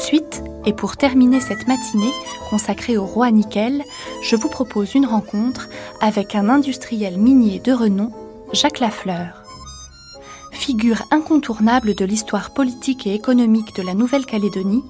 Suite, 0.04 0.44
et 0.66 0.74
pour 0.74 0.98
terminer 0.98 1.40
cette 1.40 1.68
matinée 1.68 2.12
consacrée 2.50 2.98
au 2.98 3.06
roi 3.06 3.32
nickel, 3.32 3.84
je 4.22 4.36
vous 4.36 4.50
propose 4.50 4.96
une 4.96 5.06
rencontre 5.06 5.70
avec 6.02 6.36
un 6.36 6.50
industriel 6.50 7.18
minier 7.18 7.60
de 7.60 7.72
renom, 7.72 8.12
Jacques 8.52 8.80
Lafleur. 8.80 9.44
Figure 10.52 11.04
incontournable 11.10 11.96
de 11.96 12.06
l'histoire 12.06 12.54
politique 12.54 13.08
et 13.08 13.16
économique 13.16 13.76
de 13.76 13.82
la 13.82 13.94
Nouvelle-Calédonie, 13.94 14.84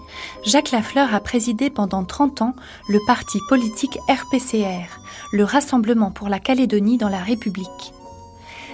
Jacques 0.44 0.72
Lafleur 0.72 1.14
a 1.14 1.20
présidé 1.20 1.70
pendant 1.70 2.04
30 2.04 2.42
ans 2.42 2.56
le 2.90 3.00
parti 3.06 3.38
politique 3.48 4.00
RPCR, 4.10 5.00
le 5.32 5.44
Rassemblement 5.44 6.12
pour 6.12 6.28
la 6.28 6.40
Calédonie 6.40 6.98
dans 6.98 7.10
la 7.10 7.20
République. 7.20 7.94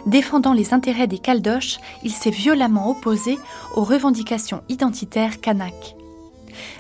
Défendant 0.05 0.53
les 0.53 0.73
intérêts 0.73 1.07
des 1.07 1.19
Caldoches, 1.19 1.79
il 2.03 2.11
s'est 2.11 2.29
violemment 2.29 2.89
opposé 2.89 3.37
aux 3.75 3.83
revendications 3.83 4.63
identitaires 4.69 5.41
kanak. 5.41 5.98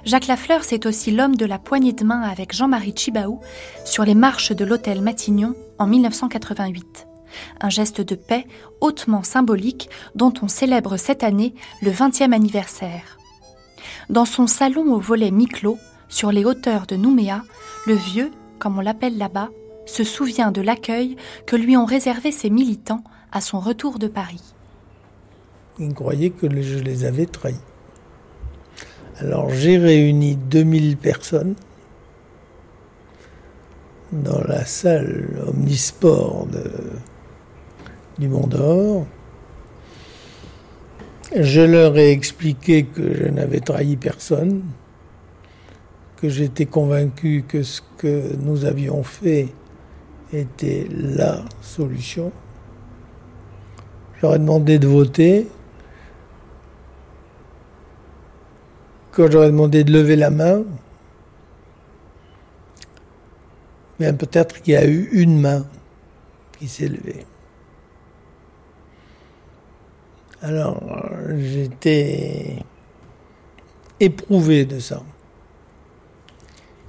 Jacques 0.05 0.27
Lafleur, 0.27 0.63
c'est 0.63 0.85
aussi 0.85 1.11
l'homme 1.11 1.35
de 1.35 1.45
la 1.45 1.59
poignée 1.59 1.93
de 1.93 2.03
main 2.03 2.21
avec 2.21 2.53
Jean-Marie 2.53 2.95
Chibaou 2.95 3.39
sur 3.85 4.03
les 4.05 4.15
marches 4.15 4.51
de 4.51 4.65
l'hôtel 4.65 5.01
Matignon 5.01 5.55
en 5.77 5.87
1988. 5.87 7.07
Un 7.61 7.69
geste 7.69 8.01
de 8.01 8.15
paix 8.15 8.45
hautement 8.81 9.23
symbolique 9.23 9.89
dont 10.15 10.33
on 10.41 10.47
célèbre 10.47 10.97
cette 10.97 11.23
année 11.23 11.53
le 11.81 11.91
20e 11.91 12.33
anniversaire. 12.33 13.17
Dans 14.09 14.25
son 14.25 14.47
salon 14.47 14.93
au 14.93 14.99
volet 14.99 15.31
mi-clos, 15.31 15.77
sur 16.07 16.31
les 16.31 16.43
hauteurs 16.43 16.87
de 16.87 16.95
Nouméa, 16.95 17.43
le 17.85 17.93
vieux, 17.93 18.31
comme 18.57 18.77
on 18.77 18.81
l'appelle 18.81 19.17
là-bas, 19.17 19.49
se 19.85 20.03
souvient 20.03 20.51
de 20.51 20.61
l'accueil 20.61 21.15
que 21.45 21.55
lui 21.55 21.77
ont 21.77 21.85
réservé 21.85 22.31
ses 22.31 22.49
militants 22.49 23.03
à 23.31 23.41
son 23.41 23.59
retour 23.59 23.99
de 23.99 24.07
Paris. 24.07 24.41
Ils 25.79 25.93
croyaient 25.93 26.31
que 26.31 26.49
je 26.61 26.79
les 26.79 27.05
avais 27.05 27.25
trahis. 27.25 27.55
Alors 29.21 29.49
j'ai 29.49 29.77
réuni 29.77 30.37
2000 30.37 30.95
personnes 30.95 31.55
dans 34.13 34.41
la 34.47 34.63
salle 34.63 35.27
omnisport 35.45 36.47
du 38.17 38.29
Mont 38.29 38.47
d'Or. 38.47 39.05
Je 41.35 41.59
leur 41.59 41.97
ai 41.97 42.11
expliqué 42.11 42.85
que 42.85 43.13
je 43.13 43.25
n'avais 43.25 43.59
trahi 43.59 43.97
personne, 43.97 44.63
que 46.15 46.29
j'étais 46.29 46.65
convaincu 46.65 47.43
que 47.45 47.61
ce 47.61 47.81
que 47.97 48.35
nous 48.37 48.63
avions 48.63 49.03
fait 49.03 49.49
était 50.31 50.87
la 50.89 51.43
solution. 51.61 52.31
Je 54.15 54.21
leur 54.21 54.35
ai 54.35 54.39
demandé 54.39 54.79
de 54.79 54.87
voter. 54.87 55.47
J'aurais 59.27 59.47
demandé 59.47 59.83
de 59.83 59.91
lever 59.91 60.15
la 60.15 60.29
main, 60.29 60.63
bien 63.99 64.13
peut-être 64.13 64.61
qu'il 64.61 64.75
y 64.75 64.77
a 64.77 64.85
eu 64.85 65.09
une 65.11 65.41
main 65.41 65.65
qui 66.57 66.69
s'est 66.69 66.87
levée. 66.87 67.25
Alors, 70.41 70.81
j'étais 71.37 72.63
éprouvé 73.99 74.63
de 74.63 74.79
ça. 74.79 75.03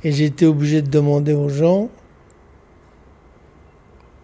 Et 0.05 0.13
j'étais 0.13 0.47
obligé 0.47 0.83
de 0.83 0.89
demander 0.89 1.33
aux 1.33 1.49
gens 1.49 1.91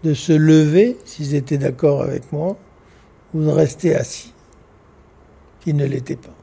de 0.05 0.15
se 0.15 0.33
lever, 0.33 0.97
s'ils 1.05 1.35
étaient 1.35 1.59
d'accord 1.59 2.03
avec 2.03 2.31
moi, 2.31 2.57
ou 3.35 3.43
de 3.43 3.49
rester 3.49 3.97
assis, 3.97 4.33
qui 5.61 5.75
ne 5.75 5.85
l'étaient 5.85 6.15
pas. 6.15 6.36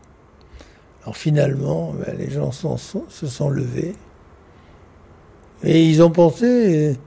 Alors 1.04 1.18
finalement, 1.18 1.94
ben, 1.94 2.18
les 2.18 2.30
gens 2.30 2.52
se 2.52 3.28
sont 3.28 3.50
levés. 3.50 3.96
Et 5.64 5.86
ils 5.86 6.02
ont 6.02 6.10
pensé 6.10 6.98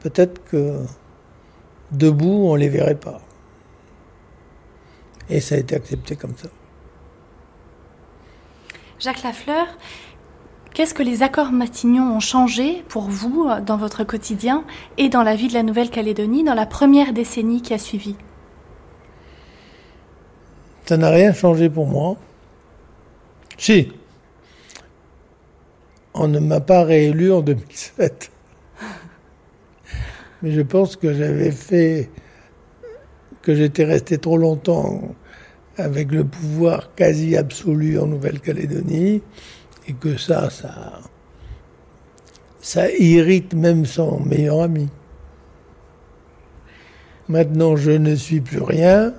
peut-être 0.00 0.44
que 0.44 0.78
debout, 1.92 2.46
on 2.46 2.54
ne 2.54 2.60
les 2.60 2.68
verrait 2.68 2.94
pas. 2.94 3.20
Et 5.28 5.40
ça 5.40 5.56
a 5.56 5.58
été 5.58 5.76
accepté 5.76 6.16
comme 6.16 6.36
ça. 6.36 6.48
Jacques 8.98 9.22
Lafleur, 9.22 9.66
qu'est-ce 10.74 10.94
que 10.94 11.02
les 11.02 11.22
accords 11.22 11.52
Matignon 11.52 12.14
ont 12.14 12.20
changé 12.20 12.84
pour 12.88 13.04
vous 13.04 13.48
dans 13.64 13.76
votre 13.76 14.04
quotidien 14.04 14.64
et 14.98 15.08
dans 15.08 15.22
la 15.22 15.34
vie 15.36 15.48
de 15.48 15.54
la 15.54 15.62
Nouvelle-Calédonie 15.62 16.44
dans 16.44 16.54
la 16.54 16.66
première 16.66 17.12
décennie 17.12 17.62
qui 17.62 17.74
a 17.74 17.78
suivi? 17.78 18.16
Ça 20.86 20.96
n'a 20.96 21.10
rien 21.10 21.32
changé 21.32 21.70
pour 21.70 21.86
moi. 21.86 22.16
Si. 23.60 23.92
On 26.14 26.28
ne 26.28 26.38
m'a 26.38 26.60
pas 26.60 26.82
réélu 26.82 27.30
en 27.30 27.42
2007. 27.42 28.32
Mais 30.42 30.52
je 30.52 30.62
pense 30.62 30.96
que 30.96 31.12
j'avais 31.12 31.50
fait, 31.50 32.08
que 33.42 33.54
j'étais 33.54 33.84
resté 33.84 34.16
trop 34.16 34.38
longtemps 34.38 35.14
avec 35.76 36.10
le 36.10 36.24
pouvoir 36.24 36.94
quasi 36.94 37.36
absolu 37.36 37.98
en 37.98 38.06
Nouvelle-Calédonie 38.06 39.20
et 39.86 39.92
que 39.92 40.16
ça, 40.16 40.48
ça, 40.48 40.98
ça 42.62 42.90
irrite 42.92 43.52
même 43.52 43.84
son 43.84 44.20
meilleur 44.20 44.62
ami. 44.62 44.88
Maintenant, 47.28 47.76
je 47.76 47.90
ne 47.90 48.14
suis 48.14 48.40
plus 48.40 48.62
rien. 48.62 49.12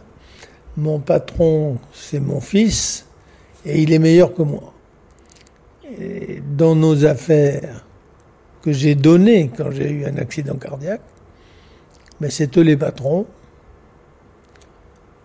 Mon 0.78 1.00
patron, 1.00 1.78
c'est 1.94 2.20
mon 2.20 2.42
fils, 2.42 3.06
et 3.66 3.82
il 3.82 3.94
est 3.94 4.00
meilleur 4.00 4.34
que 4.34 4.44
moi. 4.44 4.74
dans 6.58 6.76
nos 6.76 7.06
affaires 7.06 7.86
que 8.62 8.72
j'ai 8.72 8.96
données 8.96 9.52
quand 9.56 9.72
j'ai 9.72 9.90
eu 9.90 10.06
un 10.06 10.18
accident 10.18 10.56
cardiaque, 10.56 11.02
mais 12.20 12.30
c'est 12.30 12.58
eux 12.58 12.62
les 12.62 12.78
patrons. 12.78 13.26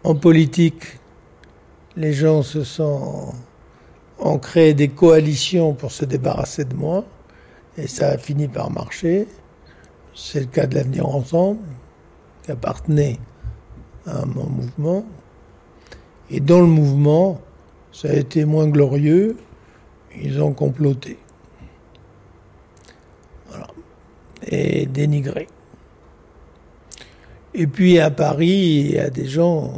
En 0.03 0.14
politique, 0.14 0.99
les 1.97 2.12
gens 2.12 2.43
se 2.43 2.64
sont 2.64 3.32
ont 4.18 4.39
créé 4.39 4.72
des 4.72 4.89
coalitions 4.89 5.74
pour 5.74 5.93
se 5.93 6.05
débarrasser 6.05 6.64
de 6.64 6.74
moi, 6.74 7.05
et 7.76 7.87
ça 7.87 8.09
a 8.09 8.18
fini 8.18 8.49
par 8.49 8.70
marcher. 8.70 9.28
C'est 10.14 10.41
le 10.41 10.47
cas 10.47 10.66
de 10.66 10.74
l'avenir 10.74 11.07
ensemble, 11.07 11.61
qui 12.43 12.51
appartenait 12.51 13.18
à 14.07 14.24
mon 14.24 14.47
mouvement. 14.47 15.05
Et 16.30 16.41
dans 16.41 16.61
le 16.61 16.66
mouvement, 16.66 17.41
ça 17.97 18.11
a 18.11 18.12
été 18.12 18.44
moins 18.44 18.68
glorieux, 18.68 19.38
ils 20.20 20.42
ont 20.42 20.53
comploté. 20.53 21.16
Voilà. 23.49 23.68
Et 24.49 24.84
dénigré. 24.84 25.47
Et 27.55 27.66
puis 27.66 27.99
à 27.99 28.11
Paris, 28.11 28.82
il 28.84 28.90
y 28.90 28.99
a 28.99 29.09
des 29.09 29.24
gens 29.24 29.72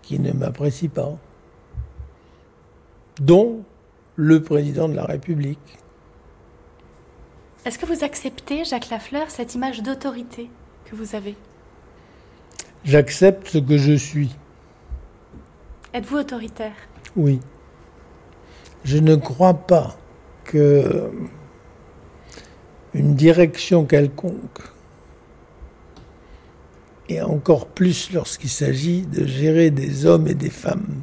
qui 0.00 0.18
ne 0.18 0.32
m'apprécient 0.32 0.88
pas, 0.88 1.18
dont 3.20 3.62
le 4.16 4.42
président 4.42 4.88
de 4.88 4.94
la 4.94 5.04
République. 5.04 5.78
Est-ce 7.66 7.78
que 7.78 7.84
vous 7.84 8.04
acceptez, 8.04 8.64
Jacques 8.64 8.88
Lafleur, 8.88 9.30
cette 9.30 9.54
image 9.54 9.82
d'autorité 9.82 10.48
que 10.86 10.96
vous 10.96 11.14
avez? 11.14 11.36
J'accepte 12.84 13.48
ce 13.48 13.58
que 13.58 13.76
je 13.76 13.92
suis. 13.92 14.34
Êtes-vous 15.94 16.18
autoritaire? 16.18 16.74
Oui. 17.16 17.40
Je 18.84 18.98
ne 18.98 19.16
crois 19.16 19.54
pas 19.54 19.96
que 20.44 21.10
une 22.94 23.14
direction 23.14 23.84
quelconque 23.84 24.60
et 27.08 27.22
encore 27.22 27.66
plus 27.66 28.12
lorsqu'il 28.12 28.50
s'agit 28.50 29.02
de 29.02 29.26
gérer 29.26 29.70
des 29.70 30.04
hommes 30.04 30.26
et 30.28 30.34
des 30.34 30.50
femmes. 30.50 31.02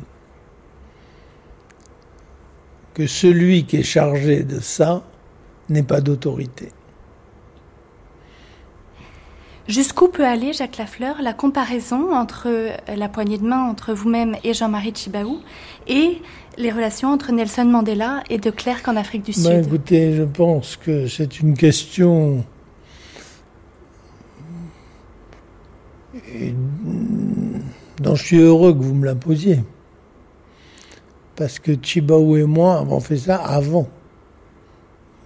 Que 2.93 3.07
celui 3.07 3.65
qui 3.65 3.77
est 3.77 3.83
chargé 3.83 4.43
de 4.43 4.59
ça 4.59 5.03
n'ait 5.69 5.83
pas 5.83 6.01
d'autorité. 6.01 6.71
Jusqu'où 9.67 10.09
peut 10.09 10.25
aller, 10.25 10.53
Jacques 10.53 10.77
Lafleur, 10.77 11.15
la 11.23 11.33
comparaison 11.33 12.13
entre 12.13 12.71
la 12.95 13.09
poignée 13.09 13.39
de 13.39 13.45
main 13.47 13.67
entre 13.67 13.93
vous-même 13.93 14.35
et 14.43 14.53
Jean-Marie 14.53 14.93
Chibaou 14.95 15.39
et 15.87 16.21
les 16.57 16.71
relations 16.71 17.09
entre 17.09 17.31
Nelson 17.31 17.65
Mandela 17.65 18.23
et 18.29 18.37
de 18.37 18.51
Klerk 18.51 18.87
en 18.87 18.95
Afrique 18.95 19.25
du 19.25 19.31
ben, 19.31 19.63
Sud? 19.63 19.65
Écoutez, 19.65 20.13
je 20.13 20.23
pense 20.23 20.75
que 20.75 21.07
c'est 21.07 21.39
une 21.39 21.55
question 21.55 22.45
dont 27.99 28.15
je 28.15 28.23
suis 28.23 28.37
heureux 28.37 28.73
que 28.73 28.83
vous 28.83 28.93
me 28.93 29.05
la 29.05 29.15
posiez. 29.15 29.63
Parce 31.35 31.57
que 31.57 31.71
Chibaou 31.81 32.37
et 32.37 32.45
moi 32.45 32.77
avons 32.77 32.99
fait 32.99 33.17
ça 33.17 33.37
avant 33.37 33.89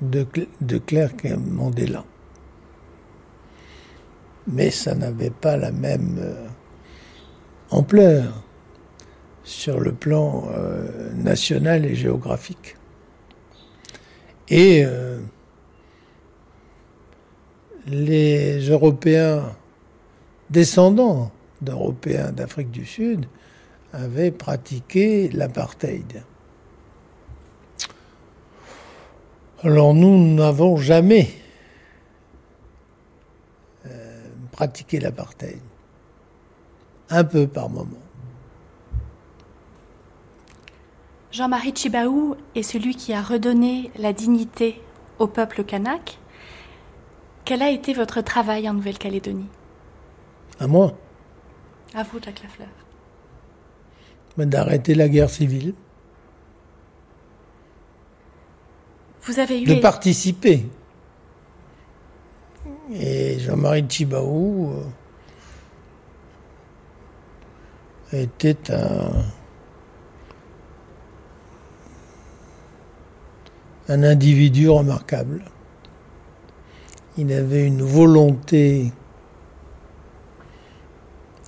de, 0.02 0.26
de 0.62 0.78
Clerc 0.78 1.12
et 1.26 1.36
Mandela. 1.36 2.06
Mais 4.48 4.72
ça 4.72 4.96
n'avait 4.96 5.30
pas 5.30 5.58
la 5.58 5.72
même 5.72 6.18
euh, 6.20 6.48
ampleur 7.70 8.44
sur 9.44 9.80
le 9.80 9.92
plan 9.94 10.48
euh, 10.54 11.12
national 11.14 11.86
et 11.86 11.96
géographique. 11.96 12.76
Et 14.50 14.84
euh, 14.86 15.20
les 17.88 18.70
Européens 18.70 19.56
descendants 20.50 21.32
d'Européens 21.62 22.32
d'Afrique 22.32 22.72
du 22.72 22.86
Sud 22.86 23.26
avaient 23.94 24.32
pratiqué 24.32 25.30
l'apartheid. 25.30 26.24
Alors 29.62 29.94
nous 29.94 30.36
n'avons 30.36 30.78
jamais 30.78 31.28
pratiqué 34.60 35.00
l'apartheid. 35.00 35.62
Un 37.10 37.24
peu 37.24 37.48
par 37.48 37.70
moment. 37.70 38.04
Jean-Marie 41.32 41.74
Chibaou 41.74 42.36
est 42.56 42.64
celui 42.64 42.94
qui 42.94 43.14
a 43.14 43.22
redonné 43.22 43.90
la 43.98 44.12
dignité 44.12 44.82
au 45.18 45.28
peuple 45.28 45.64
kanak. 45.64 46.18
Quel 47.46 47.62
a 47.62 47.70
été 47.70 47.94
votre 47.94 48.20
travail 48.20 48.68
en 48.70 48.74
Nouvelle-Calédonie? 48.74 49.48
À 50.60 50.68
moi. 50.68 50.98
À 51.94 52.04
vous, 52.04 52.20
Jacques 52.22 52.44
Lafleur. 52.44 52.68
D'arrêter 54.36 54.94
la 54.94 55.08
guerre 55.08 55.30
civile. 55.30 55.74
Vous 59.22 59.40
avez 59.40 59.62
eu. 59.62 59.66
De 59.66 59.76
participer. 59.76 60.66
Et 62.92 63.40
Jean-Marie 63.40 63.86
Chibaou 63.88 64.74
euh, 68.14 68.24
était 68.24 68.72
un. 68.72 69.12
un 73.90 74.04
individu 74.04 74.70
remarquable. 74.70 75.44
Il 77.18 77.34
avait 77.34 77.66
une 77.66 77.82
volonté 77.82 78.94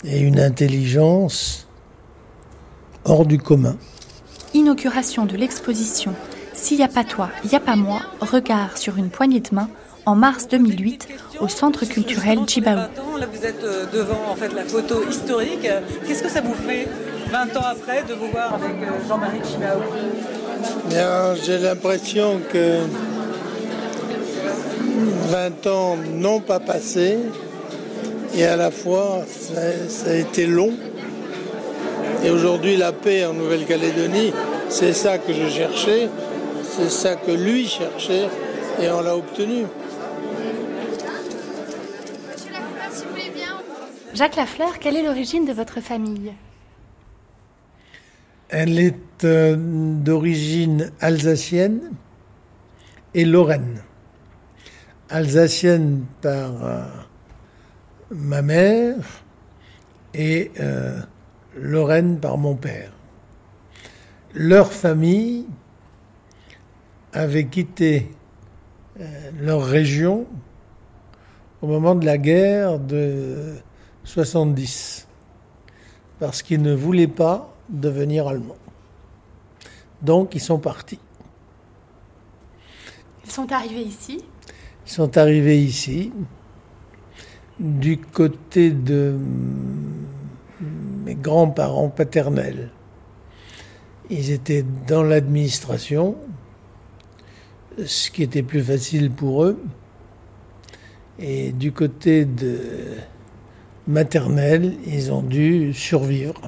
et 0.04 0.20
une 0.20 0.40
intelligence 0.40 1.68
hors 3.06 3.28
du 3.28 3.38
commun. 3.38 3.78
Inauguration 4.56 5.26
de 5.26 5.38
l'exposition 5.38 6.14
S'il 6.54 6.78
n'y 6.78 6.84
a 6.84 6.88
pas 6.88 7.04
toi, 7.04 7.30
il 7.44 7.52
n'y 7.52 7.56
a 7.56 7.62
pas 7.62 7.76
moi, 7.76 8.02
regard 8.20 8.78
sur 8.78 8.98
une 8.98 9.10
poignée 9.10 9.40
de 9.40 9.54
main 9.54 9.70
en 10.12 10.16
mars 10.16 10.48
2008 10.50 11.08
au 11.40 11.48
Centre 11.48 11.86
culturel 11.86 12.40
Djibaou. 12.46 12.76
Là, 12.76 13.28
vous 13.32 13.46
êtes 13.46 13.64
euh, 13.64 13.86
devant 13.94 14.20
en 14.30 14.36
fait, 14.36 14.54
la 14.54 14.66
photo 14.66 15.04
historique. 15.10 15.68
Qu'est-ce 16.06 16.22
que 16.22 16.30
ça 16.30 16.42
vous 16.42 16.54
fait 16.54 16.90
20 17.32 17.56
ans 17.56 17.66
après 17.72 18.04
de 18.04 18.14
vous 18.14 18.28
voir 18.28 18.56
avec 18.56 18.72
euh, 18.72 19.08
Jean-Marie 19.08 19.40
Djibaou 19.48 19.82
J'ai 21.46 21.60
l'impression 21.60 22.42
que 22.52 22.80
20 25.30 25.68
ans 25.68 25.96
n'ont 26.14 26.42
pas 26.42 26.60
passé 26.60 27.20
et 28.36 28.46
à 28.46 28.58
la 28.58 28.70
fois, 28.70 29.20
ça, 29.30 30.10
a 30.12 30.16
été 30.16 30.46
long. 30.46 30.72
Et 32.26 32.30
aujourd'hui, 32.30 32.76
la 32.76 32.92
paix 32.92 33.26
en 33.26 33.34
Nouvelle-Calédonie, 33.34 34.34
c'est 34.68 34.94
ça 34.94 35.18
que 35.18 35.32
je 35.34 35.48
cherchais, 35.48 36.10
c'est 36.64 36.92
ça 36.92 37.16
que 37.16 37.32
lui 37.32 37.66
cherchait, 37.66 38.28
et 38.82 38.90
on 38.90 39.02
l'a 39.02 39.16
obtenu. 39.16 39.66
Jacques 44.14 44.36
Lafleur, 44.36 44.78
quelle 44.80 44.98
est 44.98 45.04
l'origine 45.04 45.46
de 45.46 45.54
votre 45.54 45.80
famille? 45.80 46.34
Elle 48.50 48.78
est 48.78 49.24
euh, 49.24 49.56
d'origine 49.58 50.92
alsacienne 51.00 51.92
et 53.14 53.24
lorraine. 53.24 53.82
Alsacienne 55.10 56.04
par 56.22 56.66
euh, 56.66 56.84
ma 58.10 58.42
mère 58.42 58.98
et 60.14 60.52
euh, 60.60 61.00
Lorraine 61.56 62.20
par 62.20 62.38
mon 62.38 62.56
père. 62.56 62.92
Leur 64.34 64.74
famille 64.74 65.46
avait 67.14 67.46
quitté 67.46 68.10
leur 69.40 69.64
région 69.64 70.26
au 71.62 71.68
moment 71.68 71.96
de 71.96 72.06
la 72.06 72.18
guerre 72.18 72.80
de 72.80 73.56
70, 74.04 75.08
parce 76.20 76.42
qu'ils 76.42 76.62
ne 76.62 76.74
voulaient 76.74 77.08
pas 77.08 77.54
devenir 77.70 78.28
allemands. 78.28 78.58
Donc 80.02 80.36
ils 80.36 80.42
sont 80.42 80.60
partis. 80.60 81.00
Ils 83.26 83.32
sont 83.32 83.52
arrivés 83.52 83.84
ici? 83.84 84.24
Ils 84.86 84.92
sont 84.92 85.18
arrivés 85.18 85.62
ici, 85.62 86.12
du 87.60 87.98
côté 87.98 88.72
de 88.72 89.16
mes 91.06 91.16
grands-parents 91.16 91.90
paternels. 91.90 92.72
Ils 94.10 94.32
étaient 94.32 94.66
dans 94.88 95.04
l'administration, 95.04 96.18
ce 97.86 98.12
qui 98.12 98.24
était 98.24 98.44
plus 98.44 98.64
facile 98.64 99.12
pour 99.12 99.46
eux. 99.46 99.64
Et 101.20 101.52
du 101.52 101.72
côté 101.72 102.26
de 102.26 102.60
maternelle, 103.88 104.74
ils 104.86 105.12
ont 105.12 105.24
dû 105.24 105.74
survivre. 105.74 106.40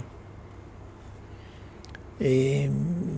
Et 2.21 2.69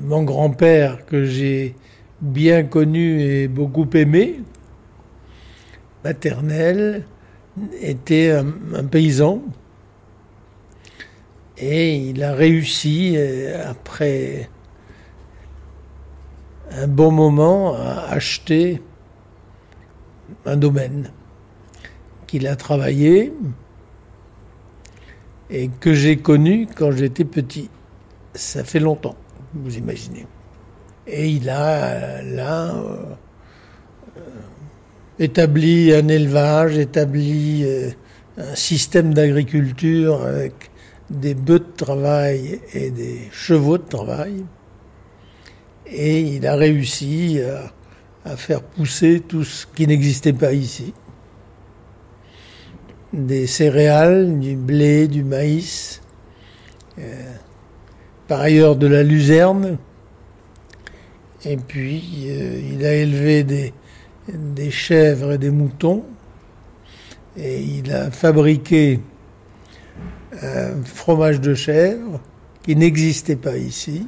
mon 0.03 0.23
grand-père, 0.23 1.05
que 1.05 1.25
j'ai 1.25 1.75
bien 2.21 2.63
connu 2.63 3.21
et 3.21 3.47
beaucoup 3.47 3.87
aimé, 3.93 4.39
maternel, 6.03 7.05
était 7.81 8.31
un, 8.31 8.83
paysan. 8.85 9.41
Et 11.57 11.95
il 11.95 12.23
a 12.23 12.33
réussi, 12.33 13.13
euh, 13.15 13.69
après 13.69 14.49
un 16.71 16.87
bon 16.87 17.11
moment, 17.11 17.75
à 17.75 18.07
acheter 18.09 18.81
un 20.45 20.57
domaine 20.57 21.11
qu'il 22.27 22.47
a 22.47 22.55
travaillé 22.55 23.31
et 25.49 25.69
que 25.79 25.93
j'ai 25.93 26.17
connu 26.17 26.67
quand 26.75 26.91
j'étais 26.91 27.25
petit. 27.25 27.69
Ça 28.33 28.63
fait 28.63 28.79
longtemps, 28.79 29.15
vous 29.53 29.77
imaginez. 29.77 30.25
Et 31.07 31.29
il 31.29 31.49
a 31.49 32.21
là 32.23 32.73
euh, 32.75 34.21
établi 35.19 35.93
un 35.93 36.07
élevage, 36.07 36.77
établi 36.77 37.63
euh, 37.63 37.91
un 38.37 38.55
système 38.55 39.13
d'agriculture 39.13 40.23
avec 40.23 40.71
des 41.09 41.35
bœufs 41.35 41.59
de 41.59 41.75
travail 41.77 42.59
et 42.73 42.89
des 42.89 43.29
chevaux 43.31 43.77
de 43.77 43.87
travail. 43.87 44.43
Et 45.87 46.21
il 46.21 46.47
a 46.47 46.55
réussi 46.55 47.39
à 48.25 48.35
faire 48.35 48.63
pousser 48.63 49.19
tout 49.19 49.43
ce 49.43 49.67
qui 49.67 49.85
n'existait 49.85 50.33
pas 50.33 50.51
ici 50.51 50.95
des 53.15 53.47
céréales, 53.47 54.39
du 54.39 54.55
blé, 54.55 55.07
du 55.07 55.23
maïs, 55.23 56.01
euh, 56.99 57.33
par 58.27 58.41
ailleurs 58.41 58.75
de 58.75 58.87
la 58.87 59.03
luzerne. 59.03 59.77
Et 61.45 61.57
puis 61.57 62.25
euh, 62.27 62.59
il 62.73 62.85
a 62.85 62.93
élevé 62.93 63.43
des, 63.43 63.73
des 64.27 64.71
chèvres 64.71 65.33
et 65.33 65.37
des 65.37 65.49
moutons. 65.49 66.03
Et 67.37 67.61
il 67.61 67.91
a 67.91 68.11
fabriqué 68.11 68.99
un 70.41 70.83
fromage 70.83 71.41
de 71.41 71.53
chèvre 71.53 72.19
qui 72.63 72.75
n'existait 72.75 73.35
pas 73.35 73.57
ici. 73.57 74.07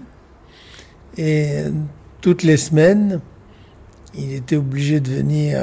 Et 1.17 1.63
toutes 2.21 2.43
les 2.43 2.57
semaines, 2.57 3.21
il 4.15 4.33
était 4.33 4.55
obligé 4.55 4.99
de 4.99 5.09
venir 5.09 5.61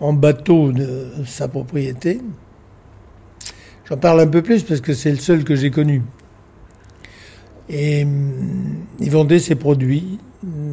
en 0.00 0.12
bateau 0.12 0.72
de 0.72 1.08
sa 1.26 1.48
propriété. 1.48 2.20
J'en 3.88 3.96
parle 3.96 4.20
un 4.20 4.26
peu 4.26 4.42
plus 4.42 4.62
parce 4.62 4.80
que 4.80 4.92
c'est 4.92 5.10
le 5.10 5.16
seul 5.16 5.44
que 5.44 5.56
j'ai 5.56 5.70
connu. 5.70 6.02
Et 7.68 8.04
hum, 8.04 8.84
il 9.00 9.10
vendait 9.10 9.38
ses 9.38 9.54
produits, 9.54 10.18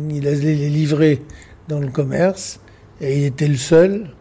il 0.09 0.27
allait 0.27 0.55
les 0.55 0.69
livrer 0.69 1.21
dans 1.67 1.79
le 1.79 1.87
commerce, 1.87 2.59
et 3.01 3.19
il 3.19 3.25
était 3.25 3.47
le 3.47 3.57
seul 3.57 4.11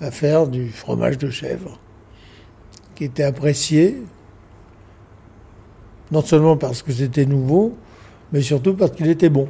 à 0.00 0.10
faire 0.10 0.46
du 0.46 0.68
fromage 0.68 1.18
de 1.18 1.30
chèvre, 1.30 1.78
qui 2.94 3.04
était 3.04 3.22
apprécié, 3.22 4.02
non 6.10 6.22
seulement 6.22 6.56
parce 6.56 6.82
que 6.82 6.92
c'était 6.92 7.26
nouveau, 7.26 7.76
mais 8.32 8.42
surtout 8.42 8.74
parce 8.74 8.92
qu'il 8.92 9.08
était 9.08 9.28
bon. 9.28 9.48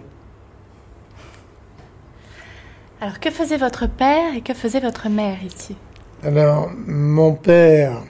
Alors, 3.02 3.18
que 3.18 3.30
faisait 3.30 3.56
votre 3.56 3.86
père 3.86 4.34
et 4.34 4.42
que 4.42 4.52
faisait 4.52 4.80
votre 4.80 5.08
mère 5.08 5.42
ici? 5.42 5.74
Alors, 6.22 6.70
mon 6.86 7.34
père 7.34 8.02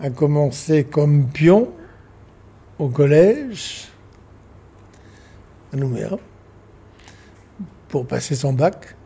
a 0.00 0.10
commencé 0.10 0.82
comme 0.82 1.28
pion 1.28 1.72
au 2.80 2.88
collège 2.88 3.88
à 5.72 5.76
Nouméa 5.76 6.18
pour 7.86 8.08
passer 8.08 8.34
son 8.34 8.52
bac. 8.52 8.96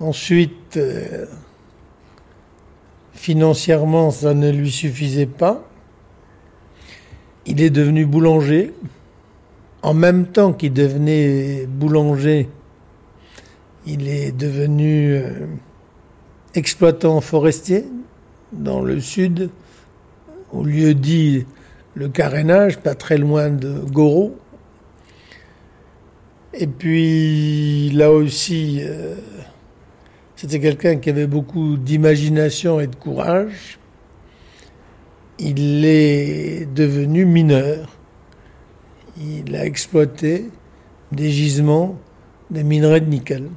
Ensuite, 0.00 0.76
euh, 0.76 1.26
financièrement, 3.12 4.10
ça 4.10 4.34
ne 4.34 4.50
lui 4.50 4.72
suffisait 4.72 5.26
pas. 5.26 5.62
Il 7.46 7.62
est 7.62 7.70
devenu 7.70 8.04
boulanger 8.04 8.74
en 9.84 9.92
même 9.92 10.26
temps 10.26 10.54
qu'il 10.54 10.72
devenait 10.72 11.66
boulanger, 11.66 12.48
il 13.86 14.08
est 14.08 14.32
devenu 14.32 15.12
euh, 15.12 15.46
exploitant 16.54 17.20
forestier 17.20 17.84
dans 18.50 18.80
le 18.80 18.98
sud, 18.98 19.50
au 20.52 20.64
lieu 20.64 20.94
dit 20.94 21.44
le 21.92 22.08
carénage, 22.08 22.78
pas 22.78 22.94
très 22.94 23.18
loin 23.18 23.50
de 23.50 23.74
Goro. 23.92 24.34
Et 26.54 26.66
puis 26.66 27.90
là 27.90 28.10
aussi, 28.10 28.80
euh, 28.80 29.16
c'était 30.34 30.60
quelqu'un 30.60 30.96
qui 30.96 31.10
avait 31.10 31.26
beaucoup 31.26 31.76
d'imagination 31.76 32.80
et 32.80 32.86
de 32.86 32.96
courage. 32.96 33.78
Il 35.38 35.84
est 35.84 36.66
devenu 36.72 37.26
mineur 37.26 37.94
il 39.16 39.54
a 39.56 39.64
exploité 39.64 40.50
des 41.12 41.30
gisements 41.30 41.98
des 42.50 42.64
minerais 42.64 43.00
de 43.00 43.06
nickel. 43.06 43.50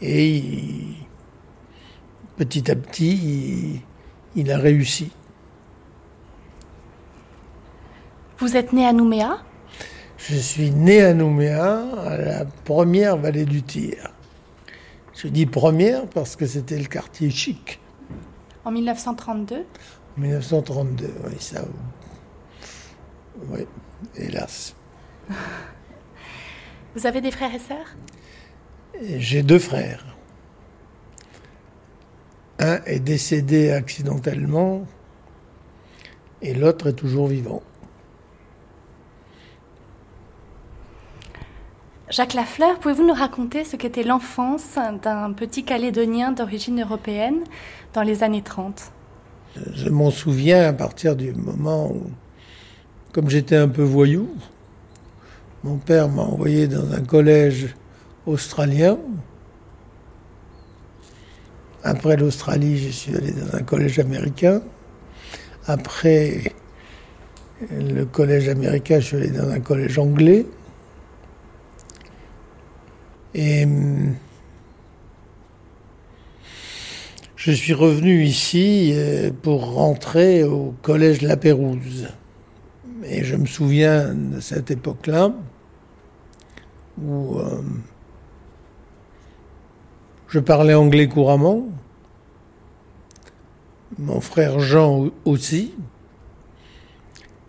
Et 0.00 0.42
petit 2.36 2.70
à 2.70 2.76
petit, 2.76 3.80
il, 4.36 4.52
a 4.52 4.58
réussi. 4.58 5.10
Vous 8.38 8.56
êtes 8.56 8.72
né 8.72 8.86
à 8.86 8.92
Nouméa? 8.92 9.38
Je 10.18 10.36
suis 10.36 10.70
né 10.70 11.02
à 11.02 11.14
Nouméa, 11.14 11.84
à 12.06 12.16
la 12.16 12.44
première 12.44 13.16
vallée 13.16 13.44
du 13.44 13.62
Tir. 13.62 14.10
Je 15.14 15.28
dis 15.28 15.46
première 15.46 16.06
parce 16.06 16.34
que 16.34 16.46
c'était 16.46 16.78
le 16.78 16.86
quartier 16.86 17.30
chic. 17.30 17.80
En 18.64 18.70
1932 18.70 19.64
En 20.16 20.20
1932, 20.20 21.14
oui, 21.26 21.36
ça. 21.38 21.62
Oui 23.48 23.66
hélas. 24.16 24.74
Vous 26.94 27.06
avez 27.06 27.20
des 27.20 27.30
frères 27.30 27.54
et 27.54 27.58
sœurs? 27.58 27.96
J'ai 29.16 29.42
deux 29.42 29.58
frères. 29.58 30.04
Un 32.58 32.80
est 32.86 33.00
décédé 33.00 33.72
accidentellement 33.72 34.86
et 36.40 36.54
l'autre 36.54 36.88
est 36.88 36.92
toujours 36.94 37.26
vivant. 37.26 37.62
Jacques 42.10 42.34
Lafleur, 42.34 42.78
pouvez-vous 42.78 43.04
nous 43.04 43.14
raconter 43.14 43.64
ce 43.64 43.74
qu'était 43.74 44.04
l'enfance 44.04 44.78
d'un 45.02 45.32
petit 45.32 45.64
Calédonien 45.64 46.30
d'origine 46.30 46.80
européenne 46.80 47.42
dans 47.92 48.02
les 48.02 48.22
années 48.22 48.42
30 48.42 48.92
Je 49.72 49.88
m'en 49.88 50.12
souviens 50.12 50.68
à 50.68 50.72
partir 50.72 51.16
du 51.16 51.32
moment 51.32 51.90
où 51.90 52.04
comme 53.14 53.30
j'étais 53.30 53.54
un 53.54 53.68
peu 53.68 53.82
voyou, 53.82 54.28
mon 55.62 55.78
père 55.78 56.08
m'a 56.08 56.22
envoyé 56.22 56.66
dans 56.66 56.92
un 56.92 57.00
collège 57.00 57.76
australien 58.26 58.98
Après 61.84 62.16
l'Australie, 62.16 62.76
je 62.76 62.88
suis 62.88 63.14
allé 63.14 63.30
dans 63.30 63.54
un 63.54 63.62
collège 63.62 64.00
américain. 64.00 64.62
Après 65.66 66.54
le 67.70 68.04
collège 68.04 68.48
américain, 68.48 68.98
je 68.98 69.06
suis 69.06 69.16
allé 69.16 69.30
dans 69.30 69.48
un 69.48 69.60
collège 69.60 69.96
anglais. 69.96 70.44
Et 73.32 73.64
hum, 73.64 74.14
je 77.36 77.52
suis 77.52 77.74
revenu 77.74 78.24
ici 78.24 78.90
euh, 78.94 79.30
pour 79.42 79.74
rentrer 79.74 80.42
au 80.42 80.74
collège 80.82 81.22
La 81.22 81.36
Pérouse. 81.36 82.08
Et 83.06 83.22
je 83.22 83.36
me 83.36 83.46
souviens 83.46 84.14
de 84.14 84.40
cette 84.40 84.70
époque-là 84.70 85.32
où 87.02 87.38
euh, 87.38 87.60
je 90.28 90.38
parlais 90.38 90.74
anglais 90.74 91.06
couramment, 91.08 91.68
mon 93.98 94.20
frère 94.20 94.58
Jean 94.58 95.10
aussi, 95.24 95.74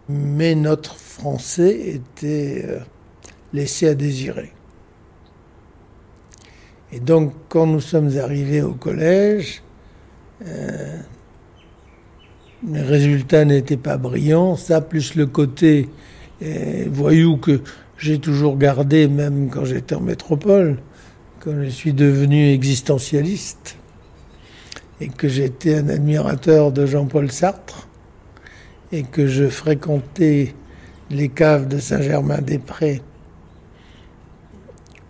mais 0.09 0.55
notre 0.55 0.95
français 0.95 1.79
était 1.87 2.65
euh, 2.67 2.79
laissé 3.53 3.87
à 3.87 3.95
désirer. 3.95 4.51
Et 6.91 6.99
donc, 6.99 7.33
quand 7.49 7.65
nous 7.65 7.81
sommes 7.81 8.17
arrivés 8.17 8.61
au 8.61 8.73
collège, 8.73 9.63
euh, 10.45 10.99
les 12.67 12.81
résultats 12.81 13.45
n'étaient 13.45 13.77
pas 13.77 13.97
brillants. 13.97 14.55
Ça, 14.55 14.81
plus 14.81 15.15
le 15.15 15.25
côté 15.25 15.89
euh, 16.41 16.85
voyou 16.89 17.37
que 17.37 17.61
j'ai 17.97 18.19
toujours 18.19 18.57
gardé, 18.57 19.07
même 19.07 19.49
quand 19.49 19.65
j'étais 19.65 19.95
en 19.95 20.01
métropole, 20.01 20.77
quand 21.39 21.53
je 21.63 21.69
suis 21.69 21.93
devenu 21.93 22.49
existentialiste 22.51 23.77
et 25.01 25.09
que 25.09 25.27
j'étais 25.27 25.75
un 25.75 25.89
admirateur 25.89 26.71
de 26.71 26.85
Jean-Paul 26.85 27.31
Sartre 27.31 27.87
et 28.91 29.03
que 29.03 29.27
je 29.27 29.47
fréquentais 29.47 30.53
les 31.09 31.29
caves 31.29 31.67
de 31.67 31.77
Saint-Germain-des-Prés 31.77 33.01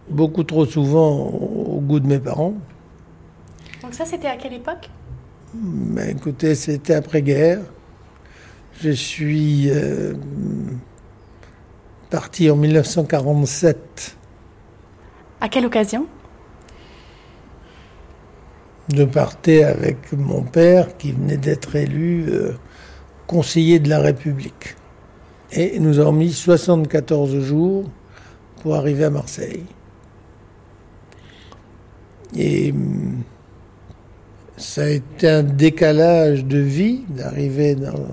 beaucoup 0.10 0.44
trop 0.44 0.66
souvent 0.66 1.18
au 1.18 1.80
goût 1.82 2.00
de 2.00 2.08
mes 2.08 2.20
parents. 2.20 2.54
Donc 3.82 3.94
ça, 3.94 4.06
c'était 4.06 4.28
à 4.28 4.38
quelle 4.38 4.54
époque? 4.54 4.90
Ben, 5.56 6.10
Écoutez, 6.10 6.56
c'était 6.56 6.96
après-guerre. 6.96 7.62
Je 8.82 8.92
suis 8.92 9.70
euh, 9.70 10.14
parti 12.10 12.50
en 12.50 12.58
1947. 12.58 14.18
À 15.40 15.50
quelle 15.50 15.66
occasion? 15.66 16.08
Je 18.94 19.04
partais 19.04 19.64
avec 19.64 20.12
mon 20.12 20.44
père 20.44 20.98
qui 20.98 21.14
venait 21.14 21.38
d'être 21.38 21.76
élu 21.76 22.26
euh, 22.28 22.52
conseiller 23.28 23.80
de 23.80 23.90
la 23.90 24.00
République. 24.00 24.76
Et 25.52 25.80
nous 25.80 26.00
avons 26.00 26.12
mis 26.12 26.34
74 26.34 27.40
jours 27.40 27.86
pour 28.62 28.76
arriver 28.76 29.06
à 29.06 29.10
Marseille. 29.10 29.66
Et 32.36 32.72
hum, 32.72 33.24
ça 34.58 34.84
a 34.84 34.88
été 34.88 35.28
un 35.28 35.44
décalage 35.44 36.46
de 36.46 36.60
vie 36.60 37.04
d'arriver 37.10 37.76
dans, 37.76 38.08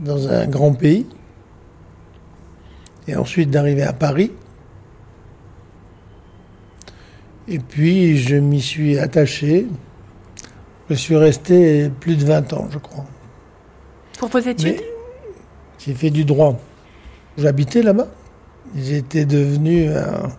dans 0.00 0.28
un 0.28 0.46
grand 0.46 0.72
pays 0.72 1.06
et 3.08 3.16
ensuite 3.16 3.50
d'arriver 3.50 3.82
à 3.82 3.92
Paris. 3.92 4.32
Et 7.48 7.58
puis 7.58 8.18
je 8.18 8.36
m'y 8.36 8.60
suis 8.60 8.98
attaché. 8.98 9.66
Je 10.90 10.94
suis 10.94 11.16
resté 11.16 11.90
plus 12.00 12.16
de 12.16 12.24
20 12.24 12.52
ans, 12.52 12.68
je 12.70 12.78
crois. 12.78 13.04
Pour 14.18 14.28
vos 14.28 14.38
études? 14.38 14.80
J'ai 15.78 15.94
fait 15.94 16.10
du 16.10 16.24
droit. 16.24 16.58
J'habitais 17.36 17.82
là-bas. 17.82 18.08
J'étais 18.76 19.24
devenu 19.24 19.90
un, 19.90 20.30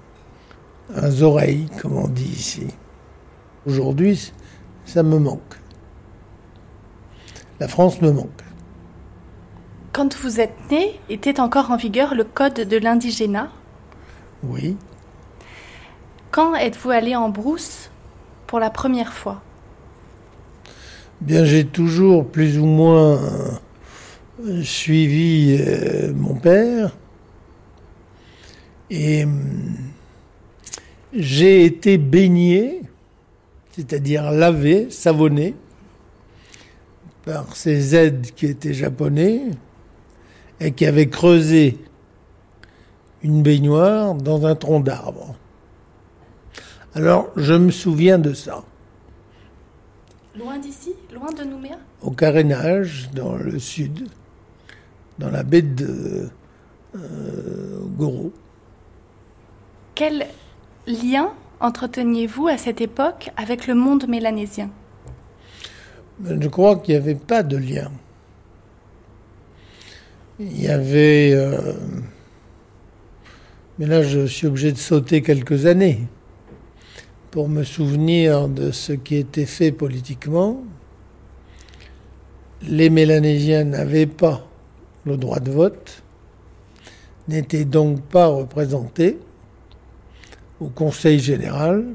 un 0.95 1.21
oreille, 1.21 1.67
comme 1.81 1.97
on 1.97 2.07
dit 2.07 2.31
ici. 2.31 2.67
Aujourd'hui, 3.65 4.31
ça 4.89 5.03
me 5.03 5.19
manque. 5.19 5.55
La 7.59 7.67
France 7.67 8.01
me 8.01 8.11
manque. 8.11 8.43
Quand 9.93 10.15
vous 10.17 10.39
êtes 10.39 10.55
né, 10.71 10.99
était 11.09 11.39
encore 11.39 11.71
en 11.71 11.77
vigueur 11.77 12.15
le 12.15 12.23
code 12.23 12.55
de 12.55 12.77
l'indigénat? 12.77 13.49
Oui. 14.43 14.77
Quand 16.31 16.55
êtes-vous 16.55 16.89
allé 16.89 17.15
en 17.15 17.29
brousse 17.29 17.91
pour 18.47 18.59
la 18.59 18.69
première 18.69 19.13
fois? 19.13 19.41
Bien, 21.21 21.43
j'ai 21.43 21.65
toujours 21.65 22.25
plus 22.25 22.57
ou 22.57 22.65
moins 22.65 23.19
euh, 24.43 24.63
suivi 24.63 25.57
euh, 25.59 26.13
mon 26.15 26.35
père 26.35 26.95
et 28.89 29.25
hum, 29.25 29.75
j'ai 31.13 31.65
été 31.65 31.97
baigné 31.97 32.88
c'est-à-dire 33.79 34.29
lavé, 34.31 34.89
savonné, 34.89 35.55
par 37.23 37.55
ces 37.55 37.95
aides 37.95 38.31
qui 38.35 38.45
étaient 38.45 38.73
japonais 38.73 39.51
et 40.59 40.73
qui 40.73 40.85
avaient 40.85 41.07
creusé 41.07 41.77
une 43.23 43.41
baignoire 43.41 44.15
dans 44.15 44.45
un 44.45 44.55
tronc 44.55 44.81
d'arbre. 44.81 45.33
Alors, 46.93 47.29
je 47.37 47.53
me 47.53 47.71
souviens 47.71 48.19
de 48.19 48.33
ça. 48.33 48.65
Loin 50.37 50.57
d'ici 50.57 50.93
Loin 51.13 51.31
de 51.31 51.45
Nouméa? 51.45 51.77
Au 52.01 52.11
carénage, 52.11 53.09
dans 53.15 53.37
le 53.37 53.59
sud, 53.59 54.09
dans 55.19 55.29
la 55.29 55.43
baie 55.43 55.61
de 55.61 56.27
euh, 56.97 57.79
Goro. 57.97 58.33
Quel 59.95 60.27
lien 60.85 61.31
entreteniez-vous 61.59 62.47
à 62.47 62.57
cette 62.57 62.81
époque 62.81 63.29
avec 63.37 63.67
le 63.67 63.75
monde 63.75 64.07
mélanésien 64.07 64.69
Je 66.23 66.47
crois 66.47 66.77
qu'il 66.77 66.95
n'y 66.95 67.01
avait 67.01 67.15
pas 67.15 67.43
de 67.43 67.57
lien. 67.57 67.91
Il 70.39 70.61
y 70.61 70.69
avait... 70.69 71.31
Euh, 71.33 71.73
mais 73.77 73.85
là, 73.85 74.03
je 74.03 74.25
suis 74.25 74.47
obligé 74.47 74.71
de 74.71 74.77
sauter 74.77 75.21
quelques 75.21 75.65
années 75.65 76.07
pour 77.31 77.47
me 77.49 77.63
souvenir 77.63 78.47
de 78.47 78.71
ce 78.71 78.93
qui 78.93 79.15
était 79.15 79.45
fait 79.45 79.71
politiquement. 79.71 80.63
Les 82.61 82.89
Mélanésiens 82.89 83.63
n'avaient 83.63 84.05
pas 84.05 84.45
le 85.05 85.15
droit 85.15 85.39
de 85.39 85.51
vote, 85.51 86.03
n'étaient 87.27 87.65
donc 87.65 88.01
pas 88.01 88.27
représentés 88.27 89.17
au 90.59 90.67
Conseil 90.67 91.19
général. 91.19 91.85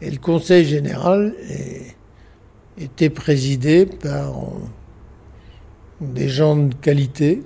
Et 0.00 0.10
le 0.10 0.18
Conseil 0.18 0.64
général 0.64 1.34
était 2.78 3.10
présidé 3.10 3.86
par 3.86 4.34
des 6.00 6.28
gens 6.28 6.56
de 6.56 6.74
qualité, 6.74 7.42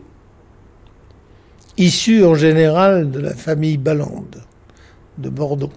issus 1.76 2.24
en 2.24 2.34
général 2.34 3.10
de 3.10 3.20
la 3.20 3.34
famille 3.34 3.76
Ballande 3.76 4.42
de 5.18 5.28
Bordeaux. 5.28 5.72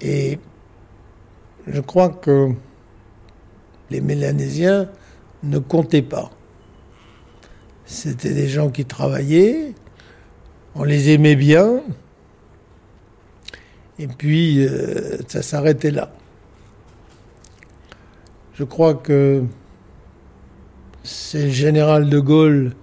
Et 0.00 0.38
je 1.66 1.80
crois 1.80 2.08
que 2.08 2.50
les 3.90 4.00
Mélanésiens 4.00 4.88
ne 5.42 5.58
comptaient 5.58 6.02
pas. 6.02 6.30
C'était 7.84 8.32
des 8.32 8.48
gens 8.48 8.70
qui 8.70 8.86
travaillaient, 8.86 9.74
on 10.74 10.84
les 10.84 11.10
aimait 11.10 11.36
bien, 11.36 11.82
et 14.02 14.08
puis, 14.08 14.66
euh, 14.66 15.18
ça 15.28 15.42
s'arrêtait 15.42 15.92
là. 15.92 16.10
Je 18.54 18.64
crois 18.64 18.94
que 18.94 19.44
c'est 21.04 21.44
le 21.44 21.50
général 21.50 22.10
de 22.10 22.18
Gaulle 22.18 22.74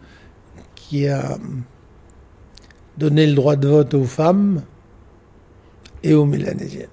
qui 0.75 1.09
a 1.09 1.37
donné 2.97 3.27
le 3.27 3.33
droit 3.33 3.57
de 3.57 3.67
vote 3.67 3.93
aux 3.95 4.05
femmes 4.05 4.63
et 6.03 6.13
aux 6.13 6.25
Mélanésiennes. 6.25 6.87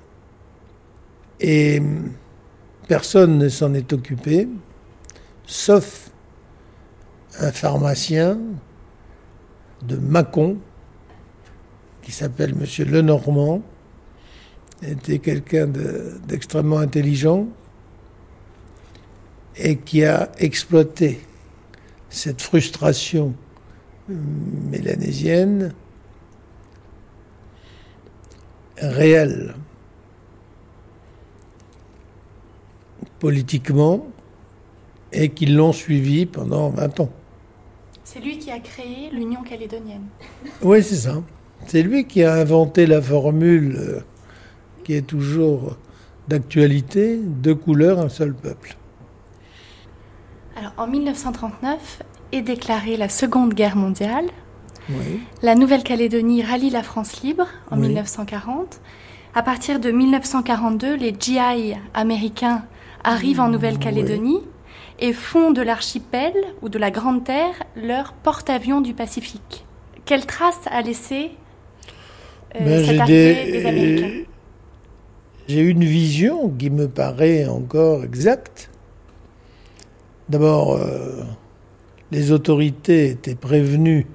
Et 1.39 1.81
personne 2.89 3.39
ne 3.39 3.49
s'en 3.49 3.75
est 3.75 3.93
occupé, 3.93 4.49
sauf 5.47 6.11
un 7.39 7.53
pharmacien 7.53 8.41
de 9.83 9.97
Mâcon, 9.97 10.57
qui 12.03 12.11
s'appelle 12.11 12.57
M. 12.61 12.87
Lenormand, 12.89 13.63
était 14.83 15.19
quelqu'un 15.19 15.67
d'extrêmement 15.67 16.79
intelligent 16.79 17.47
et 19.57 19.77
qui 19.77 20.05
a 20.05 20.31
exploité 20.39 21.21
cette 22.11 22.43
frustration 22.43 23.35
mélanésienne 24.09 25.73
réelle 28.79 29.55
politiquement 33.19 34.07
et 35.13 35.31
qui 35.31 35.47
l'ont 35.47 35.73
suivi 35.73 36.27
pendant 36.27 36.71
20 36.71 37.01
ans. 37.01 37.11
C'est 38.05 38.21
lui 38.21 38.39
qui 38.39 38.51
a 38.51 38.59
créé 38.61 39.11
l'Union 39.11 39.43
calédonienne. 39.43 40.05
Oui, 40.63 40.83
c'est 40.83 40.97
ça. 40.97 41.23
C'est 41.67 41.83
lui 41.83 42.07
qui 42.07 42.23
a 42.23 42.35
inventé 42.35 42.87
la 42.87 43.01
formule 43.01 43.77
euh, 43.79 44.01
qui 44.87 44.95
est 44.95 45.03
toujours 45.07 45.77
d'actualité, 46.29 47.19
deux 47.21 47.57
couleurs, 47.57 47.99
un 47.99 48.09
seul 48.09 48.33
peuple. 48.35 48.77
Alors, 50.57 50.73
en 50.79 50.87
1939 50.87 52.03
est 52.31 52.43
déclarée 52.43 52.97
la 52.97 53.09
Seconde 53.09 53.53
Guerre 53.53 53.75
mondiale. 53.75 54.27
Oui. 54.89 55.21
La 55.43 55.57
Nouvelle-Calédonie 55.57 56.43
rallie 56.45 56.71
la 56.71 56.85
France 56.85 57.21
libre 57.23 57.49
en 57.73 57.79
Oui. 57.81 57.89
1940. 57.89 58.81
À 59.35 59.43
partir 59.43 59.81
de 59.81 59.91
1942, 59.91 60.95
les 60.95 61.13
GI 61.19 61.75
américains 61.93 62.63
arrivent 63.03 63.41
en 63.41 63.49
Nouvelle-Calédonie 63.49 64.41
et 65.01 65.13
font 65.13 65.51
de 65.51 65.63
l'archipel 65.63 66.33
ou 66.63 66.69
de 66.69 66.79
la 66.79 66.93
Grande 66.93 67.25
Terre 67.25 67.55
leur 67.75 68.13
porte-avions 68.13 68.81
du 68.81 68.95
Pacifique. 68.95 69.65
Quelle 70.05 70.27
trace 70.27 70.61
a 70.71 70.81
laissé 70.81 71.33
euh, 72.55 72.61
Ben, 72.65 72.87
cette 72.87 73.01
arrivée 73.01 73.45
des- 73.47 73.53
des 73.53 73.67
Américains? 73.67 74.31
J'ai 75.49 75.61
une 75.61 75.85
vision 75.85 76.51
qui 76.51 76.71
me 76.71 76.89
paraît 76.89 77.47
encore 77.47 78.03
exacte. 78.03 78.69
D'abord, 80.29 80.75
euh, 80.75 81.23
les 82.11 82.33
autorités 82.33 83.11
étaient 83.11 83.37
prévenues 83.37 84.07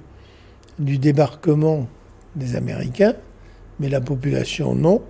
du 0.78 0.98
débarquement 0.98 1.88
des 2.36 2.54
Américains, 2.54 3.14
mais 3.80 3.88
la 3.88 4.02
population 4.02 4.74
non. 4.74 5.00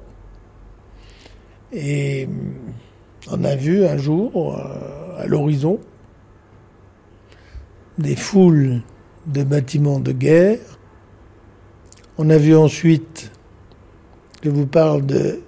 Et 1.72 2.26
hum, 2.26 2.54
on 3.32 3.42
a 3.42 3.56
vu 3.56 3.84
un 3.84 3.96
jour, 3.96 4.56
euh, 4.56 5.22
à 5.22 5.26
l'horizon, 5.26 5.80
des 7.98 8.14
foules 8.14 8.80
de 9.26 9.42
bâtiments 9.42 9.98
de 9.98 10.12
guerre. 10.12 10.78
On 12.16 12.30
a 12.30 12.38
vu 12.38 12.54
ensuite, 12.54 13.32
je 14.44 14.50
vous 14.50 14.66
parle 14.66 15.04
de, 15.04 15.40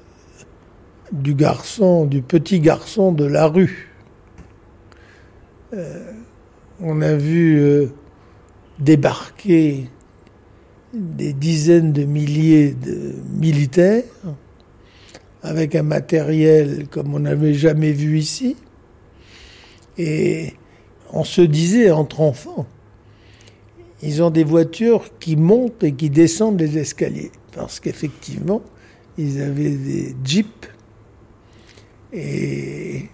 du 1.14 1.34
garçon, 1.34 2.06
du 2.06 2.22
petit 2.22 2.60
garçon 2.60 3.12
de 3.12 3.24
la 3.24 3.46
rue. 3.46 3.90
Euh, 5.72 6.12
on 6.80 7.00
a 7.00 7.14
vu 7.14 7.58
euh, 7.60 7.86
débarquer 8.78 9.88
des 10.92 11.32
dizaines 11.32 11.92
de 11.92 12.04
milliers 12.04 12.72
de 12.72 13.14
militaires 13.32 14.04
avec 15.42 15.74
un 15.74 15.82
matériel 15.82 16.86
comme 16.88 17.14
on 17.14 17.20
n'avait 17.20 17.54
jamais 17.54 17.92
vu 17.92 18.18
ici. 18.18 18.56
Et 19.98 20.54
on 21.12 21.24
se 21.24 21.42
disait 21.42 21.90
entre 21.90 22.20
enfants, 22.20 22.66
ils 24.02 24.22
ont 24.22 24.30
des 24.30 24.44
voitures 24.44 25.04
qui 25.20 25.36
montent 25.36 25.84
et 25.84 25.92
qui 25.92 26.10
descendent 26.10 26.60
les 26.60 26.78
escaliers. 26.78 27.30
Parce 27.52 27.78
qu'effectivement, 27.78 28.62
ils 29.16 29.40
avaient 29.40 29.70
des 29.70 30.14
jeeps 30.24 30.73
et 32.14 33.08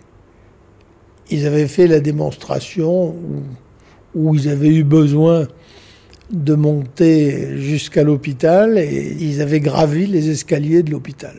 ils 1.31 1.47
avaient 1.47 1.69
fait 1.69 1.87
la 1.87 2.01
démonstration 2.01 3.15
où, 4.15 4.35
ils 4.35 4.49
avaient 4.49 4.75
eu 4.75 4.85
besoin 4.85 5.49
de 6.31 6.55
monter 6.55 7.57
jusqu'à 7.59 8.05
l'hôpital 8.05 8.79
et 8.79 9.17
ils 9.19 9.41
avaient 9.41 9.61
gravi 9.61 10.07
les 10.07 10.31
escaliers 10.31 10.83
de 10.83 10.91
l'hôpital. 10.91 11.35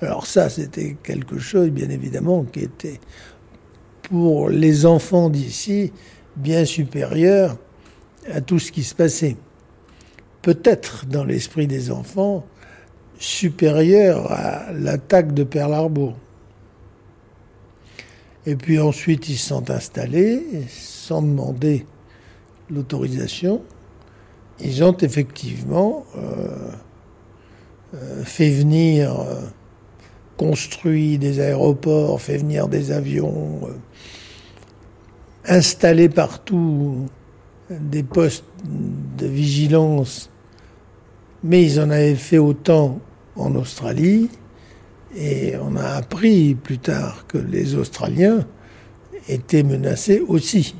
Alors 0.00 0.26
ça, 0.26 0.48
c'était 0.48 0.96
quelque 1.02 1.38
chose, 1.38 1.70
bien 1.70 1.88
évidemment, 1.88 2.44
qui 2.44 2.60
était 2.60 3.00
pour 4.02 4.48
les 4.48 4.86
enfants 4.86 5.30
d'ici 5.30 5.92
bien 6.36 6.64
supérieur 6.64 7.56
à 8.30 8.40
tout 8.40 8.58
ce 8.58 8.70
qui 8.70 8.84
se 8.84 8.94
passait. 8.94 9.36
Peut-être 10.42 11.06
dans 11.06 11.24
l'esprit 11.24 11.66
des 11.66 11.90
enfants 11.90 12.46
supérieur 13.18 14.30
à 14.30 14.72
l'attaque 14.72 15.32
de 15.32 15.44
Pearl 15.44 15.72
Harbor. 15.72 16.16
Et 18.46 18.54
puis 18.54 18.78
ensuite, 18.78 19.28
ils 19.28 19.36
se 19.36 19.48
sont 19.48 19.70
installés 19.70 20.42
sans 20.68 21.20
demander 21.20 21.84
l'autorisation. 22.70 23.62
Ils 24.60 24.84
ont 24.84 24.96
effectivement 24.96 26.04
euh, 26.16 26.70
euh, 27.94 28.24
fait 28.24 28.50
venir, 28.50 29.20
euh, 29.20 29.40
construit 30.36 31.18
des 31.18 31.40
aéroports, 31.40 32.20
fait 32.20 32.38
venir 32.38 32.68
des 32.68 32.92
avions, 32.92 33.60
installé 35.44 36.08
partout 36.08 37.06
des 37.70 38.04
postes 38.04 38.44
de 38.64 39.26
vigilance, 39.26 40.30
mais 41.42 41.64
ils 41.64 41.80
en 41.80 41.90
avaient 41.90 42.14
fait 42.14 42.38
autant 42.38 43.00
en 43.34 43.54
Australie, 43.56 44.30
et 45.16 45.54
on 45.56 45.76
a 45.76 45.88
appris 45.88 46.54
plus 46.54 46.78
tard 46.78 47.26
que 47.26 47.38
les 47.38 47.74
Australiens 47.74 48.46
étaient 49.28 49.62
menacés 49.62 50.22
aussi. 50.28 50.76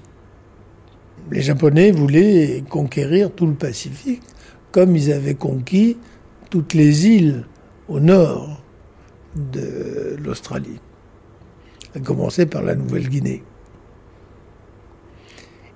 Les 1.31 1.41
Japonais 1.41 1.91
voulaient 1.91 2.63
conquérir 2.69 3.33
tout 3.33 3.47
le 3.47 3.55
Pacifique, 3.55 4.23
comme 4.71 4.95
ils 4.95 5.11
avaient 5.13 5.35
conquis 5.35 5.97
toutes 6.51 6.75
les 6.75 7.09
îles 7.09 7.45
au 7.89 7.99
nord 7.99 8.63
de 9.35 10.17
l'Australie, 10.23 10.81
à 11.95 12.01
commencer 12.01 12.47
par 12.47 12.63
la 12.63 12.75
Nouvelle-Guinée. 12.75 13.43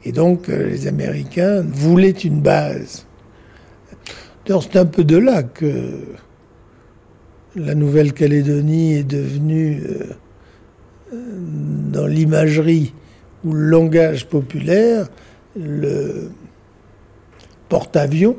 Et 0.04 0.12
donc 0.12 0.48
euh, 0.48 0.68
les 0.68 0.86
Américains 0.86 1.62
voulaient 1.62 2.10
une 2.10 2.40
base. 2.40 3.06
D'ailleurs, 4.44 4.62
c'est 4.62 4.78
un 4.78 4.86
peu 4.86 5.04
de 5.04 5.16
là 5.16 5.42
que 5.42 6.14
la 7.56 7.74
Nouvelle-Calédonie 7.74 8.94
est 8.94 9.04
devenue, 9.04 9.82
euh, 9.82 10.14
dans 11.12 12.06
l'imagerie 12.06 12.94
ou 13.44 13.52
le 13.52 13.64
langage 13.64 14.26
populaire, 14.26 15.08
le 15.56 16.30
porte-avions 17.68 18.36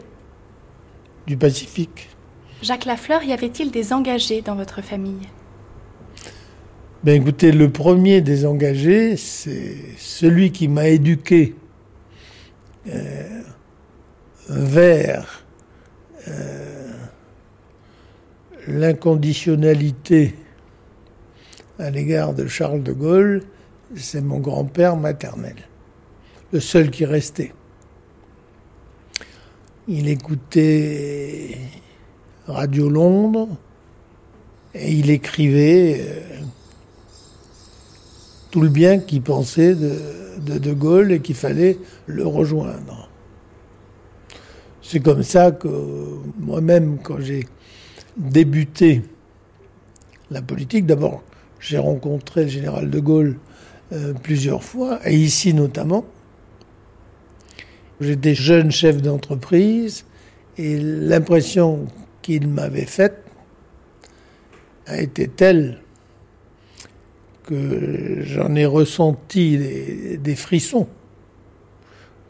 du 1.28 1.38
Pacifique. 1.38 2.10
Jacques 2.62 2.86
Lafleur, 2.86 3.24
y 3.24 3.34
avait-il 3.34 3.72
des 3.72 3.92
engagés 3.92 4.42
dans 4.42 4.56
votre 4.56 4.82
famille? 4.82 5.28
Ben 7.04 7.20
écoutez, 7.20 7.52
le 7.52 7.72
premier 7.72 8.22
des 8.22 8.46
engagés, 8.46 9.18
c'est 9.18 9.76
celui 9.98 10.52
qui 10.52 10.68
m'a 10.68 10.88
éduqué 10.88 11.56
euh, 12.88 13.42
vers 14.48 15.44
euh, 16.28 16.81
l'inconditionnalité 18.68 20.36
à 21.80 21.90
l'égard 21.90 22.34
de 22.34 22.48
Charles 22.48 22.84
de 22.84 22.92
Gaulle, 22.92 23.44
c'est 23.96 24.22
mon 24.22 24.40
grand-père 24.40 24.96
maternel, 24.96 25.56
le 26.52 26.60
seul 26.60 26.92
qui 26.92 27.06
restait. 27.06 27.54
Il 29.88 30.08
écoutait 30.08 31.58
Radio 32.46 32.90
Londres 32.90 33.50
et 34.74 34.92
il 34.92 35.10
écrivait 35.10 36.02
euh, 36.02 36.40
tout 38.52 38.62
le 38.62 38.70
bien 38.70 39.00
qu'il 39.00 39.22
pensait 39.22 39.76
de, 39.76 39.98
de 40.40 40.58
De 40.60 40.74
Gaulle 40.74 41.12
et 41.12 41.20
qu'il 41.20 41.36
fallait 41.36 41.78
le 42.06 42.26
rejoindre. 42.26 43.10
C'est 44.82 45.00
comme 45.00 45.24
ça 45.24 45.52
que 45.52 45.68
moi-même, 46.40 47.00
quand 47.02 47.20
j'ai 47.20 47.48
débuté 48.18 49.02
la 50.30 50.42
politique, 50.42 50.86
d'abord 50.86 51.24
j'ai 51.62 51.78
rencontré 51.78 52.44
le 52.44 52.50
général 52.50 52.90
de 52.90 53.00
Gaulle 53.00 53.38
euh, 53.94 54.14
plusieurs 54.14 54.64
fois, 54.64 55.00
et 55.06 55.16
ici 55.16 55.54
notamment. 55.54 56.06
J'étais 58.02 58.34
jeune 58.34 58.72
chef 58.72 59.02
d'entreprise 59.02 60.06
et 60.58 60.80
l'impression 60.80 61.86
qu'il 62.24 62.48
m'avait 62.48 62.88
faite 62.88 63.24
a 64.88 65.00
été 65.00 65.28
telle 65.28 65.82
que 67.44 68.22
j'en 68.24 68.56
ai 68.56 68.66
ressenti 68.66 69.58
des, 69.58 70.18
des 70.18 70.36
frissons 70.36 70.88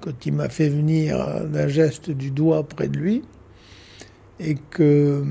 quand 0.02 0.26
il 0.26 0.34
m'a 0.34 0.49
fait 0.49 0.68
venir 0.68 1.45
d'un 1.45 1.68
geste 1.68 2.12
du 2.12 2.32
doigt 2.32 2.68
près 2.68 2.90
de 2.90 2.98
lui 2.98 3.22
et 4.43 4.55
que 4.69 5.23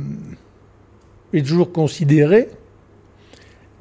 j'ai 1.32 1.43
toujours 1.43 1.73
considéré 1.73 2.49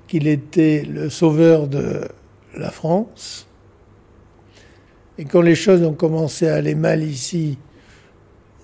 qu'il 0.07 0.27
était 0.27 0.84
le 0.84 1.10
sauveur 1.10 1.68
de 1.68 2.01
la 2.57 2.72
France. 2.72 3.47
Et 5.18 5.26
quand 5.26 5.41
les 5.41 5.56
choses 5.56 5.84
ont 5.84 5.93
commencé 5.93 6.47
à 6.47 6.56
aller 6.56 6.76
mal 6.76 7.03
ici, 7.03 7.57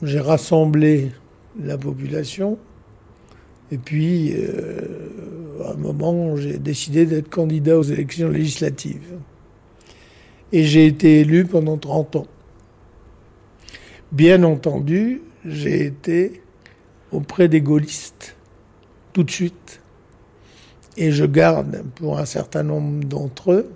j'ai 0.01 0.19
rassemblé 0.19 1.11
la 1.59 1.77
population 1.77 2.57
Et 3.71 3.77
puis, 3.77 4.33
euh, 4.35 5.63
à 5.65 5.71
un 5.71 5.75
moment, 5.75 6.35
j'ai 6.35 6.57
décidé 6.57 7.05
d'être 7.05 7.29
candidat 7.29 7.77
aux 7.77 7.83
élections 7.83 8.29
législatives. 8.29 9.17
Et 10.51 10.63
j'ai 10.63 10.85
été 10.85 11.21
élu 11.21 11.45
pendant 11.45 11.77
30 11.77 12.17
ans. 12.17 12.27
Bien 14.11 14.43
entendu, 14.43 15.21
j'ai 15.45 15.85
été 15.85 16.41
auprès 17.15 17.47
des 17.47 17.61
gaullistes, 17.61 18.35
tout 19.13 19.23
de 19.23 19.31
suite. 19.31 19.81
Et 20.97 21.11
je 21.11 21.25
garde, 21.25 21.83
pour 21.95 22.19
un 22.19 22.25
certain 22.25 22.63
nombre 22.63 23.03
d'entre 23.03 23.51
eux, 23.51 23.71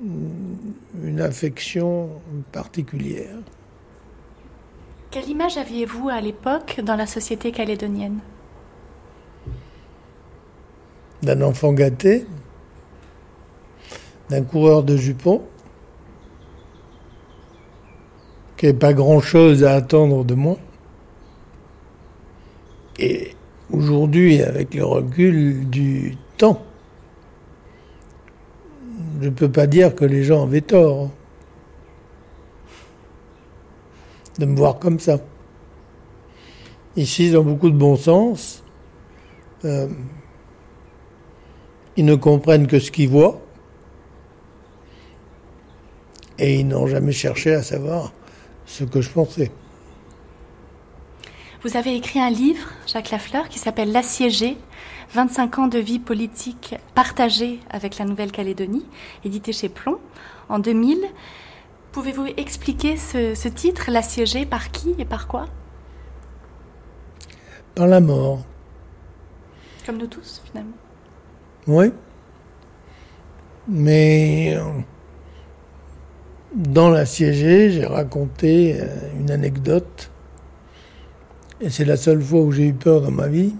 une 0.00 1.20
affection 1.20 2.10
particulière. 2.52 3.36
Quelle 5.10 5.28
image 5.28 5.56
aviez-vous 5.56 6.08
à 6.08 6.20
l'époque 6.20 6.80
dans 6.84 6.94
la 6.94 7.06
société 7.06 7.50
calédonienne? 7.50 8.18
D'un 11.22 11.42
enfant 11.42 11.72
gâté, 11.72 12.26
d'un 14.28 14.42
coureur 14.42 14.84
de 14.84 14.96
jupons, 14.96 15.42
qui 18.56 18.66
n'avait 18.66 18.78
pas 18.78 18.92
grand-chose 18.92 19.64
à 19.64 19.74
attendre 19.74 20.24
de 20.24 20.34
moi. 20.34 20.58
Et 22.98 23.32
aujourd'hui, 23.70 24.42
avec 24.42 24.74
le 24.74 24.84
recul 24.84 25.68
du 25.68 26.16
temps, 26.36 26.64
je 29.20 29.26
ne 29.26 29.34
peux 29.34 29.50
pas 29.50 29.66
dire 29.66 29.94
que 29.94 30.04
les 30.04 30.24
gens 30.24 30.44
avaient 30.44 30.60
tort 30.60 31.10
de 34.38 34.46
me 34.46 34.56
voir 34.56 34.78
comme 34.78 34.98
ça. 34.98 35.18
Ici, 36.96 37.28
ils 37.28 37.36
ont 37.36 37.44
beaucoup 37.44 37.70
de 37.70 37.76
bon 37.76 37.96
sens. 37.96 38.62
Euh, 39.64 39.88
ils 41.96 42.04
ne 42.04 42.14
comprennent 42.14 42.66
que 42.66 42.78
ce 42.78 42.90
qu'ils 42.90 43.08
voient. 43.08 43.40
Et 46.38 46.60
ils 46.60 46.66
n'ont 46.66 46.86
jamais 46.86 47.12
cherché 47.12 47.54
à 47.54 47.62
savoir 47.62 48.12
ce 48.66 48.84
que 48.84 49.00
je 49.00 49.10
pensais. 49.10 49.50
Vous 51.64 51.76
avez 51.76 51.96
écrit 51.96 52.20
un 52.20 52.30
livre, 52.30 52.68
Jacques 52.86 53.10
Lafleur, 53.10 53.48
qui 53.48 53.58
s'appelle 53.58 53.90
L'assiégé, 53.90 54.56
25 55.12 55.58
ans 55.58 55.66
de 55.66 55.80
vie 55.80 55.98
politique 55.98 56.76
partagée 56.94 57.58
avec 57.68 57.98
la 57.98 58.04
Nouvelle-Calédonie, 58.04 58.86
édité 59.24 59.52
chez 59.52 59.68
Plomb 59.68 59.98
en 60.48 60.60
2000. 60.60 61.00
Pouvez-vous 61.90 62.26
expliquer 62.36 62.96
ce, 62.96 63.48
titre, 63.48 63.90
L'assiégé, 63.90 64.46
par 64.46 64.70
qui 64.70 64.94
et 65.00 65.04
par 65.04 65.26
quoi? 65.26 65.46
Par 67.74 67.88
la 67.88 68.00
mort. 68.00 68.44
Comme 69.84 69.96
nous 69.96 70.06
tous, 70.06 70.40
finalement. 70.44 70.76
Oui. 71.66 71.92
Mais 73.66 74.54
euh, 74.56 74.62
dans 76.54 76.88
l'assiégé, 76.88 77.70
j'ai 77.70 77.84
raconté 77.84 78.80
euh, 78.80 78.86
une 79.18 79.32
anecdote 79.32 80.12
et 81.60 81.70
c'est 81.70 81.84
la 81.84 81.96
seule 81.96 82.22
fois 82.22 82.40
où 82.40 82.52
j'ai 82.52 82.68
eu 82.68 82.72
peur 82.72 83.00
dans 83.00 83.10
ma 83.10 83.28
vie. 83.28 83.54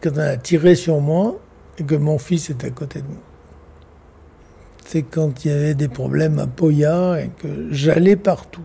quand 0.00 0.10
on 0.14 0.18
a 0.18 0.36
tiré 0.36 0.74
sur 0.74 1.00
moi 1.00 1.36
et 1.78 1.84
que 1.84 1.94
mon 1.94 2.18
fils 2.18 2.50
est 2.50 2.64
à 2.64 2.70
côté 2.70 3.00
de 3.00 3.06
moi. 3.06 3.22
C'est 4.84 5.02
quand 5.02 5.44
il 5.44 5.50
y 5.50 5.54
avait 5.54 5.74
des 5.74 5.88
problèmes 5.88 6.38
à 6.38 6.46
Poya 6.46 7.20
et 7.20 7.28
que 7.28 7.68
j'allais 7.70 8.16
partout. 8.16 8.64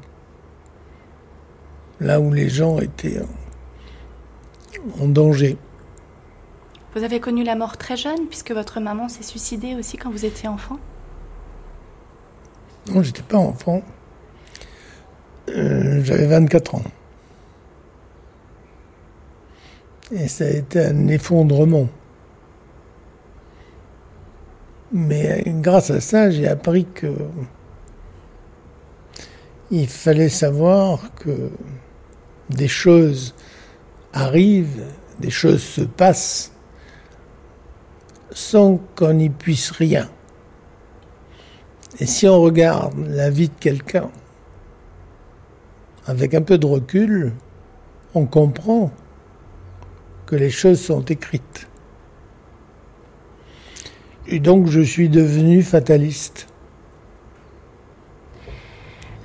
Là 1.99 2.19
où 2.19 2.31
les 2.31 2.49
gens 2.49 2.79
étaient 2.79 3.21
en, 4.99 5.07
danger. 5.07 5.57
Vous 6.95 7.03
avez 7.03 7.19
connu 7.19 7.43
la 7.43 7.55
mort 7.55 7.77
très 7.77 7.97
jeune 7.97 8.27
puisque 8.27 8.51
votre 8.51 8.79
maman 8.79 9.09
s'est 9.09 9.23
suicidée 9.23 9.75
aussi 9.75 9.97
quand 9.97 10.11
vous 10.11 10.25
étiez 10.25 10.49
enfant? 10.49 10.79
Non, 12.91 13.01
j'étais 13.01 13.21
pas 13.21 13.37
enfant. 13.37 13.81
Euh, 15.49 16.01
j'avais 16.03 16.27
24 16.27 16.75
ans. 16.75 16.83
Et 20.11 20.27
ça 20.27 20.45
a 20.45 20.49
été 20.49 20.79
un 20.79 21.07
effondrement. 21.07 21.87
Mais 24.91 25.43
grâce 25.45 25.89
à 25.89 25.99
ça, 25.99 26.29
j'ai 26.29 26.47
appris 26.47 26.85
que 26.85 27.13
il 29.71 29.87
fallait 29.87 30.29
savoir 30.29 31.15
que 31.15 31.49
des 32.51 32.67
choses 32.67 33.33
arrivent, 34.13 34.85
des 35.19 35.31
choses 35.31 35.63
se 35.63 35.81
passent 35.81 36.51
sans 38.31 38.77
qu'on 38.95 39.13
n'y 39.13 39.29
puisse 39.29 39.71
rien. 39.71 40.09
Et 41.99 42.05
si 42.05 42.27
on 42.27 42.39
regarde 42.41 42.93
la 43.07 43.31
vie 43.31 43.49
de 43.49 43.59
quelqu'un, 43.59 44.11
avec 46.05 46.33
un 46.33 46.41
peu 46.41 46.57
de 46.57 46.65
recul, 46.65 47.33
on 48.13 48.25
comprend 48.25 48.91
que 50.25 50.35
les 50.35 50.49
choses 50.49 50.81
sont 50.81 51.03
écrites. 51.05 51.67
Et 54.27 54.39
donc 54.39 54.67
je 54.67 54.81
suis 54.81 55.09
devenu 55.09 55.61
fataliste. 55.61 56.47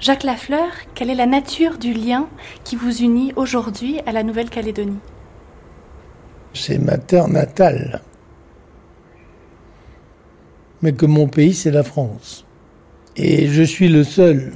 Jacques 0.01 0.23
Lafleur, 0.23 0.71
quelle 0.95 1.11
est 1.11 1.15
la 1.15 1.27
nature 1.27 1.77
du 1.79 1.93
lien 1.93 2.29
qui 2.63 2.77
vous 2.77 3.03
unit 3.03 3.33
aujourd'hui 3.35 4.01
à 4.07 4.13
la 4.13 4.23
Nouvelle-Calédonie? 4.23 5.01
C'est 6.55 6.79
ma 6.79 6.99
terre 6.99 7.29
natale. 7.29 8.01
Mais 10.83 10.93
que 10.93 11.07
mon 11.07 11.27
pays, 11.27 11.53
c'est 11.53 11.73
la 11.73 11.83
France. 11.83 12.47
Et 13.17 13.49
je 13.49 13.63
suis 13.65 13.89
le 13.89 14.05
seul 14.05 14.53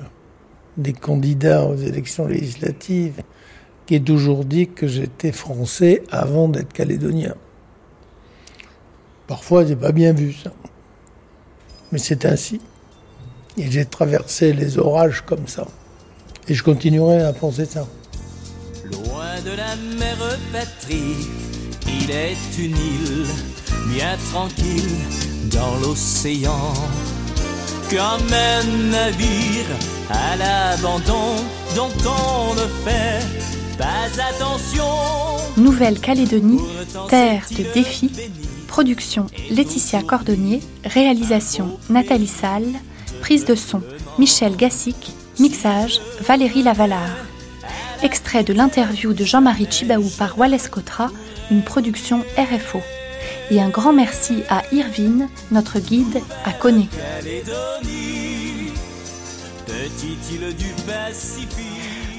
des 0.77 0.93
candidats 0.93 1.65
aux 1.65 1.77
élections 1.77 2.27
législatives 2.27 3.23
qui 3.86 3.97
ait 3.97 4.01
toujours 4.01 4.44
dit 4.44 4.69
que 4.69 4.86
j'étais 4.86 5.32
français 5.32 6.03
avant 6.11 6.49
d'être 6.49 6.73
calédonien. 6.73 7.35
Parfois, 9.27 9.65
j'ai 9.65 9.77
pas 9.77 9.93
bien 9.93 10.12
vu 10.12 10.32
ça. 10.32 10.53
Mais 11.90 11.99
c'est 11.99 12.24
ainsi. 12.24 12.61
Et 13.59 13.70
j'ai 13.70 13.85
traversé 13.85 14.53
les 14.53 14.78
orages 14.78 15.23
comme 15.27 15.47
ça. 15.47 15.66
Et 16.49 16.55
je 16.55 16.62
continuerai 16.62 17.23
à 17.23 17.32
penser 17.32 17.66
ça. 17.66 17.86
Loin 18.85 19.40
de 19.44 19.57
la 19.57 19.74
patrie, 20.53 21.28
il 21.86 22.11
est 22.11 22.59
une 22.59 22.77
île 22.77 23.27
bien 23.94 24.16
tranquille 24.31 24.97
dans 25.51 25.77
l'océan. 25.81 26.73
Comme 27.93 28.32
un 28.32 28.90
navire 28.90 29.66
à 30.09 30.36
l'abandon 30.36 31.36
dont 31.77 31.90
on 32.09 32.55
ne 32.55 32.66
fait 32.86 33.23
pas 33.77 34.09
attention. 34.31 34.86
Nouvelle-Calédonie, 35.59 36.62
terre 37.10 37.44
de 37.51 37.70
défis. 37.74 38.10
Production 38.66 39.27
Laetitia 39.51 40.02
Cordonnier. 40.02 40.60
Réalisation 40.86 41.78
Nathalie 41.90 42.27
Salle. 42.28 42.73
Prise 43.20 43.44
de 43.44 43.55
son 43.55 43.82
Michel 44.19 44.56
Gassic. 44.56 45.12
Mixage 45.39 46.01
Valérie 46.23 46.62
Lavalard. 46.62 47.19
Extrait 48.02 48.43
de 48.43 48.55
l'interview 48.55 49.12
de 49.12 49.24
Jean-Marie 49.24 49.69
Chibaou 49.70 50.09
par 50.16 50.39
Wallace 50.39 50.69
Cotra, 50.69 51.10
une 51.51 51.62
production 51.62 52.24
RFO. 52.39 52.81
Et 53.51 53.60
un 53.60 53.69
grand 53.69 53.93
merci 53.93 54.43
à 54.48 54.62
Irvine, 54.73 55.28
notre 55.51 55.78
guide 55.78 56.20
à 56.44 56.52
Coné. 56.52 56.89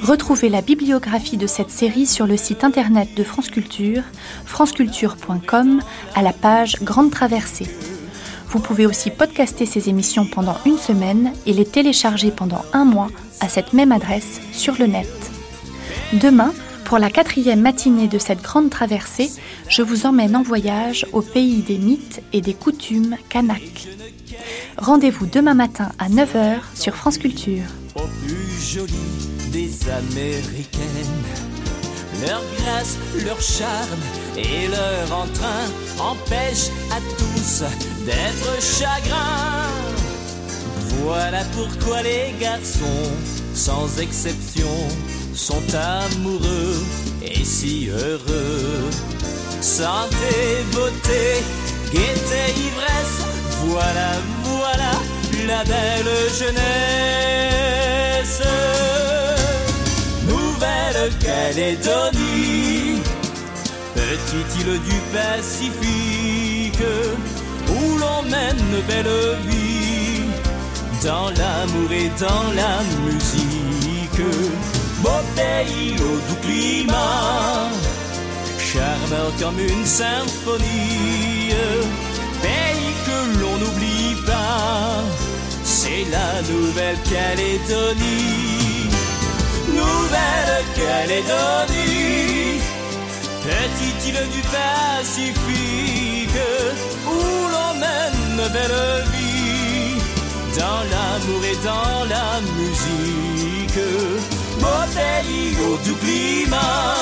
Retrouvez 0.02 0.50
la 0.50 0.62
bibliographie 0.62 1.38
de 1.38 1.48
cette 1.48 1.70
série 1.70 2.06
sur 2.06 2.28
le 2.28 2.38
site 2.38 2.64
internet 2.64 3.10
de 3.16 3.24
France 3.24 3.50
Culture, 3.50 4.04
franceculture.com, 4.46 5.82
à 6.14 6.22
la 6.22 6.34
page 6.34 6.76
Grande 6.82 7.12
Traversée. 7.12 7.68
Vous 8.50 8.60
pouvez 8.60 8.86
aussi 8.86 9.10
podcaster 9.10 9.66
ces 9.66 9.90
émissions 9.90 10.28
pendant 10.28 10.58
une 10.66 10.78
semaine 10.78 11.34
et 11.48 11.54
les 11.54 11.66
télécharger 11.66 12.30
pendant 12.30 12.64
un 12.74 12.86
mois 12.86 13.08
à 13.40 13.50
cette 13.50 13.74
même 13.74 13.92
adresse 13.92 14.42
sur 14.52 14.76
le 14.78 14.86
net. 14.86 15.10
Demain, 16.14 16.54
pour 16.86 16.98
la 16.98 17.10
quatrième 17.10 17.62
matinée 17.62 18.08
de 18.08 18.18
cette 18.18 18.42
grande 18.42 18.70
traversée, 18.70 19.30
je 19.68 19.82
vous 19.82 20.06
emmène 20.06 20.36
en 20.36 20.44
voyage 20.44 21.06
au 21.14 21.22
pays 21.22 21.62
des 21.62 21.78
mythes 21.78 22.22
et 22.34 22.42
des 22.42 22.54
coutumes 22.54 23.18
kanak. 23.30 23.88
Rendez-vous 24.78 25.26
demain 25.26 25.54
matin 25.54 25.92
à 26.00 26.10
9h 26.10 26.58
sur 26.76 26.96
France 26.96 27.18
Culture. 27.18 27.64
Au 27.96 28.08
plus 28.26 28.62
joli 28.62 28.94
des 29.52 29.72
Américaines, 29.90 30.82
leur 32.26 32.42
grâce, 32.58 32.98
leur 33.26 33.40
charme 33.42 34.00
et 34.38 34.68
leur 34.68 35.18
entrain 35.18 35.66
empêchent 36.00 36.72
à 36.92 37.00
tous 37.18 37.64
d'être 38.06 38.62
chagrins. 38.62 39.70
Voilà 41.04 41.44
pourquoi 41.56 42.02
les 42.04 42.34
garçons, 42.40 43.12
sans 43.54 44.00
exception, 44.00 44.70
sont 45.36 45.64
amoureux 45.74 46.84
et 47.22 47.44
si 47.44 47.90
heureux. 47.90 48.90
Santé, 49.62 50.64
beauté, 50.74 51.44
gaieté, 51.92 52.54
ivresse, 52.58 53.26
voilà, 53.66 54.14
voilà 54.44 54.94
la 55.48 55.64
belle 55.64 56.30
jeunesse. 56.38 58.44
Nouvelle-Calédonie, 60.28 63.02
petite 63.96 64.56
île 64.60 64.80
du 64.82 65.00
Pacifique, 65.14 66.86
où 67.70 67.98
l'on 67.98 68.22
mène 68.24 68.82
belle 68.88 69.38
vie, 69.48 70.28
dans 71.04 71.30
l'amour 71.30 71.92
et 71.92 72.10
dans 72.20 72.52
la 72.56 72.84
musique. 73.06 74.22
Beau 75.04 75.22
pays 75.36 75.96
au 76.00 76.16
doux 76.28 76.40
climat, 76.42 77.70
charmeur 78.58 79.32
comme 79.38 79.60
une 79.60 79.86
symphonie, 79.86 81.52
pays 82.42 82.96
que 83.06 83.18
l'on 83.40 83.58
n'oublie 83.58 84.16
pas, 84.26 85.04
c'est 85.66 86.06
la 86.10 86.42
Nouvelle-Calédonie. 86.50 88.90
Nouvelle-Calédonie, 89.68 92.62
petite 93.44 94.08
île 94.08 94.24
du 94.32 94.42
Pacifique, 94.56 96.42
où 97.08 97.20
l'on 97.52 97.74
mène 97.78 98.42
belle 98.54 99.04
vie, 99.12 100.00
dans 100.58 100.84
l'amour 100.92 101.44
et 101.44 101.58
dans 101.66 102.06
la 102.08 102.40
musique. 102.58 103.82
Au 104.66 105.78
doux 105.86 105.96
climat, 105.96 106.96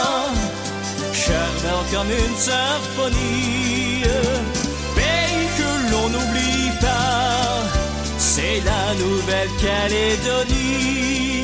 charmeur 1.13 1.85
comme 1.91 2.11
une 2.11 2.35
symphonie, 2.35 4.03
pays 4.95 5.47
que 5.57 5.91
l'on 5.91 6.09
n'oublie 6.09 6.71
pas, 6.79 7.63
c'est 8.17 8.61
la 8.65 8.95
Nouvelle-Calédonie. 8.95 11.43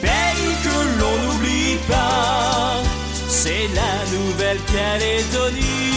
Pays 0.00 0.56
que 0.64 0.76
l'on 1.00 1.16
n'oublie 1.22 1.78
pas, 1.88 2.82
c'est 3.28 3.68
la 3.74 4.04
Nouvelle-Calédonie. 4.16 5.91